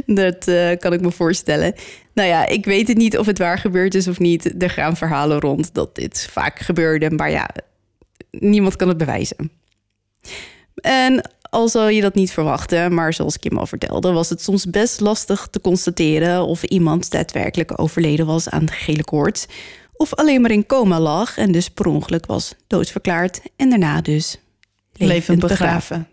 dat 0.06 0.48
eh, 0.48 0.78
kan 0.80 0.94
ik 0.94 1.02
me 1.02 1.12
voorstellen. 1.12 1.74
Nou 2.14 2.30
ja, 2.30 2.48
ik 2.48 2.66
weet 2.66 2.88
het 2.88 2.98
niet 2.98 3.18
of 3.18 3.26
het 3.26 3.38
waar 3.38 3.58
gebeurd 3.58 3.96
is 3.96 4.08
of 4.08 4.20
niet. 4.20 4.64
Er 4.64 4.70
gaan 4.70 4.98
verhalen 4.98 5.40
rond 5.40 5.74
dat 5.74 5.96
dit 5.96 6.28
vaak 6.32 6.60
gebeurde, 6.60 7.10
maar 7.10 7.32
ja, 7.32 7.50
niemand 8.32 8.76
kan 8.76 8.88
het 8.88 8.98
bewijzen. 8.98 9.52
En 10.76 11.30
al 11.50 11.68
zal 11.68 11.88
je 11.88 12.02
dat 12.02 12.16
niet 12.16 12.32
verwachten, 12.32 12.94
maar 12.94 13.14
zoals 13.14 13.40
Kim 13.40 13.58
al 13.58 13.68
vertelde, 13.68 14.12
was 14.12 14.30
het 14.30 14.42
soms 14.42 14.70
best 14.70 15.00
lastig 15.00 15.48
te 15.52 15.62
constateren 15.62 16.46
of 16.46 16.64
iemand 16.64 17.12
daadwerkelijk 17.12 17.80
overleden 17.80 18.26
was 18.26 18.50
aan 18.50 18.66
de 18.66 18.72
gele 18.72 19.04
koorts, 19.04 19.46
of 19.98 20.14
alleen 20.14 20.42
maar 20.42 20.52
in 20.52 20.66
coma 20.66 21.00
lag 21.00 21.38
en 21.38 21.52
dus 21.52 21.70
per 21.70 21.88
ongeluk 21.88 22.26
was 22.26 22.56
doodverklaard 22.68 23.42
en 23.56 23.70
daarna 23.70 24.02
dus 24.02 24.40
Levend 24.98 25.40
begraven. 25.40 26.08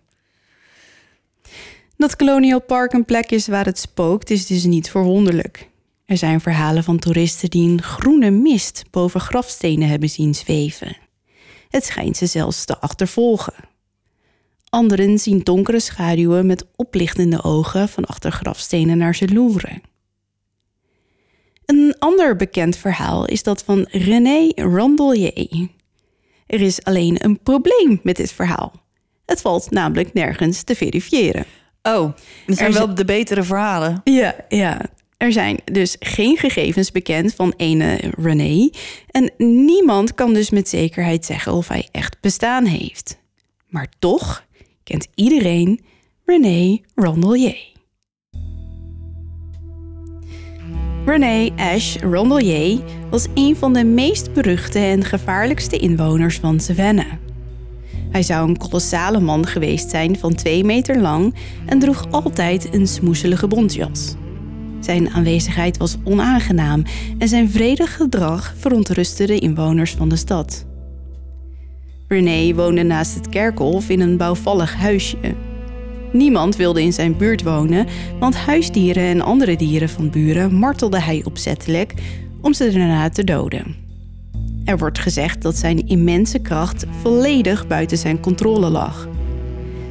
Dat 1.96 2.16
Colonial 2.16 2.60
Park 2.60 2.92
een 2.92 3.04
plek 3.04 3.30
is 3.30 3.46
waar 3.46 3.64
het 3.64 3.78
spookt, 3.78 4.30
is 4.30 4.46
dus 4.46 4.64
niet 4.64 4.90
verwonderlijk. 4.90 5.68
Er 6.04 6.16
zijn 6.16 6.40
verhalen 6.40 6.84
van 6.84 6.98
toeristen 6.98 7.50
die 7.50 7.68
een 7.68 7.82
groene 7.82 8.30
mist 8.30 8.84
boven 8.90 9.20
grafstenen 9.20 9.88
hebben 9.88 10.08
zien 10.08 10.34
zweven. 10.34 10.96
Het 11.68 11.84
schijnt 11.84 12.16
ze 12.16 12.26
zelfs 12.26 12.64
te 12.64 12.78
achtervolgen. 12.78 13.54
Anderen 14.68 15.18
zien 15.18 15.40
donkere 15.42 15.80
schaduwen 15.80 16.46
met 16.46 16.66
oplichtende 16.76 17.42
ogen 17.42 17.88
van 17.88 18.04
achter 18.04 18.32
grafstenen 18.32 18.98
naar 18.98 19.14
ze 19.14 19.32
loeren. 19.32 19.82
Een 21.72 21.94
ander 21.98 22.36
bekend 22.36 22.76
verhaal 22.76 23.26
is 23.26 23.42
dat 23.42 23.62
van 23.64 23.86
René 23.90 24.52
Randelier. 24.54 25.68
Er 26.46 26.60
is 26.60 26.84
alleen 26.84 27.24
een 27.24 27.42
probleem 27.42 28.00
met 28.02 28.16
dit 28.16 28.32
verhaal. 28.32 28.72
Het 29.26 29.40
valt 29.40 29.70
namelijk 29.70 30.12
nergens 30.12 30.62
te 30.62 30.74
verifiëren. 30.74 31.44
Oh, 31.82 32.12
dat 32.46 32.56
zijn 32.56 32.72
Er 32.72 32.78
wel 32.78 32.94
de 32.94 33.04
betere 33.04 33.42
verhalen. 33.42 34.00
Ja, 34.04 34.34
ja. 34.48 34.80
Er 35.16 35.32
zijn 35.32 35.58
dus 35.64 35.96
geen 35.98 36.36
gegevens 36.36 36.92
bekend 36.92 37.34
van 37.34 37.54
ene 37.56 38.12
René. 38.18 38.70
En 39.10 39.32
niemand 39.38 40.14
kan 40.14 40.34
dus 40.34 40.50
met 40.50 40.68
zekerheid 40.68 41.24
zeggen 41.24 41.52
of 41.52 41.68
hij 41.68 41.88
echt 41.90 42.16
bestaan 42.20 42.64
heeft. 42.64 43.18
Maar 43.68 43.88
toch 43.98 44.46
kent 44.84 45.08
iedereen 45.14 45.80
René 46.24 46.78
Randelier. 46.94 47.71
René 51.04 51.50
Ash 51.56 51.96
Randelier 51.96 52.78
was 53.10 53.26
een 53.34 53.56
van 53.56 53.72
de 53.72 53.84
meest 53.84 54.32
beruchte 54.32 54.78
en 54.78 55.04
gevaarlijkste 55.04 55.78
inwoners 55.78 56.38
van 56.38 56.60
Savannah. 56.60 57.12
Hij 58.10 58.22
zou 58.22 58.48
een 58.48 58.56
kolossale 58.56 59.20
man 59.20 59.46
geweest 59.46 59.90
zijn 59.90 60.18
van 60.18 60.34
2 60.34 60.64
meter 60.64 61.00
lang 61.00 61.34
en 61.66 61.78
droeg 61.78 62.06
altijd 62.10 62.74
een 62.74 62.86
smoezelige 62.86 63.46
bontjas. 63.46 64.14
Zijn 64.80 65.10
aanwezigheid 65.10 65.76
was 65.76 65.96
onaangenaam 66.04 66.82
en 67.18 67.28
zijn 67.28 67.50
vredig 67.50 67.96
gedrag 67.96 68.54
verontrustte 68.56 69.26
de 69.26 69.38
inwoners 69.38 69.92
van 69.92 70.08
de 70.08 70.16
stad. 70.16 70.66
René 72.08 72.54
woonde 72.54 72.82
naast 72.82 73.14
het 73.14 73.28
kerkhof 73.28 73.88
in 73.88 74.00
een 74.00 74.16
bouwvallig 74.16 74.74
huisje. 74.74 75.34
Niemand 76.12 76.56
wilde 76.56 76.82
in 76.82 76.92
zijn 76.92 77.16
buurt 77.16 77.42
wonen, 77.42 77.86
want 78.18 78.36
huisdieren 78.36 79.02
en 79.02 79.20
andere 79.20 79.56
dieren 79.56 79.88
van 79.88 80.10
buren 80.10 80.54
martelde 80.54 81.00
hij 81.00 81.22
opzettelijk 81.24 81.94
om 82.40 82.52
ze 82.52 82.70
daarna 82.72 83.08
te 83.08 83.24
doden. 83.24 83.76
Er 84.64 84.78
wordt 84.78 84.98
gezegd 84.98 85.42
dat 85.42 85.56
zijn 85.56 85.88
immense 85.88 86.38
kracht 86.38 86.84
volledig 87.00 87.66
buiten 87.66 87.98
zijn 87.98 88.20
controle 88.20 88.70
lag. 88.70 89.08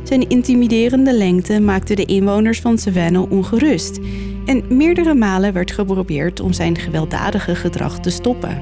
Zijn 0.04 0.30
intimiderende 0.30 1.18
lengte 1.18 1.60
maakte 1.60 1.96
de 1.96 2.06
inwoners 2.06 2.60
van 2.60 2.78
Savannah 2.78 3.32
ongerust 3.32 4.00
en 4.46 4.64
meerdere 4.70 5.14
malen 5.14 5.54
werd 5.54 5.72
geprobeerd 5.72 6.40
om 6.40 6.54
zijn 6.54 6.78
gewelddadige 6.78 7.56
gedrag 7.56 8.00
te 8.00 8.10
stoppen. 8.10 8.62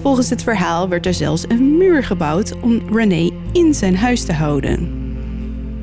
Volgens 0.00 0.30
het 0.30 0.42
verhaal 0.42 0.88
werd 0.88 1.06
er 1.06 1.14
zelfs 1.14 1.44
een 1.48 1.76
muur 1.76 2.04
gebouwd 2.04 2.60
om 2.60 2.82
René 2.92 3.30
in 3.52 3.74
zijn 3.74 3.96
huis 3.96 4.24
te 4.24 4.32
houden. 4.32 5.03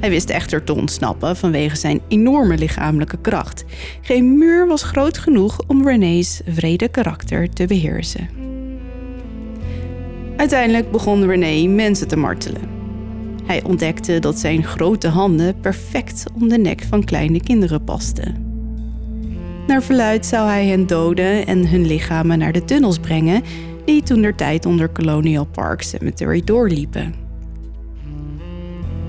Hij 0.01 0.09
wist 0.09 0.29
echter 0.29 0.63
te 0.63 0.75
ontsnappen 0.75 1.35
vanwege 1.35 1.75
zijn 1.75 2.01
enorme 2.07 2.57
lichamelijke 2.57 3.17
kracht. 3.21 3.65
Geen 4.01 4.37
muur 4.37 4.67
was 4.67 4.83
groot 4.83 5.17
genoeg 5.17 5.59
om 5.67 5.87
René's 5.87 6.41
vrede 6.47 6.87
karakter 6.87 7.49
te 7.49 7.65
beheersen. 7.65 8.29
Uiteindelijk 10.37 10.91
begon 10.91 11.25
René 11.25 11.67
mensen 11.67 12.07
te 12.07 12.15
martelen. 12.15 12.61
Hij 13.45 13.63
ontdekte 13.63 14.19
dat 14.19 14.39
zijn 14.39 14.63
grote 14.63 15.07
handen 15.07 15.59
perfect 15.59 16.25
om 16.33 16.49
de 16.49 16.57
nek 16.57 16.83
van 16.89 17.03
kleine 17.03 17.43
kinderen 17.43 17.83
pasten. 17.83 18.45
Naar 19.67 19.83
verluid 19.83 20.25
zou 20.25 20.47
hij 20.47 20.65
hen 20.65 20.87
doden 20.87 21.47
en 21.47 21.67
hun 21.67 21.85
lichamen 21.85 22.37
naar 22.37 22.51
de 22.51 22.65
tunnels 22.65 22.99
brengen 22.99 23.43
die 23.85 24.03
toen 24.03 24.21
der 24.21 24.35
tijd 24.35 24.65
onder 24.65 24.91
Colonial 24.91 25.45
Park 25.45 25.81
Cemetery 25.81 26.41
doorliepen. 26.43 27.20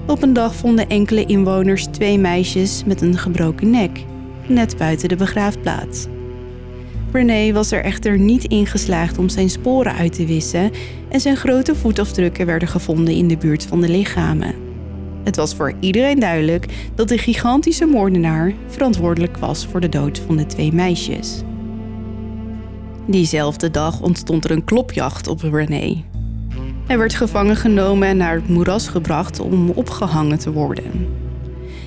Op 0.06 0.22
een 0.22 0.32
dag 0.32 0.54
vonden 0.54 0.88
enkele 0.88 1.24
inwoners 1.24 1.86
twee 1.86 2.18
meisjes 2.18 2.84
met 2.84 3.00
een 3.00 3.18
gebroken 3.18 3.70
nek, 3.70 4.04
net 4.46 4.76
buiten 4.76 5.08
de 5.08 5.16
begraafplaats. 5.16 6.06
René 7.12 7.52
was 7.52 7.70
er 7.70 7.84
echter 7.84 8.18
niet 8.18 8.44
in 8.44 8.66
geslaagd 8.66 9.18
om 9.18 9.28
zijn 9.28 9.50
sporen 9.50 9.94
uit 9.94 10.12
te 10.12 10.26
wissen 10.26 10.70
en 11.08 11.20
zijn 11.20 11.36
grote 11.36 11.74
voetafdrukken 11.74 12.46
werden 12.46 12.68
gevonden 12.68 13.14
in 13.14 13.28
de 13.28 13.36
buurt 13.36 13.64
van 13.64 13.80
de 13.80 13.88
lichamen. 13.88 14.54
Het 15.24 15.36
was 15.36 15.54
voor 15.54 15.74
iedereen 15.80 16.20
duidelijk 16.20 16.90
dat 16.94 17.08
de 17.08 17.18
gigantische 17.18 17.86
moordenaar 17.86 18.52
verantwoordelijk 18.66 19.36
was 19.36 19.66
voor 19.66 19.80
de 19.80 19.88
dood 19.88 20.18
van 20.26 20.36
de 20.36 20.46
twee 20.46 20.72
meisjes. 20.72 21.42
Diezelfde 23.06 23.70
dag 23.70 24.00
ontstond 24.00 24.44
er 24.44 24.50
een 24.50 24.64
klopjacht 24.64 25.26
op 25.26 25.42
René. 25.42 26.04
Hij 26.86 26.98
werd 26.98 27.14
gevangen 27.14 27.56
genomen 27.56 28.08
en 28.08 28.16
naar 28.16 28.34
het 28.34 28.48
moeras 28.48 28.88
gebracht 28.88 29.40
om 29.40 29.70
opgehangen 29.70 30.38
te 30.38 30.52
worden. 30.52 31.06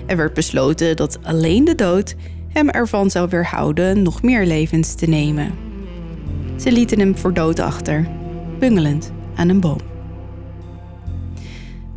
Er 0.06 0.18
werd 0.18 0.34
besloten 0.34 0.96
dat 0.96 1.20
alleen 1.24 1.66
de 1.66 1.76
dood 1.76 2.16
hem 2.48 2.70
ervan 2.70 3.10
zou 3.10 3.30
weerhouden 3.30 4.02
nog 4.02 4.22
meer 4.22 4.46
levens 4.46 4.96
te 4.96 5.06
nemen. 5.06 5.52
Ze 6.56 6.72
lieten 6.72 7.00
hem 7.00 7.18
voor 7.18 7.34
dood 7.34 7.60
achter, 7.60 8.08
bungelend 8.60 9.12
aan 9.36 9.50
een 9.50 9.60
boom. 9.60 9.80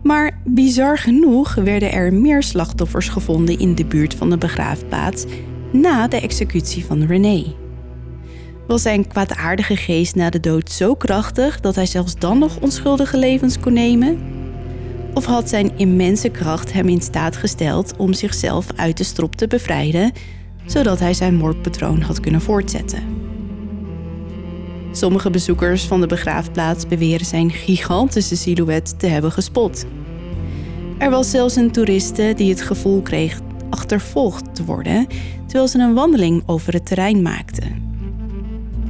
Maar 0.03 0.41
bizar 0.45 0.99
genoeg 0.99 1.55
werden 1.55 1.93
er 1.93 2.13
meer 2.13 2.43
slachtoffers 2.43 3.09
gevonden 3.09 3.59
in 3.59 3.75
de 3.75 3.85
buurt 3.85 4.15
van 4.15 4.31
de 4.31 4.39
begraafplaats 4.39 5.25
na 5.73 6.09
de 6.09 6.21
executie 6.21 6.85
van 6.85 7.03
René. 7.03 7.45
Was 8.69 8.83
zijn 8.83 9.07
kwaadaardige 9.07 9.77
geest 9.77 10.15
na 10.15 10.31
de 10.31 10.41
dood 10.41 10.71
zo 10.71 10.95
krachtig 10.95 11.61
dat 11.61 11.75
hij 11.75 11.87
zelfs 11.87 12.15
dan 12.15 12.39
nog 12.39 12.61
onschuldige 12.61 13.19
levens 13.19 13.59
kon 13.59 13.73
nemen? 13.73 14.19
Of 15.15 15.25
had 15.25 15.49
zijn 15.49 15.73
immense 15.77 16.29
kracht 16.29 16.73
hem 16.73 16.89
in 16.89 17.01
staat 17.01 17.37
gesteld 17.37 17.97
om 17.97 18.13
zichzelf 18.13 18.67
uit 18.77 18.97
de 18.97 19.05
strop 19.05 19.37
te 19.37 19.47
bevrijden, 19.47 20.13
zodat 20.67 20.99
hij 20.99 21.15
zijn 21.15 21.35
moordpatroon 21.35 22.01
had 22.01 22.21
kunnen 22.21 22.41
voortzetten? 22.41 23.03
Sommige 24.93 25.31
bezoekers 25.31 25.85
van 25.85 26.01
de 26.01 26.07
begraafplaats 26.07 26.87
beweren 26.87 27.27
zijn 27.27 27.51
gigantische 27.51 28.37
silhouet 28.37 28.99
te 28.99 29.07
hebben 29.07 29.33
gespot. 29.33 29.85
Er 30.99 31.11
was 31.11 31.31
zelfs 31.31 31.57
een 31.57 31.71
toeriste 31.71 32.33
die 32.37 32.51
het 32.51 32.63
gevoel 32.63 33.03
kreeg 33.03 33.41
achtervolgd 33.71 34.55
te 34.55 34.65
worden 34.65 35.07
terwijl 35.47 35.69
ze 35.69 35.79
een 35.79 35.95
wandeling 35.95 36.43
over 36.47 36.73
het 36.73 36.87
terrein 36.87 37.23
maakte. 37.23 37.88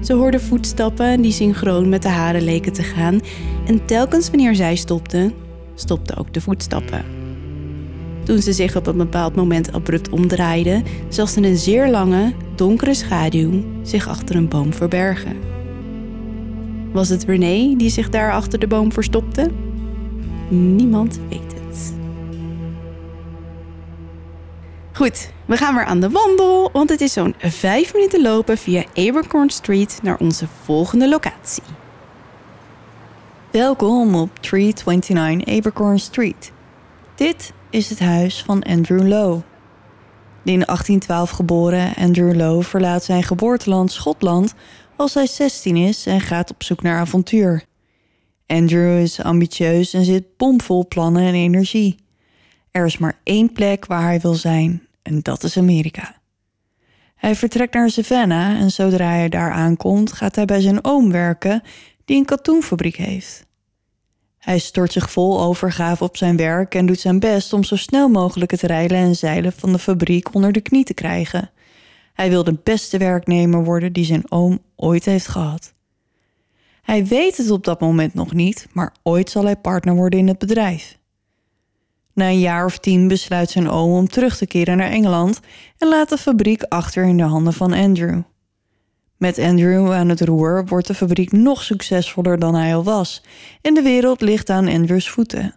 Ze 0.01 0.12
hoorde 0.12 0.40
voetstappen 0.40 1.20
die 1.20 1.32
synchroon 1.32 1.88
met 1.88 2.03
de 2.03 2.09
haren 2.09 2.42
leken 2.42 2.72
te 2.72 2.82
gaan 2.82 3.20
en 3.66 3.86
telkens 3.86 4.30
wanneer 4.30 4.55
zij 4.55 4.76
stopte, 4.76 5.32
stopten 5.74 6.16
ook 6.16 6.34
de 6.34 6.40
voetstappen. 6.40 7.05
Toen 8.24 8.38
ze 8.38 8.53
zich 8.53 8.76
op 8.76 8.86
een 8.86 8.96
bepaald 8.96 9.34
moment 9.36 9.72
abrupt 9.72 10.09
omdraaide, 10.09 10.82
zag 11.09 11.28
ze 11.28 11.42
een 11.42 11.57
zeer 11.57 11.90
lange, 11.90 12.32
donkere 12.55 12.94
schaduw 12.94 13.64
zich 13.82 14.09
achter 14.09 14.36
een 14.36 14.49
boom 14.49 14.72
verbergen. 14.72 15.36
Was 16.92 17.09
het 17.09 17.24
René 17.24 17.76
die 17.76 17.90
zich 17.90 18.09
daar 18.09 18.32
achter 18.32 18.59
de 18.59 18.66
boom 18.66 18.92
verstopte? 18.92 19.51
Niemand 20.49 21.20
weet 21.28 21.53
het. 21.53 21.57
Goed, 24.99 25.30
we 25.46 25.57
gaan 25.57 25.74
weer 25.74 25.84
aan 25.84 26.01
de 26.01 26.11
wandel, 26.11 26.70
want 26.72 26.90
het 26.90 27.01
is 27.01 27.12
zo'n 27.12 27.34
vijf 27.38 27.94
minuten 27.94 28.22
lopen 28.22 28.59
via 28.59 28.84
Abercorn 28.94 29.51
Street 29.51 29.99
naar 30.03 30.18
onze 30.18 30.46
volgende 30.62 31.09
locatie. 31.09 31.62
Welkom 33.51 34.14
op 34.14 34.38
329 34.38 35.57
Abercorn 35.57 35.99
Street. 35.99 36.53
Dit 37.14 37.53
is 37.70 37.90
het 37.90 37.99
huis 37.99 38.42
van 38.42 38.62
Andrew 38.62 39.09
Lowe. 39.09 39.42
De 40.42 40.53
in 40.53 40.62
1812 40.66 41.30
geboren 41.30 41.94
Andrew 41.94 42.34
Lowe 42.34 42.62
verlaat 42.62 43.05
zijn 43.05 43.22
geboorteland 43.22 43.92
Schotland 43.92 44.55
als 44.96 45.14
hij 45.14 45.26
16 45.26 45.76
is 45.76 46.07
en 46.07 46.20
gaat 46.20 46.51
op 46.51 46.62
zoek 46.62 46.82
naar 46.82 47.01
avontuur. 47.01 47.64
Andrew 48.46 49.01
is 49.01 49.22
ambitieus 49.22 49.94
en 49.94 50.05
zit 50.05 50.36
bomvol 50.36 50.86
plannen 50.88 51.22
en 51.22 51.34
energie. 51.34 51.96
Er 52.70 52.86
is 52.86 52.99
maar 52.99 53.18
één 53.22 53.53
plek 53.53 53.86
waar 53.86 54.03
hij 54.03 54.20
wil 54.20 54.34
zijn 54.34 54.86
en 55.09 55.20
dat 55.22 55.42
is 55.42 55.56
Amerika. 55.56 56.16
Hij 57.16 57.34
vertrekt 57.34 57.74
naar 57.74 57.90
Savannah 57.90 58.61
en 58.61 58.70
zodra 58.70 59.09
hij 59.09 59.28
daar 59.28 59.52
aankomt, 59.52 60.12
gaat 60.12 60.36
hij 60.36 60.44
bij 60.44 60.61
zijn 60.61 60.84
oom 60.84 61.12
werken, 61.12 61.62
die 62.04 62.16
een 62.16 62.24
katoenfabriek 62.24 62.96
heeft. 62.96 63.46
Hij 64.38 64.59
stort 64.59 64.92
zich 64.92 65.11
vol 65.11 65.40
overgave 65.40 66.04
op 66.04 66.16
zijn 66.16 66.36
werk 66.36 66.74
en 66.74 66.86
doet 66.86 67.00
zijn 67.00 67.18
best 67.18 67.52
om 67.52 67.64
zo 67.64 67.76
snel 67.76 68.09
mogelijk 68.09 68.50
het 68.50 68.62
rijlen 68.62 68.98
en 68.98 69.16
zeilen 69.16 69.52
van 69.52 69.72
de 69.72 69.78
fabriek 69.78 70.34
onder 70.34 70.52
de 70.52 70.61
knie 70.61 70.84
te 70.84 70.94
krijgen. 70.94 71.50
Hij 72.14 72.28
wil 72.28 72.44
de 72.44 72.59
beste 72.62 72.98
werknemer 72.98 73.64
worden 73.64 73.92
die 73.92 74.04
zijn 74.04 74.30
oom 74.30 74.59
ooit 74.76 75.04
heeft 75.04 75.28
gehad. 75.28 75.74
Hij 76.82 77.06
weet 77.06 77.36
het 77.36 77.50
op 77.50 77.64
dat 77.64 77.80
moment 77.80 78.14
nog 78.14 78.32
niet, 78.32 78.66
maar 78.72 78.94
ooit 79.02 79.30
zal 79.30 79.44
hij 79.44 79.56
partner 79.56 79.94
worden 79.94 80.18
in 80.18 80.28
het 80.28 80.38
bedrijf. 80.38 80.98
Na 82.19 82.29
een 82.29 82.39
jaar 82.39 82.64
of 82.64 82.79
tien 82.79 83.09
besluit 83.09 83.51
zijn 83.51 83.71
oom 83.71 83.93
om 83.93 84.09
terug 84.09 84.37
te 84.37 84.47
keren 84.47 84.77
naar 84.77 84.91
Engeland 84.91 85.41
en 85.77 85.89
laat 85.89 86.09
de 86.09 86.19
fabriek 86.19 86.62
achter 86.62 87.05
in 87.05 87.16
de 87.16 87.23
handen 87.23 87.53
van 87.53 87.73
Andrew. 87.73 88.21
Met 89.16 89.39
Andrew 89.39 89.93
aan 89.93 90.09
het 90.09 90.21
roer 90.21 90.66
wordt 90.66 90.87
de 90.87 90.95
fabriek 90.95 91.33
nog 91.33 91.62
succesvoller 91.62 92.39
dan 92.39 92.55
hij 92.55 92.75
al 92.75 92.85
was 92.85 93.23
en 93.62 93.75
de 93.75 93.83
wereld 93.83 94.21
ligt 94.21 94.51
aan 94.51 94.69
Andrews 94.69 95.09
voeten. 95.11 95.55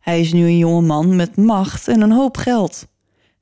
Hij 0.00 0.20
is 0.20 0.32
nu 0.32 0.44
een 0.44 0.58
jonge 0.58 0.82
man 0.82 1.16
met 1.16 1.36
macht 1.36 1.88
en 1.88 2.00
een 2.00 2.12
hoop 2.12 2.36
geld. 2.36 2.86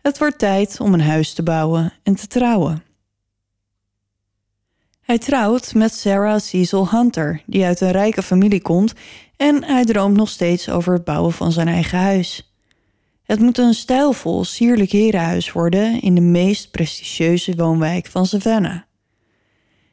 Het 0.01 0.19
wordt 0.19 0.39
tijd 0.39 0.81
om 0.81 0.95
een 0.95 1.01
huis 1.01 1.33
te 1.33 1.43
bouwen 1.43 1.93
en 2.03 2.15
te 2.15 2.27
trouwen. 2.27 2.83
Hij 5.01 5.19
trouwt 5.19 5.75
met 5.75 5.95
Sarah 5.95 6.41
Cecil 6.41 6.89
Hunter, 6.89 7.43
die 7.47 7.65
uit 7.65 7.81
een 7.81 7.91
rijke 7.91 8.23
familie 8.23 8.63
komt, 8.63 8.93
en 9.43 9.65
hij 9.65 9.85
droomt 9.85 10.17
nog 10.17 10.29
steeds 10.29 10.69
over 10.69 10.93
het 10.93 11.05
bouwen 11.05 11.33
van 11.33 11.53
zijn 11.53 11.69
eigen 11.69 11.99
huis. 11.99 12.55
Het 13.23 13.41
moet 13.41 13.59
een 13.59 13.75
stijlvol, 13.75 14.45
sierlijk 14.45 14.91
herenhuis 14.91 15.53
worden 15.53 16.01
in 16.01 16.15
de 16.15 16.21
meest 16.21 16.71
prestigieuze 16.71 17.55
woonwijk 17.57 18.07
van 18.07 18.27
Savannah. 18.27 18.81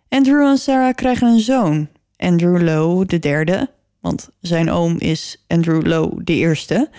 Andrew 0.10 0.48
en 0.48 0.58
Sarah 0.58 0.96
krijgen 0.96 1.28
een 1.28 1.40
zoon, 1.40 1.88
Andrew 2.18 2.62
Lowe 2.62 3.06
de 3.06 3.20
derde, 3.20 3.70
want 4.00 4.30
zijn 4.42 4.72
oom 4.72 4.98
is 4.98 5.44
Andrew 5.48 5.86
Lowe 5.86 6.24
de 6.24 6.34
eerste, 6.34 6.90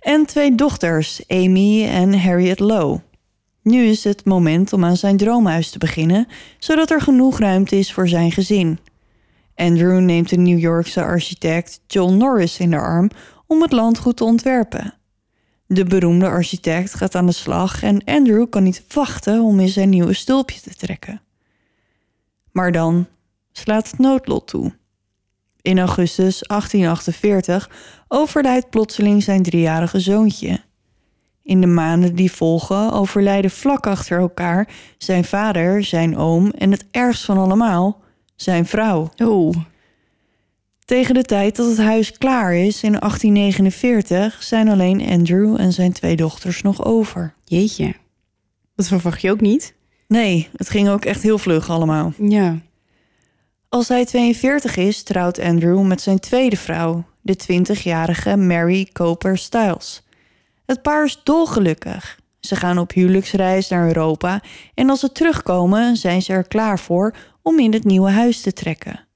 en 0.00 0.26
twee 0.26 0.54
dochters, 0.54 1.22
Amy 1.28 1.84
en 1.84 2.20
Harriet 2.20 2.58
Lowe. 2.60 3.00
Nu 3.62 3.84
is 3.84 4.04
het 4.04 4.24
moment 4.24 4.72
om 4.72 4.84
aan 4.84 4.96
zijn 4.96 5.16
droomhuis 5.16 5.70
te 5.70 5.78
beginnen, 5.78 6.26
zodat 6.58 6.90
er 6.90 7.00
genoeg 7.00 7.38
ruimte 7.38 7.78
is 7.78 7.92
voor 7.92 8.08
zijn 8.08 8.32
gezin. 8.32 8.78
Andrew 9.56 10.00
neemt 10.00 10.28
de 10.28 10.36
New 10.36 10.58
Yorkse 10.58 11.02
architect 11.02 11.80
John 11.86 12.16
Norris 12.16 12.58
in 12.58 12.70
de 12.70 12.78
arm 12.78 13.10
om 13.46 13.62
het 13.62 13.72
landgoed 13.72 14.16
te 14.16 14.24
ontwerpen. 14.24 14.94
De 15.66 15.84
beroemde 15.84 16.28
architect 16.28 16.94
gaat 16.94 17.14
aan 17.14 17.26
de 17.26 17.32
slag 17.32 17.82
en 17.82 18.04
Andrew 18.04 18.48
kan 18.50 18.62
niet 18.62 18.84
wachten 18.94 19.40
om 19.40 19.60
in 19.60 19.68
zijn 19.68 19.88
nieuwe 19.88 20.14
stulpje 20.14 20.60
te 20.60 20.74
trekken. 20.74 21.20
Maar 22.52 22.72
dan 22.72 23.06
slaat 23.52 23.90
het 23.90 23.98
noodlot 23.98 24.46
toe. 24.46 24.72
In 25.60 25.78
augustus 25.78 26.40
1848 26.40 27.70
overlijdt 28.08 28.70
plotseling 28.70 29.22
zijn 29.22 29.42
driejarige 29.42 30.00
zoontje. 30.00 30.60
In 31.42 31.60
de 31.60 31.66
maanden 31.66 32.14
die 32.14 32.32
volgen 32.32 32.92
overlijden 32.92 33.50
vlak 33.50 33.86
achter 33.86 34.18
elkaar 34.18 34.68
zijn 34.98 35.24
vader, 35.24 35.84
zijn 35.84 36.16
oom 36.16 36.50
en 36.50 36.70
het 36.70 36.84
ergst 36.90 37.24
van 37.24 37.38
allemaal, 37.38 38.00
zijn 38.36 38.66
vrouw. 38.66 39.10
Oh, 39.16 39.54
Tegen 40.84 41.14
de 41.14 41.22
tijd 41.22 41.56
dat 41.56 41.68
het 41.68 41.78
huis 41.78 42.18
klaar 42.18 42.54
is 42.54 42.82
in 42.82 42.92
1849 42.98 44.42
zijn 44.42 44.68
alleen 44.68 45.08
Andrew 45.08 45.60
en 45.60 45.72
zijn 45.72 45.92
twee 45.92 46.16
dochters 46.16 46.62
nog 46.62 46.84
over. 46.84 47.34
jeetje. 47.44 47.94
Dat 48.74 48.86
verwacht 48.86 49.20
je 49.20 49.30
ook 49.30 49.40
niet. 49.40 49.74
Nee, 50.08 50.48
het 50.56 50.70
ging 50.70 50.88
ook 50.88 51.04
echt 51.04 51.22
heel 51.22 51.38
vlug 51.38 51.70
allemaal. 51.70 52.12
Ja. 52.18 52.58
Als 53.68 53.88
hij 53.88 54.04
42 54.04 54.76
is, 54.76 55.02
trouwt 55.02 55.40
Andrew 55.40 55.82
met 55.82 56.00
zijn 56.00 56.18
tweede 56.18 56.56
vrouw, 56.56 57.04
de 57.20 57.36
20-jarige 57.42 58.36
Mary 58.36 58.88
Cooper 58.92 59.38
Stiles. 59.38 60.02
Het 60.66 60.82
paar 60.82 61.04
is 61.04 61.20
dolgelukkig. 61.22 62.18
Ze 62.40 62.56
gaan 62.56 62.78
op 62.78 62.92
huwelijksreis 62.92 63.68
naar 63.68 63.86
Europa 63.86 64.42
en 64.74 64.90
als 64.90 65.00
ze 65.00 65.12
terugkomen 65.12 65.96
zijn 65.96 66.22
ze 66.22 66.32
er 66.32 66.48
klaar 66.48 66.78
voor 66.78 67.14
om 67.46 67.58
in 67.58 67.72
het 67.72 67.84
nieuwe 67.84 68.10
huis 68.10 68.40
te 68.40 68.52
trekken. 68.52 69.06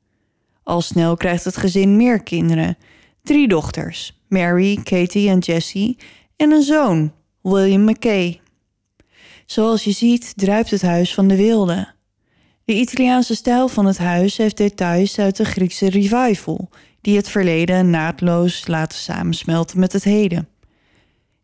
Al 0.62 0.80
snel 0.80 1.16
krijgt 1.16 1.44
het 1.44 1.56
gezin 1.56 1.96
meer 1.96 2.22
kinderen. 2.22 2.76
Drie 3.22 3.48
dochters, 3.48 4.20
Mary, 4.28 4.80
Katie 4.82 5.28
en 5.28 5.38
Jessie, 5.38 5.98
en 6.36 6.50
een 6.50 6.62
zoon, 6.62 7.12
William 7.42 7.84
McKay. 7.84 8.40
Zoals 9.46 9.84
je 9.84 9.90
ziet 9.90 10.32
druipt 10.36 10.70
het 10.70 10.82
huis 10.82 11.14
van 11.14 11.28
de 11.28 11.36
wilde. 11.36 11.92
De 12.64 12.74
Italiaanse 12.74 13.34
stijl 13.34 13.68
van 13.68 13.86
het 13.86 13.98
huis 13.98 14.36
heeft 14.36 14.56
details 14.56 15.18
uit 15.18 15.36
de 15.36 15.44
Griekse 15.44 15.90
revival, 15.90 16.68
die 17.00 17.16
het 17.16 17.28
verleden 17.28 17.90
naadloos 17.90 18.66
laten 18.66 18.98
samensmelten 18.98 19.78
met 19.80 19.92
het 19.92 20.04
heden. 20.04 20.48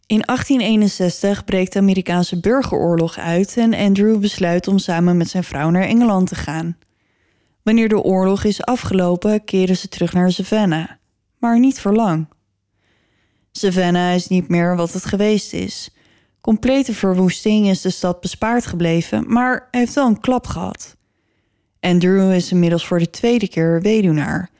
In 0.06 0.22
1861 0.24 1.44
breekt 1.44 1.72
de 1.72 1.78
Amerikaanse 1.78 2.40
burgeroorlog 2.40 3.18
uit 3.18 3.56
en 3.56 3.74
Andrew 3.74 4.18
besluit 4.18 4.68
om 4.68 4.78
samen 4.78 5.16
met 5.16 5.28
zijn 5.28 5.44
vrouw 5.44 5.70
naar 5.70 5.82
Engeland 5.82 6.28
te 6.28 6.34
gaan. 6.34 6.76
Wanneer 7.62 7.88
de 7.88 8.02
oorlog 8.02 8.44
is 8.44 8.62
afgelopen, 8.62 9.44
keren 9.44 9.76
ze 9.76 9.88
terug 9.88 10.12
naar 10.12 10.32
Savannah, 10.32 10.88
maar 11.38 11.58
niet 11.58 11.80
voor 11.80 11.94
lang. 11.94 12.28
Savannah 13.52 14.14
is 14.14 14.28
niet 14.28 14.48
meer 14.48 14.76
wat 14.76 14.92
het 14.92 15.04
geweest 15.04 15.52
is. 15.52 15.90
Complete 16.40 16.94
verwoesting 16.94 17.68
is 17.68 17.80
de 17.80 17.90
stad 17.90 18.20
bespaard 18.20 18.66
gebleven, 18.66 19.32
maar 19.32 19.68
heeft 19.70 19.94
wel 19.94 20.06
een 20.06 20.20
klap 20.20 20.46
gehad. 20.46 20.96
Andrew 21.80 22.32
is 22.32 22.52
inmiddels 22.52 22.86
voor 22.86 22.98
de 22.98 23.10
tweede 23.10 23.48
keer 23.48 23.82
weduwnaar. 23.82 24.50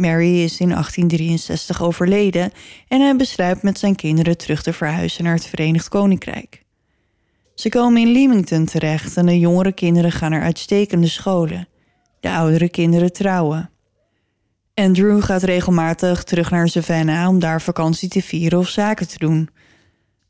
Mary 0.00 0.42
is 0.42 0.60
in 0.60 0.68
1863 0.68 1.82
overleden 1.82 2.52
en 2.88 3.00
hij 3.00 3.16
besluit 3.16 3.62
met 3.62 3.78
zijn 3.78 3.94
kinderen 3.94 4.36
terug 4.36 4.62
te 4.62 4.72
verhuizen 4.72 5.24
naar 5.24 5.34
het 5.34 5.46
Verenigd 5.46 5.88
Koninkrijk. 5.88 6.62
Ze 7.54 7.68
komen 7.68 8.00
in 8.00 8.12
Leamington 8.12 8.64
terecht 8.64 9.16
en 9.16 9.26
de 9.26 9.38
jongere 9.38 9.72
kinderen 9.72 10.12
gaan 10.12 10.30
naar 10.30 10.42
uitstekende 10.42 11.08
scholen. 11.08 11.68
De 12.20 12.30
oudere 12.30 12.68
kinderen 12.68 13.12
trouwen. 13.12 13.70
Andrew 14.74 15.22
gaat 15.22 15.42
regelmatig 15.42 16.24
terug 16.24 16.50
naar 16.50 16.68
Savannah 16.68 17.28
om 17.28 17.38
daar 17.38 17.62
vakantie 17.62 18.08
te 18.08 18.22
vieren 18.22 18.58
of 18.58 18.68
zaken 18.68 19.08
te 19.08 19.18
doen. 19.18 19.48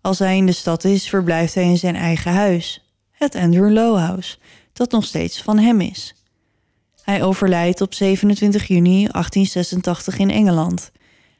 Als 0.00 0.18
hij 0.18 0.36
in 0.36 0.46
de 0.46 0.52
stad 0.52 0.84
is, 0.84 1.08
verblijft 1.08 1.54
hij 1.54 1.64
in 1.64 1.78
zijn 1.78 1.96
eigen 1.96 2.32
huis, 2.32 2.94
het 3.10 3.34
Andrew 3.34 3.72
Low 3.72 3.98
House, 3.98 4.38
dat 4.72 4.90
nog 4.90 5.04
steeds 5.04 5.42
van 5.42 5.58
hem 5.58 5.80
is. 5.80 6.19
Hij 7.02 7.22
overlijdt 7.22 7.80
op 7.80 7.94
27 7.94 8.66
juni 8.66 9.06
1886 9.06 10.18
in 10.18 10.30
Engeland. 10.30 10.90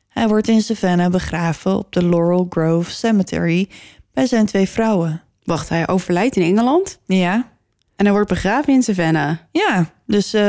Hij 0.08 0.28
wordt 0.28 0.48
in 0.48 0.60
Savannah 0.62 1.10
begraven 1.10 1.76
op 1.76 1.92
de 1.92 2.06
Laurel 2.08 2.46
Grove 2.50 2.90
Cemetery 2.90 3.68
bij 4.12 4.26
zijn 4.26 4.46
twee 4.46 4.68
vrouwen. 4.68 5.22
Wacht, 5.44 5.68
hij 5.68 5.88
overlijdt 5.88 6.36
in 6.36 6.42
Engeland 6.42 6.98
Ja, 7.06 7.34
en 7.96 8.04
hij 8.04 8.12
wordt 8.12 8.28
begraven 8.28 8.72
in 8.72 8.82
Savannah. 8.82 9.36
ja. 9.52 9.92
Dus 10.06 10.34
eh, 10.34 10.40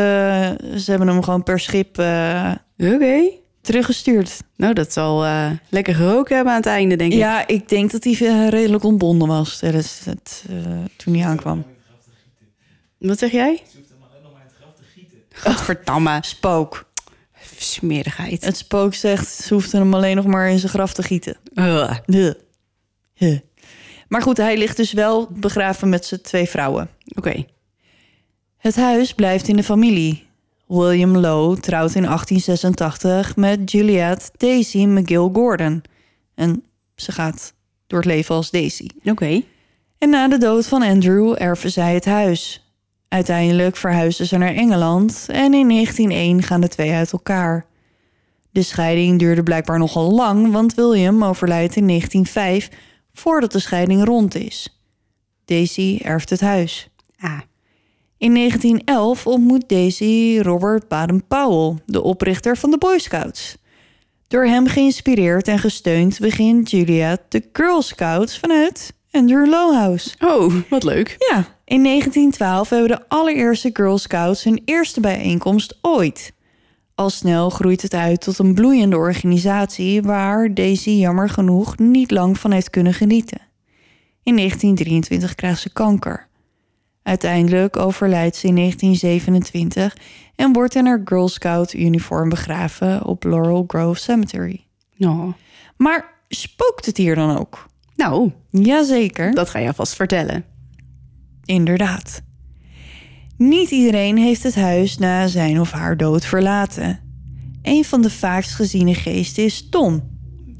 ze 0.78 0.84
hebben 0.86 1.08
hem 1.08 1.24
gewoon 1.24 1.44
per 1.44 1.60
schip 1.60 1.98
eh, 1.98 2.52
Oké. 2.78 3.30
teruggestuurd. 3.62 4.42
Nou, 4.56 4.74
dat 4.74 4.94
zal 4.94 5.26
eh, 5.26 5.50
lekker 5.70 5.96
geroken 5.96 6.36
hebben 6.36 6.54
aan 6.54 6.60
het 6.60 6.70
einde, 6.70 6.96
denk 6.96 7.12
ik. 7.12 7.18
Ja, 7.18 7.48
ik 7.48 7.70
denk 7.70 7.92
dat 7.92 8.04
hij 8.04 8.14
redelijk 8.50 8.84
ontbonden 8.84 9.28
was 9.28 9.62
het, 9.62 10.02
eh, 10.50 10.56
toen 10.98 11.14
hij 11.16 11.26
aankwam. 11.26 11.64
Wat 12.98 13.20
zeg 13.20 13.32
jij? 13.32 13.62
Godverdamme. 15.42 16.20
Spook. 16.22 16.90
Smerigheid. 17.58 18.46
Het 18.46 18.58
spook 18.58 18.94
zegt, 18.94 19.28
ze 19.28 19.54
hoefden 19.54 19.82
hem 19.82 19.94
alleen 19.94 20.16
nog 20.16 20.26
maar 20.26 20.50
in 20.50 20.60
zijn 20.60 20.72
graf 20.72 20.94
te 20.94 21.04
gieten. 21.04 21.38
Maar 24.08 24.22
goed, 24.22 24.38
hij 24.38 24.58
ligt 24.58 24.78
dus 24.78 24.94
wel 24.94 25.28
begraven 25.32 25.90
met 25.90 26.06
zijn 26.06 26.22
twee 26.22 26.50
vrouwen. 26.50 26.90
Oké. 27.16 27.46
Het 28.58 28.76
huis 28.76 29.14
blijft 29.14 29.48
in 29.48 29.56
de 29.56 29.64
familie. 29.64 30.30
William 30.68 31.18
Lowe 31.18 31.60
trouwt 31.60 31.96
in 31.96 32.04
1886 32.04 33.36
met 33.36 33.72
Juliette 33.72 34.30
Daisy 34.38 34.86
McGill 34.86 35.30
Gordon. 35.34 35.84
En 36.36 36.64
ze 36.96 37.12
gaat 37.12 37.54
door 37.88 38.00
het 38.00 38.08
leven 38.08 38.36
als 38.36 38.52
Daisy. 38.52 38.88
Oké. 39.04 39.42
En 39.98 40.10
na 40.10 40.28
de 40.28 40.38
dood 40.38 40.68
van 40.68 40.82
Andrew 40.82 41.36
erven 41.38 41.72
zij 41.72 41.94
het 41.94 42.06
huis. 42.06 42.61
Uiteindelijk 43.14 43.78
verhuisden 43.78 44.26
ze 44.26 44.38
naar 44.38 44.54
Engeland 44.54 45.26
en 45.28 45.54
in 45.54 45.70
1901 45.70 46.44
gaan 46.44 46.62
de 46.62 46.68
twee 46.68 46.92
uit 46.92 47.12
elkaar. 47.12 47.66
De 48.52 48.62
scheiding 48.62 49.20
duurde 49.20 49.44
blijkbaar 49.44 49.80
nogal 49.80 50.12
lang, 50.12 50.52
want 50.52 50.74
William 50.74 51.24
overlijdt 51.24 51.76
in 51.76 51.88
1905 51.88 52.70
voordat 53.14 53.52
de 53.52 53.60
scheiding 53.60 54.04
rond 54.04 54.36
is. 54.36 54.82
Daisy 55.46 56.00
erft 56.04 56.30
het 56.30 56.40
huis. 56.40 56.90
Ah. 57.20 57.40
In 58.18 58.34
1911 58.34 59.28
ontmoet 59.28 59.70
Daisy 59.70 60.40
Robert 60.42 60.88
Baden-Powell, 60.88 61.78
de 61.86 62.04
oprichter 62.04 62.58
van 62.58 62.72
de 62.72 62.78
Boy 62.78 63.00
Scouts. 63.00 63.58
Door 64.28 64.46
hem 64.46 64.68
geïnspireerd 64.68 65.48
en 65.48 65.60
gesteund 65.60 66.20
begint 66.20 66.72
Julia 66.72 67.18
de 67.30 67.44
Girl 67.54 67.82
Scouts 67.82 68.40
vanuit 68.40 68.94
Andrew 69.12 69.48
Low 69.48 69.74
House. 69.74 70.16
Oh, 70.20 70.54
wat 70.70 70.84
leuk. 70.84 71.16
Ja, 71.32 71.60
in 71.72 71.84
1912 71.84 72.70
hebben 72.70 72.88
de 72.90 73.06
allereerste 73.08 73.70
Girl 73.74 73.98
Scouts 73.98 74.44
hun 74.44 74.62
eerste 74.66 75.00
bijeenkomst 75.00 75.78
ooit. 75.82 76.34
Al 76.96 77.10
snel 77.10 77.50
groeit 77.50 77.82
het 77.82 77.94
uit 77.94 78.22
tot 78.22 78.38
een 78.40 78.54
bloeiende 78.54 78.98
organisatie 78.98 80.02
waar 80.02 80.54
Daisy 80.54 80.90
jammer 80.90 81.30
genoeg 81.30 81.78
niet 81.78 82.12
lang 82.12 82.40
van 82.40 82.52
heeft 82.52 82.70
kunnen 82.70 82.94
genieten. 82.94 83.42
In 84.24 84.36
1923 84.36 85.36
krijgt 85.36 85.62
ze 85.62 85.74
kanker. 85.74 86.28
Uiteindelijk 87.04 87.78
overlijdt 87.78 88.36
ze 88.36 88.48
in 88.48 88.56
1927 88.56 89.98
en 90.36 90.54
wordt 90.54 90.76
in 90.76 90.86
haar 90.86 91.02
Girl 91.06 91.28
Scout 91.28 91.74
uniform 91.74 92.30
begraven 92.30 93.06
op 93.06 93.24
Laurel 93.24 93.64
Grove 93.68 94.00
Cemetery. 94.00 94.66
Nou, 94.98 95.32
Maar 95.78 96.14
spookt 96.28 96.86
het 96.86 96.98
hier 96.98 97.16
dan 97.16 97.38
ook? 97.38 97.70
nou 97.96 98.32
Jazeker. 98.50 99.34
dat 99.34 99.50
ga 99.50 99.60
je 99.60 99.74
vast 99.74 99.96
vertellen. 99.96 100.51
Inderdaad. 101.46 102.22
Niet 103.38 103.72
iedereen 103.72 104.18
heeft 104.18 104.44
het 104.44 104.56
huis 104.56 104.98
na 104.98 105.28
zijn 105.28 105.60
of 105.60 105.72
haar 105.72 105.98
dood 105.98 106.26
verlaten. 106.26 107.00
Een 107.62 107.86
van 107.86 108.02
de 108.02 108.10
vaakst 108.10 108.56
geziene 108.56 108.96
geesten 108.96 109.44
is 109.44 109.70
Tom, 109.70 110.04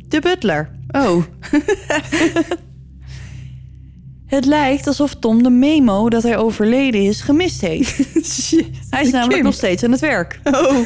de 0.08 0.20
butler. 0.20 0.80
Oh, 0.92 1.24
Het 4.32 4.46
lijkt 4.46 4.88
alsof 4.88 5.16
Tom 5.16 5.44
de 5.44 5.50
memo 5.50 6.10
dat 6.10 6.24
hij 6.24 6.38
overleden 6.38 7.04
is 7.04 7.22
gemist 7.22 7.62
heeft. 7.62 7.98
Hij 8.90 9.02
is 9.02 9.12
namelijk 9.12 9.44
nog 9.44 9.54
steeds 9.54 9.84
aan 9.84 9.92
het 9.92 10.00
werk. 10.00 10.40
Oh. 10.44 10.78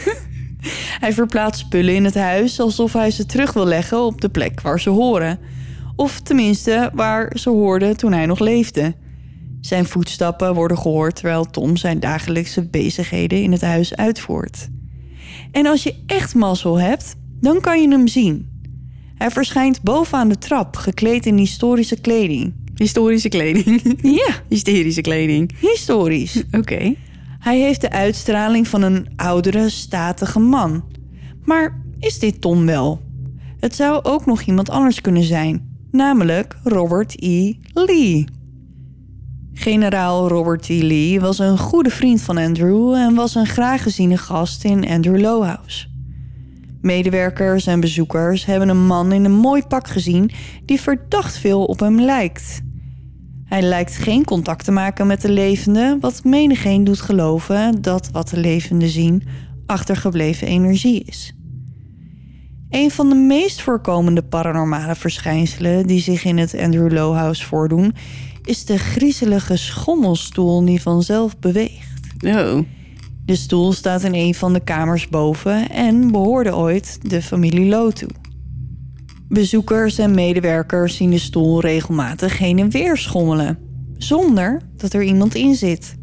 Hij 1.03 1.13
verplaatst 1.13 1.65
spullen 1.65 1.95
in 1.95 2.03
het 2.03 2.15
huis 2.15 2.59
alsof 2.59 2.93
hij 2.93 3.11
ze 3.11 3.25
terug 3.25 3.53
wil 3.53 3.65
leggen 3.65 4.01
op 4.01 4.21
de 4.21 4.29
plek 4.29 4.61
waar 4.61 4.79
ze 4.79 4.89
horen. 4.89 5.39
Of 5.95 6.19
tenminste 6.19 6.91
waar 6.93 7.31
ze 7.39 7.49
hoorden 7.49 7.97
toen 7.97 8.13
hij 8.13 8.25
nog 8.25 8.39
leefde. 8.39 8.95
Zijn 9.66 9.86
voetstappen 9.86 10.53
worden 10.53 10.78
gehoord 10.78 11.16
terwijl 11.16 11.45
Tom 11.45 11.78
zijn 11.78 11.99
dagelijkse 11.99 12.68
bezigheden 12.70 13.41
in 13.41 13.51
het 13.51 13.61
huis 13.61 13.95
uitvoert. 13.95 14.68
En 15.51 15.66
als 15.66 15.84
je 15.84 15.95
echt 16.05 16.36
mazzel 16.36 16.80
hebt, 16.80 17.16
dan 17.39 17.61
kan 17.61 17.82
je 17.82 17.89
hem 17.89 18.07
zien. 18.07 18.49
Hij 19.16 19.32
verschijnt 19.32 19.82
bovenaan 19.82 20.30
de 20.30 20.38
trap, 20.38 20.76
gekleed 20.76 21.26
in 21.26 21.38
historische 21.38 22.01
kleding. 22.01 22.53
Historische 22.76 23.30
kleding. 23.30 23.82
Ja, 24.26 24.34
Hysterische 24.49 25.01
kleding. 25.01 25.51
historisch. 25.59 26.43
Oké. 26.59 26.95
Hij 27.39 27.59
heeft 27.59 27.82
de 27.82 27.89
uitstraling 27.91 28.68
van 28.68 28.82
een 28.82 29.07
oudere, 29.16 29.70
statige 29.70 30.39
man. 30.39 30.84
Maar 31.43 31.82
is 31.99 32.20
dit 32.20 32.41
Tom 32.41 32.66
wel? 32.66 33.01
Het 33.59 33.76
zou 33.76 34.03
ook 34.03 34.26
nog 34.26 34.41
iemand 34.41 34.70
anders 34.70 35.01
kunnen 35.01 35.24
zijn, 35.24 35.78
namelijk 35.91 36.57
Robert 36.63 37.16
E. 37.24 37.53
Lee. 37.74 38.26
Generaal 39.58 40.28
Robert 40.28 40.70
E. 40.70 40.84
Lee 40.84 41.20
was 41.20 41.39
een 41.39 41.58
goede 41.58 41.89
vriend 41.89 42.22
van 42.22 42.38
Andrew 42.38 42.93
en 42.93 43.16
was 43.16 43.36
een 43.36 43.45
graag 43.45 43.84
geziene 43.84 44.18
gast 44.18 44.64
in 44.64 44.88
Andrew 44.88 45.20
Low 45.20 45.43
House. 45.43 45.88
Medewerkers 46.82 47.68
en 47.68 47.80
bezoekers 47.80 48.45
hebben 48.45 48.70
een 48.70 48.86
man 48.86 49.12
in 49.12 49.26
een 49.26 49.32
mooi 49.32 49.64
pak 49.68 49.88
gezien 49.88 50.32
die 50.66 50.82
verdacht 50.82 51.38
veel 51.38 51.66
op 51.66 51.80
hem 51.80 52.01
lijkt. 52.01 52.62
Hij 53.45 53.62
lijkt 53.62 53.95
geen 53.95 54.26
contact 54.26 54.66
te 54.66 54.72
maken 54.72 55.08
met 55.08 55.22
de 55.22 55.32
levenden, 55.32 55.99
wat 55.99 56.24
menigeen 56.24 56.84
doet 56.84 57.01
geloven 57.01 57.82
dat 57.82 58.10
wat 58.12 58.30
de 58.30 58.39
levenden 58.39 58.89
zien 58.89 59.24
achtergebleven 59.66 60.47
energie 60.47 61.03
is. 61.03 61.36
Een 62.70 62.91
van 62.91 63.10
de 63.10 63.16
meest 63.16 63.62
voorkomende 63.62 64.24
paranormale 64.24 64.95
verschijnselen 64.95 65.88
die 65.88 66.01
zich 66.01 66.24
in 66.24 66.38
het 66.38 66.56
Andrew 66.58 66.91
Low 66.91 67.16
House 67.16 67.45
voordoen, 67.45 67.93
is 68.45 68.65
de 68.65 68.77
griezelige 68.77 69.57
schommelstoel 69.57 70.65
die 70.65 70.81
vanzelf 70.81 71.39
beweegt. 71.39 71.99
Oh. 72.25 72.59
De 73.25 73.35
stoel 73.35 73.73
staat 73.73 74.03
in 74.03 74.13
een 74.13 74.35
van 74.35 74.53
de 74.53 74.59
kamers 74.59 75.07
boven 75.07 75.69
en 75.69 76.11
behoorde 76.11 76.55
ooit 76.55 76.99
de 77.01 77.21
familie 77.21 77.65
Low 77.65 77.91
toe. 77.91 78.09
Bezoekers 79.27 79.97
en 79.97 80.13
medewerkers 80.13 80.95
zien 80.95 81.09
de 81.09 81.17
stoel 81.17 81.61
regelmatig 81.61 82.37
heen 82.37 82.59
en 82.59 82.69
weer 82.69 82.97
schommelen, 82.97 83.57
zonder 83.97 84.61
dat 84.77 84.93
er 84.93 85.03
iemand 85.03 85.35
in 85.35 85.55
zit. 85.55 85.95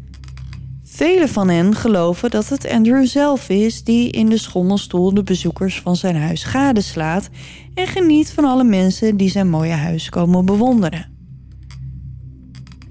Velen 0.83 1.29
van 1.29 1.49
hen 1.49 1.75
geloven 1.75 2.29
dat 2.29 2.49
het 2.49 2.69
Andrew 2.69 3.05
zelf 3.05 3.49
is 3.49 3.83
die 3.83 4.09
in 4.09 4.29
de 4.29 4.37
schommelstoel 4.37 5.13
de 5.13 5.23
bezoekers 5.23 5.81
van 5.81 5.95
zijn 5.95 6.15
huis 6.15 6.43
gadeslaat 6.43 7.29
en 7.73 7.87
geniet 7.87 8.31
van 8.31 8.45
alle 8.45 8.63
mensen 8.63 9.17
die 9.17 9.29
zijn 9.29 9.49
mooie 9.49 9.71
huis 9.71 10.09
komen 10.09 10.45
bewonderen. 10.45 11.12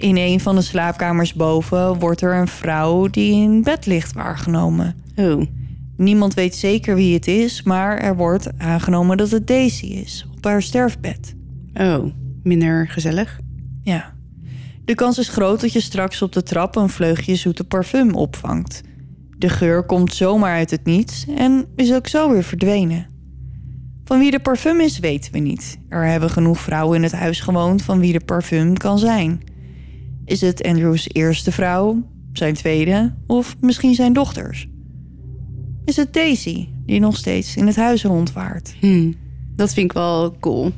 In 0.02 0.16
een 0.16 0.40
van 0.40 0.54
de 0.54 0.62
slaapkamers 0.62 1.34
boven 1.34 1.98
wordt 1.98 2.20
er 2.20 2.34
een 2.34 2.48
vrouw 2.48 3.06
die 3.06 3.32
in 3.32 3.62
bed 3.62 3.86
ligt 3.86 4.12
waargenomen. 4.12 4.94
Oh, 5.16 5.42
Niemand 5.96 6.34
weet 6.34 6.54
zeker 6.54 6.94
wie 6.94 7.14
het 7.14 7.26
is, 7.26 7.62
maar 7.62 7.98
er 7.98 8.16
wordt 8.16 8.58
aangenomen 8.58 9.16
dat 9.16 9.30
het 9.30 9.46
Daisy 9.46 9.86
is, 9.86 10.26
op 10.36 10.44
haar 10.44 10.62
sterfbed. 10.62 11.34
oh, 11.74 12.04
minder 12.42 12.88
gezellig. 12.88 13.40
Ja. 13.82 14.14
De 14.84 14.94
kans 14.94 15.18
is 15.18 15.28
groot 15.28 15.60
dat 15.60 15.72
je 15.72 15.80
straks 15.80 16.22
op 16.22 16.32
de 16.32 16.42
trap 16.42 16.76
een 16.76 16.88
vleugje 16.88 17.36
zoete 17.36 17.64
parfum 17.64 18.14
opvangt. 18.14 18.80
De 19.38 19.48
geur 19.48 19.82
komt 19.82 20.14
zomaar 20.14 20.54
uit 20.54 20.70
het 20.70 20.84
niets 20.84 21.26
en 21.36 21.66
is 21.76 21.92
ook 21.92 22.06
zo 22.06 22.30
weer 22.30 22.44
verdwenen. 22.44 23.06
Van 24.04 24.18
wie 24.18 24.30
de 24.30 24.40
parfum 24.40 24.80
is, 24.80 24.98
weten 24.98 25.32
we 25.32 25.38
niet. 25.38 25.78
Er 25.88 26.04
hebben 26.04 26.30
genoeg 26.30 26.58
vrouwen 26.58 26.96
in 26.96 27.02
het 27.02 27.12
huis 27.12 27.40
gewoond 27.40 27.82
van 27.82 27.98
wie 28.00 28.12
de 28.12 28.24
parfum 28.24 28.76
kan 28.76 28.98
zijn. 28.98 29.40
Is 30.32 30.40
het 30.40 30.62
Andrews 30.62 31.08
eerste 31.12 31.52
vrouw, 31.52 32.02
zijn 32.32 32.54
tweede 32.54 33.14
of 33.26 33.56
misschien 33.60 33.94
zijn 33.94 34.12
dochters? 34.12 34.68
Is 35.84 35.96
het 35.96 36.12
Daisy, 36.12 36.68
die 36.86 37.00
nog 37.00 37.16
steeds 37.16 37.56
in 37.56 37.66
het 37.66 37.76
huis 37.76 38.04
rondwaart? 38.04 38.74
Hm, 38.80 39.12
dat 39.56 39.72
vind 39.72 39.90
ik 39.90 39.92
wel 39.92 40.36
cool. 40.40 40.72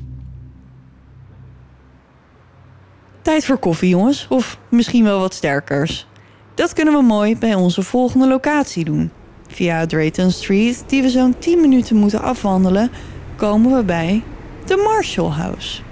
Tijd 3.23 3.45
voor 3.45 3.59
koffie, 3.59 3.89
jongens. 3.89 4.27
Of 4.29 4.59
misschien 4.71 5.05
wel 5.05 5.21
wat 5.21 5.35
sterkers. 5.35 6.07
Dat 6.55 6.73
kunnen 6.73 6.95
we 6.95 7.03
mooi 7.03 7.37
bij 7.37 7.55
onze 7.55 7.83
volgende 7.83 8.29
locatie 8.29 8.85
doen. 8.85 9.11
Via 9.49 9.87
Drayton 9.87 10.31
Street, 10.31 10.85
die 10.87 11.03
we 11.03 11.09
zo'n 11.09 11.39
10 11.39 11.61
minuten 11.61 11.97
moeten 11.97 12.23
afwandelen, 12.23 12.91
komen 13.37 13.77
we 13.77 13.85
bij 13.85 14.23
de 14.67 14.77
Marshall 14.77 15.31
House. 15.31 15.84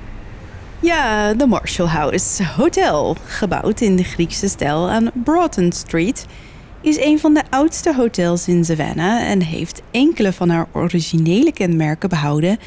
Ja, 0.83 1.35
de 1.35 1.47
Marshall 1.47 1.89
House 1.89 2.45
Hotel, 2.45 3.17
gebouwd 3.27 3.81
in 3.81 3.97
de 3.97 4.05
Griekse 4.05 4.49
stijl 4.49 4.91
aan 4.91 5.11
Broughton 5.25 5.73
Street, 5.73 6.27
is 6.81 6.99
een 6.99 7.19
van 7.19 7.35
de 7.35 7.43
oudste 7.51 7.95
hotels 7.95 8.49
in 8.49 8.65
Savannah 8.65 9.21
en 9.21 9.43
heeft 9.43 9.83
enkele 9.91 10.33
van 10.33 10.49
haar 10.49 10.67
originele 10.73 11.53
kenmerken 11.53 12.09
behouden, 12.09 12.59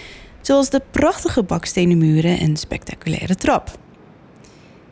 zoals 0.41 0.69
de 0.69 0.81
prachtige 0.91 1.43
bakstenen 1.43 1.97
muren 1.97 2.39
en 2.39 2.57
spectaculaire 2.57 3.35
trap. 3.35 3.77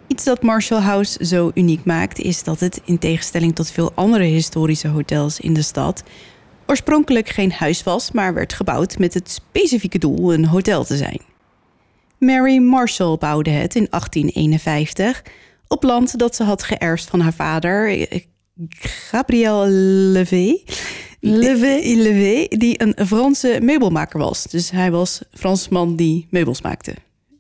Iets 0.08 0.24
dat 0.24 0.42
Marshall 0.42 0.82
House 0.82 1.26
zo 1.26 1.52
uniek 1.54 1.86
maakt, 1.86 2.20
is 2.20 2.44
dat 2.44 2.60
het, 2.60 2.82
in 2.86 3.00
tegenstelling 3.00 3.56
tot 3.56 3.72
veel 3.72 3.92
andere 3.96 4.24
historische 4.24 4.88
hotels 4.88 5.40
in 5.40 5.54
de 5.54 5.62
stad, 5.62 6.04
oorspronkelijk 6.68 7.30
geen 7.30 7.52
huis 7.52 7.84
was, 7.84 8.12
maar 8.12 8.34
werd 8.34 8.54
gebouwd 8.54 8.98
met 8.98 9.14
het 9.14 9.30
specifieke 9.30 9.98
doel 9.98 10.34
een 10.34 10.46
hotel 10.46 10.84
te 10.84 10.98
zijn. 10.98 11.33
Mary 12.26 12.58
Marshall 12.58 13.18
bouwde 13.18 13.50
het 13.50 13.76
in 13.76 13.88
1851 13.90 15.24
op 15.68 15.84
land 15.84 16.18
dat 16.18 16.36
ze 16.36 16.44
had 16.44 16.64
geërfd 16.64 17.10
van 17.10 17.20
haar 17.20 17.34
vader, 17.34 18.08
eh, 18.10 18.20
Gabriel 18.80 19.66
Levé. 19.68 20.58
Levé, 21.20 21.80
Levé, 21.84 22.48
die 22.58 22.82
een 22.82 23.06
Franse 23.08 23.60
meubelmaker 23.62 24.20
was. 24.20 24.44
Dus 24.44 24.72
hij 24.72 24.92
was 24.92 25.22
Fransman 25.34 25.96
die 25.96 26.28
meubels 26.30 26.62
maakte. 26.62 26.94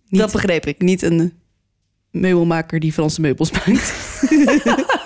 Niet, 0.07 0.21
Dat 0.21 0.31
begreep 0.31 0.65
ik. 0.65 0.81
niet 0.81 1.01
een 1.01 1.33
meubelmaker 2.11 2.79
die 2.79 2.93
Franse 2.93 3.21
meubels 3.21 3.51
maakt. 3.51 3.93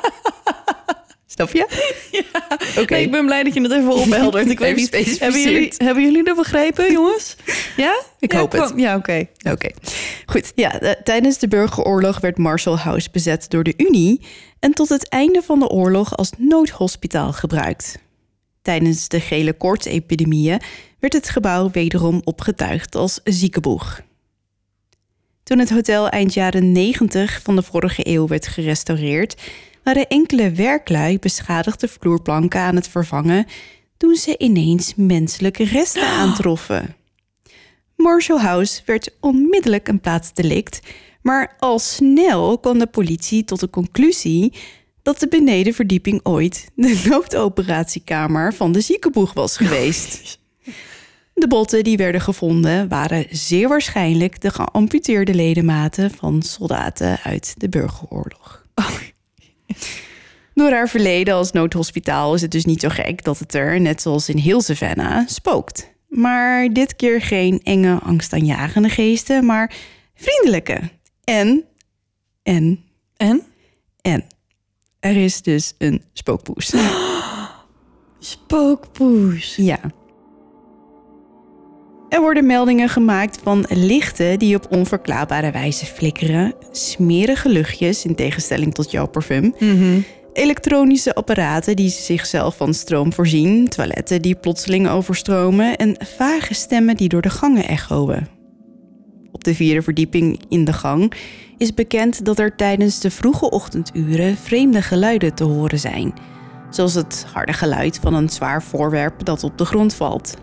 Snap 1.38 1.52
je? 1.52 1.68
Oké. 2.82 2.94
Nee, 2.94 3.04
ik 3.04 3.12
ben 3.12 3.26
blij 3.26 3.44
dat 3.44 3.54
je 3.54 3.62
het 3.62 3.72
even 3.72 3.94
opheldert. 3.94 4.50
Ik 4.50 4.60
weet 4.60 4.76
niet, 4.76 5.20
hebben 5.20 5.42
jullie, 5.42 5.74
hebben 5.78 6.04
jullie 6.04 6.24
dat 6.24 6.36
begrepen, 6.36 6.92
jongens? 6.92 7.36
Ja? 7.78 8.02
Ik 8.20 8.32
Ja, 8.32 8.40
hoop 8.40 8.52
het. 8.52 8.74
Ja, 8.76 8.96
oké. 8.96 9.28
Oké, 9.52 9.70
goed. 10.26 10.52
Ja, 10.56 10.80
eh, 10.80 11.02
tijdens 11.04 11.38
de 11.38 11.48
burgeroorlog 11.48 12.20
werd 12.20 12.38
Marshall 12.38 12.78
House 12.78 13.10
bezet 13.12 13.50
door 13.50 13.64
de 13.64 13.74
Unie 13.78 14.22
en 14.60 14.72
tot 14.72 14.90
het 14.90 15.10
einde 15.10 15.42
van 15.42 15.60
de 15.60 15.68
oorlog 15.68 16.18
als 16.18 16.32
noodhospitaal 16.38 17.34
gebruikt. 17.34 18.00
Tijdens 18.62 19.08
de 19.08 19.20
gele 19.20 19.54
koortsepidemieën 19.54 20.62
werd 21.00 21.14
het 21.14 21.30
gebouw 21.30 21.70
wederom 21.72 22.22
opgetuigd 22.24 22.96
als 22.96 23.20
ziekenboeg. 23.24 24.02
Toen 25.44 25.60
het 25.60 25.70
hotel 25.70 26.10
eind 26.10 26.34
jaren 26.34 26.72
90 26.72 27.40
van 27.44 27.56
de 27.56 27.64
vorige 27.64 28.08
eeuw 28.08 28.28
werd 28.28 28.48
gerestaureerd, 28.48 29.36
waren 29.88 30.08
enkele 30.08 30.52
werklui 30.52 31.20
beschadigde 31.20 31.88
vloerplanken 31.88 32.60
aan 32.60 32.76
het 32.76 32.88
vervangen 32.88 33.46
toen 33.98 34.16
ze 34.16 34.38
ineens 34.38 34.96
menselijke 34.96 35.64
resten 35.64 36.08
aantroffen. 36.22 36.96
Marshall 37.96 38.40
House 38.40 38.82
werd 38.86 39.12
onmiddellijk 39.20 39.88
een 39.88 40.00
plaatsdelict, 40.00 40.80
maar 41.22 41.56
al 41.60 41.80
snel 41.80 42.60
kwam 42.60 42.80
de 42.80 42.88
politie 42.88 43.44
tot 43.44 43.60
de 43.60 43.70
conclusie 43.70 44.54
dat 45.02 45.20
de 45.20 45.28
benedenverdieping 45.28 46.20
ooit 46.24 46.70
de 46.76 47.02
noodoperatiekamer 47.10 48.54
van 48.54 48.72
de 48.72 48.82
ziekenboeg 48.82 49.34
was 49.34 49.58
geweest. 49.62 50.40
De 51.34 51.48
botten 51.48 51.84
die 51.84 51.98
werden 51.98 52.22
gevonden 52.22 52.88
waren 52.88 53.26
zeer 53.30 53.68
waarschijnlijk 53.68 54.42
de 54.42 54.50
geamputeerde 54.50 55.34
ledematen 55.34 56.12
van 56.12 56.42
soldaten 56.42 57.20
uit 57.24 57.54
de 57.58 57.70
burgeroorlog. 57.70 58.66
Door 60.54 60.72
haar 60.72 60.90
verleden 60.90 61.34
als 61.34 61.52
noodhospitaal 61.52 62.34
is 62.34 62.42
het 62.42 62.52
dus 62.52 62.66
niet 62.66 62.82
zo 62.82 62.90
gek 62.90 63.24
dat 63.24 63.40
het 63.40 63.54
er, 63.54 63.82
net 63.82 64.02
zoals 64.02 64.30
in 64.30 64.38
heel 64.38 64.62
Savannah, 64.62 65.28
spookt. 65.28 65.96
Maar 66.08 66.74
dit 66.74 66.96
keer 66.96 67.22
geen 67.22 67.60
enge, 67.64 68.00
angstaanjagende 68.00 68.90
geesten, 68.90 69.46
maar 69.46 69.74
vriendelijke. 70.16 70.80
En, 71.24 71.64
en, 72.44 72.84
En? 73.18 73.42
en. 74.02 74.26
Er 75.00 75.16
is 75.24 75.42
dus 75.42 75.74
een 75.78 76.04
spookpoes. 76.14 76.74
Spookpoes. 78.20 79.56
Ja. 79.56 79.80
Er 82.10 82.22
worden 82.22 82.46
meldingen 82.46 82.90
gemaakt 82.90 83.40
van 83.44 83.66
lichten 83.70 84.40
die 84.40 84.56
op 84.56 84.68
onverklaarbare 84.70 85.52
wijze 85.52 85.86
flikkeren, 85.86 86.54
smerige 86.72 87.50
luchtjes 87.50 88.06
in 88.06 88.16
tegenstelling 88.16 88.74
tot 88.74 88.92
jouw 88.92 89.08
parfum, 89.08 89.54
elektronische 90.34 91.16
apparaten 91.16 91.76
die 91.76 91.90
zichzelf 91.90 92.58
van 92.58 92.74
stroom 92.74 93.14
voorzien, 93.14 93.68
toiletten 93.68 94.22
die 94.22 94.36
plotseling 94.36 94.90
overstromen. 94.90 95.78
En 95.78 95.96
vage 96.18 96.54
stemmen 96.54 96.98
die 96.98 97.10
door 97.10 97.22
de 97.22 97.30
gangen 97.30 97.68
echoen. 97.68 98.28
Op 99.32 99.44
de 99.44 99.56
vierde 99.56 99.82
verdieping 99.82 100.42
in 100.50 100.66
de 100.66 100.74
gang 100.74 101.14
is 101.58 101.74
bekend 101.74 102.26
dat 102.26 102.40
er 102.40 102.56
tijdens 102.56 103.00
de 103.00 103.12
vroege 103.12 103.50
ochtenduren 103.50 104.38
vreemde 104.38 104.82
geluiden 104.82 105.34
te 105.34 105.44
horen 105.44 105.80
zijn, 105.80 106.14
zoals 106.70 106.94
het 106.94 107.26
harde 107.34 107.54
geluid 107.54 108.00
van 108.02 108.14
een 108.14 108.30
zwaar 108.30 108.64
voorwerp 108.64 109.26
dat 109.26 109.44
op 109.44 109.58
de 109.58 109.66
grond 109.66 109.94
valt. 109.94 110.38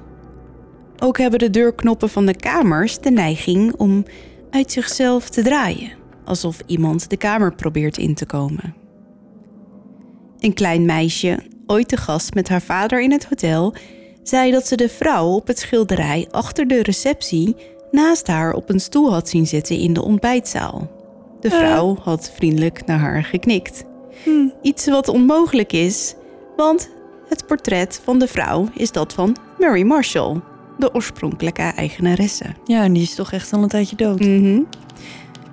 Ook 1.04 1.18
hebben 1.18 1.38
de 1.38 1.50
deurknoppen 1.50 2.08
van 2.08 2.26
de 2.26 2.34
kamers 2.34 2.98
de 2.98 3.10
neiging 3.10 3.74
om 3.76 4.04
uit 4.50 4.72
zichzelf 4.72 5.28
te 5.28 5.42
draaien, 5.42 5.92
alsof 6.24 6.62
iemand 6.66 7.10
de 7.10 7.16
kamer 7.16 7.54
probeert 7.54 7.98
in 7.98 8.14
te 8.14 8.26
komen. 8.26 8.74
Een 10.38 10.54
klein 10.54 10.84
meisje, 10.84 11.38
ooit 11.66 11.88
te 11.88 11.96
gast 11.96 12.34
met 12.34 12.48
haar 12.48 12.62
vader 12.62 13.02
in 13.02 13.12
het 13.12 13.26
hotel, 13.26 13.74
zei 14.22 14.50
dat 14.50 14.66
ze 14.66 14.76
de 14.76 14.88
vrouw 14.88 15.26
op 15.26 15.46
het 15.46 15.58
schilderij 15.58 16.28
achter 16.30 16.68
de 16.68 16.82
receptie 16.82 17.56
naast 17.90 18.26
haar 18.26 18.54
op 18.54 18.70
een 18.70 18.80
stoel 18.80 19.12
had 19.12 19.28
zien 19.28 19.46
zitten 19.46 19.76
in 19.76 19.92
de 19.92 20.02
ontbijtzaal. 20.02 20.90
De 21.40 21.50
vrouw 21.50 21.96
had 22.02 22.32
vriendelijk 22.34 22.86
naar 22.86 22.98
haar 22.98 23.24
geknikt. 23.24 23.84
Iets 24.62 24.86
wat 24.86 25.08
onmogelijk 25.08 25.72
is, 25.72 26.14
want 26.56 26.90
het 27.28 27.46
portret 27.46 28.00
van 28.04 28.18
de 28.18 28.28
vrouw 28.28 28.68
is 28.74 28.92
dat 28.92 29.12
van 29.12 29.36
Mary 29.58 29.82
Marshall, 29.82 30.40
de 30.84 30.94
oorspronkelijke 30.94 31.62
eigenaresse. 31.62 32.44
Ja, 32.64 32.82
en 32.82 32.92
die 32.92 33.02
is 33.02 33.14
toch 33.14 33.32
echt 33.32 33.52
al 33.52 33.62
een 33.62 33.68
tijdje 33.68 33.96
dood. 33.96 34.20
Mhm. 34.20 34.60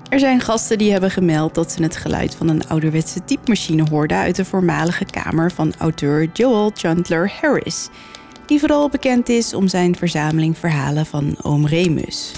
Er 0.10 0.20
zijn 0.20 0.40
gasten 0.40 0.78
die 0.78 0.92
hebben 0.92 1.12
gemeld 1.12 1.56
dat 1.56 1.72
ze 1.72 1.84
het 1.84 1.98
geluid 1.98 2.36
van 2.36 2.50
een 2.50 2.68
ouderwetse 2.68 3.24
typemachine 3.24 3.84
hoorden 3.90 4.18
uit 4.18 4.36
de 4.36 4.46
voormalige 4.46 5.06
kamer 5.06 5.52
van 5.52 5.74
auteur 5.78 6.30
Joel 6.34 6.72
Chandler 6.74 7.34
Harris, 7.42 7.90
die 8.46 8.60
vooral 8.60 8.90
bekend 8.90 9.30
is 9.30 9.54
om 9.54 9.68
zijn 9.68 9.96
verzameling 9.96 10.58
verhalen 10.58 11.06
van 11.06 11.36
oom 11.42 11.66
Remus. 11.66 12.32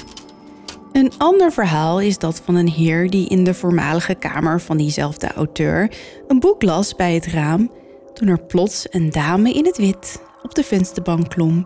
Een 0.92 1.12
ander 1.18 1.52
verhaal 1.52 2.02
is 2.02 2.18
dat 2.18 2.42
van 2.46 2.56
een 2.56 2.70
heer 2.70 3.10
die 3.10 3.30
in 3.30 3.44
de 3.44 3.54
voormalige 3.54 4.16
kamer 4.16 4.62
van 4.62 4.78
diezelfde 4.78 5.34
auteur 5.34 5.92
een 6.28 6.40
boek 6.40 6.64
las 6.64 6.96
bij 6.96 7.14
het 7.14 7.26
raam, 7.26 7.72
toen 8.14 8.28
er 8.28 8.46
plots 8.46 8.88
een 8.90 9.10
dame 9.10 9.52
in 9.54 9.66
het 9.66 9.78
wit 9.78 10.22
op 10.42 10.56
de 10.56 10.64
vensterbank 10.64 11.30
klom 11.30 11.66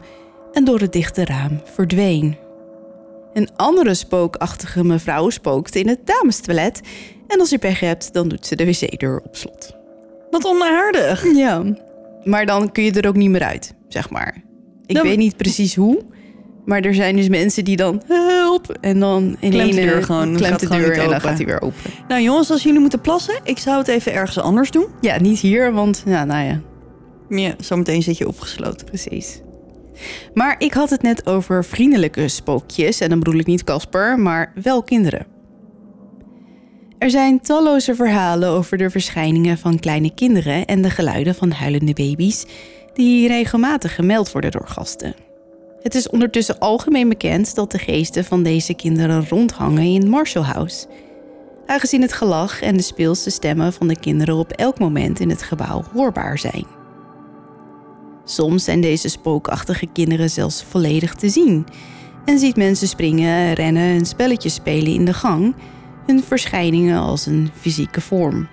en 0.57 0.63
door 0.63 0.79
het 0.79 0.93
dichte 0.93 1.25
raam 1.25 1.61
verdween. 1.63 2.37
Een 3.33 3.49
andere 3.55 3.93
spookachtige 3.93 4.83
mevrouw 4.83 5.29
spookt 5.29 5.75
in 5.75 5.87
het 5.87 5.99
damestoilet. 6.03 6.81
En 7.27 7.39
als 7.39 7.49
je 7.49 7.57
pech 7.57 7.79
hebt, 7.79 8.13
dan 8.13 8.27
doet 8.27 8.45
ze 8.45 8.55
de 8.55 8.65
wc-deur 8.65 9.21
op 9.21 9.35
slot. 9.35 9.75
Wat 10.31 10.45
onaardig. 10.45 11.35
Ja. 11.35 11.63
Maar 12.23 12.45
dan 12.45 12.71
kun 12.71 12.83
je 12.83 12.91
er 12.91 13.07
ook 13.07 13.15
niet 13.15 13.29
meer 13.29 13.43
uit, 13.43 13.73
zeg 13.87 14.09
maar. 14.09 14.43
Ik 14.85 14.95
Dan- 14.95 15.05
weet 15.05 15.17
niet 15.17 15.37
precies 15.37 15.75
hoe. 15.75 15.99
Maar 16.65 16.81
er 16.81 16.93
zijn 16.95 17.15
dus 17.15 17.29
mensen 17.29 17.63
die 17.65 17.75
dan 17.75 18.01
help 18.07 18.69
en 18.81 18.99
dan 18.99 19.37
in 19.39 19.49
Klemt 19.49 19.73
de 19.75 19.81
deur 19.81 20.03
gewoon, 20.03 20.35
klemt 20.35 20.59
de 20.59 20.67
deur 20.67 20.91
en 20.91 20.97
dan 20.97 21.05
open. 21.05 21.21
gaat 21.21 21.37
hij 21.37 21.45
weer 21.45 21.61
open. 21.61 21.91
Nou 22.07 22.21
jongens, 22.21 22.51
als 22.51 22.63
jullie 22.63 22.79
moeten 22.79 23.01
plassen, 23.01 23.39
ik 23.43 23.57
zou 23.57 23.77
het 23.77 23.87
even 23.87 24.13
ergens 24.13 24.39
anders 24.39 24.71
doen. 24.71 24.85
Ja, 25.01 25.19
niet 25.21 25.39
hier, 25.39 25.73
want 25.73 26.03
ja, 26.05 26.25
nou 26.25 26.45
ja, 26.45 26.61
Ja, 27.29 27.53
zometeen 27.59 28.01
zit 28.03 28.17
je 28.17 28.27
opgesloten. 28.27 28.85
precies. 28.85 29.41
Maar 30.33 30.55
ik 30.57 30.73
had 30.73 30.89
het 30.89 31.01
net 31.01 31.25
over 31.25 31.65
vriendelijke 31.65 32.27
spookjes 32.27 32.99
en 32.99 33.09
dan 33.09 33.19
bedoel 33.19 33.39
ik 33.39 33.45
niet 33.45 33.63
Casper, 33.63 34.19
maar 34.19 34.51
wel 34.63 34.83
kinderen. 34.83 35.25
Er 36.97 37.09
zijn 37.09 37.41
talloze 37.41 37.95
verhalen 37.95 38.49
over 38.49 38.77
de 38.77 38.89
verschijningen 38.89 39.57
van 39.57 39.79
kleine 39.79 40.13
kinderen 40.13 40.65
en 40.65 40.81
de 40.81 40.89
geluiden 40.89 41.35
van 41.35 41.51
huilende 41.51 41.93
baby's 41.93 42.45
die 42.93 43.27
regelmatig 43.27 43.95
gemeld 43.95 44.31
worden 44.31 44.51
door 44.51 44.67
gasten. 44.67 45.15
Het 45.81 45.95
is 45.95 46.09
ondertussen 46.09 46.59
algemeen 46.59 47.09
bekend 47.09 47.55
dat 47.55 47.71
de 47.71 47.77
geesten 47.77 48.25
van 48.25 48.43
deze 48.43 48.73
kinderen 48.73 49.27
rondhangen 49.29 49.83
in 49.83 50.09
Marshall 50.09 50.43
House. 50.43 50.87
Aangezien 51.65 52.01
het 52.01 52.13
gelach 52.13 52.61
en 52.61 52.77
de 52.77 52.83
speelse 52.83 53.29
stemmen 53.29 53.73
van 53.73 53.87
de 53.87 53.99
kinderen 53.99 54.35
op 54.35 54.51
elk 54.51 54.79
moment 54.79 55.19
in 55.19 55.29
het 55.29 55.41
gebouw 55.41 55.83
hoorbaar 55.93 56.37
zijn. 56.37 56.76
Soms 58.29 58.63
zijn 58.63 58.81
deze 58.81 59.09
spookachtige 59.09 59.87
kinderen 59.93 60.29
zelfs 60.29 60.63
volledig 60.63 61.15
te 61.15 61.29
zien 61.29 61.65
en 62.25 62.39
ziet 62.39 62.55
mensen 62.55 62.87
springen, 62.87 63.53
rennen 63.53 63.97
en 63.97 64.05
spelletjes 64.05 64.53
spelen 64.53 64.93
in 64.93 65.05
de 65.05 65.13
gang, 65.13 65.55
hun 66.05 66.23
verschijningen 66.23 66.99
als 66.99 67.25
een 67.25 67.49
fysieke 67.59 68.01
vorm. 68.01 68.47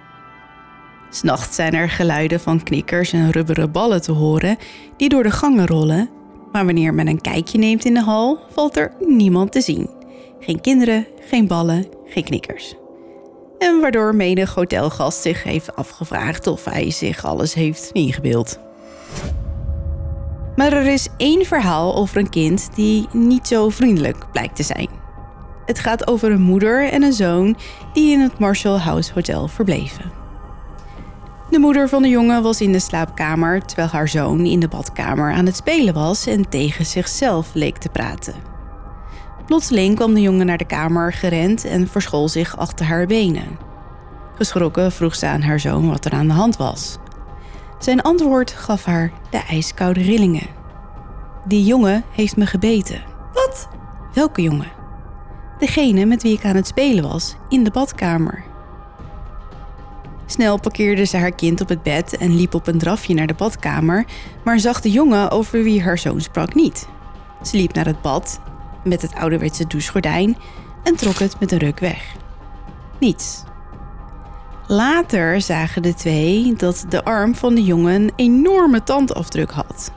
S'nachts 1.10 1.54
zijn 1.54 1.74
er 1.74 1.90
geluiden 1.90 2.40
van 2.40 2.62
knikkers 2.62 3.12
en 3.12 3.30
rubberen 3.30 3.72
ballen 3.72 4.02
te 4.02 4.12
horen 4.12 4.56
die 4.96 5.08
door 5.08 5.22
de 5.22 5.30
gangen 5.30 5.66
rollen, 5.66 6.10
maar 6.52 6.64
wanneer 6.64 6.94
men 6.94 7.08
een 7.08 7.20
kijkje 7.20 7.58
neemt 7.58 7.84
in 7.84 7.94
de 7.94 8.02
hal, 8.02 8.38
valt 8.50 8.76
er 8.76 8.92
niemand 9.06 9.52
te 9.52 9.60
zien. 9.60 9.90
Geen 10.40 10.60
kinderen, 10.60 11.06
geen 11.20 11.46
ballen, 11.46 11.86
geen 12.06 12.24
knikkers. 12.24 12.74
En 13.58 13.80
waardoor 13.80 14.14
menig 14.14 14.54
hotelgast 14.54 15.22
zich 15.22 15.42
heeft 15.42 15.76
afgevraagd 15.76 16.46
of 16.46 16.64
hij 16.64 16.90
zich 16.90 17.24
alles 17.24 17.54
heeft 17.54 17.90
ingebeeld. 17.92 18.58
Maar 20.56 20.72
er 20.72 20.86
is 20.86 21.08
één 21.16 21.46
verhaal 21.46 21.96
over 21.96 22.16
een 22.16 22.30
kind 22.30 22.68
die 22.74 23.08
niet 23.12 23.48
zo 23.48 23.68
vriendelijk 23.68 24.24
blijkt 24.32 24.56
te 24.56 24.62
zijn. 24.62 24.88
Het 25.66 25.78
gaat 25.78 26.06
over 26.06 26.30
een 26.30 26.40
moeder 26.40 26.90
en 26.90 27.02
een 27.02 27.12
zoon 27.12 27.56
die 27.92 28.12
in 28.12 28.20
het 28.20 28.38
Marshall 28.38 28.78
House 28.78 29.12
Hotel 29.12 29.48
verbleven. 29.48 30.12
De 31.50 31.58
moeder 31.58 31.88
van 31.88 32.02
de 32.02 32.08
jongen 32.08 32.42
was 32.42 32.60
in 32.60 32.72
de 32.72 32.78
slaapkamer 32.78 33.64
terwijl 33.64 33.88
haar 33.88 34.08
zoon 34.08 34.44
in 34.44 34.60
de 34.60 34.68
badkamer 34.68 35.32
aan 35.32 35.46
het 35.46 35.56
spelen 35.56 35.94
was 35.94 36.26
en 36.26 36.48
tegen 36.48 36.86
zichzelf 36.86 37.50
leek 37.54 37.76
te 37.76 37.88
praten. 37.88 38.34
Plotseling 39.46 39.96
kwam 39.96 40.14
de 40.14 40.20
jongen 40.20 40.46
naar 40.46 40.58
de 40.58 40.64
kamer 40.64 41.12
gerend 41.12 41.64
en 41.64 41.88
verschool 41.88 42.28
zich 42.28 42.56
achter 42.56 42.86
haar 42.86 43.06
benen. 43.06 43.58
Geschrokken 44.36 44.92
vroeg 44.92 45.14
ze 45.14 45.26
aan 45.26 45.42
haar 45.42 45.60
zoon 45.60 45.88
wat 45.88 46.04
er 46.04 46.12
aan 46.12 46.26
de 46.26 46.32
hand 46.32 46.56
was. 46.56 46.98
Zijn 47.84 48.02
antwoord 48.02 48.50
gaf 48.50 48.84
haar 48.84 49.12
de 49.30 49.42
ijskoude 49.48 50.02
rillingen. 50.02 50.46
Die 51.46 51.64
jongen 51.64 52.04
heeft 52.10 52.36
me 52.36 52.46
gebeten. 52.46 53.02
Wat? 53.32 53.68
Welke 54.14 54.42
jongen? 54.42 54.72
Degene 55.58 56.04
met 56.04 56.22
wie 56.22 56.32
ik 56.32 56.44
aan 56.44 56.56
het 56.56 56.66
spelen 56.66 57.08
was, 57.08 57.36
in 57.48 57.64
de 57.64 57.70
badkamer. 57.70 58.44
Snel 60.26 60.60
parkeerde 60.60 61.04
ze 61.04 61.16
haar 61.16 61.34
kind 61.34 61.60
op 61.60 61.68
het 61.68 61.82
bed 61.82 62.16
en 62.16 62.36
liep 62.36 62.54
op 62.54 62.66
een 62.66 62.78
drafje 62.78 63.14
naar 63.14 63.26
de 63.26 63.34
badkamer, 63.34 64.04
maar 64.44 64.58
zag 64.58 64.80
de 64.80 64.90
jongen 64.90 65.30
over 65.30 65.62
wie 65.62 65.82
haar 65.82 65.98
zoon 65.98 66.20
sprak 66.20 66.54
niet. 66.54 66.88
Ze 67.42 67.56
liep 67.56 67.74
naar 67.74 67.86
het 67.86 68.02
bad 68.02 68.40
met 68.84 69.02
het 69.02 69.14
ouderwetse 69.14 69.66
douchegordijn 69.66 70.36
en 70.82 70.96
trok 70.96 71.18
het 71.18 71.40
met 71.40 71.52
een 71.52 71.58
ruk 71.58 71.78
weg. 71.78 72.16
Niets. 73.00 73.42
Later 74.68 75.40
zagen 75.40 75.82
de 75.82 75.94
twee 75.94 76.54
dat 76.56 76.84
de 76.88 77.04
arm 77.04 77.34
van 77.34 77.54
de 77.54 77.64
jongen 77.64 77.94
een 77.94 78.12
enorme 78.16 78.82
tandafdruk 78.82 79.50
had. 79.50 79.92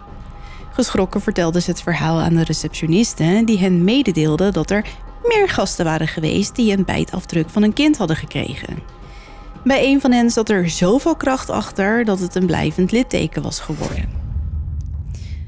Geschrokken 0.71 1.21
vertelde 1.21 1.61
ze 1.61 1.69
het 1.69 1.81
verhaal 1.81 2.19
aan 2.19 2.35
de 2.35 2.43
receptioniste, 2.43 3.41
die 3.45 3.59
hen 3.59 3.83
mededeelde 3.83 4.51
dat 4.51 4.71
er 4.71 4.85
meer 5.23 5.49
gasten 5.49 5.85
waren 5.85 6.07
geweest 6.07 6.55
die 6.55 6.77
een 6.77 6.85
bijtafdruk 6.85 7.49
van 7.49 7.63
een 7.63 7.73
kind 7.73 7.97
hadden 7.97 8.15
gekregen. 8.15 8.79
Bij 9.63 9.85
een 9.85 10.01
van 10.01 10.11
hen 10.11 10.29
zat 10.29 10.49
er 10.49 10.69
zoveel 10.69 11.15
kracht 11.15 11.49
achter 11.49 12.05
dat 12.05 12.19
het 12.19 12.35
een 12.35 12.45
blijvend 12.45 12.91
litteken 12.91 13.41
was 13.41 13.59
geworden. 13.59 14.09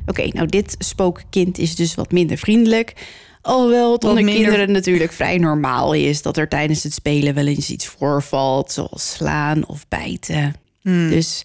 Oké, 0.06 0.28
nou 0.28 0.48
dit 0.48 0.76
spookkind 0.78 1.58
is 1.58 1.76
dus 1.76 1.96
wat 1.96 2.12
minder 2.12 2.38
vriendelijk. 2.38 2.94
Alhoewel 3.42 3.92
het 3.92 4.02
Wat 4.04 4.12
onder 4.12 4.24
minder- 4.26 4.44
kinderen 4.44 4.72
natuurlijk 4.72 5.12
vrij 5.12 5.38
normaal 5.38 5.94
is 5.94 6.22
dat 6.22 6.38
er 6.38 6.48
tijdens 6.48 6.84
het 6.84 6.94
spelen 6.94 7.34
wel 7.34 7.48
eens 7.48 7.70
iets 7.70 7.86
voorvalt, 7.88 8.72
zoals 8.72 9.12
slaan 9.12 9.68
of 9.68 9.88
bijten. 9.88 10.56
Dus 10.84 11.44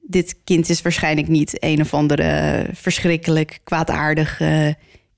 dit 0.00 0.36
kind 0.44 0.68
is 0.68 0.82
waarschijnlijk 0.82 1.28
niet 1.28 1.56
een 1.64 1.80
of 1.80 1.94
andere 1.94 2.66
verschrikkelijk 2.72 3.58
kwaadaardig 3.64 4.40
eh, 4.40 4.68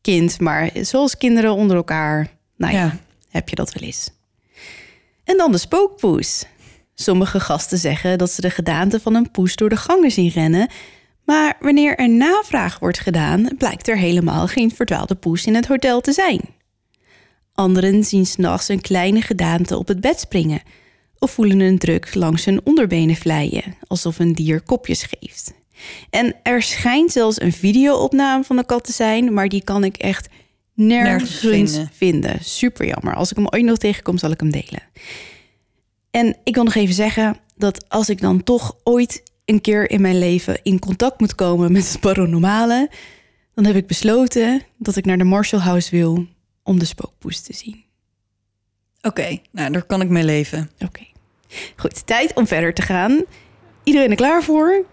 kind, 0.00 0.40
maar 0.40 0.70
zoals 0.74 1.16
kinderen 1.16 1.54
onder 1.54 1.76
elkaar, 1.76 2.28
nou 2.56 2.72
ja, 2.72 2.80
Ja. 2.80 2.96
heb 3.30 3.48
je 3.48 3.54
dat 3.56 3.72
wel 3.72 3.82
eens. 3.88 4.10
En 5.24 5.36
dan 5.36 5.52
de 5.52 5.58
spookpoes. 5.58 6.44
Sommige 6.94 7.40
gasten 7.40 7.78
zeggen 7.78 8.18
dat 8.18 8.30
ze 8.30 8.40
de 8.40 8.50
gedaante 8.50 9.00
van 9.00 9.14
een 9.14 9.30
poes 9.30 9.56
door 9.56 9.68
de 9.68 9.76
gangen 9.76 10.10
zien 10.10 10.28
rennen. 10.30 10.68
Maar 11.24 11.56
wanneer 11.60 11.96
er 11.96 12.08
navraag 12.08 12.78
wordt 12.78 12.98
gedaan, 12.98 13.48
blijkt 13.58 13.88
er 13.88 13.96
helemaal 13.96 14.46
geen 14.46 14.70
verdwaalde 14.70 15.14
poes 15.14 15.46
in 15.46 15.54
het 15.54 15.66
hotel 15.66 16.00
te 16.00 16.12
zijn. 16.12 16.40
Anderen 17.54 18.04
zien 18.04 18.26
s'nachts 18.26 18.68
een 18.68 18.80
kleine 18.80 19.20
gedaante 19.20 19.78
op 19.78 19.88
het 19.88 20.00
bed 20.00 20.20
springen. 20.20 20.62
Of 21.18 21.30
voelen 21.30 21.60
een 21.60 21.78
druk 21.78 22.14
langs 22.14 22.44
hun 22.44 22.60
onderbenen 22.64 23.16
vlijen, 23.16 23.76
alsof 23.86 24.18
een 24.18 24.32
dier 24.32 24.60
kopjes 24.60 25.02
geeft. 25.02 25.52
En 26.10 26.34
er 26.42 26.62
schijnt 26.62 27.12
zelfs 27.12 27.40
een 27.40 27.52
videoopname 27.52 28.44
van 28.44 28.56
de 28.56 28.66
kat 28.66 28.84
te 28.84 28.92
zijn, 28.92 29.34
maar 29.34 29.48
die 29.48 29.64
kan 29.64 29.84
ik 29.84 29.96
echt 29.96 30.28
nergens, 30.74 31.78
vinden. 31.92 32.44
Super 32.44 32.86
jammer. 32.86 33.14
Als 33.14 33.30
ik 33.30 33.36
hem 33.36 33.46
ooit 33.48 33.64
nog 33.64 33.78
tegenkom, 33.78 34.18
zal 34.18 34.30
ik 34.30 34.40
hem 34.40 34.50
delen. 34.50 34.82
En 36.10 36.36
ik 36.44 36.54
wil 36.54 36.64
nog 36.64 36.74
even 36.74 36.94
zeggen 36.94 37.36
dat 37.56 37.88
als 37.88 38.08
ik 38.08 38.20
dan 38.20 38.42
toch 38.42 38.76
ooit 38.82 39.22
een 39.52 39.60
keer 39.60 39.90
in 39.90 40.00
mijn 40.00 40.18
leven 40.18 40.60
in 40.62 40.78
contact 40.78 41.20
moet 41.20 41.34
komen 41.34 41.72
met 41.72 41.88
het 41.92 42.00
paranormale, 42.00 42.90
dan 43.54 43.64
heb 43.64 43.76
ik 43.76 43.86
besloten 43.86 44.62
dat 44.78 44.96
ik 44.96 45.04
naar 45.04 45.18
de 45.18 45.24
Marshall 45.24 45.62
House 45.62 45.90
wil 45.90 46.26
om 46.62 46.78
de 46.78 46.84
spookpoes 46.84 47.40
te 47.40 47.54
zien. 47.54 47.84
Oké, 49.02 49.38
nou 49.50 49.72
daar 49.72 49.82
kan 49.82 50.00
ik 50.00 50.08
mee 50.08 50.24
leven. 50.24 50.70
Oké. 50.78 51.06
Goed, 51.76 52.06
tijd 52.06 52.34
om 52.34 52.46
verder 52.46 52.74
te 52.74 52.82
gaan. 52.82 53.24
Iedereen 53.84 54.10
er 54.10 54.16
klaar 54.16 54.42
voor? 54.42 54.84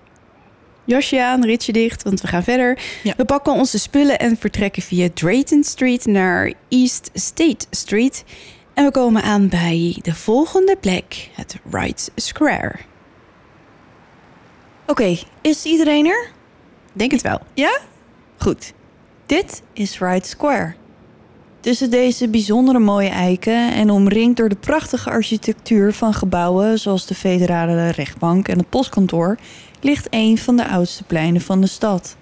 Jasje 0.85 1.23
aan, 1.23 1.45
ritje 1.45 1.71
dicht, 1.71 2.03
want 2.03 2.21
we 2.21 2.27
gaan 2.27 2.43
verder. 2.43 2.79
Ja. 3.03 3.13
We 3.17 3.25
pakken 3.25 3.53
onze 3.53 3.79
spullen 3.79 4.19
en 4.19 4.37
vertrekken 4.37 4.81
via 4.81 5.09
Drayton 5.13 5.63
Street 5.63 6.05
naar 6.05 6.53
East 6.69 7.09
State 7.13 7.65
Street. 7.69 8.23
En 8.73 8.85
we 8.85 8.91
komen 8.91 9.21
aan 9.23 9.49
bij 9.49 9.97
de 10.01 10.15
volgende 10.15 10.75
plek, 10.75 11.29
het 11.33 11.57
Wright 11.63 12.11
Square. 12.15 12.88
Oké, 14.89 15.17
is 15.41 15.65
iedereen 15.65 16.05
er? 16.05 16.31
Denk 16.93 17.11
het 17.11 17.21
wel. 17.21 17.39
Ja? 17.53 17.79
Goed. 18.37 18.73
Dit 19.25 19.61
is 19.73 19.97
Wright 19.97 20.27
Square. 20.27 20.73
Tussen 21.59 21.89
deze 21.89 22.27
bijzondere 22.27 22.79
mooie 22.79 23.09
eiken 23.09 23.73
en 23.73 23.89
omringd 23.89 24.37
door 24.37 24.49
de 24.49 24.55
prachtige 24.55 25.09
architectuur 25.09 25.93
van 25.93 26.13
gebouwen 26.13 26.79
zoals 26.79 27.05
de 27.05 27.15
federale 27.15 27.89
rechtbank 27.89 28.47
en 28.47 28.57
het 28.57 28.69
postkantoor, 28.69 29.37
ligt 29.81 30.07
een 30.09 30.37
van 30.37 30.57
de 30.57 30.67
oudste 30.67 31.03
pleinen 31.03 31.41
van 31.41 31.61
de 31.61 31.67
stad. 31.67 32.15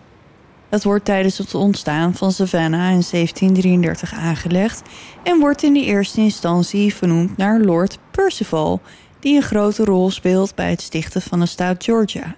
Het 0.70 0.84
wordt 0.84 1.05
tijdens 1.05 1.38
het 1.38 1.55
ontstaan 1.55 2.15
van 2.15 2.32
Savannah 2.32 2.91
in 2.91 3.03
1733 3.11 4.13
aangelegd 4.13 4.82
en 5.24 5.39
wordt 5.39 5.63
in 5.63 5.74
de 5.74 5.86
eerste 5.86 6.22
instantie 6.22 6.93
vernoemd 6.93 7.38
naar 7.38 7.59
Lord 7.59 7.97
Percival, 8.11 8.82
die 9.20 9.36
een 9.36 9.41
grote 9.41 9.84
rol 9.86 10.11
speelt 10.11 10.55
bij 10.55 10.70
het 10.70 10.82
stichten 10.82 11.22
van 11.22 11.39
de 11.39 11.45
staat 11.45 11.84
Georgia. 11.84 12.36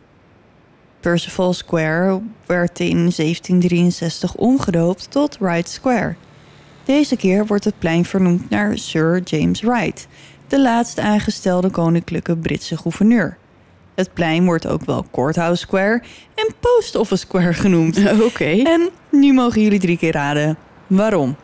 Percival 1.00 1.54
Square 1.54 2.22
werd 2.46 2.80
in 2.80 2.88
1763 2.88 4.36
omgedoopt 4.36 5.12
tot 5.12 5.38
Wright 5.38 5.70
Square. 5.70 6.16
Deze 6.84 7.16
keer 7.16 7.46
wordt 7.46 7.64
het 7.64 7.80
plein 7.80 8.06
vernoemd 8.06 8.50
naar 8.50 8.78
Sir 8.78 9.22
James 9.24 9.62
Wright, 9.62 10.08
de 10.48 10.62
laatst 10.62 11.00
aangestelde 11.00 11.70
koninklijke 11.70 12.38
Britse 12.38 12.78
gouverneur. 12.78 13.38
Het 13.96 14.14
plein 14.14 14.46
wordt 14.46 14.68
ook 14.68 14.86
wel 14.86 15.06
Courthouse 15.12 15.62
Square 15.62 16.02
en 16.36 16.54
Post 16.60 16.96
Office 16.96 17.26
Square 17.26 17.54
genoemd. 17.54 18.00
Oké. 18.30 18.62
En 18.64 18.90
nu 19.12 19.34
mogen 19.34 19.62
jullie 19.62 19.80
drie 19.80 19.98
keer 19.98 20.12
raden 20.12 20.58
waarom. 20.88 21.36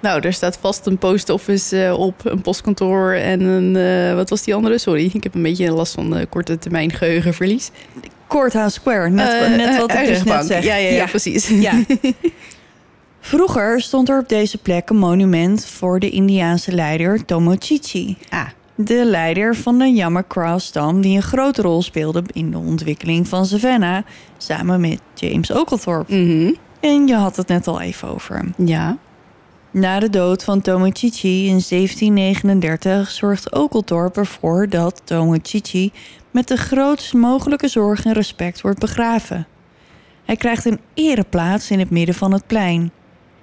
Nou, 0.00 0.20
er 0.20 0.32
staat 0.32 0.58
vast 0.60 0.86
een 0.86 0.98
post 0.98 1.30
office 1.30 1.84
eh, 1.84 1.98
op, 1.98 2.20
een 2.24 2.40
postkantoor 2.40 3.12
en 3.12 3.40
een... 3.40 3.76
eh, 3.76 4.14
wat 4.14 4.30
was 4.30 4.42
die 4.42 4.54
andere? 4.54 4.78
Sorry, 4.78 5.10
ik 5.12 5.22
heb 5.22 5.34
een 5.34 5.42
beetje 5.42 5.72
last 5.72 5.94
van 5.94 6.16
eh, 6.16 6.26
korte 6.28 6.58
termijn 6.58 6.92
geheugenverlies. 6.92 7.70
Courthouse 8.38 8.74
Square, 8.80 9.08
net, 9.10 9.32
Eh, 9.42 9.56
net 9.56 9.76
wat 9.76 9.90
eh, 9.90 10.00
ik 10.02 10.06
dus 10.08 10.22
net 10.22 10.44
zeg. 10.46 10.64
Ja, 10.64 10.74
ja, 10.76 10.88
ja, 10.90 11.06
precies. 11.06 11.48
Ja. 11.48 11.72
Vroeger 13.20 13.80
stond 13.80 14.08
er 14.08 14.18
op 14.18 14.28
deze 14.28 14.58
plek 14.58 14.90
een 14.90 14.96
monument 14.96 15.66
voor 15.66 15.98
de 16.00 16.10
Indiaanse 16.10 16.72
leider 16.72 17.24
Tomochichi. 17.24 18.16
Ah, 18.30 18.46
De 18.74 19.04
leider 19.04 19.56
van 19.56 19.78
de 19.78 19.84
Yamacraw-stam 19.92 21.00
die 21.00 21.16
een 21.16 21.22
grote 21.22 21.62
rol 21.62 21.82
speelde 21.82 22.22
in 22.32 22.50
de 22.50 22.58
ontwikkeling 22.58 23.28
van 23.28 23.46
Savannah... 23.46 24.02
samen 24.36 24.80
met 24.80 25.00
James 25.14 25.52
Oglethorpe. 25.52 26.14
mhm. 26.14 26.52
En 26.80 27.06
je 27.06 27.14
had 27.14 27.36
het 27.36 27.48
net 27.48 27.66
al 27.66 27.80
even 27.80 28.08
over 28.08 28.36
hem. 28.36 28.54
ja. 28.66 28.96
Na 29.70 30.00
de 30.00 30.10
dood 30.10 30.44
van 30.44 30.60
Tomochichi 30.60 31.46
in 31.46 31.62
1739 31.68 33.10
zorgt 33.10 33.52
Oglethorpe 33.54 34.20
ervoor 34.20 34.68
dat 34.68 35.00
Tomochichi 35.04 35.92
met 36.34 36.48
de 36.48 36.56
grootst 36.56 37.12
mogelijke 37.12 37.68
zorg 37.68 38.04
en 38.04 38.12
respect 38.12 38.60
wordt 38.60 38.78
begraven. 38.78 39.46
Hij 40.24 40.36
krijgt 40.36 40.64
een 40.64 40.80
ereplaats 40.94 41.70
in 41.70 41.78
het 41.78 41.90
midden 41.90 42.14
van 42.14 42.32
het 42.32 42.46
plein. 42.46 42.92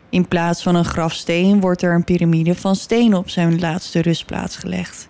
In 0.10 0.28
plaats 0.28 0.64
van 0.64 0.76
een 0.76 0.86
grafsteen 0.86 1.60
wordt 1.60 1.82
er 1.82 1.94
een 1.94 2.04
piramide 2.04 2.56
van 2.56 2.76
steen 2.76 3.16
op 3.16 3.30
zijn 3.30 3.60
laatste 3.60 4.02
rustplaats 4.02 4.58
gelegd. 4.58 5.10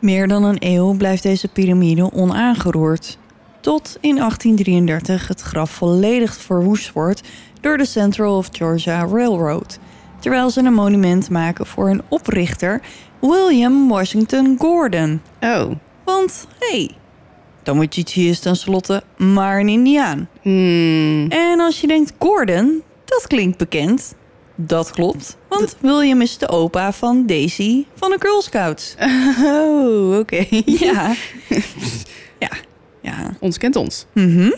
Meer 0.00 0.28
dan 0.28 0.44
een 0.44 0.56
eeuw 0.58 0.96
blijft 0.96 1.22
deze 1.22 1.48
piramide 1.48 2.12
onaangeroerd. 2.12 3.18
Tot 3.60 3.96
in 4.00 4.16
1833 4.16 5.28
het 5.28 5.40
graf 5.40 5.70
volledig 5.70 6.36
verwoest 6.36 6.92
wordt 6.92 7.22
door 7.60 7.76
de 7.76 7.86
Central 7.86 8.36
of 8.36 8.48
Georgia 8.52 9.06
Railroad. 9.06 9.78
Terwijl 10.20 10.50
ze 10.50 10.60
een 10.60 10.74
monument 10.74 11.30
maken 11.30 11.66
voor 11.66 11.86
hun 11.86 12.02
oprichter 12.08 12.80
William 13.20 13.88
Washington 13.88 14.56
Gordon. 14.58 15.20
Oh. 15.40 15.70
Want, 16.04 16.46
hé, 16.58 16.68
hey, 16.68 16.90
Tomochichi 17.62 18.28
is 18.28 18.40
tenslotte 18.40 19.02
maar 19.16 19.60
een 19.60 19.68
Indiaan. 19.68 20.28
Hmm. 20.42 21.26
En 21.28 21.60
als 21.60 21.80
je 21.80 21.86
denkt 21.86 22.12
Gordon, 22.18 22.82
dat 23.04 23.26
klinkt 23.26 23.58
bekend. 23.58 24.14
Dat 24.56 24.90
klopt, 24.90 25.36
want 25.48 25.76
William 25.80 26.20
is 26.20 26.38
de 26.38 26.48
opa 26.48 26.92
van 26.92 27.26
Daisy 27.26 27.84
van 27.94 28.10
de 28.10 28.16
Girl 28.18 28.42
Scouts. 28.42 28.94
Oh, 29.44 30.18
oké. 30.18 30.46
Ja. 30.64 31.14
ja, 32.44 32.50
ja. 33.00 33.36
Ons 33.40 33.58
kent 33.58 33.76
ons. 33.76 34.06
Mhm. 34.12 34.50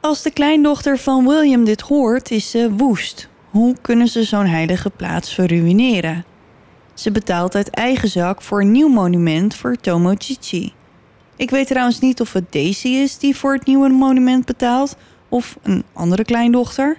Als 0.00 0.22
de 0.22 0.30
kleindochter 0.30 0.98
van 0.98 1.26
William 1.26 1.64
dit 1.64 1.80
hoort, 1.80 2.30
is 2.30 2.50
ze 2.50 2.70
woest. 2.76 3.28
Hoe 3.50 3.74
kunnen 3.80 4.08
ze 4.08 4.22
zo'n 4.24 4.46
heilige 4.46 4.90
plaats 4.90 5.34
verruineren? 5.34 6.24
Ze 6.94 7.10
betaalt 7.10 7.54
uit 7.54 7.70
eigen 7.70 8.08
zak 8.08 8.42
voor 8.42 8.60
een 8.60 8.72
nieuw 8.72 8.88
monument 8.88 9.54
voor 9.54 9.76
Tomochichi. 9.76 10.72
Ik 11.36 11.50
weet 11.50 11.66
trouwens 11.66 12.00
niet 12.00 12.20
of 12.20 12.32
het 12.32 12.52
Daisy 12.52 12.88
is 12.88 13.18
die 13.18 13.36
voor 13.36 13.54
het 13.54 13.66
nieuwe 13.66 13.88
monument 13.88 14.44
betaalt... 14.44 14.96
of 15.28 15.56
een 15.62 15.84
andere 15.92 16.24
kleindochter. 16.24 16.98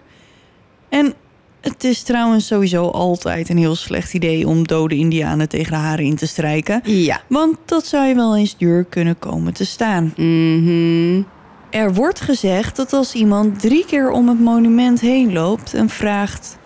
En 0.89 1.13
het 1.61 1.83
is 1.83 2.01
trouwens 2.01 2.47
sowieso 2.47 2.89
altijd 2.89 3.49
een 3.49 3.57
heel 3.57 3.75
slecht 3.75 4.13
idee... 4.13 4.47
om 4.47 4.67
dode 4.67 4.95
indianen 4.95 5.49
tegen 5.49 5.71
de 5.71 5.77
haren 5.77 6.05
in 6.05 6.15
te 6.15 6.27
strijken... 6.27 6.81
Ja. 6.83 7.21
want 7.27 7.57
dat 7.65 7.85
zou 7.85 8.07
je 8.07 8.15
wel 8.15 8.37
eens 8.37 8.57
duur 8.57 8.83
kunnen 8.83 9.19
komen 9.19 9.53
te 9.53 9.65
staan. 9.65 10.13
Mhm. 10.15 11.21
Er 11.69 11.93
wordt 11.93 12.21
gezegd 12.21 12.75
dat 12.75 12.93
als 12.93 13.13
iemand 13.13 13.59
drie 13.59 13.85
keer 13.85 14.11
om 14.11 14.27
het 14.27 14.39
monument 14.39 15.01
heen 15.01 15.33
loopt 15.33 15.73
en 15.73 15.89
vraagt: 15.89 16.57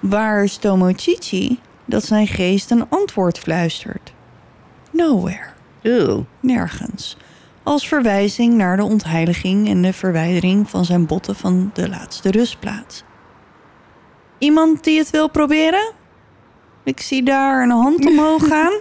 Waar 0.00 0.44
is 0.44 0.56
Tomochichi? 0.56 1.58
Dat 1.88 2.04
zijn 2.04 2.26
geest 2.26 2.70
een 2.70 2.88
antwoord 2.88 3.38
fluistert. 3.38 4.12
Nowhere, 4.92 5.46
Ew. 5.82 6.20
nergens. 6.40 7.16
Als 7.62 7.88
verwijzing 7.88 8.54
naar 8.54 8.76
de 8.76 8.82
ontheiliging 8.82 9.68
en 9.68 9.82
de 9.82 9.92
verwijdering 9.92 10.70
van 10.70 10.84
zijn 10.84 11.06
botten 11.06 11.36
van 11.36 11.70
de 11.74 11.88
laatste 11.88 12.30
rustplaats. 12.30 13.02
Iemand 14.38 14.84
die 14.84 14.98
het 14.98 15.10
wil 15.10 15.30
proberen? 15.30 15.92
Ik 16.84 17.00
zie 17.00 17.22
daar 17.22 17.62
een 17.62 17.70
hand 17.70 18.06
omhoog 18.06 18.46
gaan. 18.52 18.72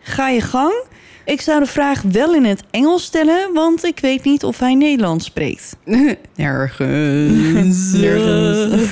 Ga 0.00 0.28
je 0.28 0.40
gang. 0.40 0.84
Ik 1.24 1.40
zou 1.40 1.60
de 1.60 1.66
vraag 1.66 2.02
wel 2.02 2.34
in 2.34 2.44
het 2.44 2.62
Engels 2.70 3.04
stellen, 3.04 3.52
want 3.54 3.84
ik 3.84 4.00
weet 4.00 4.24
niet 4.24 4.44
of 4.44 4.58
hij 4.58 4.74
Nederlands 4.74 5.24
spreekt. 5.24 5.76
Nergens. 6.36 7.92
Nergens. 8.00 8.90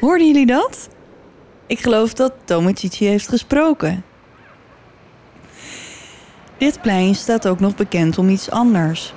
Hoorden 0.00 0.26
jullie 0.26 0.46
dat? 0.46 0.88
Ik 1.72 1.80
geloof 1.80 2.14
dat 2.14 2.32
Tomochichi 2.44 3.06
heeft 3.06 3.28
gesproken. 3.28 4.04
Dit 6.58 6.80
plein 6.82 7.14
staat 7.14 7.48
ook 7.48 7.60
nog 7.60 7.74
bekend 7.74 8.18
om 8.18 8.28
iets 8.28 8.50
anders. 8.50 9.14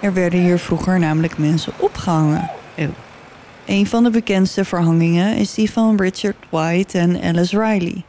Er 0.00 0.14
werden 0.14 0.40
hier 0.40 0.58
vroeger 0.58 0.98
namelijk 0.98 1.38
mensen 1.38 1.72
opgehangen. 1.76 2.50
Oh. 2.78 2.84
Een 3.66 3.86
van 3.86 4.02
de 4.02 4.10
bekendste 4.10 4.64
verhangingen 4.64 5.36
is 5.36 5.54
die 5.54 5.70
van 5.70 5.96
Richard 5.96 6.36
White 6.50 6.98
en 6.98 7.22
Alice 7.22 7.58
Riley. 7.58 8.04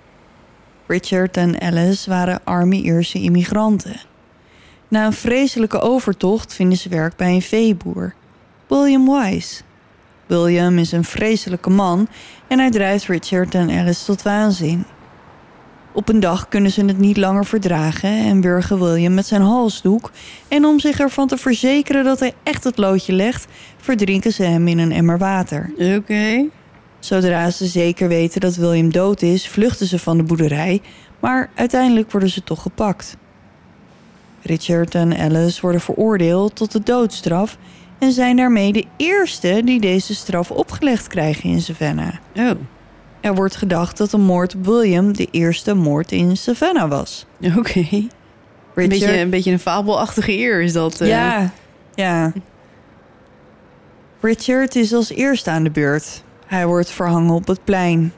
Richard 0.88 1.38
en 1.38 1.62
Alice 1.62 2.10
waren 2.10 2.39
arme 2.44 2.76
Ierse 2.76 3.20
immigranten. 3.20 4.02
Na 4.88 5.06
een 5.06 5.14
vreselijke 5.14 5.80
overtocht 5.80 6.54
vinden 6.54 6.78
ze 6.78 6.89
werk 6.89 7.16
bij 7.16 7.34
een 7.34 7.41
veeboer, 7.41 8.14
William 8.68 9.10
Wise. 9.10 9.64
William 10.34 10.77
is 10.77 10.91
een 10.91 11.03
vreselijke 11.03 11.69
man 11.69 12.07
en 12.47 12.59
hij 12.59 12.71
drijft 12.71 13.05
Richard 13.05 13.55
en 13.55 13.69
Alice 13.69 14.05
tot 14.05 14.21
waanzin. 14.21 14.86
Op 15.91 16.09
een 16.09 16.19
dag 16.19 16.47
kunnen 16.47 16.71
ze 16.71 16.86
het 16.86 16.97
niet 16.97 17.17
langer 17.17 17.45
verdragen 17.45 18.09
en 18.09 18.41
wurgen 18.41 18.79
William 18.79 19.13
met 19.13 19.25
zijn 19.25 19.41
halsdoek. 19.41 20.11
En 20.47 20.65
om 20.65 20.79
zich 20.79 20.99
ervan 20.99 21.27
te 21.27 21.38
verzekeren 21.38 22.03
dat 22.03 22.19
hij 22.19 22.34
echt 22.43 22.63
het 22.63 22.77
loodje 22.77 23.13
legt, 23.13 23.47
verdrinken 23.77 24.34
ze 24.34 24.43
hem 24.43 24.67
in 24.67 24.79
een 24.79 24.91
emmer 24.91 25.17
water. 25.17 25.71
Oké. 25.97 26.45
Zodra 26.99 27.49
ze 27.49 27.65
zeker 27.65 28.07
weten 28.07 28.41
dat 28.41 28.55
William 28.55 28.91
dood 28.91 29.21
is, 29.21 29.47
vluchten 29.47 29.88
ze 29.88 29.99
van 29.99 30.17
de 30.17 30.23
boerderij, 30.23 30.81
maar 31.19 31.49
uiteindelijk 31.55 32.11
worden 32.11 32.29
ze 32.29 32.43
toch 32.43 32.61
gepakt. 32.61 33.17
Richard 34.41 34.95
en 34.95 35.17
Alice 35.17 35.61
worden 35.61 35.81
veroordeeld 35.81 36.55
tot 36.55 36.71
de 36.71 36.84
doodstraf 36.84 37.57
en 38.04 38.12
zijn 38.12 38.36
daarmee 38.36 38.74
de 38.74 38.86
eerste 38.97 39.62
die 39.66 39.80
deze 39.80 40.16
straf 40.16 40.51
opgelegd 40.51 41.08
krijgen 41.08 41.49
in 41.49 41.62
Savannah. 41.62 42.14
Oh. 42.36 42.51
Er 43.22 43.36
wordt 43.36 43.56
gedacht 43.56 43.97
dat 43.97 44.12
de 44.12 44.18
moord 44.18 44.56
op 44.56 44.66
William 44.66 45.14
de 45.14 45.28
eerste 45.32 45.74
moord 45.74 46.12
in 46.12 46.38
Savannah 46.38 46.89
was. 46.89 47.26
Oké. 47.58 47.88
Een, 48.76 48.89
beetje, 48.89 49.20
een 49.20 49.30
beetje 49.30 49.51
een 49.51 49.60
fabelachtige 49.60 50.32
eer 50.32 50.62
is 50.62 50.74
dat. 50.74 51.01
eh. 51.01 51.08
Ja, 51.08 51.51
ja. 51.95 52.34
Richard 54.22 54.76
is 54.76 54.93
als 54.93 55.10
eerste 55.10 55.49
aan 55.49 55.64
de 55.64 55.72
beurt. 55.72 56.24
Hij 56.45 56.66
wordt 56.66 56.89
verhangen 56.91 57.34
op 57.34 57.47
het 57.47 57.64
plein. 57.64 58.14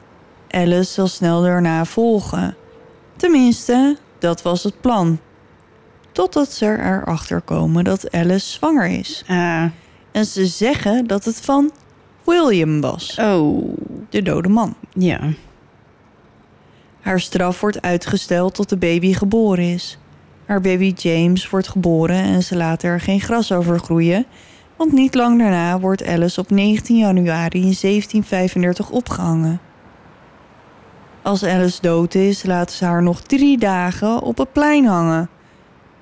Alice 0.50 0.92
zal 0.92 1.06
snel 1.08 1.42
daarna 1.42 1.84
volgen. 1.84 2.56
Tenminste, 3.16 3.96
dat 4.18 4.42
was 4.42 4.62
het 4.62 4.80
plan. 4.80 5.18
Totdat 6.12 6.52
ze 6.52 6.66
erachter 6.66 7.40
komen 7.40 7.84
dat 7.84 8.10
Alice 8.12 8.46
zwanger 8.50 8.86
is. 8.86 9.24
Ah. 9.26 9.64
En 10.16 10.24
ze 10.24 10.46
zeggen 10.46 11.06
dat 11.06 11.24
het 11.24 11.40
van 11.40 11.70
William 12.24 12.80
was, 12.80 13.18
Oh. 13.20 13.74
de 14.08 14.22
dode 14.22 14.48
man. 14.48 14.74
Ja. 14.92 15.20
Haar 17.00 17.20
straf 17.20 17.60
wordt 17.60 17.82
uitgesteld 17.82 18.54
tot 18.54 18.68
de 18.68 18.76
baby 18.76 19.12
geboren 19.12 19.64
is. 19.64 19.98
Haar 20.46 20.60
baby 20.60 20.92
James 20.96 21.50
wordt 21.50 21.68
geboren 21.68 22.16
en 22.22 22.42
ze 22.42 22.56
laten 22.56 22.90
er 22.90 23.00
geen 23.00 23.20
gras 23.20 23.52
over 23.52 23.78
groeien, 23.78 24.26
want 24.76 24.92
niet 24.92 25.14
lang 25.14 25.38
daarna 25.38 25.80
wordt 25.80 26.06
Alice 26.06 26.40
op 26.40 26.50
19 26.50 26.96
januari 26.96 27.60
1735 27.60 28.90
opgehangen. 28.90 29.60
Als 31.22 31.44
Alice 31.44 31.80
dood 31.80 32.14
is, 32.14 32.44
laten 32.44 32.76
ze 32.76 32.84
haar 32.84 33.02
nog 33.02 33.20
drie 33.20 33.58
dagen 33.58 34.20
op 34.22 34.38
het 34.38 34.52
plein 34.52 34.84
hangen. 34.84 35.28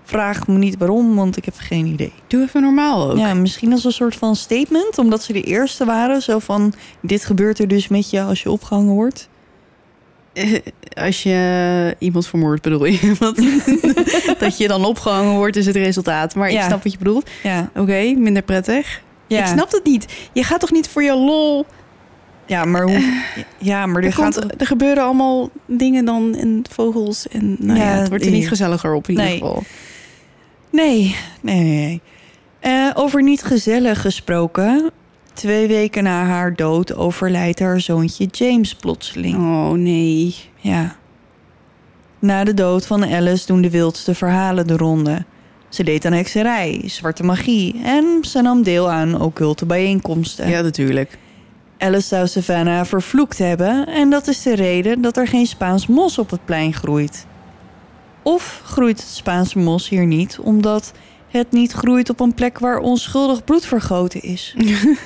Vraag 0.04 0.46
me 0.46 0.58
niet 0.58 0.76
waarom, 0.78 1.14
want 1.14 1.36
ik 1.36 1.44
heb 1.44 1.54
geen 1.58 1.86
idee. 1.86 2.12
Doe 2.26 2.42
even 2.42 2.62
normaal 2.62 3.10
ook. 3.10 3.18
Ja, 3.18 3.34
misschien 3.34 3.72
als 3.72 3.84
een 3.84 3.92
soort 3.92 4.16
van 4.16 4.36
statement, 4.36 4.98
omdat 4.98 5.22
ze 5.22 5.32
de 5.32 5.42
eerste 5.42 5.84
waren. 5.84 6.22
Zo 6.22 6.38
van, 6.38 6.74
dit 7.00 7.24
gebeurt 7.24 7.58
er 7.58 7.68
dus 7.68 7.88
met 7.88 8.10
je 8.10 8.22
als 8.22 8.42
je 8.42 8.50
opgehangen 8.50 8.92
wordt. 8.94 9.28
Eh, 10.32 10.52
Als 10.94 11.22
je 11.22 11.96
iemand 11.98 12.26
vermoordt, 12.26 12.62
bedoel 12.62 12.84
je? 12.84 13.14
Want 13.18 13.36
dat 14.38 14.58
je 14.58 14.68
dan 14.68 14.84
opgehangen 14.84 15.34
wordt 15.34 15.56
is 15.56 15.66
het 15.66 15.76
resultaat. 15.76 16.34
Maar 16.34 16.50
ik 16.50 16.60
snap 16.60 16.82
wat 16.82 16.92
je 16.92 16.98
bedoelt. 16.98 17.30
Ja, 17.42 17.70
Oké, 17.76 18.14
minder 18.16 18.42
prettig. 18.42 19.02
ja. 19.26 19.38
Ik 19.40 19.46
snap 19.46 19.72
het 19.72 19.84
niet. 19.84 20.06
Je 20.32 20.42
gaat 20.44 20.60
toch 20.60 20.72
niet 20.72 20.88
voor 20.88 21.02
je 21.02 21.14
lol... 21.16 21.66
Ja, 22.46 22.64
maar 22.64 22.82
hoe... 22.82 23.22
Ja, 23.58 23.86
maar 23.86 24.02
er, 24.02 24.08
Er, 24.08 24.14
komt, 24.14 24.60
er 24.60 24.66
gebeuren 24.66 25.02
allemaal 25.04 25.50
dingen 25.66 26.04
dan 26.04 26.34
en 26.34 26.62
vogels. 26.70 27.28
En 27.28 27.56
nou 27.58 27.78
ja, 27.78 27.84
Ja, 27.84 27.98
het 27.98 28.08
wordt 28.08 28.24
er 28.24 28.30
niet 28.30 28.48
gezelliger 28.48 28.94
op 28.94 29.08
in 29.08 29.14
Nee. 29.14 29.34
ieder 29.34 29.46
geval. 29.48 29.62
Nee, 30.74 31.16
nee, 31.40 31.62
nee. 31.62 32.00
Eh, 32.60 32.90
over 32.94 33.22
niet 33.22 33.42
gezellig 33.42 34.00
gesproken. 34.00 34.90
Twee 35.32 35.66
weken 35.66 36.02
na 36.02 36.24
haar 36.24 36.54
dood 36.54 36.94
overlijdt 36.94 37.58
haar 37.58 37.80
zoontje 37.80 38.26
James 38.26 38.74
plotseling. 38.74 39.36
Oh 39.36 39.70
nee. 39.70 40.34
Ja. 40.56 40.96
Na 42.18 42.44
de 42.44 42.54
dood 42.54 42.86
van 42.86 43.04
Alice 43.04 43.46
doen 43.46 43.60
de 43.60 43.70
wildste 43.70 44.14
verhalen 44.14 44.66
de 44.66 44.76
ronde. 44.76 45.24
Ze 45.68 45.84
deed 45.84 46.04
aan 46.04 46.12
hekserij, 46.12 46.82
zwarte 46.84 47.22
magie 47.22 47.80
en 47.84 48.18
ze 48.20 48.42
nam 48.42 48.62
deel 48.62 48.90
aan 48.90 49.20
occulte 49.20 49.66
bijeenkomsten. 49.66 50.48
Ja, 50.48 50.60
natuurlijk. 50.60 51.18
Alice 51.78 52.06
zou 52.06 52.26
Savannah 52.26 52.86
vervloekt 52.86 53.38
hebben 53.38 53.86
en 53.86 54.10
dat 54.10 54.26
is 54.26 54.42
de 54.42 54.54
reden 54.54 55.00
dat 55.00 55.16
er 55.16 55.28
geen 55.28 55.46
Spaans 55.46 55.86
mos 55.86 56.18
op 56.18 56.30
het 56.30 56.44
plein 56.44 56.72
groeit. 56.72 57.26
Of 58.24 58.62
groeit 58.64 59.00
het 59.00 59.08
Spaanse 59.08 59.58
mos 59.58 59.88
hier 59.88 60.06
niet 60.06 60.38
omdat 60.38 60.92
het 61.28 61.50
niet 61.50 61.72
groeit 61.72 62.10
op 62.10 62.20
een 62.20 62.34
plek 62.34 62.58
waar 62.58 62.78
onschuldig 62.78 63.44
bloed 63.44 63.66
vergoten 63.66 64.22
is. 64.22 64.54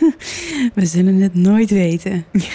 We 0.74 0.86
zullen 0.86 1.20
het 1.20 1.34
nooit 1.34 1.70
weten. 1.70 2.24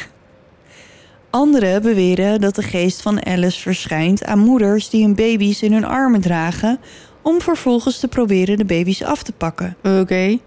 Anderen 1.29 1.81
beweren 1.81 2.41
dat 2.41 2.55
de 2.55 2.61
geest 2.61 3.01
van 3.01 3.25
Alice 3.25 3.59
verschijnt 3.59 4.25
aan 4.25 4.39
moeders 4.39 4.89
die 4.89 5.03
hun 5.03 5.15
baby's 5.15 5.61
in 5.61 5.73
hun 5.73 5.85
armen 5.85 6.21
dragen 6.21 6.79
om 7.21 7.41
vervolgens 7.41 7.99
te 7.99 8.07
proberen 8.07 8.57
de 8.57 8.65
baby's 8.65 9.03
af 9.03 9.23
te 9.23 9.31
pakken. 9.31 9.77
Oké. 9.83 10.37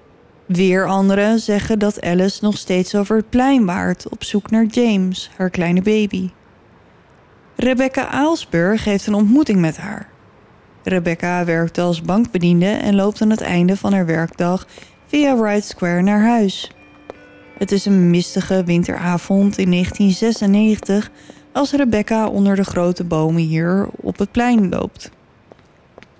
Weer 0.47 0.87
anderen 0.87 1.39
zeggen 1.39 1.79
dat 1.79 2.01
Alice 2.01 2.39
nog 2.45 2.57
steeds 2.59 2.95
over 2.95 3.17
het 3.17 3.31
plein 3.31 3.65
waart 3.65 4.09
op 4.09 4.25
zoek 4.25 4.51
naar 4.51 4.65
James, 4.65 5.31
haar 5.37 5.51
kleine 5.51 5.83
baby. 5.83 6.31
Rebecca 7.57 8.09
Aalsburg 8.09 8.85
heeft 8.85 9.07
een 9.07 9.15
ontmoeting 9.15 9.61
met 9.61 9.77
haar. 9.77 10.09
Rebecca 10.83 11.45
werkt 11.45 11.79
als 11.79 12.03
bankbediende 12.03 12.67
en 12.67 12.95
loopt 12.95 13.23
aan 13.23 13.31
het 13.31 13.41
einde 13.41 13.77
van 13.77 13.93
haar 13.93 14.07
werkdag 14.07 14.67
via 15.07 15.37
Wright 15.37 15.65
Square 15.65 16.03
naar 16.03 16.21
huis. 16.21 16.73
Het 17.59 17.73
is 17.73 17.85
een 17.85 18.11
mistige 18.11 18.65
winteravond 18.65 19.59
in 19.59 19.71
1996 19.71 21.11
als 21.53 21.73
Rebecca 21.73 22.29
onder 22.29 22.57
de 22.57 22.65
grote 22.65 23.05
bomen 23.05 23.43
hier 23.43 23.89
op 23.97 24.19
het 24.19 24.31
plein 24.31 24.69
loopt. 24.69 25.11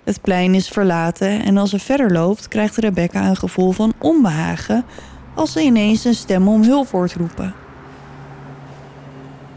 Het 0.03 0.21
plein 0.21 0.53
is 0.53 0.67
verlaten 0.67 1.43
en 1.43 1.57
als 1.57 1.69
ze 1.69 1.79
verder 1.79 2.11
loopt 2.11 2.47
krijgt 2.47 2.75
Rebecca 2.75 3.27
een 3.27 3.35
gevoel 3.35 3.71
van 3.71 3.93
onbehagen 3.99 4.85
als 5.35 5.51
ze 5.51 5.61
ineens 5.61 6.05
een 6.05 6.15
stem 6.15 6.47
om 6.47 6.63
hulp 6.63 6.89
hoort 6.89 7.13
roepen. 7.13 7.53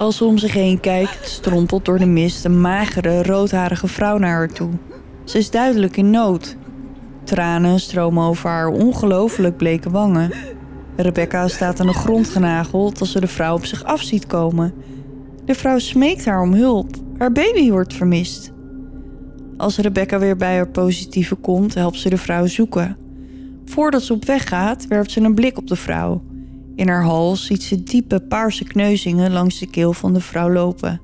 Als 0.01 0.17
ze 0.17 0.25
om 0.25 0.39
zich 0.39 0.53
heen 0.53 0.81
kijkt, 0.81 1.29
strompelt 1.29 1.85
door 1.85 1.99
de 1.99 2.07
mist 2.07 2.45
een 2.45 2.61
magere, 2.61 3.23
roodharige 3.23 3.87
vrouw 3.87 4.19
naar 4.19 4.31
haar 4.31 4.53
toe. 4.53 4.71
Ze 5.25 5.39
is 5.39 5.51
duidelijk 5.51 5.97
in 5.97 6.11
nood. 6.11 6.57
Tranen 7.25 7.81
stromen 7.81 8.25
over 8.25 8.51
haar 8.51 8.69
ongelooflijk 8.69 9.57
bleke 9.57 9.91
wangen. 9.91 10.33
Rebecca 10.97 11.49
staat 11.49 11.81
aan 11.81 11.87
de 11.87 11.93
grond 11.93 12.29
genageld 12.29 13.01
als 13.01 13.13
ze 13.13 13.21
de 13.21 13.27
vrouw 13.27 13.55
op 13.55 13.65
zich 13.65 13.85
af 13.85 14.03
ziet 14.03 14.27
komen. 14.27 14.75
De 15.45 15.55
vrouw 15.55 15.79
smeekt 15.79 16.25
haar 16.25 16.43
om 16.43 16.53
hulp. 16.53 16.97
Haar 17.19 17.33
baby 17.33 17.71
wordt 17.71 17.95
vermist. 17.95 18.53
Als 19.57 19.79
Rebecca 19.79 20.19
weer 20.19 20.37
bij 20.37 20.57
haar 20.57 20.69
positieve 20.69 21.35
komt, 21.35 21.75
helpt 21.75 21.99
ze 21.99 22.09
de 22.09 22.19
vrouw 22.19 22.47
zoeken. 22.47 22.97
Voordat 23.65 24.03
ze 24.03 24.13
op 24.13 24.25
weg 24.25 24.49
gaat, 24.49 24.87
werpt 24.87 25.11
ze 25.11 25.21
een 25.21 25.35
blik 25.35 25.59
op 25.59 25.67
de 25.67 25.77
vrouw. 25.77 26.23
In 26.81 26.89
haar 26.89 27.03
hals 27.03 27.47
ziet 27.47 27.63
ze 27.63 27.83
diepe 27.83 28.21
paarse 28.21 28.65
kneuzingen 28.65 29.33
langs 29.33 29.59
de 29.59 29.67
keel 29.67 29.93
van 29.93 30.13
de 30.13 30.21
vrouw 30.21 30.51
lopen. 30.53 31.01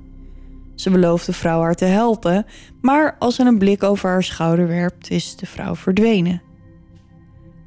Ze 0.75 0.91
belooft 0.91 1.27
de 1.27 1.33
vrouw 1.33 1.61
haar 1.61 1.75
te 1.75 1.85
helpen, 1.85 2.47
maar 2.81 3.17
als 3.19 3.35
ze 3.35 3.45
een 3.45 3.59
blik 3.59 3.83
over 3.83 4.09
haar 4.09 4.23
schouder 4.23 4.69
werpt, 4.69 5.11
is 5.11 5.37
de 5.37 5.47
vrouw 5.47 5.75
verdwenen. 5.75 6.43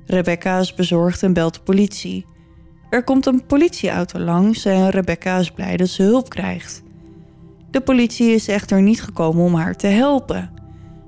Rebecca 0.06 0.60
is 0.60 0.73
bezorgd 0.73 1.23
en 1.23 1.34
belt 1.34 1.53
de 1.53 1.60
politie. 1.60 2.26
Er 2.90 3.03
komt 3.03 3.26
een 3.26 3.45
politieauto 3.45 4.19
langs 4.19 4.65
en 4.65 4.90
Rebecca 4.90 5.38
is 5.38 5.52
blij 5.52 5.77
dat 5.77 5.90
ze 5.90 6.03
hulp 6.03 6.30
krijgt. 6.30 6.84
De 7.72 7.81
politie 7.81 8.31
is 8.31 8.48
echter 8.48 8.81
niet 8.81 9.02
gekomen 9.02 9.44
om 9.44 9.56
haar 9.56 9.76
te 9.76 9.88
helpen. 9.88 10.52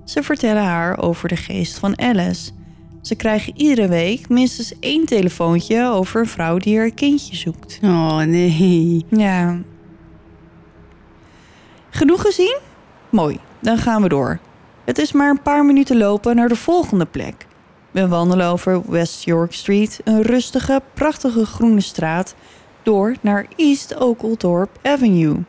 Ze 0.05 0.23
vertellen 0.23 0.63
haar 0.63 0.99
over 0.99 1.27
de 1.27 1.35
geest 1.35 1.79
van 1.79 1.99
Alice. 1.99 2.51
Ze 3.01 3.15
krijgen 3.15 3.57
iedere 3.57 3.87
week 3.87 4.29
minstens 4.29 4.73
één 4.79 5.05
telefoontje 5.05 5.89
over 5.89 6.19
een 6.19 6.27
vrouw 6.27 6.57
die 6.57 6.77
haar 6.77 6.91
kindje 6.91 7.35
zoekt. 7.35 7.79
Oh 7.83 8.17
nee. 8.17 9.05
Ja. 9.09 9.59
Genoeg 11.89 12.21
gezien? 12.21 12.57
Mooi, 13.09 13.39
dan 13.59 13.77
gaan 13.77 14.01
we 14.01 14.09
door. 14.09 14.39
Het 14.85 14.97
is 14.97 15.11
maar 15.11 15.29
een 15.29 15.41
paar 15.41 15.65
minuten 15.65 15.97
lopen 15.97 16.35
naar 16.35 16.47
de 16.47 16.55
volgende 16.55 17.05
plek. 17.05 17.47
We 17.91 18.07
wandelen 18.07 18.47
over 18.47 18.91
West 18.91 19.23
York 19.23 19.53
Street, 19.53 19.99
een 20.03 20.21
rustige, 20.21 20.81
prachtige 20.93 21.45
groene 21.45 21.81
straat, 21.81 22.35
door 22.83 23.15
naar 23.21 23.45
East 23.55 23.95
Oakledorp 23.95 24.79
Avenue. 24.81 25.43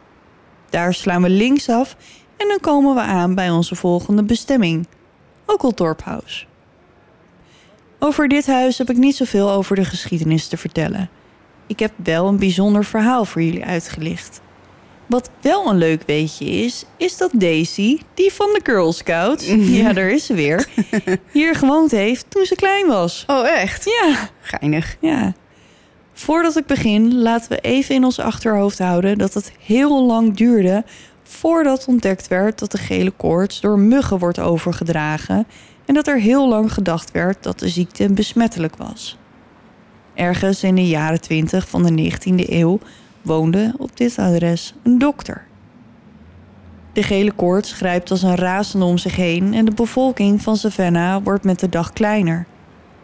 Daar 0.71 0.95
slaan 0.95 1.23
we 1.23 1.31
linksaf 1.31 1.97
en 2.37 2.49
dan 2.49 2.61
komen 2.61 2.95
we 2.95 3.01
aan 3.01 3.35
bij 3.35 3.51
onze 3.51 3.75
volgende 3.75 4.23
bestemming, 4.23 4.87
Oakledorp 5.47 6.03
House. 6.03 6.47
Over 8.05 8.29
dit 8.29 8.47
huis 8.47 8.79
heb 8.79 8.91
ik 8.91 8.97
niet 8.97 9.17
zoveel 9.17 9.51
over 9.51 9.77
de 9.77 9.85
geschiedenis 9.85 10.49
te 10.49 10.57
vertellen. 10.57 11.11
Ik 11.67 11.79
heb 11.79 11.93
wel 11.97 12.29
een 12.29 12.39
bijzonder 12.39 12.85
verhaal 12.85 13.25
voor 13.25 13.43
jullie 13.43 13.65
uitgelicht. 13.65 14.41
Wat 15.07 15.31
wel 15.41 15.69
een 15.69 15.77
leuk 15.77 16.03
weetje 16.07 16.45
is, 16.45 16.85
is 16.97 17.17
dat 17.17 17.31
Daisy, 17.35 17.99
die 18.15 18.33
van 18.33 18.47
de 18.47 18.61
Girl 18.63 18.93
Scouts, 18.93 19.47
ja, 19.81 19.93
daar 19.93 20.11
is 20.11 20.27
ze 20.27 20.35
weer, 20.35 20.69
hier 21.33 21.55
gewoond 21.55 21.91
heeft 21.91 22.27
toen 22.29 22.45
ze 22.45 22.55
klein 22.55 22.87
was. 22.87 23.25
Oh 23.27 23.49
echt? 23.49 23.85
Ja, 23.85 24.29
Geinig. 24.41 24.97
ja. 25.01 25.35
Voordat 26.13 26.57
ik 26.57 26.67
begin, 26.67 27.19
laten 27.19 27.49
we 27.49 27.59
even 27.61 27.95
in 27.95 28.05
ons 28.05 28.19
achterhoofd 28.19 28.79
houden 28.79 29.19
dat 29.19 29.35
het 29.35 29.53
heel 29.61 30.07
lang 30.07 30.37
duurde 30.37 30.85
voordat 31.23 31.85
ontdekt 31.87 32.29
werd 32.29 32.59
dat 32.59 32.71
de 32.71 32.79
gele 32.79 33.11
koorts 33.11 33.61
door 33.61 33.79
muggen 33.79 34.19
wordt 34.19 34.39
overgedragen 34.39 35.47
en 35.93 35.99
dat 35.99 36.15
er 36.15 36.21
heel 36.21 36.49
lang 36.49 36.73
gedacht 36.73 37.11
werd 37.11 37.43
dat 37.43 37.59
de 37.59 37.69
ziekte 37.69 38.13
besmettelijk 38.13 38.77
was. 38.77 39.19
Ergens 40.15 40.63
in 40.63 40.75
de 40.75 40.89
jaren 40.89 41.21
20 41.21 41.69
van 41.69 41.83
de 41.83 42.13
19e 42.13 42.49
eeuw 42.49 42.79
woonde 43.23 43.75
op 43.79 43.97
dit 43.97 44.19
adres 44.19 44.75
een 44.83 44.99
dokter. 44.99 45.45
De 46.93 47.03
gele 47.03 47.33
koorts 47.33 47.73
grijpt 47.73 48.11
als 48.11 48.23
een 48.23 48.35
razende 48.35 48.85
om 48.85 48.99
zich 48.99 49.17
heen 49.17 49.55
en 49.55 49.65
de 49.65 49.75
bevolking 49.75 50.43
van 50.43 50.57
Savannah 50.57 51.25
wordt 51.25 51.45
met 51.45 51.61
de 51.61 51.69
dag 51.69 51.93
kleiner. 51.93 52.47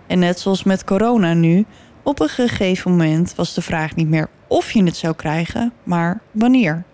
En 0.06 0.18
net 0.18 0.40
zoals 0.40 0.64
met 0.64 0.84
corona 0.84 1.34
nu, 1.34 1.64
op 2.02 2.20
een 2.20 2.28
gegeven 2.28 2.90
moment 2.90 3.34
was 3.34 3.54
de 3.54 3.62
vraag 3.62 3.94
niet 3.94 4.08
meer 4.08 4.28
of 4.46 4.70
je 4.70 4.84
het 4.84 4.96
zou 4.96 5.14
krijgen, 5.14 5.72
maar 5.82 6.20
wanneer. 6.30 6.84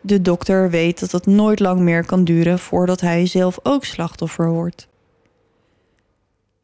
De 0.00 0.22
dokter 0.22 0.70
weet 0.70 1.00
dat 1.00 1.12
het 1.12 1.26
nooit 1.26 1.60
lang 1.60 1.80
meer 1.80 2.04
kan 2.06 2.24
duren 2.24 2.58
voordat 2.58 3.00
hij 3.00 3.26
zelf 3.26 3.58
ook 3.62 3.84
slachtoffer 3.84 4.50
wordt. 4.50 4.88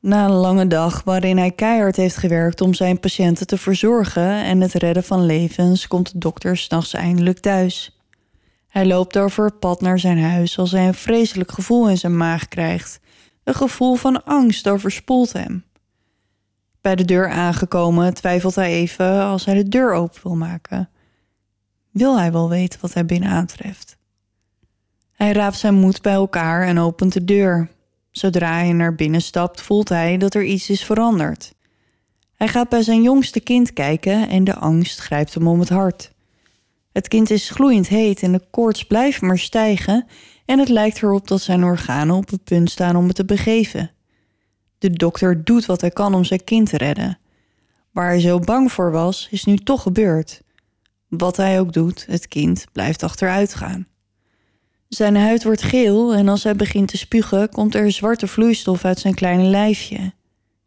Na 0.01 0.24
een 0.24 0.31
lange 0.31 0.66
dag 0.66 1.02
waarin 1.05 1.39
hij 1.39 1.51
keihard 1.51 1.97
heeft 1.97 2.16
gewerkt 2.16 2.61
om 2.61 2.74
zijn 2.74 3.01
patiënten 3.01 3.47
te 3.47 3.59
verzorgen 3.59 4.44
en 4.44 4.61
het 4.61 4.73
redden 4.73 5.05
van 5.05 5.27
levens, 5.27 5.86
komt 5.86 6.12
de 6.12 6.19
dokter 6.19 6.56
s'nachts 6.56 6.93
eindelijk 6.93 7.39
thuis. 7.39 7.98
Hij 8.69 8.86
loopt 8.86 9.19
over 9.19 9.44
het 9.44 9.59
pad 9.59 9.81
naar 9.81 9.98
zijn 9.98 10.23
huis 10.23 10.59
als 10.59 10.73
hij 10.73 10.86
een 10.86 10.94
vreselijk 10.94 11.52
gevoel 11.52 11.89
in 11.89 11.98
zijn 11.98 12.16
maag 12.16 12.48
krijgt. 12.48 13.01
Een 13.44 13.55
gevoel 13.55 13.94
van 13.94 14.24
angst 14.24 14.69
overspoelt 14.69 15.32
hem. 15.32 15.65
Bij 16.81 16.94
de 16.94 17.05
deur 17.05 17.28
aangekomen 17.28 18.15
twijfelt 18.15 18.55
hij 18.55 18.73
even 18.73 19.23
als 19.23 19.44
hij 19.44 19.55
de 19.55 19.69
deur 19.69 19.93
open 19.93 20.20
wil 20.23 20.36
maken. 20.36 20.89
Wil 21.95 22.19
hij 22.19 22.33
wel 22.33 22.49
weten 22.49 22.81
wat 22.81 22.95
hij 22.95 23.05
binnen 23.05 23.29
aantreft? 23.29 23.97
Hij 25.12 25.33
raapt 25.33 25.57
zijn 25.57 25.75
moed 25.75 26.03
bij 26.03 26.12
elkaar 26.12 26.66
en 26.66 26.79
opent 26.79 27.12
de 27.12 27.25
deur. 27.25 27.71
Zodra 28.11 28.53
hij 28.53 28.73
naar 28.73 28.95
binnen 28.95 29.23
stapt, 29.23 29.61
voelt 29.61 29.89
hij 29.89 30.16
dat 30.16 30.35
er 30.35 30.45
iets 30.45 30.71
is 30.71 30.85
veranderd. 30.85 31.55
Hij 32.35 32.49
gaat 32.49 32.69
bij 32.69 32.83
zijn 32.83 33.03
jongste 33.03 33.41
kind 33.41 33.73
kijken 33.73 34.29
en 34.29 34.45
de 34.45 34.55
angst 34.55 34.99
grijpt 34.99 35.35
hem 35.35 35.47
om 35.47 35.61
het 35.61 35.69
hart. 35.69 36.12
Het 36.93 37.09
kind 37.09 37.31
is 37.31 37.51
gloeiend 37.51 37.89
heet 37.89 38.23
en 38.23 38.33
de 38.33 38.43
koorts 38.51 38.85
blijft 38.85 39.21
maar 39.21 39.39
stijgen 39.39 40.07
en 40.45 40.59
het 40.59 40.69
lijkt 40.69 41.03
erop 41.03 41.29
dat 41.29 41.41
zijn 41.41 41.65
organen 41.65 42.16
op 42.16 42.31
het 42.31 42.45
punt 42.45 42.71
staan 42.71 42.97
om 42.97 43.07
het 43.07 43.16
te 43.16 43.25
begeven. 43.25 43.91
De 44.79 44.91
dokter 44.91 45.45
doet 45.45 45.66
wat 45.66 45.81
hij 45.81 45.91
kan 45.91 46.15
om 46.15 46.25
zijn 46.25 46.45
kind 46.45 46.69
te 46.69 46.77
redden. 46.77 47.19
Waar 47.91 48.09
hij 48.09 48.21
zo 48.21 48.39
bang 48.39 48.73
voor 48.73 48.91
was, 48.91 49.29
is 49.31 49.45
nu 49.45 49.57
toch 49.57 49.83
gebeurd. 49.83 50.44
Wat 51.19 51.36
hij 51.36 51.61
ook 51.61 51.73
doet, 51.73 52.07
het 52.09 52.28
kind 52.28 52.65
blijft 52.73 53.03
achteruit 53.03 53.55
gaan. 53.55 53.86
Zijn 54.89 55.16
huid 55.16 55.45
wordt 55.45 55.62
geel 55.62 56.15
en 56.15 56.28
als 56.28 56.43
hij 56.43 56.57
begint 56.57 56.89
te 56.89 56.97
spugen, 56.97 57.49
komt 57.49 57.74
er 57.74 57.93
zwarte 57.93 58.27
vloeistof 58.27 58.85
uit 58.85 58.99
zijn 58.99 59.15
kleine 59.15 59.43
lijfje. 59.43 60.12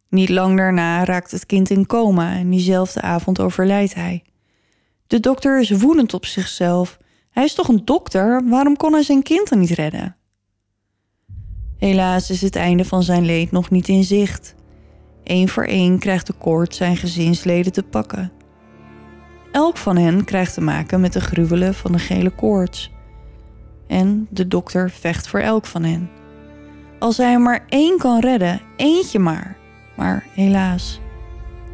Niet 0.10 0.30
lang 0.30 0.58
daarna 0.58 1.06
raakt 1.06 1.32
het 1.32 1.46
kind 1.46 1.70
in 1.70 1.86
coma 1.86 2.36
en 2.36 2.50
diezelfde 2.50 3.02
avond 3.02 3.40
overlijdt 3.40 3.94
hij. 3.94 4.24
De 5.08 5.20
dokter 5.20 5.60
is 5.60 5.70
woedend 5.70 6.14
op 6.14 6.26
zichzelf. 6.26 6.98
Hij 7.30 7.44
is 7.44 7.54
toch 7.54 7.68
een 7.68 7.86
dokter? 7.86 8.50
Waarom 8.50 8.76
kon 8.76 8.94
hij 8.94 9.04
zijn 9.04 9.24
kind 9.24 9.50
dan 9.50 9.60
niet 9.60 9.70
redden? 9.70 10.16
Helaas 11.78 12.30
is 12.30 12.42
het 12.42 12.56
einde 12.56 12.86
van 12.86 13.04
zijn 13.04 13.26
leed 13.26 13.52
nog 13.52 13.70
niet 13.70 13.88
in 13.88 14.04
zicht. 14.04 14.56
Eén 15.24 15.50
voor 15.50 15.64
één 15.64 16.00
krijgt 16.00 16.28
de 16.28 16.34
koorts 16.34 16.78
zijn 16.78 16.98
gezinsleden 16.98 17.72
te 17.72 17.84
pakken. 17.84 18.32
Elk 19.58 19.78
van 19.78 19.98
hen 19.98 20.24
krijgt 20.24 20.54
te 20.54 20.62
maken 20.62 21.02
met 21.02 21.14
de 21.14 21.22
gruwelen 21.22 21.74
van 21.74 21.92
de 21.92 22.00
gele 22.00 22.30
koorts. 22.30 22.92
En 23.88 24.28
de 24.30 24.48
dokter 24.48 24.90
vecht 24.90 25.28
voor 25.28 25.40
elk 25.40 25.66
van 25.66 25.84
hen. 25.84 26.10
Als 27.00 27.18
hij 27.18 27.34
er 27.34 27.42
maar 27.42 27.66
één 27.70 27.98
kan 27.98 28.20
redden, 28.20 28.62
eentje 28.76 29.20
maar. 29.20 29.58
Maar 29.96 30.26
helaas, 30.34 31.00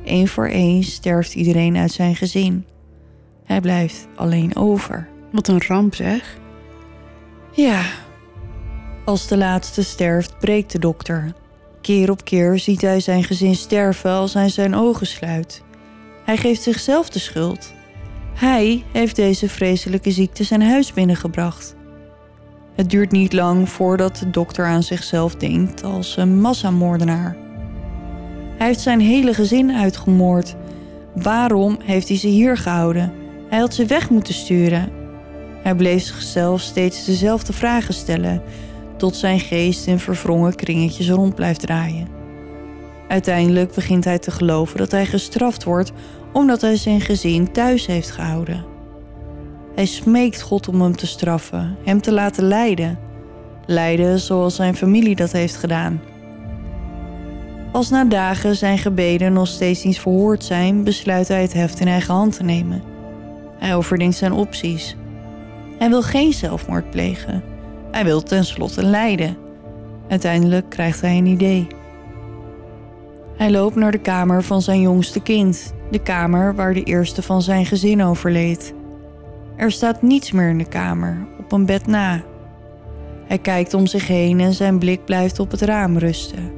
Eén 0.05 0.27
voor 0.27 0.47
één 0.47 0.83
sterft 0.83 1.33
iedereen 1.35 1.77
uit 1.77 1.91
zijn 1.91 2.15
gezin. 2.15 2.65
Hij 3.43 3.61
blijft 3.61 4.07
alleen 4.15 4.55
over. 4.55 5.07
Wat 5.31 5.47
een 5.47 5.63
ramp 5.67 5.95
zeg. 5.95 6.37
Ja. 7.51 7.81
Als 9.05 9.27
de 9.27 9.37
laatste 9.37 9.83
sterft, 9.83 10.39
breekt 10.39 10.71
de 10.71 10.79
dokter. 10.79 11.33
Keer 11.81 12.11
op 12.11 12.23
keer 12.23 12.59
ziet 12.59 12.81
hij 12.81 12.99
zijn 12.99 13.23
gezin 13.23 13.55
sterven 13.55 14.11
als 14.11 14.33
hij 14.33 14.49
zijn 14.49 14.75
ogen 14.75 15.07
sluit. 15.07 15.63
Hij 16.25 16.37
geeft 16.37 16.61
zichzelf 16.61 17.09
de 17.09 17.19
schuld. 17.19 17.73
Hij 18.33 18.83
heeft 18.91 19.15
deze 19.15 19.49
vreselijke 19.49 20.11
ziekte 20.11 20.43
zijn 20.43 20.61
huis 20.61 20.93
binnengebracht. 20.93 21.75
Het 22.75 22.89
duurt 22.89 23.11
niet 23.11 23.33
lang 23.33 23.69
voordat 23.69 24.17
de 24.17 24.29
dokter 24.29 24.65
aan 24.65 24.83
zichzelf 24.83 25.35
denkt 25.35 25.83
als 25.83 26.17
een 26.17 26.41
massamoordenaar. 26.41 27.35
Hij 28.57 28.67
heeft 28.67 28.79
zijn 28.79 28.99
hele 28.99 29.33
gezin 29.33 29.71
uitgemoord. 29.71 30.55
Waarom 31.15 31.77
heeft 31.83 32.07
hij 32.07 32.17
ze 32.17 32.27
hier 32.27 32.57
gehouden? 32.57 33.13
Hij 33.49 33.59
had 33.59 33.73
ze 33.73 33.85
weg 33.85 34.09
moeten 34.09 34.33
sturen. 34.33 34.89
Hij 35.63 35.75
bleef 35.75 36.03
zichzelf 36.03 36.61
steeds 36.61 37.05
dezelfde 37.05 37.53
vragen 37.53 37.93
stellen, 37.93 38.41
tot 38.97 39.15
zijn 39.15 39.39
geest 39.39 39.87
in 39.87 39.99
verwrongen 39.99 40.55
kringetjes 40.55 41.09
rond 41.09 41.35
blijft 41.35 41.59
draaien. 41.59 42.22
Uiteindelijk 43.13 43.73
begint 43.73 44.03
hij 44.03 44.19
te 44.19 44.31
geloven 44.31 44.77
dat 44.77 44.91
hij 44.91 45.05
gestraft 45.05 45.63
wordt 45.63 45.91
omdat 46.31 46.61
hij 46.61 46.75
zijn 46.75 47.01
gezin 47.01 47.51
thuis 47.51 47.85
heeft 47.85 48.11
gehouden. 48.11 48.65
Hij 49.75 49.85
smeekt 49.85 50.41
God 50.41 50.67
om 50.67 50.81
hem 50.81 50.95
te 50.95 51.07
straffen, 51.07 51.77
hem 51.83 52.01
te 52.01 52.11
laten 52.11 52.43
lijden. 52.43 52.99
Lijden 53.65 54.19
zoals 54.19 54.55
zijn 54.55 54.75
familie 54.75 55.15
dat 55.15 55.31
heeft 55.31 55.55
gedaan. 55.55 56.01
Als 57.71 57.89
na 57.89 58.05
dagen 58.05 58.55
zijn 58.55 58.77
gebeden 58.77 59.33
nog 59.33 59.47
steeds 59.47 59.83
niet 59.83 59.99
verhoord 59.99 60.43
zijn, 60.43 60.83
besluit 60.83 61.27
hij 61.27 61.41
het 61.41 61.53
heft 61.53 61.79
in 61.79 61.87
eigen 61.87 62.13
hand 62.13 62.35
te 62.35 62.43
nemen. 62.43 62.83
Hij 63.57 63.75
overdenkt 63.75 64.15
zijn 64.15 64.33
opties. 64.33 64.95
Hij 65.79 65.89
wil 65.89 66.01
geen 66.01 66.33
zelfmoord 66.33 66.89
plegen. 66.89 67.43
Hij 67.91 68.03
wil 68.03 68.23
tenslotte 68.23 68.83
lijden. 68.83 69.37
Uiteindelijk 70.09 70.69
krijgt 70.69 71.01
hij 71.01 71.17
een 71.17 71.25
idee. 71.25 71.67
Hij 73.35 73.51
loopt 73.51 73.75
naar 73.75 73.91
de 73.91 73.97
kamer 73.97 74.43
van 74.43 74.61
zijn 74.61 74.81
jongste 74.81 75.21
kind, 75.21 75.73
de 75.91 75.99
kamer 75.99 76.55
waar 76.55 76.73
de 76.73 76.83
eerste 76.83 77.21
van 77.21 77.41
zijn 77.41 77.65
gezin 77.65 78.03
overleed. 78.03 78.73
Er 79.55 79.71
staat 79.71 80.01
niets 80.01 80.31
meer 80.31 80.49
in 80.49 80.57
de 80.57 80.67
kamer, 80.67 81.27
op 81.39 81.51
een 81.51 81.65
bed 81.65 81.87
na. 81.87 82.21
Hij 83.25 83.37
kijkt 83.37 83.73
om 83.73 83.87
zich 83.87 84.07
heen 84.07 84.39
en 84.39 84.53
zijn 84.53 84.79
blik 84.79 85.05
blijft 85.05 85.39
op 85.39 85.51
het 85.51 85.61
raam 85.61 85.97
rusten. 85.97 86.51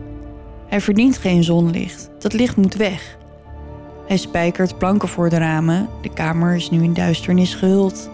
Hij 0.68 0.82
verdient 0.82 1.18
geen 1.18 1.44
zonlicht, 1.44 2.10
dat 2.20 2.34
licht 2.34 2.56
moet 2.56 2.76
weg. 2.76 3.18
Hij 4.08 4.18
spijkert 4.18 4.78
planken 4.78 5.08
voor 5.08 5.30
de 5.30 5.38
ramen, 5.38 5.90
de 6.02 6.14
kamer 6.14 6.56
is 6.56 6.70
nu 6.70 6.84
in 6.84 6.94
duisternis 6.94 7.56
gehuld. 7.56 8.10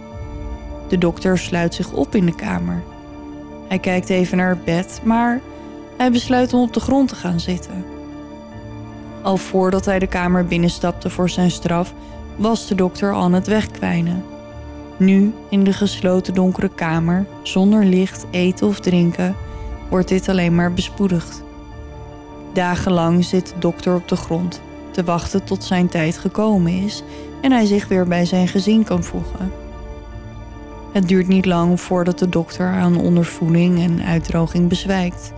De 0.89 0.97
dokter 0.97 1.37
sluit 1.37 1.73
zich 1.73 1.91
op 1.91 2.15
in 2.15 2.25
de 2.25 2.35
kamer. 2.35 2.83
Hij 3.67 3.79
kijkt 3.79 4.09
even 4.09 4.37
naar 4.37 4.49
het 4.49 4.65
bed, 4.65 5.01
maar 5.03 5.41
hij 5.97 6.11
besluit 6.11 6.53
om 6.53 6.61
op 6.61 6.73
de 6.73 6.79
grond 6.79 7.07
te 7.07 7.15
gaan 7.15 7.39
zitten. 7.39 7.83
Al 9.21 9.37
voordat 9.37 9.85
hij 9.85 9.99
de 9.99 10.07
kamer 10.07 10.45
binnenstapte 10.45 11.09
voor 11.09 11.29
zijn 11.29 11.51
straf, 11.51 11.93
was 12.35 12.67
de 12.67 12.75
dokter 12.75 13.13
aan 13.13 13.33
het 13.33 13.47
wegkwijnen. 13.47 14.23
Nu, 14.97 15.33
in 15.49 15.63
de 15.63 15.73
gesloten 15.73 16.33
donkere 16.33 16.69
kamer, 16.69 17.25
zonder 17.43 17.85
licht, 17.85 18.25
eten 18.31 18.67
of 18.67 18.79
drinken, 18.79 19.35
wordt 19.89 20.07
dit 20.07 20.29
alleen 20.29 20.55
maar 20.55 20.73
bespoedigd. 20.73 21.43
Dagenlang 22.53 23.25
zit 23.25 23.47
de 23.47 23.59
dokter 23.59 23.95
op 23.95 24.07
de 24.07 24.15
grond, 24.15 24.61
te 24.91 25.03
wachten 25.03 25.43
tot 25.43 25.63
zijn 25.63 25.87
tijd 25.87 26.17
gekomen 26.17 26.83
is 26.83 27.03
en 27.41 27.51
hij 27.51 27.65
zich 27.65 27.87
weer 27.87 28.07
bij 28.07 28.25
zijn 28.25 28.47
gezin 28.47 28.83
kan 28.83 29.03
voegen. 29.03 29.51
Het 30.93 31.07
duurt 31.07 31.27
niet 31.27 31.45
lang 31.45 31.81
voordat 31.81 32.19
de 32.19 32.29
dokter 32.29 32.67
aan 32.67 32.97
ondervoeding 32.97 33.79
en 33.79 34.03
uitdroging 34.03 34.69
bezwijkt. 34.69 35.33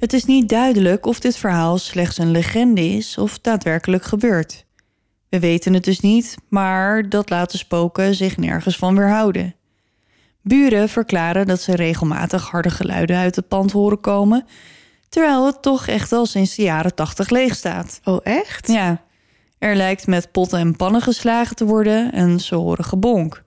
Het 0.00 0.12
is 0.12 0.24
niet 0.24 0.48
duidelijk 0.48 1.06
of 1.06 1.20
dit 1.20 1.36
verhaal 1.36 1.78
slechts 1.78 2.18
een 2.18 2.30
legende 2.30 2.88
is 2.88 3.18
of 3.18 3.38
daadwerkelijk 3.38 4.04
gebeurt. 4.04 4.64
We 5.28 5.38
weten 5.38 5.74
het 5.74 5.84
dus 5.84 6.00
niet, 6.00 6.36
maar 6.48 7.08
dat 7.08 7.30
laat 7.30 7.50
de 7.50 7.58
spoken 7.58 8.14
zich 8.14 8.36
nergens 8.36 8.76
van 8.76 8.96
weerhouden. 8.96 9.54
Buren 10.42 10.88
verklaren 10.88 11.46
dat 11.46 11.60
ze 11.60 11.76
regelmatig 11.76 12.50
harde 12.50 12.70
geluiden 12.70 13.16
uit 13.16 13.36
het 13.36 13.48
pand 13.48 13.72
horen 13.72 14.00
komen, 14.00 14.46
terwijl 15.08 15.46
het 15.46 15.62
toch 15.62 15.86
echt 15.86 16.12
al 16.12 16.26
sinds 16.26 16.54
de 16.54 16.62
jaren 16.62 16.94
tachtig 16.94 17.30
leeg 17.30 17.54
staat. 17.54 18.00
Oh, 18.04 18.20
echt? 18.22 18.66
Ja, 18.68 19.02
er 19.58 19.76
lijkt 19.76 20.06
met 20.06 20.32
potten 20.32 20.58
en 20.58 20.76
pannen 20.76 21.02
geslagen 21.02 21.56
te 21.56 21.64
worden 21.64 22.12
en 22.12 22.40
ze 22.40 22.54
horen 22.54 22.84
gebonk. 22.84 23.44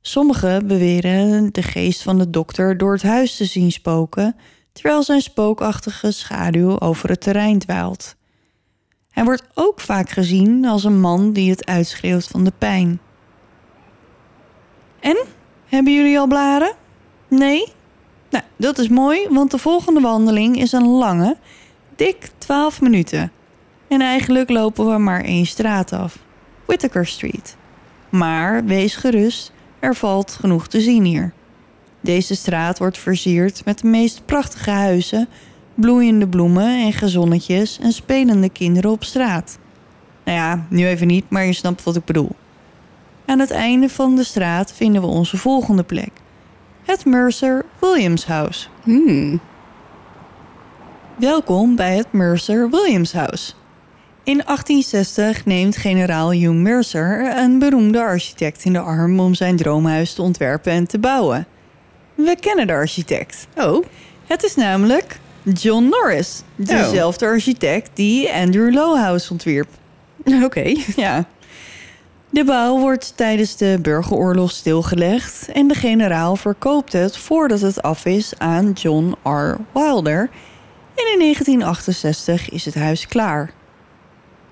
Sommigen 0.00 0.66
beweren 0.66 1.52
de 1.52 1.62
geest 1.62 2.02
van 2.02 2.18
de 2.18 2.30
dokter 2.30 2.78
door 2.78 2.92
het 2.92 3.02
huis 3.02 3.36
te 3.36 3.44
zien 3.44 3.72
spoken, 3.72 4.36
terwijl 4.80 5.02
zijn 5.02 5.20
spookachtige 5.20 6.10
schaduw 6.10 6.80
over 6.80 7.08
het 7.08 7.20
terrein 7.20 7.58
dwaalt. 7.58 8.16
Hij 9.10 9.24
wordt 9.24 9.42
ook 9.54 9.80
vaak 9.80 10.10
gezien 10.10 10.64
als 10.64 10.84
een 10.84 11.00
man 11.00 11.32
die 11.32 11.50
het 11.50 11.66
uitschreeuwt 11.66 12.26
van 12.26 12.44
de 12.44 12.52
pijn. 12.58 13.00
En? 15.00 15.16
Hebben 15.66 15.92
jullie 15.94 16.18
al 16.18 16.26
blaren? 16.26 16.74
Nee? 17.28 17.72
Nou, 18.30 18.44
dat 18.56 18.78
is 18.78 18.88
mooi, 18.88 19.28
want 19.28 19.50
de 19.50 19.58
volgende 19.58 20.00
wandeling 20.00 20.56
is 20.56 20.72
een 20.72 20.88
lange, 20.88 21.36
dik 21.96 22.30
12 22.38 22.80
minuten. 22.80 23.32
En 23.88 24.00
eigenlijk 24.00 24.50
lopen 24.50 24.90
we 24.90 24.98
maar 24.98 25.24
één 25.24 25.46
straat 25.46 25.92
af. 25.92 26.18
Whittaker 26.66 27.06
Street. 27.06 27.56
Maar 28.08 28.64
wees 28.64 28.96
gerust, 28.96 29.52
er 29.78 29.94
valt 29.94 30.30
genoeg 30.30 30.68
te 30.68 30.80
zien 30.80 31.04
hier. 31.04 31.32
Deze 32.00 32.34
straat 32.34 32.78
wordt 32.78 32.98
versierd 32.98 33.64
met 33.64 33.78
de 33.78 33.88
meest 33.88 34.22
prachtige 34.24 34.70
huizen, 34.70 35.28
bloeiende 35.74 36.28
bloemen 36.28 36.84
en 36.84 36.92
gezonnetjes 36.92 37.78
en 37.82 37.92
spelende 37.92 38.48
kinderen 38.48 38.90
op 38.90 39.04
straat. 39.04 39.58
Nou 40.24 40.38
ja, 40.38 40.66
nu 40.68 40.86
even 40.86 41.06
niet, 41.06 41.30
maar 41.30 41.44
je 41.44 41.52
snapt 41.52 41.82
wat 41.82 41.96
ik 41.96 42.04
bedoel. 42.04 42.30
Aan 43.26 43.38
het 43.38 43.50
einde 43.50 43.88
van 43.88 44.16
de 44.16 44.24
straat 44.24 44.72
vinden 44.72 45.02
we 45.02 45.08
onze 45.08 45.36
volgende 45.36 45.82
plek. 45.82 46.10
Het 46.84 47.04
Mercer 47.04 47.64
Williams 47.80 48.26
House. 48.26 48.68
Hmm. 48.82 49.40
Welkom 51.16 51.76
bij 51.76 51.96
het 51.96 52.12
Mercer 52.12 52.70
Williams 52.70 53.12
House. 53.12 53.52
In 54.24 54.42
1860 54.44 55.44
neemt 55.44 55.76
generaal 55.76 56.32
Hugh 56.32 56.54
Mercer 56.54 57.36
een 57.36 57.58
beroemde 57.58 58.00
architect 58.00 58.64
in 58.64 58.72
de 58.72 58.78
arm 58.78 59.20
om 59.20 59.34
zijn 59.34 59.56
droomhuis 59.56 60.14
te 60.14 60.22
ontwerpen 60.22 60.72
en 60.72 60.86
te 60.86 60.98
bouwen. 60.98 61.46
We 62.24 62.36
kennen 62.40 62.66
de 62.66 62.72
architect. 62.72 63.46
Oh, 63.56 63.84
Het 64.26 64.42
is 64.42 64.54
namelijk 64.54 65.18
John 65.42 65.88
Norris, 65.88 66.42
dezelfde 66.56 67.26
architect 67.26 67.90
die 67.94 68.32
Andrew 68.32 68.74
Lowehouse 68.74 69.32
ontwierp. 69.32 69.68
oké. 70.44 70.74
Ja. 70.96 71.24
De 72.30 72.44
bouw 72.44 72.78
wordt 72.78 73.12
tijdens 73.16 73.56
de 73.56 73.78
burgeroorlog 73.82 74.50
stilgelegd 74.50 75.48
en 75.52 75.68
de 75.68 75.74
generaal 75.74 76.36
verkoopt 76.36 76.92
het 76.92 77.16
voordat 77.16 77.60
het 77.60 77.82
af 77.82 78.04
is 78.04 78.32
aan 78.38 78.72
John 78.72 79.16
R. 79.22 79.56
Wilder. 79.72 80.30
En 80.94 81.12
in 81.12 81.18
1968 81.18 82.50
is 82.50 82.64
het 82.64 82.74
huis 82.74 83.06
klaar. 83.06 83.50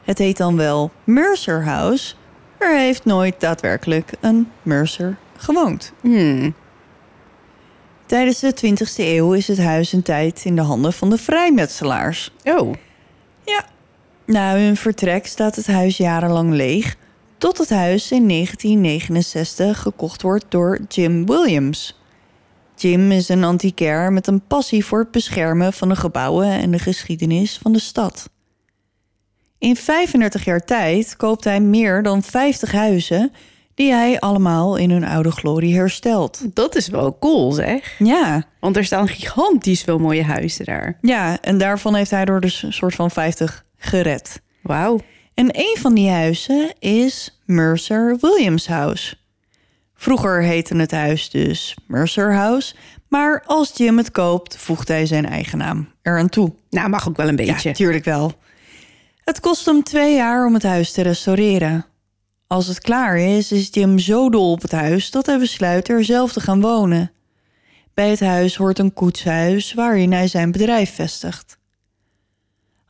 Het 0.04 0.18
heet 0.18 0.36
dan 0.36 0.56
wel 0.56 0.90
Mercer 1.04 1.64
House, 1.64 2.14
maar 2.58 2.68
er 2.70 2.78
heeft 2.78 3.04
nooit 3.04 3.40
daadwerkelijk 3.40 4.12
een 4.20 4.50
Mercer 4.62 5.16
gewoond. 5.36 5.92
Hmm. 6.00 6.54
Tijdens 8.08 8.40
de 8.40 8.54
20e 8.66 8.96
eeuw 8.96 9.32
is 9.32 9.48
het 9.48 9.58
huis 9.58 9.92
een 9.92 10.02
tijd 10.02 10.44
in 10.44 10.56
de 10.56 10.62
handen 10.62 10.92
van 10.92 11.10
de 11.10 11.18
vrijmetselaars. 11.18 12.32
Oh, 12.44 12.74
Ja. 13.44 13.64
Na 14.26 14.54
hun 14.54 14.76
vertrek 14.76 15.26
staat 15.26 15.56
het 15.56 15.66
huis 15.66 15.96
jarenlang 15.96 16.52
leeg, 16.52 16.96
tot 17.38 17.58
het 17.58 17.70
huis 17.70 18.12
in 18.12 18.28
1969 18.28 19.78
gekocht 19.78 20.22
wordt 20.22 20.44
door 20.48 20.80
Jim 20.88 21.26
Williams. 21.26 22.00
Jim 22.76 23.10
is 23.10 23.28
een 23.28 23.44
antiquair 23.44 24.12
met 24.12 24.26
een 24.26 24.46
passie 24.46 24.84
voor 24.84 24.98
het 24.98 25.10
beschermen 25.10 25.72
van 25.72 25.88
de 25.88 25.96
gebouwen 25.96 26.48
en 26.48 26.70
de 26.70 26.78
geschiedenis 26.78 27.58
van 27.62 27.72
de 27.72 27.80
stad. 27.80 28.30
In 29.58 29.76
35 29.76 30.44
jaar 30.44 30.64
tijd 30.64 31.16
koopt 31.16 31.44
hij 31.44 31.60
meer 31.60 32.02
dan 32.02 32.22
50 32.22 32.72
huizen 32.72 33.32
die 33.78 33.92
hij 33.92 34.20
allemaal 34.20 34.76
in 34.76 34.90
hun 34.90 35.04
oude 35.04 35.30
glorie 35.30 35.74
herstelt. 35.76 36.40
dat 36.54 36.74
is 36.76 36.88
wel 36.88 37.18
cool 37.18 37.52
zeg. 37.52 37.94
Ja, 37.98 38.44
Want 38.60 38.76
er 38.76 38.84
staan 38.84 39.08
gigantisch 39.08 39.82
veel 39.82 39.98
mooie 39.98 40.24
huizen 40.24 40.64
daar. 40.64 40.98
ja, 41.00 41.38
en 41.40 41.58
daarvan 41.58 41.94
heeft 41.94 42.10
hij 42.10 42.24
er 42.24 42.40
dus 42.40 42.62
een 42.62 42.72
soort 42.72 42.94
van 42.94 43.10
50 43.10 43.64
gered. 43.76 44.40
Wauw. 44.62 45.00
En 45.34 45.48
een 45.52 45.76
van 45.80 45.94
die 45.94 46.10
huizen 46.10 46.72
is 46.78 47.40
Mercer 47.44 48.16
Williams 48.20 48.66
House. 48.66 49.14
Vroeger 49.94 50.42
heette 50.42 50.76
het 50.76 50.90
huis 50.90 51.30
dus 51.30 51.76
Mercer 51.86 52.34
House, 52.34 52.74
maar 53.08 53.42
als 53.46 53.72
Jim 53.76 53.96
het 53.96 54.10
koopt, 54.10 54.56
voegt 54.56 54.88
hij 54.88 55.06
zijn 55.06 55.26
eigen 55.26 55.58
naam 55.58 55.88
eraan 56.02 56.28
toe. 56.28 56.52
Nou, 56.70 56.88
mag 56.88 57.08
ook 57.08 57.16
wel 57.16 57.28
een 57.28 57.36
beetje. 57.36 57.68
Ja, 57.68 57.74
tuurlijk 57.74 58.04
wel. 58.04 58.32
Het 59.24 59.40
kost 59.40 59.66
hem 59.66 59.82
twee 59.82 60.14
jaar 60.14 60.46
om 60.46 60.54
het 60.54 60.62
huis 60.62 60.92
te 60.92 61.02
restaureren. 61.02 61.86
Als 62.48 62.66
het 62.66 62.80
klaar 62.80 63.18
is, 63.18 63.52
is 63.52 63.68
Jim 63.70 63.98
zo 63.98 64.30
dol 64.30 64.50
op 64.50 64.62
het 64.62 64.72
huis 64.72 65.10
dat 65.10 65.26
hij 65.26 65.38
besluit 65.38 65.88
er 65.88 66.04
zelf 66.04 66.32
te 66.32 66.40
gaan 66.40 66.60
wonen. 66.60 67.12
Bij 67.94 68.10
het 68.10 68.20
huis 68.20 68.56
hoort 68.56 68.78
een 68.78 68.92
koetshuis 68.92 69.74
waarin 69.74 70.12
hij 70.12 70.28
zijn 70.28 70.52
bedrijf 70.52 70.94
vestigt. 70.94 71.58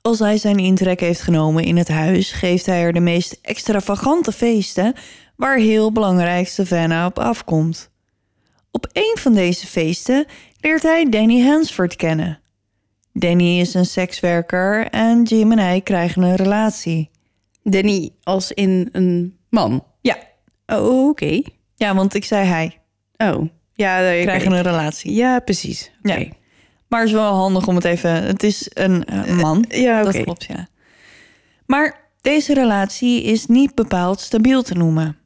Als 0.00 0.18
hij 0.18 0.36
zijn 0.36 0.58
intrek 0.58 1.00
heeft 1.00 1.20
genomen 1.20 1.64
in 1.64 1.76
het 1.76 1.88
huis, 1.88 2.32
geeft 2.32 2.66
hij 2.66 2.82
er 2.82 2.92
de 2.92 3.00
meest 3.00 3.38
extravagante 3.42 4.32
feesten 4.32 4.94
waar 5.36 5.56
heel 5.56 5.92
belangrijk 5.92 6.48
Savannah 6.48 7.06
op 7.06 7.18
afkomt. 7.18 7.90
Op 8.70 8.86
een 8.92 9.16
van 9.18 9.34
deze 9.34 9.66
feesten 9.66 10.26
leert 10.60 10.82
hij 10.82 11.08
Danny 11.08 11.42
Hansford 11.42 11.96
kennen. 11.96 12.40
Danny 13.12 13.60
is 13.60 13.74
een 13.74 13.86
sekswerker 13.86 14.86
en 14.86 15.22
Jim 15.22 15.52
en 15.52 15.58
hij 15.58 15.80
krijgen 15.80 16.22
een 16.22 16.36
relatie. 16.36 17.10
Danny 17.62 18.10
als 18.22 18.52
in 18.52 18.88
een 18.92 19.37
man. 19.50 19.84
Ja, 20.00 20.16
Oh, 20.66 21.08
oké. 21.08 21.42
ja 21.74 21.94
want 21.94 22.14
ik 22.14 22.24
zei 22.24 22.46
hij. 22.46 22.78
Oh, 23.16 23.48
ja, 23.72 24.00
daar 24.00 24.20
Krijgen 24.20 24.52
een 24.52 24.62
relatie. 24.62 25.12
Ja, 25.12 25.38
precies. 25.38 25.90
Oké. 26.02 26.14
Ja. 26.18 26.26
Maar 26.88 27.00
het 27.00 27.08
is 27.08 27.14
wel 27.14 27.34
handig 27.34 27.66
om 27.66 27.74
het 27.74 27.84
even... 27.84 28.10
Het 28.10 28.42
is 28.42 28.70
een 28.74 29.04
eh, 29.04 29.38
man. 29.40 29.64
Ja, 29.68 30.02
oké. 30.02 30.12
Dat 30.12 30.22
klopt, 30.22 30.44
ja. 30.44 30.68
Maar 31.66 32.10
deze 32.20 32.54
relatie 32.54 33.22
is 33.22 33.46
niet 33.46 33.74
bepaald 33.74 34.20
stabiel 34.20 34.62
te 34.62 34.74
noemen. 34.74 35.16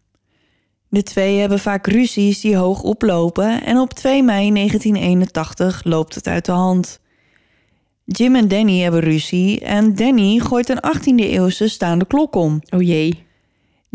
De 0.88 1.02
twee 1.02 1.38
hebben 1.38 1.58
vaak 1.58 1.86
ruzies 1.86 2.40
die 2.40 2.56
hoog 2.56 2.82
oplopen 2.82 3.64
en 3.64 3.78
op 3.78 3.92
2 3.92 4.22
mei 4.22 4.52
1981 4.52 5.84
loopt 5.84 6.14
het 6.14 6.26
uit 6.26 6.44
de 6.44 6.52
hand. 6.52 7.00
Jim 8.04 8.36
en 8.36 8.48
Danny 8.48 8.80
hebben 8.80 9.00
ruzie 9.00 9.60
en 9.60 9.94
Danny 9.94 10.38
gooit 10.38 10.68
een 10.68 10.82
18e 10.96 11.14
eeuwse 11.14 11.68
staande 11.68 12.06
klok 12.06 12.34
om. 12.34 12.60
Oh 12.70 12.82
jee. 12.82 13.26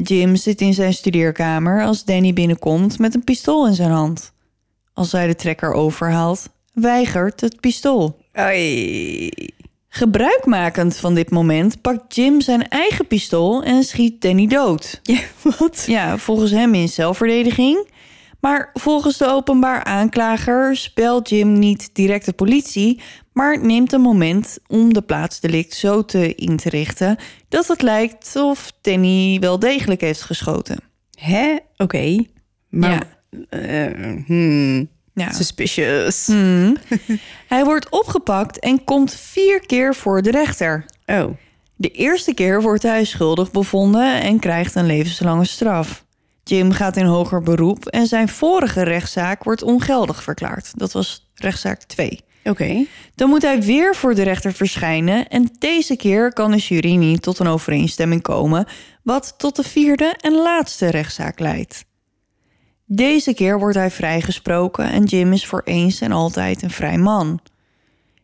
Jim 0.03 0.35
zit 0.35 0.61
in 0.61 0.73
zijn 0.73 0.93
studeerkamer 0.93 1.83
als 1.83 2.03
Danny 2.03 2.33
binnenkomt 2.33 2.99
met 2.99 3.15
een 3.15 3.23
pistool 3.23 3.67
in 3.67 3.73
zijn 3.73 3.91
hand. 3.91 4.31
Als 4.93 5.11
hij 5.11 5.27
de 5.27 5.35
trekker 5.35 5.73
overhaalt, 5.73 6.49
weigert 6.73 7.41
het 7.41 7.59
pistool. 7.59 8.17
Oei. 8.39 9.29
Gebruikmakend 9.89 10.97
van 10.97 11.13
dit 11.13 11.29
moment 11.29 11.81
pakt 11.81 12.15
Jim 12.15 12.41
zijn 12.41 12.67
eigen 12.69 13.07
pistool 13.07 13.63
en 13.63 13.83
schiet 13.83 14.21
Danny 14.21 14.47
dood. 14.47 14.99
Ja, 15.03 15.19
wat? 15.59 15.83
Ja, 15.87 16.17
volgens 16.17 16.51
hem 16.51 16.73
in 16.73 16.89
zelfverdediging. 16.89 17.87
Maar 18.39 18.69
volgens 18.73 19.17
de 19.17 19.25
openbaar 19.27 19.83
aanklager 19.83 20.75
spelt 20.75 21.29
Jim 21.29 21.59
niet 21.59 21.89
direct 21.93 22.25
de 22.25 22.33
politie, 22.33 23.01
maar 23.33 23.65
neemt 23.65 23.93
een 23.93 24.01
moment 24.01 24.57
om 24.67 24.93
de 24.93 25.01
plaatsdelict 25.01 25.73
zo 25.73 26.05
te 26.05 26.35
in 26.35 26.57
te 26.57 26.69
richten 26.69 27.17
dat 27.49 27.67
het 27.67 27.81
lijkt 27.81 28.35
of 28.35 28.71
Danny 28.81 29.37
wel 29.39 29.59
degelijk 29.59 30.01
heeft 30.01 30.21
geschoten. 30.21 30.77
Hè? 31.19 31.55
Oké. 31.77 32.23
Maar... 32.69 33.07
eh, 33.49 33.85
hmm, 34.25 34.87
Ja. 35.13 35.31
Suspicious. 35.31 36.25
Hmm. 36.25 36.77
Hij 37.47 37.63
wordt 37.63 37.89
opgepakt 37.89 38.59
en 38.59 38.83
komt 38.83 39.13
vier 39.13 39.59
keer 39.65 39.95
voor 39.95 40.21
de 40.21 40.31
rechter. 40.31 40.85
Oh. 41.05 41.25
De 41.75 41.91
eerste 41.91 42.33
keer 42.33 42.61
wordt 42.61 42.83
hij 42.83 43.03
schuldig 43.03 43.51
bevonden 43.51 44.21
en 44.21 44.39
krijgt 44.39 44.75
een 44.75 44.85
levenslange 44.85 45.45
straf. 45.45 46.05
Jim 46.47 46.71
gaat 46.71 46.97
in 46.97 47.05
hoger 47.05 47.41
beroep 47.41 47.85
en 47.85 48.07
zijn 48.07 48.29
vorige 48.29 48.83
rechtszaak 48.83 49.43
wordt 49.43 49.63
ongeldig 49.63 50.23
verklaard. 50.23 50.71
Dat 50.79 50.91
was 50.91 51.29
rechtszaak 51.35 51.83
2. 51.83 52.19
Oké. 52.43 52.85
Dan 53.15 53.29
moet 53.29 53.41
hij 53.41 53.61
weer 53.61 53.95
voor 53.95 54.15
de 54.15 54.23
rechter 54.23 54.53
verschijnen 54.53 55.27
en 55.27 55.49
deze 55.59 55.95
keer 55.95 56.33
kan 56.33 56.51
de 56.51 56.57
jury 56.57 56.95
niet 56.95 57.21
tot 57.21 57.39
een 57.39 57.47
overeenstemming 57.47 58.21
komen, 58.21 58.65
wat 59.03 59.33
tot 59.37 59.55
de 59.55 59.63
vierde 59.63 60.15
en 60.19 60.33
laatste 60.33 60.89
rechtszaak 60.89 61.39
leidt. 61.39 61.85
Deze 62.85 63.33
keer 63.33 63.59
wordt 63.59 63.77
hij 63.77 63.91
vrijgesproken 63.91 64.91
en 64.91 65.03
Jim 65.03 65.33
is 65.33 65.45
voor 65.45 65.61
eens 65.65 66.01
en 66.01 66.11
altijd 66.11 66.61
een 66.61 66.71
vrij 66.71 66.97
man. 66.97 67.39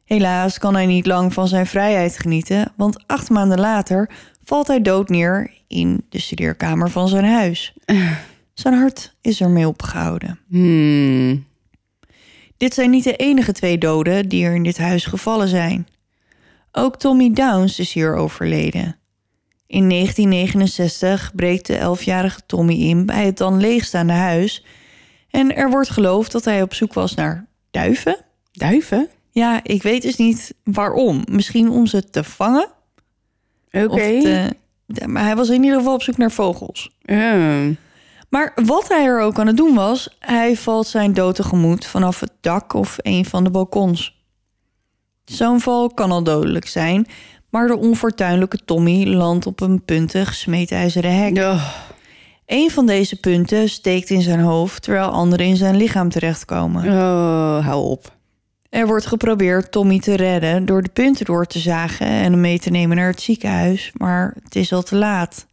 Helaas 0.06 0.58
kan 0.58 0.74
hij 0.74 0.86
niet 0.86 1.06
lang 1.06 1.34
van 1.34 1.48
zijn 1.48 1.68
vrijheid 1.68 2.20
genieten, 2.20 2.74
want 2.76 3.04
acht 3.08 3.30
maanden 3.30 3.60
later 3.60 4.10
valt 4.44 4.68
hij 4.68 4.82
dood 4.82 5.10
neer 5.10 5.52
in 5.68 6.06
de 6.10 6.20
studeerkamer 6.20 6.90
van 6.90 7.08
zijn 7.08 7.26
huis. 7.26 7.74
Zijn 8.54 8.74
hart 8.74 9.16
is 9.22 9.42
ermee 9.42 9.68
opgehouden. 9.68 10.40
Hmm. 10.48 11.46
Dit 12.58 12.74
zijn 12.74 12.90
niet 12.90 13.04
de 13.04 13.16
enige 13.16 13.52
twee 13.52 13.78
doden 13.78 14.30
die 14.30 14.46
er 14.46 14.56
in 14.56 14.64
dit 14.64 14.78
huis 14.78 15.06
gevallen 15.06 15.48
zijn. 15.48 15.88
Ook 16.72 16.98
Tommy 16.98 17.34
Downs 17.34 17.80
is 17.80 17.94
hier 17.94 18.16
overleden. 18.16 18.98
In 19.68 19.90
1969 19.90 21.32
breekt 21.36 21.66
de 21.66 21.98
11-jarige 21.98 22.42
Tommy 22.46 22.74
in 22.74 23.06
bij 23.06 23.26
het 23.26 23.38
dan 23.38 23.60
leegstaande 23.60 24.14
huis. 24.14 24.66
En 25.30 25.56
er 25.56 25.70
wordt 25.70 25.90
geloofd 25.90 26.32
dat 26.32 26.46
hij 26.46 26.62
op 26.62 26.74
zoek 26.74 26.94
was 26.94 27.16
naar 27.16 27.48
duiven. 27.72 28.18
Duiven? 28.52 29.10
Ja, 29.32 29.60
ik 29.64 29.84
weet 29.84 30.02
dus 30.02 30.16
niet 30.16 30.54
waarom. 30.64 31.24
Misschien 31.32 31.70
om 31.70 31.88
ze 31.88 32.10
te 32.10 32.24
vangen. 32.24 32.68
Oké. 33.82 34.04
Ja, 34.86 35.08
maar 35.08 35.24
hij 35.24 35.36
was 35.36 35.50
in 35.50 35.64
ieder 35.64 35.78
geval 35.78 35.94
op 35.94 36.02
zoek 36.02 36.18
naar 36.18 36.32
vogels. 36.32 36.98
Maar 38.30 38.52
wat 38.66 38.88
hij 38.88 39.06
er 39.06 39.22
ook 39.22 39.40
aan 39.40 39.48
het 39.48 39.58
doen 39.58 39.76
was, 39.76 40.18
hij 40.20 40.56
valt 40.56 40.88
zijn 40.88 41.14
dood 41.14 41.36
tegemoet 41.36 41.86
vanaf 41.86 42.20
het 42.20 42.32
dak 42.42 42.74
of 42.74 42.96
een 43.02 43.26
van 43.26 43.44
de 43.44 43.50
balkons. 43.50 44.22
Zo'n 45.26 45.60
val 45.60 45.90
kan 45.90 46.12
al 46.12 46.24
dodelijk 46.24 46.68
zijn, 46.68 47.08
maar 47.50 47.68
de 47.68 47.78
onfortuinlijke 47.78 48.58
Tommy 48.66 49.06
landt 49.06 49.46
op 49.46 49.62
een 49.62 49.84
puntig 49.86 50.34
smeedijzeren 50.34 51.18
hek. 51.18 51.38
Oh. 51.38 51.74
Een 52.46 52.72
van 52.72 52.86
deze 52.86 53.20
punten 53.20 53.70
steekt 53.70 54.10
in 54.10 54.22
zijn 54.22 54.40
hoofd, 54.40 54.82
terwijl 54.82 55.08
andere 55.08 55.44
in 55.44 55.56
zijn 55.56 55.76
lichaam 55.76 56.10
terechtkomen. 56.10 56.84
oh, 56.84 57.66
hou 57.66 57.84
op. 57.90 58.12
Er 58.74 58.88
wordt 58.88 59.06
geprobeerd 59.06 59.72
Tommy 59.72 60.00
te 60.00 60.16
redden 60.16 60.66
door 60.66 60.82
de 60.82 60.90
punten 60.90 61.26
door 61.26 61.46
te 61.46 61.60
zagen 61.60 62.08
en 62.08 62.32
hem 62.32 62.42
mee 62.42 62.60
te 62.60 62.70
nemen 62.70 62.98
naar 62.98 63.10
het 63.10 63.22
ziekenhuis, 63.22 63.92
maar 63.98 64.36
het 64.44 64.56
is 64.56 64.74
al 64.74 64.84
te 64.84 64.96
laat. 64.96 65.48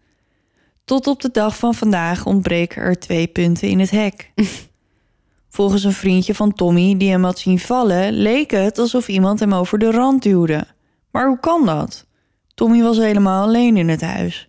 Tot 0.84 1.06
op 1.06 1.20
de 1.20 1.30
dag 1.32 1.56
van 1.56 1.74
vandaag 1.74 2.26
ontbreken 2.26 2.82
er 2.82 2.98
twee 2.98 3.26
punten 3.26 3.68
in 3.68 3.78
het 3.78 3.90
hek. 3.90 4.30
Volgens 5.56 5.84
een 5.84 5.92
vriendje 5.92 6.34
van 6.34 6.52
Tommy 6.52 6.97
die 6.97 7.10
hem 7.10 7.24
had 7.24 7.38
zien 7.38 7.59
vallen, 7.59 8.12
leek 8.12 8.51
het 8.51 8.78
alsof 8.78 9.09
iemand 9.09 9.40
hem 9.40 9.55
over 9.55 9.78
de 9.78 9.90
rand 9.90 10.22
duwde. 10.22 10.66
Maar 11.10 11.26
hoe 11.26 11.40
kan 11.40 11.66
dat? 11.66 12.06
Tommy 12.55 12.82
was 12.82 12.97
helemaal 12.97 13.42
alleen 13.42 13.76
in 13.76 13.88
het 13.88 14.01
huis. 14.01 14.48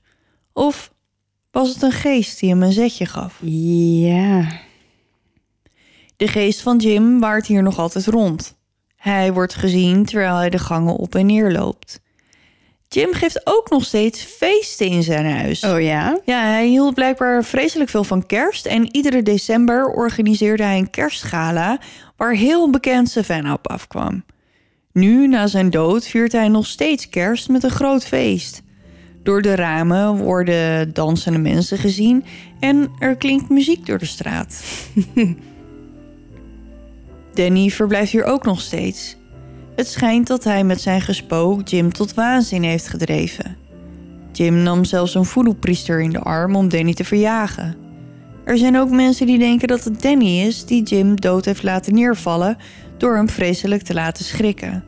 Of 0.54 0.94
was 1.52 1.70
het 1.70 1.82
een 1.82 1.92
geest 1.92 2.40
die 2.40 2.50
hem 2.50 2.64
een 2.64 2.72
zetje 2.72 3.06
gaf? 3.06 3.40
Ja. 3.42 4.48
De 6.16 6.28
geest 6.28 6.62
van 6.62 6.78
Jim 6.78 7.20
waart 7.20 7.46
hier 7.46 7.64
nog 7.64 7.78
altijd 7.78 8.06
rond. 8.06 8.60
Hij 9.02 9.34
wordt 9.34 9.56
gezien 9.56 10.06
terwijl 10.06 10.36
hij 10.36 10.50
de 10.50 10.60
gangen 10.60 10.96
op 10.96 11.16
en 11.16 11.26
neer 11.26 11.52
loopt. 11.52 12.02
Jim 12.88 13.14
geeft 13.14 13.42
ook 13.44 13.70
nog 13.70 13.86
steeds 13.86 14.24
feesten 14.24 14.88
in 14.88 15.04
zijn 15.04 15.26
huis. 15.26 15.64
Oh 15.64 15.82
ja? 15.82 16.20
Ja, 16.26 16.42
hij 16.42 16.68
hield 16.68 16.94
blijkbaar 16.94 17.44
vreselijk 17.44 17.90
veel 17.90 18.04
van 18.04 18.26
kerst. 18.26 18.66
En 18.66 18.96
iedere 18.96 19.24
december 19.24 19.88
organiseerde 19.88 20.64
hij 20.64 20.78
een 20.78 20.90
kerstgala... 20.90 21.80
waar 22.18 22.34
heel 22.34 22.70
bekend 22.70 23.10
Savannah 23.10 23.54
op 23.54 23.70
afkwam. 23.70 24.24
Nu, 24.94 25.28
na 25.28 25.48
zijn 25.48 25.70
dood, 25.70 26.08
viert 26.08 26.32
hij 26.32 26.48
nog 26.48 26.66
steeds 26.66 27.10
kerst 27.10 27.50
met 27.50 27.64
een 27.64 27.70
groot 27.70 28.06
feest. 28.06 28.62
Door 29.24 29.42
de 29.42 29.56
ramen 29.56 30.18
worden 30.18 30.94
dansende 30.94 31.40
mensen 31.40 31.78
gezien... 31.78 32.26
en 32.60 32.92
er 33.00 33.16
klinkt 33.16 33.50
muziek 33.50 33.86
door 33.86 33.98
de 33.98 34.06
straat. 34.06 34.64
Danny 37.34 37.70
verblijft 37.70 38.12
hier 38.12 38.24
ook 38.24 38.46
nog 38.46 38.62
steeds. 38.62 39.18
Het 39.76 39.88
schijnt 39.88 40.28
dat 40.28 40.44
hij 40.44 40.64
met 40.64 40.82
zijn 40.82 41.02
gespook 41.02 41.68
Jim 41.68 41.94
tot 41.94 42.14
waanzin 42.14 42.64
heeft 42.64 42.88
gedreven. 42.88 43.58
Jim 44.32 44.56
nam 44.56 44.84
zelfs 44.86 45.16
een 45.16 45.26
voodoo-priester 45.26 46.02
in 46.02 46.10
de 46.10 46.20
arm 46.20 46.56
om 46.56 46.70
Danny 46.70 46.94
te 46.94 47.04
verjagen. 47.04 47.76
Er 48.46 48.58
zijn 48.58 48.78
ook 48.78 48.90
mensen 48.90 49.26
die 49.26 49.40
denken 49.40 49.68
dat 49.68 49.84
het 49.84 50.02
Danny 50.02 50.40
is 50.40 50.66
die 50.66 50.84
Jim 50.84 51.20
dood 51.22 51.46
heeft 51.46 51.64
laten 51.64 51.94
neervallen 51.94 52.58
door 52.98 53.16
hem 53.16 53.30
vreselijk 53.30 53.82
te 53.82 53.94
laten 53.94 54.26
schrikken. 54.26 54.84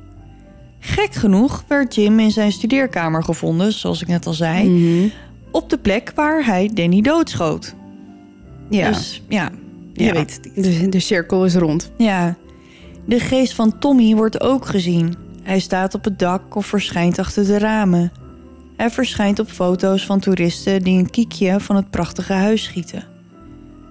Gek 0.80 1.14
genoeg 1.14 1.64
werd 1.68 1.96
Jim 1.96 2.20
in 2.20 2.32
zijn 2.32 2.52
studeerkamer 2.52 3.24
gevonden, 3.24 3.74
zoals 3.74 4.02
ik 4.02 4.08
net 4.08 4.26
al 4.26 4.34
zei, 4.34 4.70
Mhm. 4.70 5.08
op 5.52 5.70
de 5.70 5.78
plek 5.78 6.12
waar 6.16 6.46
hij 6.46 6.70
Danny 6.74 7.02
doodschoot. 7.02 7.76
Ja. 8.70 8.88
Dus 8.88 9.22
ja, 9.30 9.50
je 9.94 10.04
Ja. 10.04 10.14
weet 10.14 10.34
het 10.34 10.56
niet. 10.56 10.82
de, 10.82 10.90
de 10.90 11.00
cirkel 11.00 11.46
is 11.46 11.56
rond. 11.56 11.92
Ja, 11.98 12.36
de 13.06 13.20
geest 13.20 13.54
van 13.54 13.80
Tommy 13.80 14.16
wordt 14.16 14.42
ook 14.42 14.66
gezien. 14.66 15.16
Hij 15.44 15.60
staat 15.60 15.94
op 15.94 16.04
het 16.04 16.20
dak 16.20 16.56
of 16.56 16.66
verschijnt 16.66 17.20
achter 17.20 17.46
de 17.46 17.58
ramen. 17.58 18.12
Hij 18.78 18.90
verschijnt 18.90 19.40
op 19.40 19.50
foto's 19.50 20.06
van 20.06 20.20
toeristen 20.20 20.82
die 20.82 21.00
een 21.00 21.10
kiekje 21.10 21.60
van 21.60 21.76
het 21.76 21.90
prachtige 21.90 22.34
huis 22.34 22.64
schieten. 22.64 23.04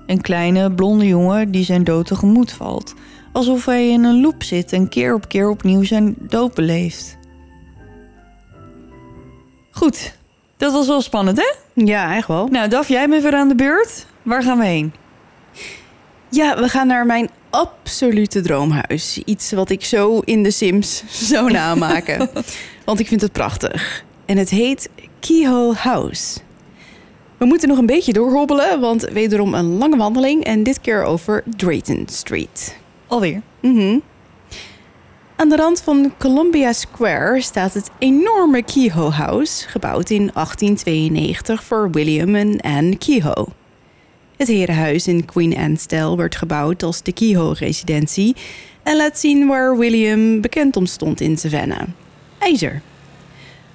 Een 0.07 0.21
kleine 0.21 0.73
blonde 0.73 1.07
jongen 1.07 1.51
die 1.51 1.65
zijn 1.65 1.85
dood 1.85 2.07
tegemoet 2.07 2.53
valt. 2.53 2.95
Alsof 3.33 3.67
hij 3.67 3.89
in 3.89 4.05
een 4.05 4.21
loop 4.21 4.43
zit 4.43 4.73
en 4.73 4.89
keer 4.89 5.15
op 5.15 5.29
keer 5.29 5.49
opnieuw 5.49 5.83
zijn 5.83 6.15
dood 6.19 6.55
beleeft. 6.55 7.19
Goed, 9.71 10.17
dat 10.57 10.73
was 10.73 10.87
wel 10.87 11.01
spannend 11.01 11.37
hè? 11.37 11.53
Ja, 11.85 12.15
echt 12.17 12.29
wel. 12.29 12.47
Nou 12.47 12.69
Daf, 12.69 12.89
jij 12.89 13.09
bent 13.09 13.23
weer 13.23 13.35
aan 13.35 13.49
de 13.49 13.55
beurt. 13.55 14.07
Waar 14.23 14.43
gaan 14.43 14.59
we 14.59 14.65
heen? 14.65 14.93
Ja, 16.35 16.61
we 16.61 16.69
gaan 16.69 16.87
naar 16.87 17.07
mijn 17.07 17.31
absolute 17.51 18.41
droomhuis. 18.41 19.23
Iets 19.25 19.53
wat 19.53 19.71
ik 19.71 19.85
zo 19.85 20.19
in 20.19 20.43
de 20.43 20.51
Sims 20.51 21.03
zou 21.31 21.51
namaken. 21.51 22.31
Want 22.85 23.01
ik 23.01 23.07
vind 23.07 23.21
het 23.21 23.33
prachtig. 23.33 24.05
En 24.27 24.37
het 24.37 24.51
heet 24.51 24.89
Kehoe 25.21 25.75
House. 25.75 26.39
We 27.39 27.45
moeten 27.45 27.69
nog 27.69 27.79
een 27.79 27.87
beetje 27.87 28.13
doorhobbelen, 28.13 28.81
want 28.81 29.03
wederom 29.03 29.55
een 29.55 29.79
lange 29.79 29.97
wandeling 29.97 30.45
en 30.45 30.63
dit 30.63 30.81
keer 30.81 31.05
over 31.05 31.43
Drayton 31.57 32.07
Street. 32.11 32.77
Alweer. 33.07 33.43
Mhm. 33.61 33.99
Aan 35.37 35.49
de 35.49 35.57
rand 35.57 35.81
van 35.81 36.13
Columbia 36.19 36.73
Square 36.73 37.41
staat 37.41 37.75
het 37.75 37.91
enorme 37.99 38.63
Kehoe 38.63 39.11
House, 39.11 39.69
gebouwd 39.69 40.11
in 40.11 40.31
1892 40.35 41.65
voor 41.65 41.91
William 41.91 42.35
en 42.35 42.61
Anne 42.61 42.97
Kehoe. 42.97 43.47
Het 44.43 44.51
herenhuis 44.51 45.07
in 45.07 45.25
Queen 45.25 45.57
Anne-stijl 45.57 46.17
werd 46.17 46.37
gebouwd 46.37 46.83
als 46.83 47.03
de 47.03 47.13
Kehoe-residentie 47.13 48.37
en 48.83 48.97
laat 48.97 49.19
zien 49.19 49.47
waar 49.47 49.79
William 49.79 50.41
bekend 50.41 50.77
om 50.77 50.87
stond 50.87 51.21
in 51.21 51.37
Savannah. 51.37 51.89
IJzer. 52.39 52.83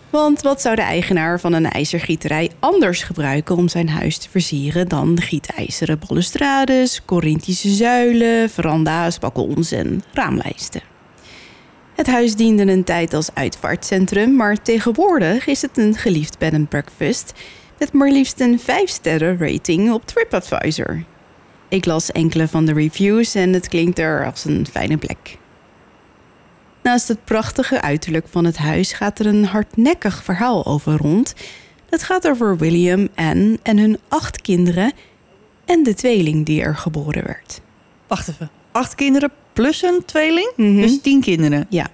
Want 0.10 0.41
wat 0.41 0.61
zou 0.61 0.76
de 0.76 0.81
eigenaar 0.81 1.39
van 1.39 1.53
een 1.53 1.69
ijzergieterij 1.69 2.52
anders 2.60 3.03
gebruiken 3.03 3.56
om 3.56 3.68
zijn 3.68 3.89
huis 3.89 4.18
te 4.18 4.30
versieren 4.30 4.88
dan 4.88 5.22
gietijzeren 5.22 5.99
balustrades, 6.07 7.06
Corinthische 7.06 7.69
zuilen, 7.69 8.49
veranda's, 8.49 9.19
balkons 9.19 9.72
en 9.72 10.03
raamlijsten? 10.14 10.81
Het 11.95 12.07
huis 12.07 12.35
diende 12.35 12.72
een 12.72 12.84
tijd 12.84 13.14
als 13.14 13.30
uitvaartcentrum, 13.34 14.35
maar 14.35 14.61
tegenwoordig 14.61 15.48
is 15.48 15.61
het 15.61 15.77
een 15.77 15.95
geliefd 15.95 16.38
bed 16.38 16.53
and 16.53 16.69
breakfast 16.69 17.34
met 17.80 17.94
maar 17.94 18.10
liefst 18.10 18.40
een 18.40 18.60
5-sterren 18.60 19.38
rating 19.38 19.91
op 19.91 20.06
TripAdvisor. 20.06 21.04
Ik 21.70 21.86
las 21.86 22.12
enkele 22.12 22.48
van 22.48 22.66
de 22.66 22.74
reviews 22.74 23.36
en 23.36 23.54
het 23.54 23.68
klinkt 23.68 23.99
er 23.99 24.26
als 24.26 24.45
een 24.45 24.68
fijne 24.72 24.98
plek. 24.98 25.38
Naast 26.84 27.08
het 27.08 27.24
prachtige 27.24 27.82
uiterlijk 27.82 28.28
van 28.28 28.45
het 28.45 28.58
huis 28.58 28.94
gaat 28.94 29.20
er 29.20 29.26
een 29.26 29.45
hardnekkig 29.45 30.24
verhaal 30.24 30.66
over 30.66 30.98
rond. 30.98 31.34
Dat 31.90 32.04
gaat 32.04 32.30
over 32.30 32.58
William, 32.58 33.08
Anne 33.16 33.60
en 33.64 33.78
hun 33.78 33.99
acht 34.08 34.41
kinderen 34.41 34.94
en 35.66 35.84
de 35.84 35.94
tweeling 35.94 36.45
die 36.45 36.62
er 36.62 36.76
geboren 36.76 37.26
werd. 37.26 37.62
Wacht 38.08 38.28
even. 38.28 38.49
Acht 38.72 38.95
kinderen 38.95 39.32
plus 39.54 39.82
een 39.82 40.06
tweeling? 40.06 40.52
Mhm. 40.56 40.82
Dus 40.82 41.02
tien 41.02 41.22
kinderen. 41.22 41.66
Ja, 41.70 41.88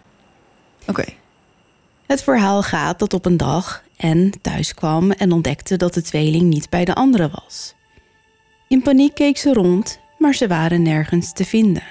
Oké. 0.88 1.04
Het 2.06 2.24
verhaal 2.24 2.64
gaat 2.64 3.00
dat 3.00 3.14
op 3.14 3.26
een 3.26 3.38
dag 3.38 3.84
Anne 4.04 4.30
thuis 4.42 4.74
kwam 4.74 5.12
en 5.12 5.32
ontdekte 5.32 5.78
dat 5.78 5.94
de 5.94 6.02
tweeling 6.02 6.44
niet 6.44 6.70
bij 6.70 6.86
de 6.86 6.94
andere 6.94 7.30
was. 7.30 7.76
In 8.68 8.82
paniek 8.82 9.14
keek 9.14 9.38
ze 9.38 9.54
rond, 9.54 10.00
maar 10.18 10.34
ze 10.34 10.48
waren 10.48 10.82
nergens 10.82 11.34
te 11.34 11.46
vinden. 11.46 11.84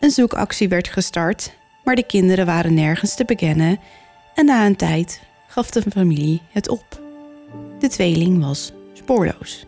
Een 0.00 0.10
zoekactie 0.10 0.68
werd 0.68 0.88
gestart, 0.88 1.56
maar 1.84 1.94
de 1.94 2.06
kinderen 2.06 2.46
waren 2.46 2.74
nergens 2.74 3.14
te 3.14 3.24
bekennen 3.24 3.78
en 4.34 4.44
na 4.44 4.66
een 4.66 4.76
tijd 4.76 5.20
gaf 5.46 5.70
de 5.70 5.82
familie 5.90 6.42
het 6.50 6.68
op. 6.68 7.00
De 7.78 7.88
tweeling 7.88 8.44
was 8.44 8.72
spoorloos. 8.92 9.66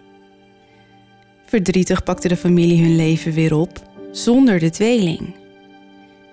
Verdrietig 1.46 2.02
pakte 2.02 2.28
de 2.28 2.36
familie 2.36 2.82
hun 2.82 2.96
leven 2.96 3.32
weer 3.32 3.54
op 3.54 3.82
zonder 4.12 4.58
de 4.58 4.70
tweeling. 4.70 5.34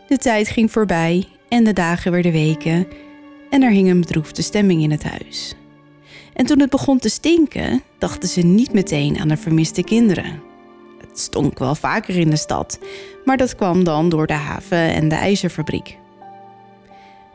De 0.07 0.17
tijd 0.17 0.47
ging 0.47 0.71
voorbij 0.71 1.27
en 1.49 1.63
de 1.63 1.73
dagen 1.73 2.11
werden 2.11 2.31
weken 2.31 2.87
en 3.51 3.61
er 3.63 3.71
hing 3.71 3.89
een 3.89 3.99
bedroefde 3.99 4.41
stemming 4.41 4.83
in 4.83 4.91
het 4.91 5.03
huis. 5.03 5.55
En 6.33 6.45
toen 6.45 6.59
het 6.59 6.69
begon 6.69 6.99
te 6.99 7.09
stinken, 7.09 7.83
dachten 7.97 8.29
ze 8.29 8.41
niet 8.41 8.73
meteen 8.73 9.19
aan 9.19 9.27
de 9.27 9.37
vermiste 9.37 9.83
kinderen. 9.83 10.41
Het 10.99 11.19
stonk 11.19 11.59
wel 11.59 11.75
vaker 11.75 12.17
in 12.17 12.29
de 12.29 12.35
stad, 12.35 12.79
maar 13.25 13.37
dat 13.37 13.55
kwam 13.55 13.83
dan 13.83 14.09
door 14.09 14.27
de 14.27 14.33
haven 14.33 14.93
en 14.93 15.09
de 15.09 15.15
ijzerfabriek. 15.15 15.97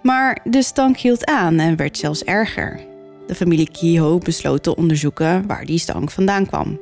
Maar 0.03 0.41
de 0.45 0.63
stank 0.63 0.97
hield 0.97 1.25
aan 1.27 1.59
en 1.59 1.77
werd 1.77 1.99
zelfs 1.99 2.25
erger. 2.25 2.81
De 3.27 3.35
familie 3.35 3.71
Kehoe 3.71 4.19
besloot 4.19 4.63
te 4.63 4.77
onderzoeken 4.77 5.47
waar 5.47 5.65
die 5.65 5.79
stank 5.79 6.11
vandaan 6.11 6.47
kwam. 6.47 6.79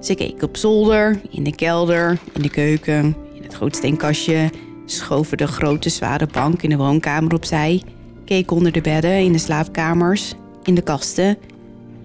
Ze 0.00 0.14
keken 0.14 0.48
op 0.48 0.56
zolder, 0.56 1.20
in 1.30 1.42
de 1.42 1.54
kelder, 1.54 2.18
in 2.32 2.42
de 2.42 2.50
keuken, 2.50 3.16
in 3.34 3.42
het 3.42 3.54
grootsteenkastje, 3.54 4.50
schoven 4.86 5.36
de 5.36 5.46
grote 5.46 5.88
zware 5.88 6.26
bank 6.32 6.62
in 6.62 6.70
de 6.70 6.76
woonkamer 6.76 7.34
opzij, 7.34 7.82
keken 8.24 8.56
onder 8.56 8.72
de 8.72 8.80
bedden 8.80 9.18
in 9.18 9.32
de 9.32 9.38
slaapkamers, 9.38 10.34
in 10.62 10.74
de 10.74 10.82
kasten, 10.82 11.38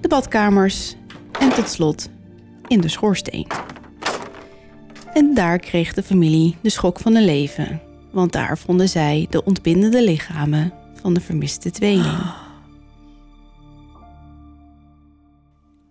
de 0.02 0.08
badkamers 0.08 0.96
en 1.40 1.50
tot 1.50 1.70
slot 1.70 2.10
in 2.68 2.82
de 2.82 2.88
schoorsteen. 2.88 3.48
En 5.14 5.34
daar 5.34 5.60
kreeg 5.60 5.94
de 5.94 6.04
familie 6.04 6.56
de 6.62 6.70
schok 6.70 7.00
van 7.00 7.14
hun 7.14 7.26
leven, 7.26 7.82
want 8.12 8.32
daar 8.32 8.58
vonden 8.58 8.90
zij 8.90 9.28
de 9.30 9.44
ontbindende 9.44 10.04
lichamen 10.04 10.74
van 11.02 11.14
de 11.14 11.22
vermiste 11.22 11.72
tweeling. 11.72 12.20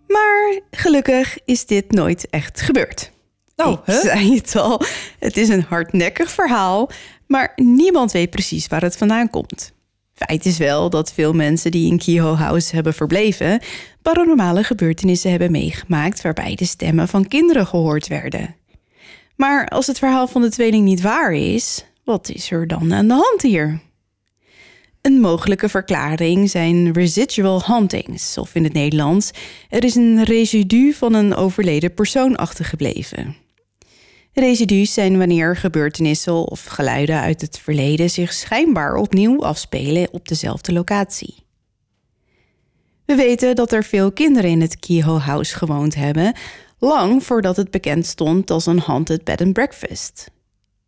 Maar 0.09 0.61
gelukkig 0.71 1.39
is 1.45 1.67
dit 1.67 1.91
nooit 1.91 2.31
echt 2.31 2.61
gebeurd. 2.61 3.13
Oh, 3.57 3.73
Ik 3.73 3.79
huh? 3.85 4.01
zei 4.01 4.35
het 4.35 4.57
al, 4.57 4.81
het 5.19 5.37
is 5.37 5.49
een 5.49 5.63
hardnekkig 5.69 6.31
verhaal, 6.31 6.91
maar 7.27 7.53
niemand 7.57 8.13
weet 8.13 8.31
precies 8.31 8.67
waar 8.67 8.83
het 8.83 8.97
vandaan 8.97 9.31
komt. 9.31 9.75
Feit 10.17 10.47
is 10.47 10.59
wel 10.59 10.91
dat 10.91 11.13
veel 11.13 11.33
mensen 11.33 11.71
die 11.71 11.91
in 11.91 11.99
Kehoe 11.99 12.37
House 12.37 12.75
hebben 12.75 12.95
verbleven, 12.95 13.61
paranormale 14.03 14.65
gebeurtenissen 14.65 15.31
hebben 15.31 15.51
meegemaakt 15.51 16.23
waarbij 16.23 16.55
de 16.55 16.65
stemmen 16.65 17.09
van 17.09 17.29
kinderen 17.29 17.67
gehoord 17.67 18.07
werden. 18.07 18.57
Maar 19.35 19.69
als 19.69 19.87
het 19.87 19.99
verhaal 19.99 20.27
van 20.29 20.43
de 20.43 20.51
tweeling 20.51 20.85
niet 20.85 21.01
waar 21.01 21.33
is, 21.33 21.85
wat 22.05 22.29
is 22.29 22.51
er 22.51 22.67
dan 22.67 22.95
aan 22.95 23.09
de 23.09 23.15
hand 23.15 23.43
hier? 23.43 23.81
Een 25.01 25.21
mogelijke 25.21 25.69
verklaring 25.69 26.51
zijn 26.51 26.93
residual 26.93 27.63
hauntings, 27.63 28.39
of 28.39 28.55
in 28.55 28.65
het 28.65 28.73
Nederlands, 28.73 29.31
er 29.69 29.85
is 29.85 29.95
een 29.95 30.25
residu 30.25 30.93
van 30.93 31.15
een 31.15 31.35
overleden 31.35 31.95
persoon 31.95 32.37
achtergebleven. 32.37 33.46
Residu's 34.39 34.93
zijn 34.93 35.19
wanneer 35.19 35.57
gebeurtenissen 35.57 36.35
of 36.35 36.65
geluiden 36.65 37.21
uit 37.21 37.41
het 37.41 37.59
verleden 37.59 38.11
zich 38.11 38.33
schijnbaar 38.33 38.97
opnieuw 38.97 39.45
afspelen 39.45 40.09
op 40.13 40.29
dezelfde 40.29 40.73
locatie. 40.73 41.35
We 43.05 43.15
weten 43.15 43.57
dat 43.57 43.73
er 43.73 43.85
veel 43.85 44.13
kinderen 44.13 44.51
in 44.51 44.61
het 44.61 44.79
Kehoe 44.79 45.19
House 45.19 45.57
gewoond 45.57 45.95
hebben, 45.95 46.35
lang 46.79 47.25
voordat 47.25 47.57
het 47.57 47.71
bekend 47.71 48.07
stond 48.07 48.51
als 48.51 48.67
een 48.67 48.79
haunted 48.79 49.25
bed 49.25 49.41
and 49.41 49.53
breakfast. 49.53 50.31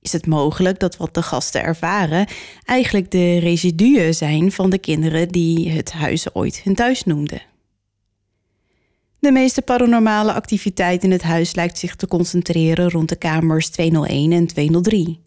Is 0.01 0.12
het 0.12 0.27
mogelijk 0.27 0.81
dat 0.81 0.97
wat 0.97 1.15
de 1.15 1.23
gasten 1.23 1.62
ervaren 1.62 2.27
eigenlijk 2.65 3.11
de 3.11 3.39
residuen 3.39 4.15
zijn 4.15 4.53
van 4.53 4.70
de 4.70 4.79
kinderen 4.79 5.29
die 5.29 5.70
het 5.70 5.93
huis 5.93 6.35
ooit 6.35 6.61
hun 6.65 6.75
thuis 6.75 7.05
noemden? 7.05 7.43
De 9.20 9.32
meeste 9.32 9.62
paranormale 9.62 10.32
activiteit 10.32 11.05
in 11.05 11.11
het 11.11 11.23
huis 11.23 11.55
lijkt 11.55 11.78
zich 11.78 11.97
te 11.97 12.07
concentreren 12.07 12.90
rond 12.90 13.09
de 13.09 13.16
kamers 13.16 13.69
201 13.69 14.32
en 14.32 14.47
203. 14.47 15.20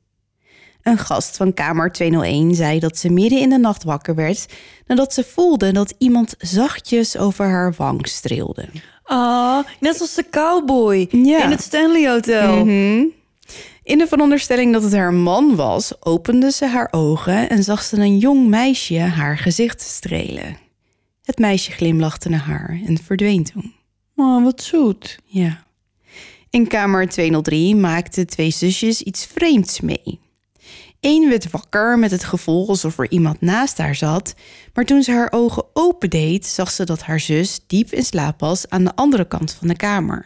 Een 0.81 0.97
gast 0.97 1.37
van 1.37 1.53
kamer 1.53 1.91
201 1.91 2.55
zei 2.55 2.79
dat 2.79 2.97
ze 2.97 3.09
midden 3.09 3.39
in 3.39 3.49
de 3.49 3.57
nacht 3.57 3.83
wakker 3.83 4.15
werd 4.15 4.45
nadat 4.87 5.13
ze 5.13 5.23
voelde 5.23 5.71
dat 5.71 5.93
iemand 5.97 6.35
zachtjes 6.37 7.17
over 7.17 7.45
haar 7.45 7.73
wang 7.77 8.07
streelde. 8.07 8.69
Ah, 9.03 9.59
net 9.79 10.01
als 10.01 10.13
de 10.15 10.25
cowboy 10.29 11.07
Ja. 11.11 11.43
in 11.43 11.49
het 11.51 11.61
Stanley 11.61 12.09
Hotel. 12.09 12.65
Mhm. 12.65 13.05
In 13.83 13.97
de 13.97 14.07
veronderstelling 14.07 14.73
dat 14.73 14.83
het 14.83 14.93
haar 14.93 15.13
man 15.13 15.55
was, 15.55 15.93
opende 16.05 16.51
ze 16.51 16.65
haar 16.65 16.87
ogen 16.91 17.49
en 17.49 17.63
zag 17.63 17.83
ze 17.83 17.97
een 17.97 18.17
jong 18.17 18.47
meisje 18.47 18.99
haar 18.99 19.37
gezicht 19.37 19.81
strelen. 19.81 20.57
Het 21.23 21.37
meisje 21.37 21.71
glimlachte 21.71 22.29
naar 22.29 22.39
haar 22.45 22.79
en 22.85 22.97
verdween 23.03 23.43
toen. 23.43 23.73
Oh, 24.21 24.43
wat 24.43 24.61
zoet. 24.61 25.19
Ja. 25.25 25.63
In 26.49 26.67
kamer 26.67 27.09
203 27.09 27.75
maakten 27.75 28.27
twee 28.27 28.51
zusjes 28.51 29.01
iets 29.01 29.25
vreemds 29.25 29.79
mee. 29.79 30.19
Eén 30.99 31.29
werd 31.29 31.51
wakker 31.51 31.99
met 31.99 32.11
het 32.11 32.23
gevoel 32.23 32.67
alsof 32.67 32.97
er 32.99 33.11
iemand 33.11 33.41
naast 33.41 33.77
haar 33.77 33.95
zat, 33.95 34.35
maar 34.73 34.85
toen 34.85 35.03
ze 35.03 35.11
haar 35.11 35.31
ogen 35.31 35.65
opendeed, 35.73 36.45
zag 36.45 36.71
ze 36.71 36.83
dat 36.83 37.01
haar 37.01 37.19
zus 37.19 37.59
diep 37.67 37.91
in 37.91 38.03
slaap 38.03 38.39
was 38.39 38.69
aan 38.69 38.83
de 38.83 38.95
andere 38.95 39.27
kant 39.27 39.53
van 39.53 39.67
de 39.67 39.75
kamer. 39.75 40.25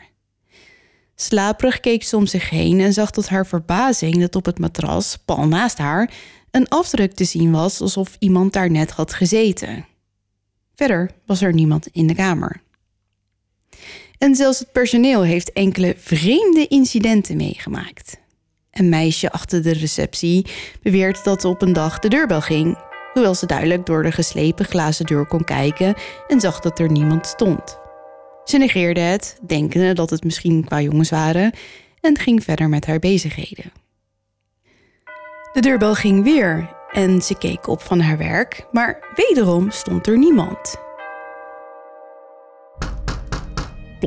Slaperig 1.15 1.80
keek 1.80 2.03
ze 2.03 2.15
om 2.15 2.26
zich 2.26 2.49
heen 2.49 2.80
en 2.80 2.93
zag 2.93 3.11
tot 3.11 3.30
haar 3.30 3.47
verbazing 3.47 4.19
dat 4.19 4.35
op 4.35 4.45
het 4.45 4.59
matras, 4.59 5.17
pal 5.26 5.47
naast 5.47 5.77
haar, 5.77 6.11
een 6.51 6.67
afdruk 6.67 7.13
te 7.13 7.23
zien 7.23 7.51
was 7.51 7.81
alsof 7.81 8.15
iemand 8.19 8.53
daar 8.53 8.72
net 8.72 8.91
had 8.91 9.13
gezeten. 9.13 9.85
Verder 10.76 11.11
was 11.26 11.41
er 11.41 11.53
niemand 11.53 11.88
in 11.88 12.07
de 12.07 12.15
kamer. 12.15 12.63
En 14.17 14.35
zelfs 14.35 14.59
het 14.59 14.71
personeel 14.71 15.23
heeft 15.23 15.53
enkele 15.53 15.95
vreemde 15.97 16.67
incidenten 16.67 17.37
meegemaakt. 17.37 18.17
Een 18.71 18.89
meisje 18.89 19.31
achter 19.31 19.63
de 19.63 19.73
receptie 19.73 20.45
beweert 20.81 21.23
dat 21.23 21.45
op 21.45 21.61
een 21.61 21.73
dag 21.73 21.99
de 21.99 22.07
deurbel 22.07 22.41
ging, 22.41 22.77
hoewel 23.13 23.35
ze 23.35 23.45
duidelijk 23.45 23.85
door 23.85 24.03
de 24.03 24.11
geslepen 24.11 24.65
glazen 24.65 25.05
deur 25.05 25.27
kon 25.27 25.43
kijken 25.43 25.95
en 26.27 26.39
zag 26.39 26.59
dat 26.59 26.79
er 26.79 26.91
niemand 26.91 27.27
stond. 27.27 27.77
Ze 28.43 28.57
negeerde 28.57 28.99
het, 28.99 29.37
denkende 29.41 29.93
dat 29.93 30.09
het 30.09 30.23
misschien 30.23 30.65
qua 30.65 30.81
jongens 30.81 31.09
waren, 31.09 31.53
en 32.01 32.17
ging 32.17 32.43
verder 32.43 32.69
met 32.69 32.85
haar 32.85 32.99
bezigheden. 32.99 33.71
De 35.53 35.61
deurbel 35.61 35.95
ging 35.95 36.23
weer 36.23 36.69
en 36.91 37.21
ze 37.21 37.37
keek 37.37 37.67
op 37.67 37.81
van 37.81 37.99
haar 37.99 38.17
werk, 38.17 38.67
maar 38.71 39.13
wederom 39.15 39.71
stond 39.71 40.07
er 40.07 40.17
niemand. 40.17 40.84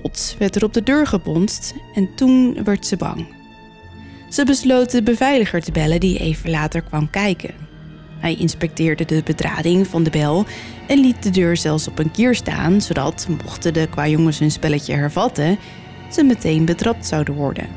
Plots 0.01 0.37
werd 0.39 0.57
er 0.57 0.65
op 0.65 0.73
de 0.73 0.83
deur 0.83 1.07
gebonst 1.07 1.75
en 1.95 2.15
toen 2.15 2.65
werd 2.65 2.87
ze 2.87 2.97
bang. 2.97 3.27
Ze 4.29 4.45
besloot 4.45 4.91
de 4.91 5.03
beveiliger 5.03 5.63
te 5.63 5.73
bellen 5.73 6.01
die 6.01 6.19
even 6.19 6.51
later 6.51 6.83
kwam 6.83 7.11
kijken. 7.11 7.55
Hij 8.19 8.35
inspecteerde 8.35 9.05
de 9.05 9.23
bedrading 9.25 9.87
van 9.87 10.03
de 10.03 10.11
bel 10.11 10.47
en 10.87 10.99
liet 10.99 11.23
de 11.23 11.31
deur 11.31 11.57
zelfs 11.57 11.89
op 11.89 11.99
een 11.99 12.11
kier 12.11 12.35
staan, 12.35 12.81
zodat, 12.81 13.29
mochten 13.45 13.75
de 13.75 13.87
qua 13.91 14.09
jongens 14.09 14.39
hun 14.39 14.51
spelletje 14.51 14.95
hervatten, 14.95 15.59
ze 16.13 16.23
meteen 16.23 16.65
betrapt 16.65 17.07
zouden 17.07 17.35
worden. 17.35 17.69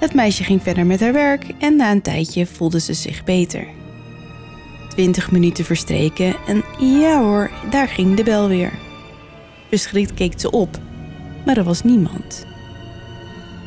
Het 0.00 0.14
meisje 0.14 0.44
ging 0.44 0.62
verder 0.62 0.86
met 0.86 1.00
haar 1.00 1.12
werk 1.12 1.46
en 1.58 1.76
na 1.76 1.90
een 1.90 2.02
tijdje 2.02 2.46
voelde 2.46 2.80
ze 2.80 2.92
zich 2.92 3.24
beter. 3.24 3.66
Twintig 4.88 5.30
minuten 5.30 5.64
verstreken 5.64 6.36
en 6.46 6.64
ja 6.78 7.22
hoor, 7.22 7.50
daar 7.70 7.88
ging 7.88 8.16
de 8.16 8.22
bel 8.22 8.48
weer. 8.48 8.72
Verschrikt 9.68 10.14
keek 10.14 10.40
ze 10.40 10.50
op, 10.50 10.78
maar 11.44 11.56
er 11.56 11.64
was 11.64 11.82
niemand. 11.82 12.46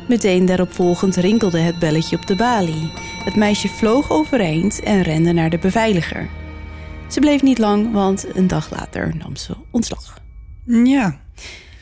Meteen 0.08 0.46
daaropvolgend 0.46 1.16
rinkelde 1.16 1.58
het 1.58 1.78
belletje 1.78 2.16
op 2.16 2.26
de 2.26 2.36
balie. 2.36 2.92
Het 3.24 3.36
meisje 3.36 3.68
vloog 3.68 4.10
overeind 4.10 4.82
en 4.82 5.02
rende 5.02 5.32
naar 5.32 5.50
de 5.50 5.58
beveiliger. 5.58 6.28
Ze 7.08 7.20
bleef 7.20 7.42
niet 7.42 7.58
lang, 7.58 7.92
want 7.92 8.36
een 8.36 8.46
dag 8.46 8.70
later 8.70 9.14
nam 9.16 9.36
ze 9.36 9.54
ontslag. 9.70 10.20
Ja. 10.66 11.20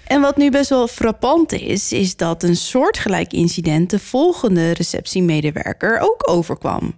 En 0.06 0.20
wat 0.20 0.36
nu 0.36 0.50
best 0.50 0.70
wel 0.70 0.88
frappant 0.88 1.52
is, 1.52 1.92
is 1.92 2.16
dat 2.16 2.42
een 2.42 2.56
soortgelijk 2.56 3.32
incident 3.32 3.90
de 3.90 3.98
volgende 3.98 4.70
receptiemedewerker 4.70 5.98
ook 6.00 6.30
overkwam. 6.30 6.94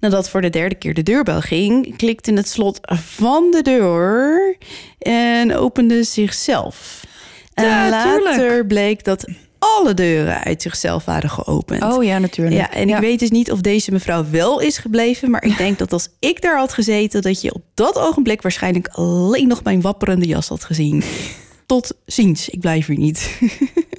Nadat 0.00 0.30
voor 0.30 0.40
de 0.40 0.50
derde 0.50 0.74
keer 0.74 0.94
de 0.94 1.02
deurbel 1.02 1.40
ging, 1.40 1.96
klikte 1.96 2.32
het 2.32 2.48
slot 2.48 2.78
van 2.92 3.50
de 3.50 3.62
deur 3.62 4.56
en 4.98 5.56
opende 5.56 6.02
zichzelf. 6.02 7.04
En 7.54 7.64
Ja, 7.64 7.88
later 7.88 8.38
tuurlijk. 8.38 8.68
bleek 8.68 9.04
dat 9.04 9.24
alle 9.58 9.94
deuren 9.94 10.42
uit 10.44 10.62
zichzelf 10.62 11.04
waren 11.04 11.30
geopend. 11.30 11.82
Oh 11.82 12.04
ja, 12.04 12.18
natuurlijk. 12.18 12.56
Ja, 12.56 12.70
en 12.72 12.88
ik 12.88 12.96
weet 12.96 13.18
dus 13.18 13.30
niet 13.30 13.50
of 13.52 13.60
deze 13.60 13.92
mevrouw 13.92 14.24
wel 14.30 14.60
is 14.60 14.78
gebleven, 14.78 15.30
maar 15.30 15.44
ik 15.44 15.56
denk 15.56 15.78
dat 15.78 15.92
als 15.92 16.08
ik 16.18 16.42
daar 16.42 16.58
had 16.58 16.72
gezeten, 16.72 17.22
dat 17.22 17.40
je 17.40 17.54
op 17.54 17.62
dat 17.74 17.98
ogenblik 17.98 18.42
waarschijnlijk 18.42 18.88
alleen 18.88 19.48
nog 19.48 19.62
mijn 19.62 19.80
wapperende 19.80 20.26
jas 20.26 20.48
had 20.48 20.64
gezien. 20.64 21.02
Tot 21.66 21.92
ziens, 22.06 22.48
ik 22.48 22.60
blijf 22.60 22.86
hier 22.86 22.98
niet. 22.98 23.30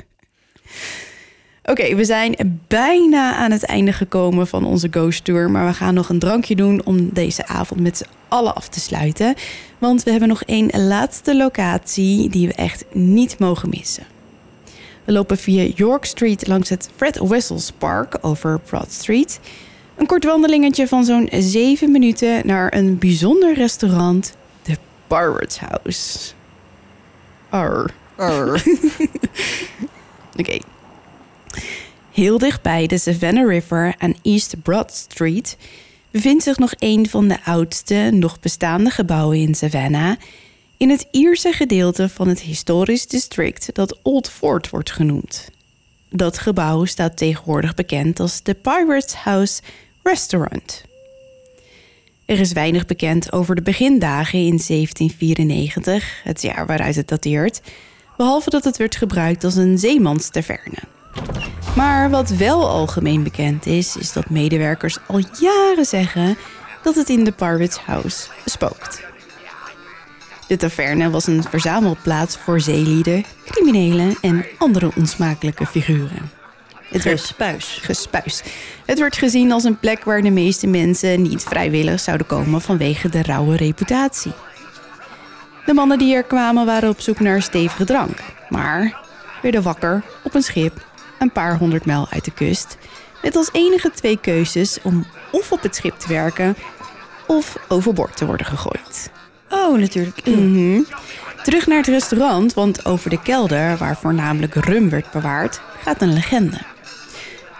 Oké, 1.71 1.95
we 1.95 2.05
zijn 2.05 2.61
bijna 2.67 3.35
aan 3.35 3.51
het 3.51 3.65
einde 3.65 3.93
gekomen 3.93 4.47
van 4.47 4.65
onze 4.65 4.87
Ghost 4.91 5.23
Tour, 5.23 5.51
maar 5.51 5.65
we 5.65 5.73
gaan 5.73 5.93
nog 5.93 6.09
een 6.09 6.19
drankje 6.19 6.55
doen 6.55 6.85
om 6.85 7.09
deze 7.13 7.47
avond 7.47 7.81
met 7.81 7.97
z'n 7.97 8.05
allen 8.27 8.55
af 8.55 8.67
te 8.67 8.79
sluiten. 8.79 9.35
Want 9.77 10.03
we 10.03 10.11
hebben 10.11 10.29
nog 10.29 10.43
één 10.43 10.87
laatste 10.87 11.35
locatie 11.35 12.29
die 12.29 12.47
we 12.47 12.53
echt 12.53 12.85
niet 12.91 13.39
mogen 13.39 13.69
missen. 13.69 14.03
We 15.03 15.11
lopen 15.11 15.37
via 15.37 15.71
York 15.75 16.05
Street 16.05 16.47
langs 16.47 16.69
het 16.69 16.89
Fred 16.95 17.17
Wessels 17.19 17.71
Park 17.77 18.17
over 18.21 18.59
Broad 18.59 18.91
Street. 18.91 19.39
Een 19.95 20.05
kort 20.05 20.23
wandelingetje 20.23 20.87
van 20.87 21.03
zo'n 21.03 21.29
7 21.31 21.91
minuten 21.91 22.47
naar 22.47 22.73
een 22.75 22.97
bijzonder 22.97 23.53
restaurant, 23.53 24.35
de 24.61 24.77
Pirates 25.07 25.59
House. 25.59 26.33
Arr. 27.49 27.93
Oké. 30.39 30.59
Heel 32.11 32.37
dichtbij 32.37 32.87
de 32.87 32.97
Savannah 32.97 33.47
River 33.47 33.95
aan 33.97 34.15
East 34.21 34.61
Broad 34.61 34.91
Street 34.91 35.57
bevindt 36.11 36.43
zich 36.43 36.57
nog 36.57 36.73
een 36.77 37.09
van 37.09 37.27
de 37.27 37.43
oudste 37.43 38.09
nog 38.13 38.39
bestaande 38.39 38.89
gebouwen 38.89 39.37
in 39.37 39.55
Savannah 39.55 40.15
in 40.77 40.89
het 40.89 41.07
Ierse 41.11 41.51
gedeelte 41.51 42.09
van 42.09 42.27
het 42.27 42.39
historisch 42.39 43.07
district 43.07 43.75
dat 43.75 43.99
Old 44.01 44.29
Fort 44.29 44.69
wordt 44.69 44.91
genoemd. 44.91 45.49
Dat 46.09 46.37
gebouw 46.37 46.85
staat 46.85 47.17
tegenwoordig 47.17 47.73
bekend 47.73 48.19
als 48.19 48.43
de 48.43 48.53
Pirates 48.53 49.13
House 49.13 49.61
Restaurant. 50.03 50.83
Er 52.25 52.39
is 52.39 52.51
weinig 52.51 52.85
bekend 52.85 53.31
over 53.31 53.55
de 53.55 53.61
begindagen 53.61 54.39
in 54.39 54.61
1794, 54.67 56.21
het 56.23 56.41
jaar 56.41 56.65
waaruit 56.65 56.95
het 56.95 57.07
dateert, 57.07 57.61
behalve 58.17 58.49
dat 58.49 58.63
het 58.63 58.77
werd 58.77 58.95
gebruikt 58.95 59.43
als 59.43 59.55
een 59.55 59.77
zeemanstaverne. 59.77 60.77
Maar 61.75 62.09
wat 62.09 62.29
wel 62.29 62.69
algemeen 62.69 63.23
bekend 63.23 63.65
is, 63.65 63.97
is 63.97 64.13
dat 64.13 64.29
medewerkers 64.29 64.97
al 65.07 65.19
jaren 65.39 65.85
zeggen 65.85 66.37
dat 66.83 66.95
het 66.95 67.09
in 67.09 67.23
de 67.23 67.31
Pirates 67.31 67.77
House 67.77 68.27
spookt. 68.45 69.03
De 70.47 70.57
taverne 70.57 71.09
was 71.09 71.27
een 71.27 71.43
verzamelplaats 71.43 72.37
voor 72.37 72.59
zeelieden, 72.61 73.25
criminelen 73.45 74.15
en 74.21 74.45
andere 74.57 74.91
onsmakelijke 74.95 75.65
figuren. 75.65 76.31
Het 76.89 77.03
werd 77.03 77.19
Gespuis. 77.19 77.79
gespuis. 77.81 78.43
Het 78.85 78.99
werd 78.99 79.17
gezien 79.17 79.51
als 79.51 79.63
een 79.63 79.79
plek 79.79 80.03
waar 80.03 80.21
de 80.21 80.29
meeste 80.29 80.67
mensen 80.67 81.21
niet 81.21 81.43
vrijwillig 81.43 81.99
zouden 81.99 82.27
komen 82.27 82.61
vanwege 82.61 83.09
de 83.09 83.23
rauwe 83.23 83.55
reputatie. 83.55 84.33
De 85.65 85.73
mannen 85.73 85.97
die 85.97 86.15
er 86.15 86.23
kwamen 86.23 86.65
waren 86.65 86.89
op 86.89 87.01
zoek 87.01 87.19
naar 87.19 87.41
stevige 87.41 87.85
drank, 87.85 88.17
maar 88.49 88.99
werden 89.41 89.61
wakker 89.61 90.03
op 90.23 90.33
een 90.33 90.41
schip 90.41 90.89
een 91.21 91.31
paar 91.31 91.57
honderd 91.57 91.85
mijl 91.85 92.07
uit 92.09 92.25
de 92.25 92.31
kust, 92.31 92.77
met 93.21 93.35
als 93.35 93.49
enige 93.51 93.91
twee 93.91 94.17
keuzes 94.17 94.77
om 94.81 95.05
of 95.31 95.51
op 95.51 95.61
het 95.61 95.75
schip 95.75 95.99
te 95.99 96.07
werken 96.07 96.55
of 97.27 97.57
overboord 97.67 98.17
te 98.17 98.25
worden 98.25 98.45
gegooid. 98.45 99.11
Oh, 99.49 99.77
natuurlijk. 99.77 100.25
Mhm. 100.25 100.81
Terug 101.43 101.67
naar 101.67 101.77
het 101.77 101.87
restaurant, 101.87 102.53
want 102.53 102.85
over 102.85 103.09
de 103.09 103.21
kelder, 103.21 103.77
waar 103.77 103.97
voornamelijk 103.97 104.55
rum 104.55 104.89
werd 104.89 105.11
bewaard, 105.11 105.61
gaat 105.83 106.01
een 106.01 106.13
legende. 106.13 106.61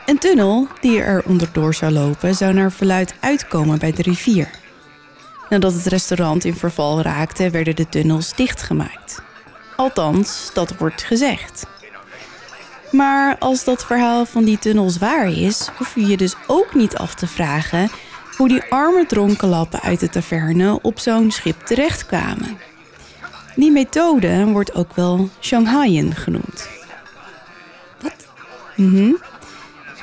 Een 0.05 0.17
tunnel 0.17 0.67
die 0.79 1.01
er 1.01 1.23
onderdoor 1.25 1.73
zou 1.73 1.91
lopen, 1.91 2.35
zou 2.35 2.53
naar 2.53 2.71
verluid 2.71 3.15
uitkomen 3.19 3.79
bij 3.79 3.91
de 3.91 4.01
rivier. 4.01 4.49
Nadat 5.49 5.73
het 5.73 5.85
restaurant 5.85 6.45
in 6.45 6.55
verval 6.55 7.01
raakte, 7.01 7.49
werden 7.49 7.75
de 7.75 7.89
tunnels 7.89 8.35
dichtgemaakt. 8.35 9.21
Althans, 9.75 10.49
dat 10.53 10.77
wordt 10.77 11.03
gezegd. 11.03 11.65
Maar 12.91 13.35
als 13.39 13.63
dat 13.63 13.85
verhaal 13.85 14.25
van 14.25 14.43
die 14.43 14.59
tunnels 14.59 14.97
waar 14.97 15.31
is, 15.31 15.69
hoef 15.77 15.95
je 15.95 16.05
je 16.05 16.17
dus 16.17 16.35
ook 16.47 16.75
niet 16.75 16.97
af 16.97 17.15
te 17.15 17.27
vragen 17.27 17.89
hoe 18.37 18.47
die 18.47 18.63
arme 18.69 19.05
dronkenlappen 19.05 19.81
uit 19.81 19.99
de 19.99 20.09
taverne 20.09 20.79
op 20.81 20.99
zo'n 20.99 21.31
schip 21.31 21.59
terechtkwamen. 21.59 22.57
Die 23.55 23.71
methode 23.71 24.45
wordt 24.45 24.75
ook 24.75 24.95
wel 24.95 25.29
Shanghaiën 25.39 26.15
genoemd. 26.15 26.69
Wat? 28.01 28.27
Mhm. 28.75 29.11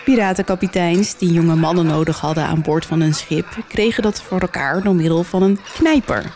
Piratenkapiteins 0.05 1.17
die 1.17 1.33
jonge 1.33 1.55
mannen 1.55 1.87
nodig 1.87 2.21
hadden 2.21 2.45
aan 2.45 2.63
boord 2.63 2.87
van 2.87 3.01
een 3.01 3.15
schip, 3.15 3.47
kregen 3.69 4.03
dat 4.03 4.23
voor 4.23 4.41
elkaar 4.41 4.83
door 4.83 4.95
middel 4.95 5.25
van 5.25 5.43
een 5.43 5.59
knijper. 5.75 6.33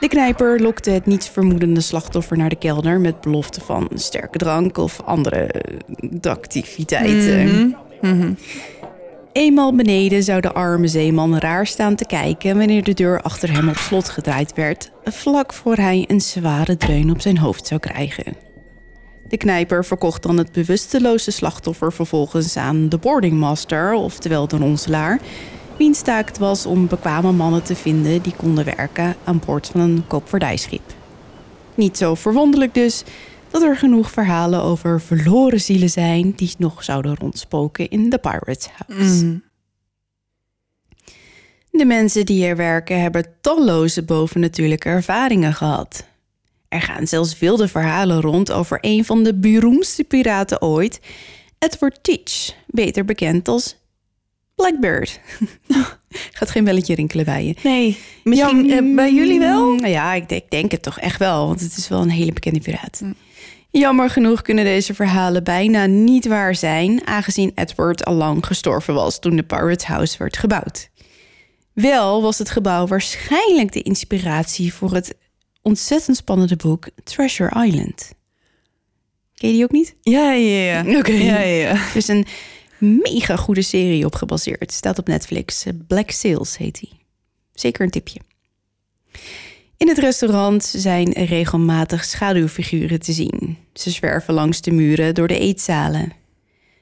De 0.00 0.08
knijper 0.08 0.60
lokte 0.60 0.90
het 0.90 1.06
nietsvermoedende 1.06 1.80
slachtoffer 1.80 2.36
naar 2.36 2.48
de 2.48 2.56
kelder 2.56 3.00
met 3.00 3.20
belofte 3.20 3.60
van 3.60 3.90
sterke 3.94 4.38
drank 4.38 4.78
of 4.78 5.00
andere 5.02 5.36
eh, 5.36 6.30
activiteiten. 6.30 7.76
Eenmaal 9.32 9.74
beneden 9.74 10.22
zou 10.22 10.40
de 10.40 10.52
arme 10.52 10.88
zeeman 10.88 11.38
raar 11.38 11.66
staan 11.66 11.94
te 11.94 12.06
kijken 12.06 12.58
wanneer 12.58 12.84
de 12.84 12.94
deur 12.94 13.22
achter 13.22 13.52
hem 13.52 13.68
op 13.68 13.76
slot 13.76 14.08
gedraaid 14.08 14.54
werd, 14.54 14.90
vlak 15.04 15.52
voor 15.52 15.76
hij 15.76 16.04
een 16.08 16.20
zware 16.20 16.76
dreun 16.76 17.10
op 17.10 17.20
zijn 17.20 17.38
hoofd 17.38 17.66
zou 17.66 17.80
krijgen. 17.80 18.36
De 19.28 19.36
knijper 19.36 19.84
verkocht 19.84 20.22
dan 20.22 20.36
het 20.36 20.52
bewusteloze 20.52 21.30
slachtoffer 21.30 21.92
vervolgens 21.92 22.56
aan 22.56 22.88
de 22.88 22.98
boardingmaster, 22.98 23.92
oftewel 23.92 24.48
de 24.48 24.56
ronselaar, 24.56 25.20
wiens 25.80 26.02
was 26.38 26.66
om 26.66 26.86
bekwame 26.86 27.32
mannen 27.32 27.62
te 27.62 27.76
vinden 27.76 28.22
die 28.22 28.34
konden 28.36 28.64
werken 28.64 29.16
aan 29.24 29.42
boord 29.46 29.66
van 29.66 29.80
een 29.80 30.04
koopvaardijschip. 30.06 30.94
Niet 31.74 31.96
zo 31.96 32.14
verwonderlijk 32.14 32.74
dus 32.74 33.04
dat 33.50 33.62
er 33.62 33.76
genoeg 33.76 34.10
verhalen 34.10 34.62
over 34.62 35.00
verloren 35.00 35.60
zielen 35.60 35.90
zijn 35.90 36.32
die 36.36 36.54
nog 36.58 36.84
zouden 36.84 37.16
rondspoken 37.16 37.90
in 37.90 38.10
de 38.10 38.18
Pirates 38.18 38.68
House. 38.68 39.40
De 41.70 41.84
mensen 41.84 42.26
die 42.26 42.46
er 42.46 42.56
werken 42.56 43.00
hebben 43.00 43.26
talloze 43.40 44.02
bovennatuurlijke 44.02 44.88
ervaringen 44.88 45.54
gehad. 45.54 46.06
Er 46.68 46.82
gaan 46.82 47.06
zelfs 47.06 47.38
wilde 47.38 47.68
verhalen 47.68 48.20
rond 48.20 48.52
over 48.52 48.78
een 48.80 49.04
van 49.04 49.22
de 49.22 49.34
beroemdste 49.34 50.04
piraten 50.04 50.62
ooit, 50.62 51.00
Edward 51.58 51.98
Teach, 52.02 52.54
beter 52.66 53.04
bekend 53.04 53.48
als 53.48 53.79
Blackbird. 54.60 55.20
Gaat 56.32 56.50
geen 56.50 56.64
belletje 56.64 56.94
rinkelen 56.94 57.24
bij 57.24 57.44
je. 57.44 57.54
Nee, 57.62 57.98
misschien 58.24 58.70
eh, 58.70 58.94
bij 58.94 59.14
jullie 59.14 59.38
wel? 59.38 59.72
mm, 59.72 59.86
Ja, 59.86 60.12
ik 60.14 60.28
denk, 60.28 60.42
ik 60.42 60.50
denk 60.50 60.70
het 60.70 60.82
toch 60.82 60.98
echt 60.98 61.18
wel, 61.18 61.46
want 61.46 61.60
het 61.60 61.76
is 61.76 61.88
wel 61.88 62.00
een 62.00 62.10
hele 62.10 62.32
bekende 62.32 62.60
piraat. 62.60 63.02
Jammer 63.70 64.10
genoeg 64.10 64.42
kunnen 64.42 64.64
deze 64.64 64.94
verhalen 64.94 65.44
bijna 65.44 65.86
niet 65.86 66.26
waar 66.26 66.54
zijn, 66.54 67.06
aangezien 67.06 67.52
Edward 67.54 68.04
al 68.04 68.14
lang 68.14 68.46
gestorven 68.46 68.94
was 68.94 69.18
toen 69.20 69.36
de 69.36 69.42
Pirate 69.42 69.86
House 69.86 70.18
werd 70.18 70.36
gebouwd. 70.36 70.88
Wel 71.72 72.22
was 72.22 72.38
het 72.38 72.50
gebouw 72.50 72.86
waarschijnlijk 72.86 73.72
de 73.72 73.82
inspiratie 73.82 74.74
voor 74.74 74.92
het 74.94 75.14
ontzettend 75.62 76.16
spannende 76.16 76.56
boek 76.56 76.86
Treasure 77.04 77.66
Island. 77.66 78.12
Ken 79.34 79.48
je 79.48 79.54
die 79.54 79.64
ook 79.64 79.70
niet? 79.70 79.94
Ja, 80.00 80.32
ja, 80.32 80.82
ja. 80.82 80.84
Oké. 80.98 81.12
Ja, 81.12 81.38
ja, 81.38 81.68
ja. 81.68 81.78
Is 81.94 82.08
een 82.08 82.26
mega 82.80 83.36
goede 83.36 83.62
serie 83.62 84.04
op 84.04 84.14
gebaseerd. 84.14 84.72
Staat 84.72 84.98
op 84.98 85.06
Netflix. 85.06 85.64
Black 85.86 86.10
Sails 86.10 86.56
heet 86.56 86.80
die. 86.80 86.92
Zeker 87.54 87.84
een 87.84 87.90
tipje. 87.90 88.20
In 89.76 89.88
het 89.88 89.98
restaurant 89.98 90.64
zijn 90.64 91.12
regelmatig 91.12 92.04
schaduwfiguren 92.04 93.00
te 93.00 93.12
zien. 93.12 93.58
Ze 93.72 93.90
zwerven 93.90 94.34
langs 94.34 94.60
de 94.60 94.70
muren 94.70 95.14
door 95.14 95.28
de 95.28 95.38
eetzalen. 95.38 96.12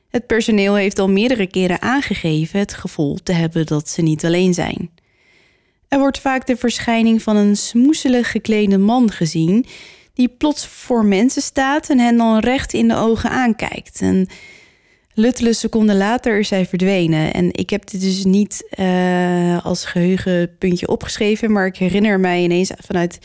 Het 0.09 0.27
personeel 0.27 0.75
heeft 0.75 0.99
al 0.99 1.09
meerdere 1.09 1.47
keren 1.47 1.83
aangegeven 1.83 2.59
het 2.59 2.75
gevoel 2.75 3.19
te 3.23 3.33
hebben 3.33 3.67
dat 3.67 3.89
ze 3.89 4.03
niet 4.03 4.25
alleen 4.25 4.55
zijn. 4.55 4.91
Er 5.89 5.99
wordt 5.99 6.19
vaak 6.19 6.47
de 6.47 6.57
verschijning 6.57 7.23
van 7.23 7.37
een 7.37 7.57
smoeselig 7.57 8.31
geklede 8.31 8.79
man 8.79 9.11
gezien 9.11 9.67
die 10.15 10.29
plots 10.29 10.67
voor 10.67 11.05
mensen 11.05 11.43
staat 11.43 11.91
en 11.91 11.99
hen 11.99 12.17
dan 12.17 12.39
recht 12.39 12.73
in 12.73 12.89
de 12.89 12.97
ogen 12.97 13.31
aankijkt. 13.31 14.01
En 14.01 14.29
luttele 15.19 15.53
seconden 15.53 15.97
later 15.97 16.39
is 16.39 16.51
hij 16.51 16.67
verdwenen. 16.67 17.33
En 17.33 17.49
ik 17.53 17.71
heb 17.71 17.91
dit 17.91 18.01
dus 18.01 18.25
niet 18.25 18.67
eh, 18.71 19.65
als 19.65 19.85
geheugenpuntje 19.85 20.89
opgeschreven, 20.89 21.53
maar 21.53 21.67
ik 21.67 21.77
herinner 21.77 22.21
mij 22.21 22.43
ineens 22.43 22.71
vanuit 22.87 23.19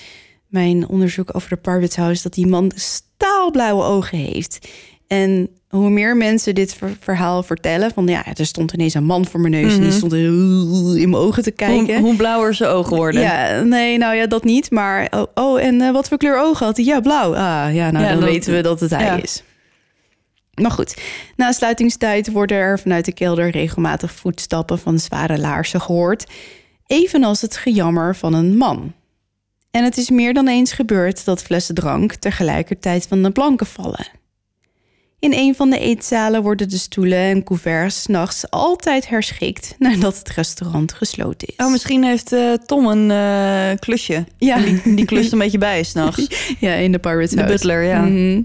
mijn 0.47 0.87
onderzoek 0.87 1.35
over 1.35 1.49
de 1.49 1.55
Private 1.55 2.01
House 2.01 2.23
dat 2.23 2.33
die 2.33 2.47
man 2.47 2.71
staalblauwe 2.75 3.83
ogen 3.83 4.17
heeft. 4.17 4.67
En 5.07 5.49
hoe 5.69 5.89
meer 5.89 6.17
mensen 6.17 6.55
dit 6.55 6.73
ver- 6.73 6.97
verhaal 6.99 7.43
vertellen, 7.43 7.91
van 7.93 8.07
ja, 8.07 8.25
er 8.35 8.45
stond 8.45 8.73
ineens 8.73 8.93
een 8.93 9.03
man 9.05 9.25
voor 9.25 9.39
mijn 9.39 9.53
neus 9.63 9.73
en 9.75 9.81
die 9.81 9.91
stond 9.91 10.11
er 10.11 10.19
in 10.99 11.09
mijn 11.09 11.15
ogen 11.15 11.43
te 11.43 11.51
kijken. 11.51 11.95
Hoe, 11.95 12.05
hoe 12.05 12.15
blauwer 12.15 12.53
zijn 12.53 12.69
ogen 12.69 12.95
worden. 12.97 13.21
Ja, 13.21 13.61
nee, 13.61 13.97
nou 13.97 14.15
ja, 14.15 14.27
dat 14.27 14.43
niet. 14.43 14.71
Maar, 14.71 15.07
oh, 15.11 15.23
oh 15.33 15.61
en 15.61 15.81
eh, 15.81 15.91
wat 15.91 16.07
voor 16.07 16.17
kleur 16.17 16.39
ogen 16.39 16.65
had 16.65 16.75
hij? 16.77 16.85
Ja, 16.85 16.99
blauw. 16.99 17.35
Ah, 17.35 17.73
ja, 17.73 17.91
nou 17.91 18.05
Ja, 18.05 18.11
dan 18.13 18.23
weten 18.23 18.53
we 18.53 18.61
dat 18.61 18.79
het 18.79 18.89
hij 18.89 19.05
ja. 19.05 19.21
is. 19.21 19.43
Maar 20.61 20.71
goed, 20.71 20.97
na 21.35 21.51
sluitingstijd 21.51 22.31
worden 22.31 22.57
er 22.57 22.79
vanuit 22.79 23.05
de 23.05 23.13
kelder 23.13 23.49
regelmatig 23.49 24.11
voetstappen 24.11 24.79
van 24.79 24.99
zware 24.99 25.39
laarzen 25.39 25.81
gehoord. 25.81 26.25
Evenals 26.87 27.41
het 27.41 27.57
gejammer 27.57 28.15
van 28.15 28.33
een 28.33 28.57
man. 28.57 28.93
En 29.71 29.83
het 29.83 29.97
is 29.97 30.09
meer 30.09 30.33
dan 30.33 30.47
eens 30.47 30.71
gebeurd 30.71 31.25
dat 31.25 31.43
flessen 31.43 31.75
drank 31.75 32.13
tegelijkertijd 32.13 33.07
van 33.07 33.23
de 33.23 33.31
planken 33.31 33.65
vallen. 33.65 34.07
In 35.19 35.33
een 35.33 35.55
van 35.55 35.69
de 35.69 35.79
eetzalen 35.79 36.41
worden 36.41 36.69
de 36.69 36.77
stoelen 36.77 37.17
en 37.17 37.43
couverts 37.43 38.01
's 38.01 38.05
nachts 38.05 38.49
altijd 38.49 39.09
herschikt 39.09 39.75
nadat 39.79 40.17
het 40.17 40.29
restaurant 40.29 40.93
gesloten 40.93 41.47
is. 41.47 41.65
Oh, 41.65 41.71
misschien 41.71 42.03
heeft 42.03 42.31
eh, 42.31 42.53
Tom 42.65 42.85
een 42.87 43.11
eh, 43.11 43.79
klusje. 43.79 44.25
Ja. 44.37 44.55
En 44.55 44.63
Die, 44.83 44.95
die 44.95 45.05
klust 45.05 45.31
een 45.33 45.39
beetje 45.39 45.57
bij 45.57 45.83
s'nachts. 45.83 46.55
Ja, 46.59 46.73
in 46.73 46.91
de 46.91 46.99
Pirates 46.99 47.29
De 47.29 47.35
House. 47.35 47.53
butler, 47.53 47.83
ja. 47.83 48.01
Mhm. 48.01 48.41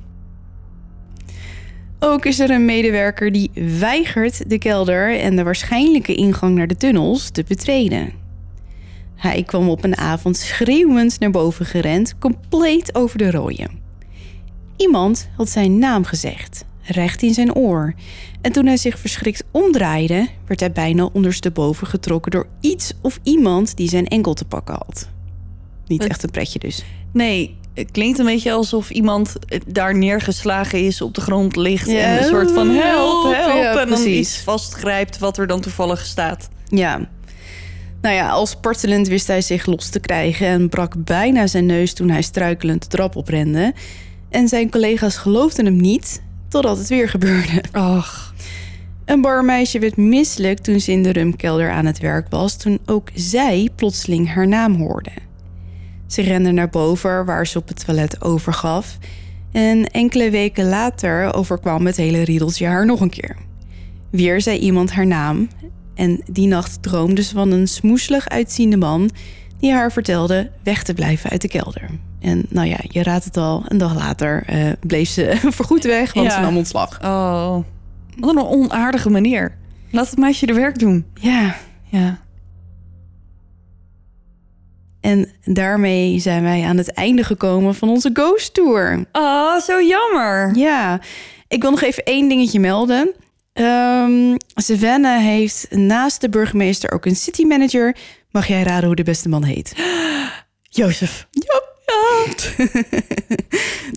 Ook 2.01 2.25
is 2.25 2.39
er 2.39 2.51
een 2.51 2.65
medewerker 2.65 3.33
die 3.33 3.51
weigert 3.79 4.51
de 4.51 4.59
kelder 4.59 5.21
en 5.21 5.37
de 5.37 5.43
waarschijnlijke 5.43 6.15
ingang 6.15 6.57
naar 6.57 6.67
de 6.67 6.77
tunnels 6.77 7.31
te 7.31 7.45
betreden. 7.49 8.13
Hij 9.15 9.43
kwam 9.43 9.69
op 9.69 9.85
een 9.85 9.97
avond 9.97 10.37
schreeuwend 10.37 11.21
naar 11.21 11.31
boven 11.31 11.67
gerend, 11.67 12.19
compleet 12.19 12.95
over 12.95 13.19
de 13.19 13.31
rooien. 13.31 13.71
Iemand 14.77 15.29
had 15.37 15.49
zijn 15.49 15.79
naam 15.79 16.05
gezegd, 16.05 16.65
recht 16.83 17.23
in 17.23 17.35
zijn 17.35 17.55
oor. 17.55 17.95
En 18.41 18.53
toen 18.53 18.67
hij 18.67 18.77
zich 18.77 18.99
verschrikt 18.99 19.45
omdraaide, 19.51 20.29
werd 20.47 20.61
hij 20.61 20.73
bijna 20.73 21.09
ondersteboven 21.13 21.87
getrokken 21.87 22.31
door 22.31 22.47
iets 22.61 22.93
of 23.03 23.21
iemand 23.23 23.77
die 23.77 23.89
zijn 23.89 24.07
enkel 24.07 24.35
te 24.35 24.45
pakken 24.45 24.75
had. 24.75 25.09
Niet 25.87 26.07
echt 26.07 26.23
een 26.23 26.31
pretje 26.31 26.59
dus. 26.59 26.85
Nee, 27.13 27.58
het 27.79 27.91
klinkt 27.91 28.19
een 28.19 28.25
beetje 28.25 28.53
alsof 28.53 28.91
iemand 28.91 29.37
eh, 29.47 29.61
daar 29.67 29.97
neergeslagen 29.97 30.85
is, 30.85 31.01
op 31.01 31.15
de 31.15 31.21
grond 31.21 31.57
ligt. 31.57 31.91
Ja, 31.91 31.99
en 31.99 32.19
een 32.19 32.29
soort 32.29 32.51
van 32.51 32.69
help, 32.71 33.23
help, 33.23 33.35
help. 33.35 33.57
ja, 33.57 33.71
en 33.71 33.77
dan 33.77 33.87
precies. 33.87 34.19
iets 34.19 34.39
vastgrijpt 34.43 35.19
wat 35.19 35.39
er 35.39 35.47
dan 35.47 35.61
toevallig 35.61 36.05
staat. 36.05 36.49
Ja. 36.65 37.09
Nou 38.01 38.15
ja, 38.15 38.29
als 38.29 38.51
spartelend 38.51 39.09
wist 39.09 39.27
hij 39.27 39.41
zich 39.41 39.67
los 39.67 39.89
te 39.89 40.01
krijgen 40.01 40.47
en 40.47 40.69
brak 40.69 41.05
bijna 41.05 41.47
zijn 41.47 41.67
neus 41.67 41.93
toen 41.93 42.11
hij 42.11 42.23
struikelend 42.23 42.83
de 42.83 42.89
trap 42.89 43.17
oprende. 43.17 43.73
En 44.31 44.49
zijn 44.49 44.71
collega's 44.71 45.17
geloofden 45.17 45.65
hem 45.65 45.77
niet, 45.77 46.23
totdat 46.49 46.79
het 46.79 46.89
weer 46.89 47.09
gebeurde. 47.09 47.63
Ach, 47.73 48.35
Een 49.05 49.21
barmeisje 49.21 49.79
werd 49.79 49.97
misselijk 49.97 50.59
toen 50.59 50.81
ze 50.81 50.93
in 50.93 51.03
de 51.03 51.13
rumkelder 51.13 51.71
aan 51.71 51.87
het 51.87 51.99
werk 51.99 52.27
was, 52.31 52.57
toen 52.57 52.79
ook 52.87 53.09
zij 53.15 53.69
plotseling 53.75 54.35
haar 54.35 54.49
naam 54.49 54.75
hoorde. 54.75 55.11
Ze 56.09 56.23
rende 56.23 56.51
naar 56.53 56.69
boven, 56.69 57.25
waar 57.25 57.47
ze 57.47 57.59
op 57.59 57.69
het 57.69 57.85
toilet 57.85 58.23
overgaf. 58.23 58.99
En 59.53 59.87
enkele 59.91 60.31
weken 60.31 60.69
later 60.69 61.35
overkwam 61.35 61.87
het 61.87 61.97
hele 61.97 62.23
riedeltje 62.25 62.67
haar 62.67 62.87
nog 62.87 63.01
een 63.01 63.11
keer. 63.11 63.37
Weer 64.11 64.41
zei 64.41 64.59
iemand 64.59 64.93
haar 64.93 65.07
naam. 65.07 65.49
En 65.95 66.21
die 66.31 66.47
nacht 66.49 66.83
droomde 66.83 67.23
ze 67.23 67.35
van 67.35 67.51
een 67.51 67.67
smoeselig 67.69 68.29
uitziende 68.29 68.77
man... 68.77 69.11
die 69.59 69.73
haar 69.73 69.93
vertelde 69.93 70.51
weg 70.63 70.83
te 70.83 70.95
blijven 70.95 71.31
uit 71.31 71.41
de 71.41 71.49
kelder. 71.49 71.91
En 72.21 72.47
nou 72.49 72.69
ja, 72.69 72.79
je 72.89 73.03
raadt 73.03 73.25
het 73.25 73.37
al, 73.37 73.63
een 73.69 73.79
dag 73.79 73.95
later 73.95 74.43
eh, 74.47 74.73
bleef 74.81 75.09
ze 75.09 75.37
voorgoed 75.55 75.85
weg... 75.85 76.13
want 76.13 76.27
Ja. 76.27 76.35
ze 76.35 76.41
nam 76.41 76.57
ontslag. 76.57 76.99
oh. 77.03 77.57
Wat 78.19 78.37
een 78.37 78.43
onaardige 78.47 79.11
manier. 79.11 79.57
Laat 79.91 80.11
het 80.11 80.19
meisje 80.19 80.47
de 80.47 80.55
werk 80.55 80.79
doen. 80.79 81.05
Ja, 81.15 81.57
Ja. 81.85 82.19
En 85.09 85.29
daarmee 85.45 86.19
zijn 86.19 86.43
wij 86.43 86.63
aan 86.65 86.77
het 86.77 86.93
einde 86.93 87.25
gekomen 87.25 87.75
van 87.75 87.89
onze 87.89 88.11
Ghost 88.13 88.55
Tour. 88.55 89.05
Oh, 89.13 89.61
zo 89.61 89.83
jammer. 89.83 90.57
Ja, 90.57 91.01
ik 91.49 91.63
wil 91.63 91.71
nog 91.71 91.83
even 91.83 92.05
één 92.05 92.29
dingetje 92.29 92.61
melden. 92.61 93.11
Savannah 94.55 95.21
heeft 95.21 95.67
naast 95.71 96.21
de 96.21 96.29
burgemeester 96.29 96.93
ook 96.93 97.05
een 97.07 97.17
city 97.17 97.45
manager. 97.45 97.97
Mag 98.31 98.47
jij 98.47 98.63
raden 98.63 98.87
hoe 98.87 98.95
de 98.95 99.03
beste 99.03 99.29
man 99.29 99.45
heet? 99.45 99.73
Jozef. 100.81 101.27
Ja. 101.31 101.63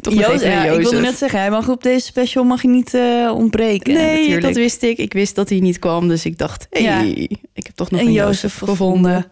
Toch 0.02 0.14
nog 0.14 0.26
Jozef, 0.26 0.44
ja, 0.44 0.64
ik 0.64 0.82
wilde 0.82 1.00
net 1.00 1.18
zeggen, 1.18 1.40
hij 1.40 1.50
mag 1.50 1.70
op 1.70 1.84
deze 1.84 2.06
special 2.06 2.44
mag 2.44 2.62
je 2.62 2.68
niet 2.68 2.94
eh, 2.94 3.32
ontbreken. 3.36 3.94
Nee, 3.94 4.18
natuurlijk. 4.18 4.42
dat 4.42 4.56
wist 4.56 4.84
ik. 4.84 4.98
Ik 4.98 5.14
wist 5.14 5.36
dat 5.36 5.50
hij 5.50 5.60
niet 5.60 5.80
kwam, 5.80 6.08
dus 6.08 6.26
ik 6.26 6.38
dacht, 6.38 6.68
hey, 6.70 6.82
Ja. 6.82 7.02
ik 7.54 7.66
heb 7.66 7.76
toch 7.76 7.92
nog 7.92 8.00
en 8.00 8.06
een 8.06 8.12
Jozef 8.14 8.42
Jozef 8.42 8.58
gevonden. 8.58 8.76
gevonden. 8.78 9.32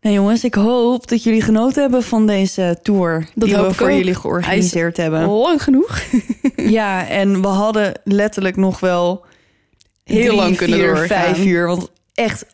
Nou 0.00 0.14
jongens, 0.14 0.44
ik 0.44 0.54
hoop 0.54 1.08
dat 1.08 1.22
jullie 1.22 1.42
genoten 1.42 1.82
hebben 1.82 2.02
van 2.02 2.26
deze 2.26 2.78
tour 2.82 3.28
Dat 3.34 3.48
die 3.48 3.56
we 3.58 3.74
voor 3.74 3.88
ook. 3.90 3.96
jullie 3.96 4.14
georganiseerd 4.14 4.96
hebben. 4.96 5.26
Lang 5.28 5.62
genoeg. 5.62 6.00
Ja, 6.56 7.08
en 7.08 7.40
we 7.42 7.46
hadden 7.48 7.92
letterlijk 8.04 8.56
nog 8.56 8.80
wel 8.80 9.24
Heel 10.04 10.24
drie, 10.24 10.34
lang 10.34 10.56
kunnen 10.56 10.78
vier, 10.78 10.86
doorgaan. 10.94 11.06
vijf 11.34 11.44
uur. 11.44 11.66
Want 11.66 11.90
echt, 12.14 12.44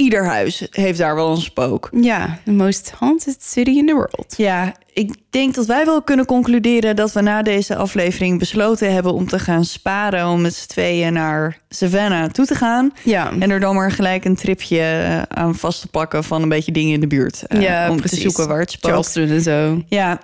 ieder 0.00 0.24
huis 0.26 0.66
heeft 0.70 0.98
daar 0.98 1.14
wel 1.14 1.30
een 1.30 1.40
spook. 1.40 1.88
Ja, 2.00 2.38
the 2.44 2.52
most 2.52 2.92
haunted 2.98 3.42
city 3.42 3.70
in 3.70 3.86
the 3.86 3.92
world. 3.94 4.34
Ja, 4.36 4.74
ik 4.92 5.14
denk 5.30 5.54
dat 5.54 5.66
wij 5.66 5.84
wel 5.84 6.02
kunnen 6.02 6.26
concluderen 6.26 6.96
dat 6.96 7.12
we 7.12 7.20
na 7.20 7.42
deze 7.42 7.76
aflevering 7.76 8.38
besloten 8.38 8.92
hebben 8.92 9.12
om 9.12 9.26
te 9.28 9.38
gaan 9.38 9.64
sparen 9.64 10.26
om 10.28 10.40
met 10.40 10.54
z'n 10.54 10.68
tweeën 10.68 11.12
naar 11.12 11.58
Savannah 11.68 12.30
toe 12.30 12.46
te 12.46 12.54
gaan. 12.54 12.92
Ja, 13.04 13.32
En 13.38 13.50
er 13.50 13.60
dan 13.60 13.74
maar 13.74 13.92
gelijk 13.92 14.24
een 14.24 14.36
tripje 14.36 14.80
eh, 14.80 15.22
aan 15.22 15.54
vast 15.54 15.80
te 15.80 15.88
pakken 15.88 16.24
van 16.24 16.42
een 16.42 16.48
beetje 16.48 16.72
dingen 16.72 16.94
in 16.94 17.00
de 17.00 17.06
buurt. 17.06 17.42
eh, 17.46 17.60
Ja, 17.62 17.90
om 17.90 17.96
precies. 17.96 18.16
te 18.18 18.22
zoeken 18.24 18.48
waar 18.48 18.60
het 18.60 18.70
spookt. 18.70 18.86
Charleston 18.94 19.28
en 19.28 19.42
zo. 19.42 19.82
Ja, 19.88 20.20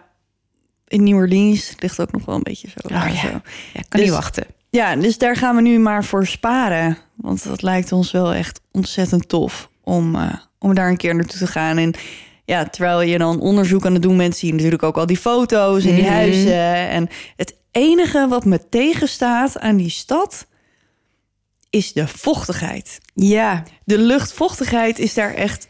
in 0.88 1.02
New 1.02 1.16
Orleans 1.16 1.74
ligt 1.78 2.00
ook 2.00 2.12
nog 2.12 2.24
wel 2.24 2.34
een 2.34 2.42
beetje 2.42 2.68
zo. 2.68 2.94
Oh, 2.94 3.06
ja. 3.12 3.20
zo. 3.20 3.26
Ja, 3.26 3.40
kan 3.72 3.82
Dus- 3.88 4.00
niet 4.00 4.10
wachten. 4.10 4.44
Ja, 4.76 4.96
dus 4.96 5.18
daar 5.18 5.36
gaan 5.36 5.56
we 5.56 5.62
nu 5.62 5.78
maar 5.78 6.04
voor 6.04 6.26
sparen. 6.26 6.98
Want 7.14 7.44
dat 7.44 7.62
lijkt 7.62 7.92
ons 7.92 8.10
wel 8.10 8.32
echt 8.34 8.60
ontzettend 8.72 9.28
tof 9.28 9.70
om, 9.84 10.14
eh, 10.14 10.34
om 10.58 10.74
daar 10.74 10.88
een 10.88 10.96
keer 10.96 11.14
naartoe 11.14 11.38
te 11.38 11.46
gaan. 11.46 11.78
En 11.78 11.94
ja, 12.44 12.64
terwijl 12.64 13.00
je 13.02 13.18
dan 13.18 13.40
onderzoek 13.40 13.86
aan 13.86 13.92
het 13.92 14.02
doen 14.02 14.16
bent, 14.16 14.36
zie 14.36 14.48
je 14.48 14.54
natuurlijk 14.54 14.82
ook 14.82 14.96
al 14.96 15.06
die 15.06 15.16
foto's 15.16 15.84
en 15.84 15.94
die 15.94 16.02
Mhm. 16.04 16.12
huizen. 16.12 16.88
En 16.88 17.08
het 17.36 17.54
enige 17.70 18.26
wat 18.28 18.44
me 18.44 18.68
tegenstaat 18.68 19.58
aan 19.58 19.76
die 19.76 19.90
stad 19.90 20.46
is 21.70 21.92
de 21.92 22.08
vochtigheid. 22.08 22.98
Ja, 23.14 23.62
De 23.84 23.98
luchtvochtigheid 23.98 24.98
is 24.98 25.14
daar 25.14 25.34
echt 25.34 25.66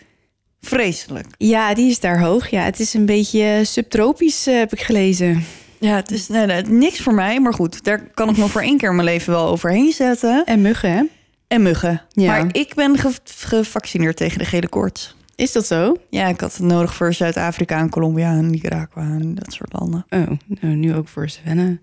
vreselijk. 0.61 1.27
Ja, 1.39 1.74
die 1.74 1.91
is 1.91 2.01
daar 2.01 2.20
hoog. 2.20 2.49
Ja, 2.51 2.62
het 2.62 2.81
is 2.81 2.95
een 2.95 3.07
beetje 3.07 3.61
subtropisch, 3.65 4.47
eh, 4.47 4.55
heb 4.59 4.73
ik 4.73 4.81
gelezen. 4.81 5.45
Ja, 5.87 5.95
het 5.97 6.11
is 6.11 6.29
nee, 6.29 6.47
nee, 6.47 6.63
niks 6.63 7.01
voor 7.01 7.15
mij. 7.15 7.41
Maar 7.41 7.55
goed, 7.55 7.85
daar 7.85 8.11
kan 8.15 8.29
ik 8.29 8.37
me 8.37 8.47
voor 8.49 8.61
één 8.63 8.79
keer 8.79 8.89
in 8.89 8.95
mijn 8.95 9.09
leven 9.09 9.33
wel 9.33 9.49
overheen 9.49 9.93
zetten. 9.93 10.45
En 10.45 10.61
muggen, 10.63 10.91
hè? 10.93 11.03
En 11.49 11.63
muggen. 11.63 12.03
Ja. 12.11 12.27
Maar 12.27 12.47
ik 12.53 12.75
ben 12.75 12.99
ge- 12.99 13.13
gevaccineerd 13.25 14.17
tegen 14.17 14.39
de 14.39 14.45
gele 14.45 14.69
koorts. 14.69 15.15
Is 15.37 15.53
dat 15.53 15.67
zo? 15.67 15.97
Ja, 16.11 16.27
ik 16.27 16.41
had 16.41 16.53
het 16.53 16.63
nodig 16.67 16.95
voor 16.95 17.13
Zuid-Afrika 17.15 17.79
en 17.79 17.89
Colombia 17.91 18.31
en 18.31 18.51
Nicaragua 18.51 19.03
en 19.03 19.35
dat 19.35 19.53
soort 19.53 19.73
landen. 19.73 20.07
Oh, 20.11 20.31
nou, 20.61 20.75
nu 20.75 20.95
ook 20.95 21.09
voor 21.09 21.29
Sven. 21.29 21.81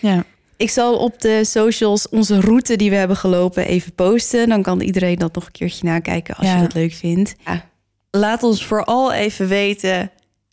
Ja. 0.00 0.24
Ik 0.56 0.70
zal 0.70 0.96
op 0.98 1.20
de 1.20 1.44
socials 1.44 2.08
onze 2.08 2.40
route 2.40 2.76
die 2.76 2.90
we 2.90 2.96
hebben 2.96 3.16
gelopen 3.16 3.66
even 3.66 3.92
posten. 3.94 4.48
Dan 4.48 4.62
kan 4.62 4.80
iedereen 4.80 5.16
dat 5.18 5.34
nog 5.34 5.46
een 5.46 5.52
keertje 5.52 5.84
nakijken 5.86 6.34
als 6.36 6.46
Ja. 6.46 6.54
je 6.56 6.62
dat 6.62 6.74
leuk 6.74 6.92
vindt. 6.92 7.34
Ja. 7.46 7.64
Laat 8.10 8.42
ons 8.42 8.64
vooral 8.66 9.12
even 9.12 9.48
weten 9.48 10.10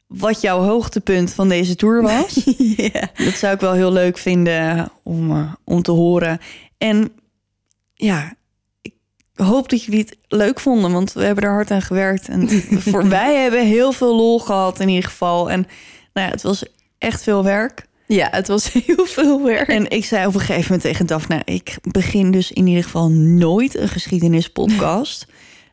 wat 0.10 0.42
jouw 0.42 0.62
hoogtepunt 0.62 1.34
van 1.34 1.50
deze 1.50 1.76
tour 1.76 2.02
was. 2.02 2.44
ja. 2.92 3.10
Dat 3.16 3.34
zou 3.34 3.54
ik 3.54 3.60
wel 3.60 3.74
heel 3.74 3.92
leuk 3.92 4.18
vinden 4.18 4.92
om, 5.04 5.32
eh, 5.32 5.54
om 5.64 5.82
te 5.82 5.92
horen. 5.92 6.40
En 6.78 7.12
ja, 7.94 8.34
ik 8.82 8.94
hoop 9.34 9.70
dat 9.70 9.84
jullie 9.84 10.00
het 10.00 10.18
leuk 10.28 10.60
vonden, 10.60 10.92
want 10.92 11.14
we 11.14 11.24
hebben 11.24 11.44
er 11.44 11.52
hard 11.54 11.72
aan 11.72 11.82
gewerkt. 11.82 12.28
En 12.28 12.50
voor 12.90 13.10
wij 13.10 13.36
hebben 13.36 13.66
heel 13.66 13.92
veel 13.92 14.16
lol 14.16 14.40
gehad 14.40 14.80
in 14.80 14.90
ieder 14.90 15.10
geval. 15.10 15.52
En 15.52 15.68
nou 16.14 16.28
ja, 16.28 16.34
het 16.34 16.42
was 16.42 16.64
echt 16.98 17.24
veel 17.24 17.44
werk. 17.44 17.86
ja, 18.08 18.28
het 18.32 18.48
was 18.48 18.72
heel 18.86 19.06
veel 19.06 19.44
werk. 19.44 19.68
En 19.68 19.90
ik 19.90 20.06
zei 20.06 20.28
op 20.28 20.34
een 20.34 20.40
gegeven 20.40 20.64
moment 20.64 20.82
tegen 20.82 21.06
Daphne... 21.06 21.42
ik 21.46 21.78
begin 21.82 22.32
dus 22.32 22.52
in 22.52 22.68
ieder 22.68 22.84
geval 22.84 23.10
nooit 23.12 23.78
een 23.78 23.90
geschiedenispodcast. 23.90 25.28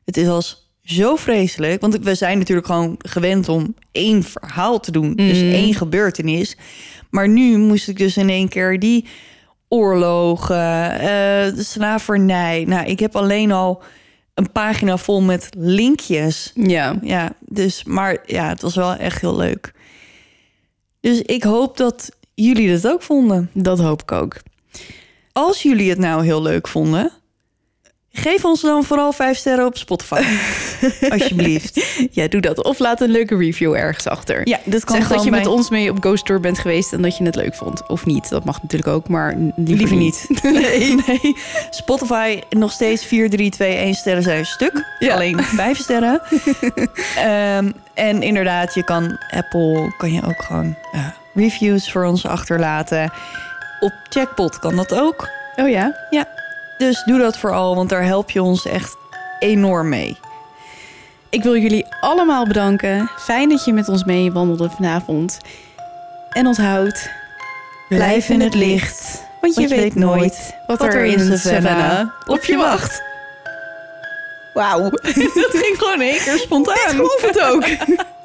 het 0.05 0.17
is 0.17 0.29
als 0.29 0.66
zo 0.87 1.17
vreselijk. 1.17 1.81
Want 1.81 1.99
we 1.99 2.15
zijn 2.15 2.39
natuurlijk 2.39 2.67
gewoon 2.67 2.95
gewend 2.99 3.49
om 3.49 3.75
één 3.93 4.23
verhaal 4.23 4.81
te 4.81 4.91
doen. 4.91 5.15
Dus 5.15 5.43
Mm. 5.43 5.51
één 5.53 5.75
gebeurtenis. 5.75 6.57
Maar 7.11 7.29
nu 7.29 7.57
moest 7.59 7.89
ik 7.89 7.97
dus 7.99 8.17
in 8.17 8.29
één 8.29 8.49
keer 8.49 8.79
die 8.79 9.05
oorlogen, 9.69 10.93
eh, 10.93 11.55
de 11.55 11.63
slavernij. 11.63 12.65
Nou, 12.69 12.87
ik 12.87 12.99
heb 12.99 13.17
alleen 13.17 13.53
al 13.53 13.83
een 14.35 14.53
pagina 14.53 14.97
vol 14.97 15.21
met 15.23 15.49
linkjes. 15.59 16.51
ja. 16.55 16.99
Ja, 17.03 17.33
dus, 17.41 17.85
maar 17.85 18.19
ja, 18.27 18.49
het 18.49 18.63
was 18.63 18.75
wel 18.75 18.95
echt 18.95 19.21
heel 19.21 19.37
leuk. 19.37 19.73
Dus 21.01 21.21
ik 21.23 21.43
hoop 21.43 21.77
dat 21.77 22.09
jullie 22.35 22.71
het 22.71 22.89
ook 22.89 23.03
vonden. 23.03 23.51
Dat 23.53 23.79
hoop 23.79 24.03
ik 24.03 24.13
ook. 24.13 24.37
Als 25.33 25.63
jullie 25.63 25.89
het 25.91 25.99
nou 25.99 26.25
heel 26.25 26.43
leuk 26.43 26.69
vonden, 26.69 27.11
geef 28.17 28.45
ons 28.45 28.61
dan 28.61 28.85
vooral 28.85 29.13
vijf 29.13 29.37
sterren 29.37 29.67
op 29.67 29.77
Spotify. 29.77 30.23
Alsjeblieft. 31.13 31.87
Ja, 32.11 32.29
doe 32.29 32.41
dat. 32.41 32.65
Of 32.65 32.79
laat 32.79 33.01
een 33.01 33.11
leuke 33.11 33.37
review 33.37 33.75
ergens 33.75 34.09
achter. 34.09 34.49
Ja, 34.49 34.59
dit 34.65 34.85
kan 34.85 34.97
Zeg 34.97 35.09
dat 35.09 35.25
je 35.25 35.31
met 35.31 35.47
ons 35.47 35.71
mee 35.71 35.91
op 35.91 35.97
Ghost 36.01 36.27
Tour 36.27 36.41
bent 36.41 36.59
geweest 36.59 36.93
en 36.93 37.03
dat 37.03 37.17
je 37.17 37.25
het 37.25 37.35
leuk 37.35 37.55
vond. 37.55 37.89
Of 37.89 38.07
niet. 38.07 38.29
Dat 38.29 38.45
mag 38.45 38.63
natuurlijk 38.63 38.91
ook, 38.91 39.09
maar 39.09 39.37
liever, 39.57 39.75
Liever 39.77 39.97
niet. 39.97 40.27
Nee, 40.43 40.95
nee. 41.07 41.37
Spotify 41.71 42.41
nog 42.51 42.73
steeds 42.73 43.05
4, 43.05 43.31
3, 43.31 43.51
2, 43.51 43.77
1 43.77 43.95
sterren 43.95 44.23
zijn 44.23 44.39
een 44.39 44.47
stuk. 44.47 44.85
Ja. 44.99 45.15
Alleen 45.15 45.43
5 45.43 45.79
sterren. 45.79 46.21
Ehm, 47.17 47.71
en 47.95 48.23
inderdaad, 48.23 48.75
je 48.75 48.85
kan 48.85 49.19
Apple, 49.31 49.93
kan 49.97 50.13
je 50.13 50.23
ook 50.23 50.43
gewoon 50.43 50.77
ja, 50.93 51.15
reviews 51.35 51.93
voor 51.93 52.05
ons 52.05 52.27
achterlaten. 52.27 53.13
Op 53.81 53.93
Jackpot 54.09 54.59
kan 54.59 54.77
dat 54.77 54.95
ook. 54.95 55.29
Oh 55.57 55.69
ja? 55.69 56.09
Dus 56.79 57.03
doe 57.05 57.19
dat 57.19 57.39
vooral, 57.39 57.75
want 57.75 57.89
daar 57.89 58.05
help 58.05 58.31
je 58.31 58.43
ons 58.43 58.67
echt 58.67 58.97
enorm 59.39 59.89
mee. 59.89 60.17
Ik 61.31 61.43
wil 61.43 61.57
jullie 61.57 61.87
allemaal 62.01 62.47
bedanken. 62.47 63.11
Fijn 63.19 63.49
dat 63.49 63.65
je 63.65 63.73
met 63.73 63.89
ons 63.89 64.05
mee 64.05 64.33
wandelde 64.33 64.71
vanavond. 64.71 65.39
En 66.31 66.47
onthoud, 66.47 67.11
blijf 67.89 68.29
in 68.29 68.41
het 68.41 68.55
licht. 68.55 69.25
Want 69.41 69.55
je, 69.55 69.69
weet 69.69 69.95
nooit 69.95 70.55
wat, 70.67 70.83
er 70.83 71.05
in 71.05 71.39
Savannah 71.39 72.09
op 72.27 72.45
je 72.45 72.57
wacht. 72.57 73.03
Wauw. 74.55 74.91
Dat 75.43 75.51
ging 75.53 75.79
gewoon 75.79 76.03
in 76.03 76.09
één 76.09 76.23
keer 76.23 76.39
spontaan. 76.39 76.75
Ik 76.75 76.89
geloof 76.89 77.21
het 77.21 77.41
ook. 77.41 77.65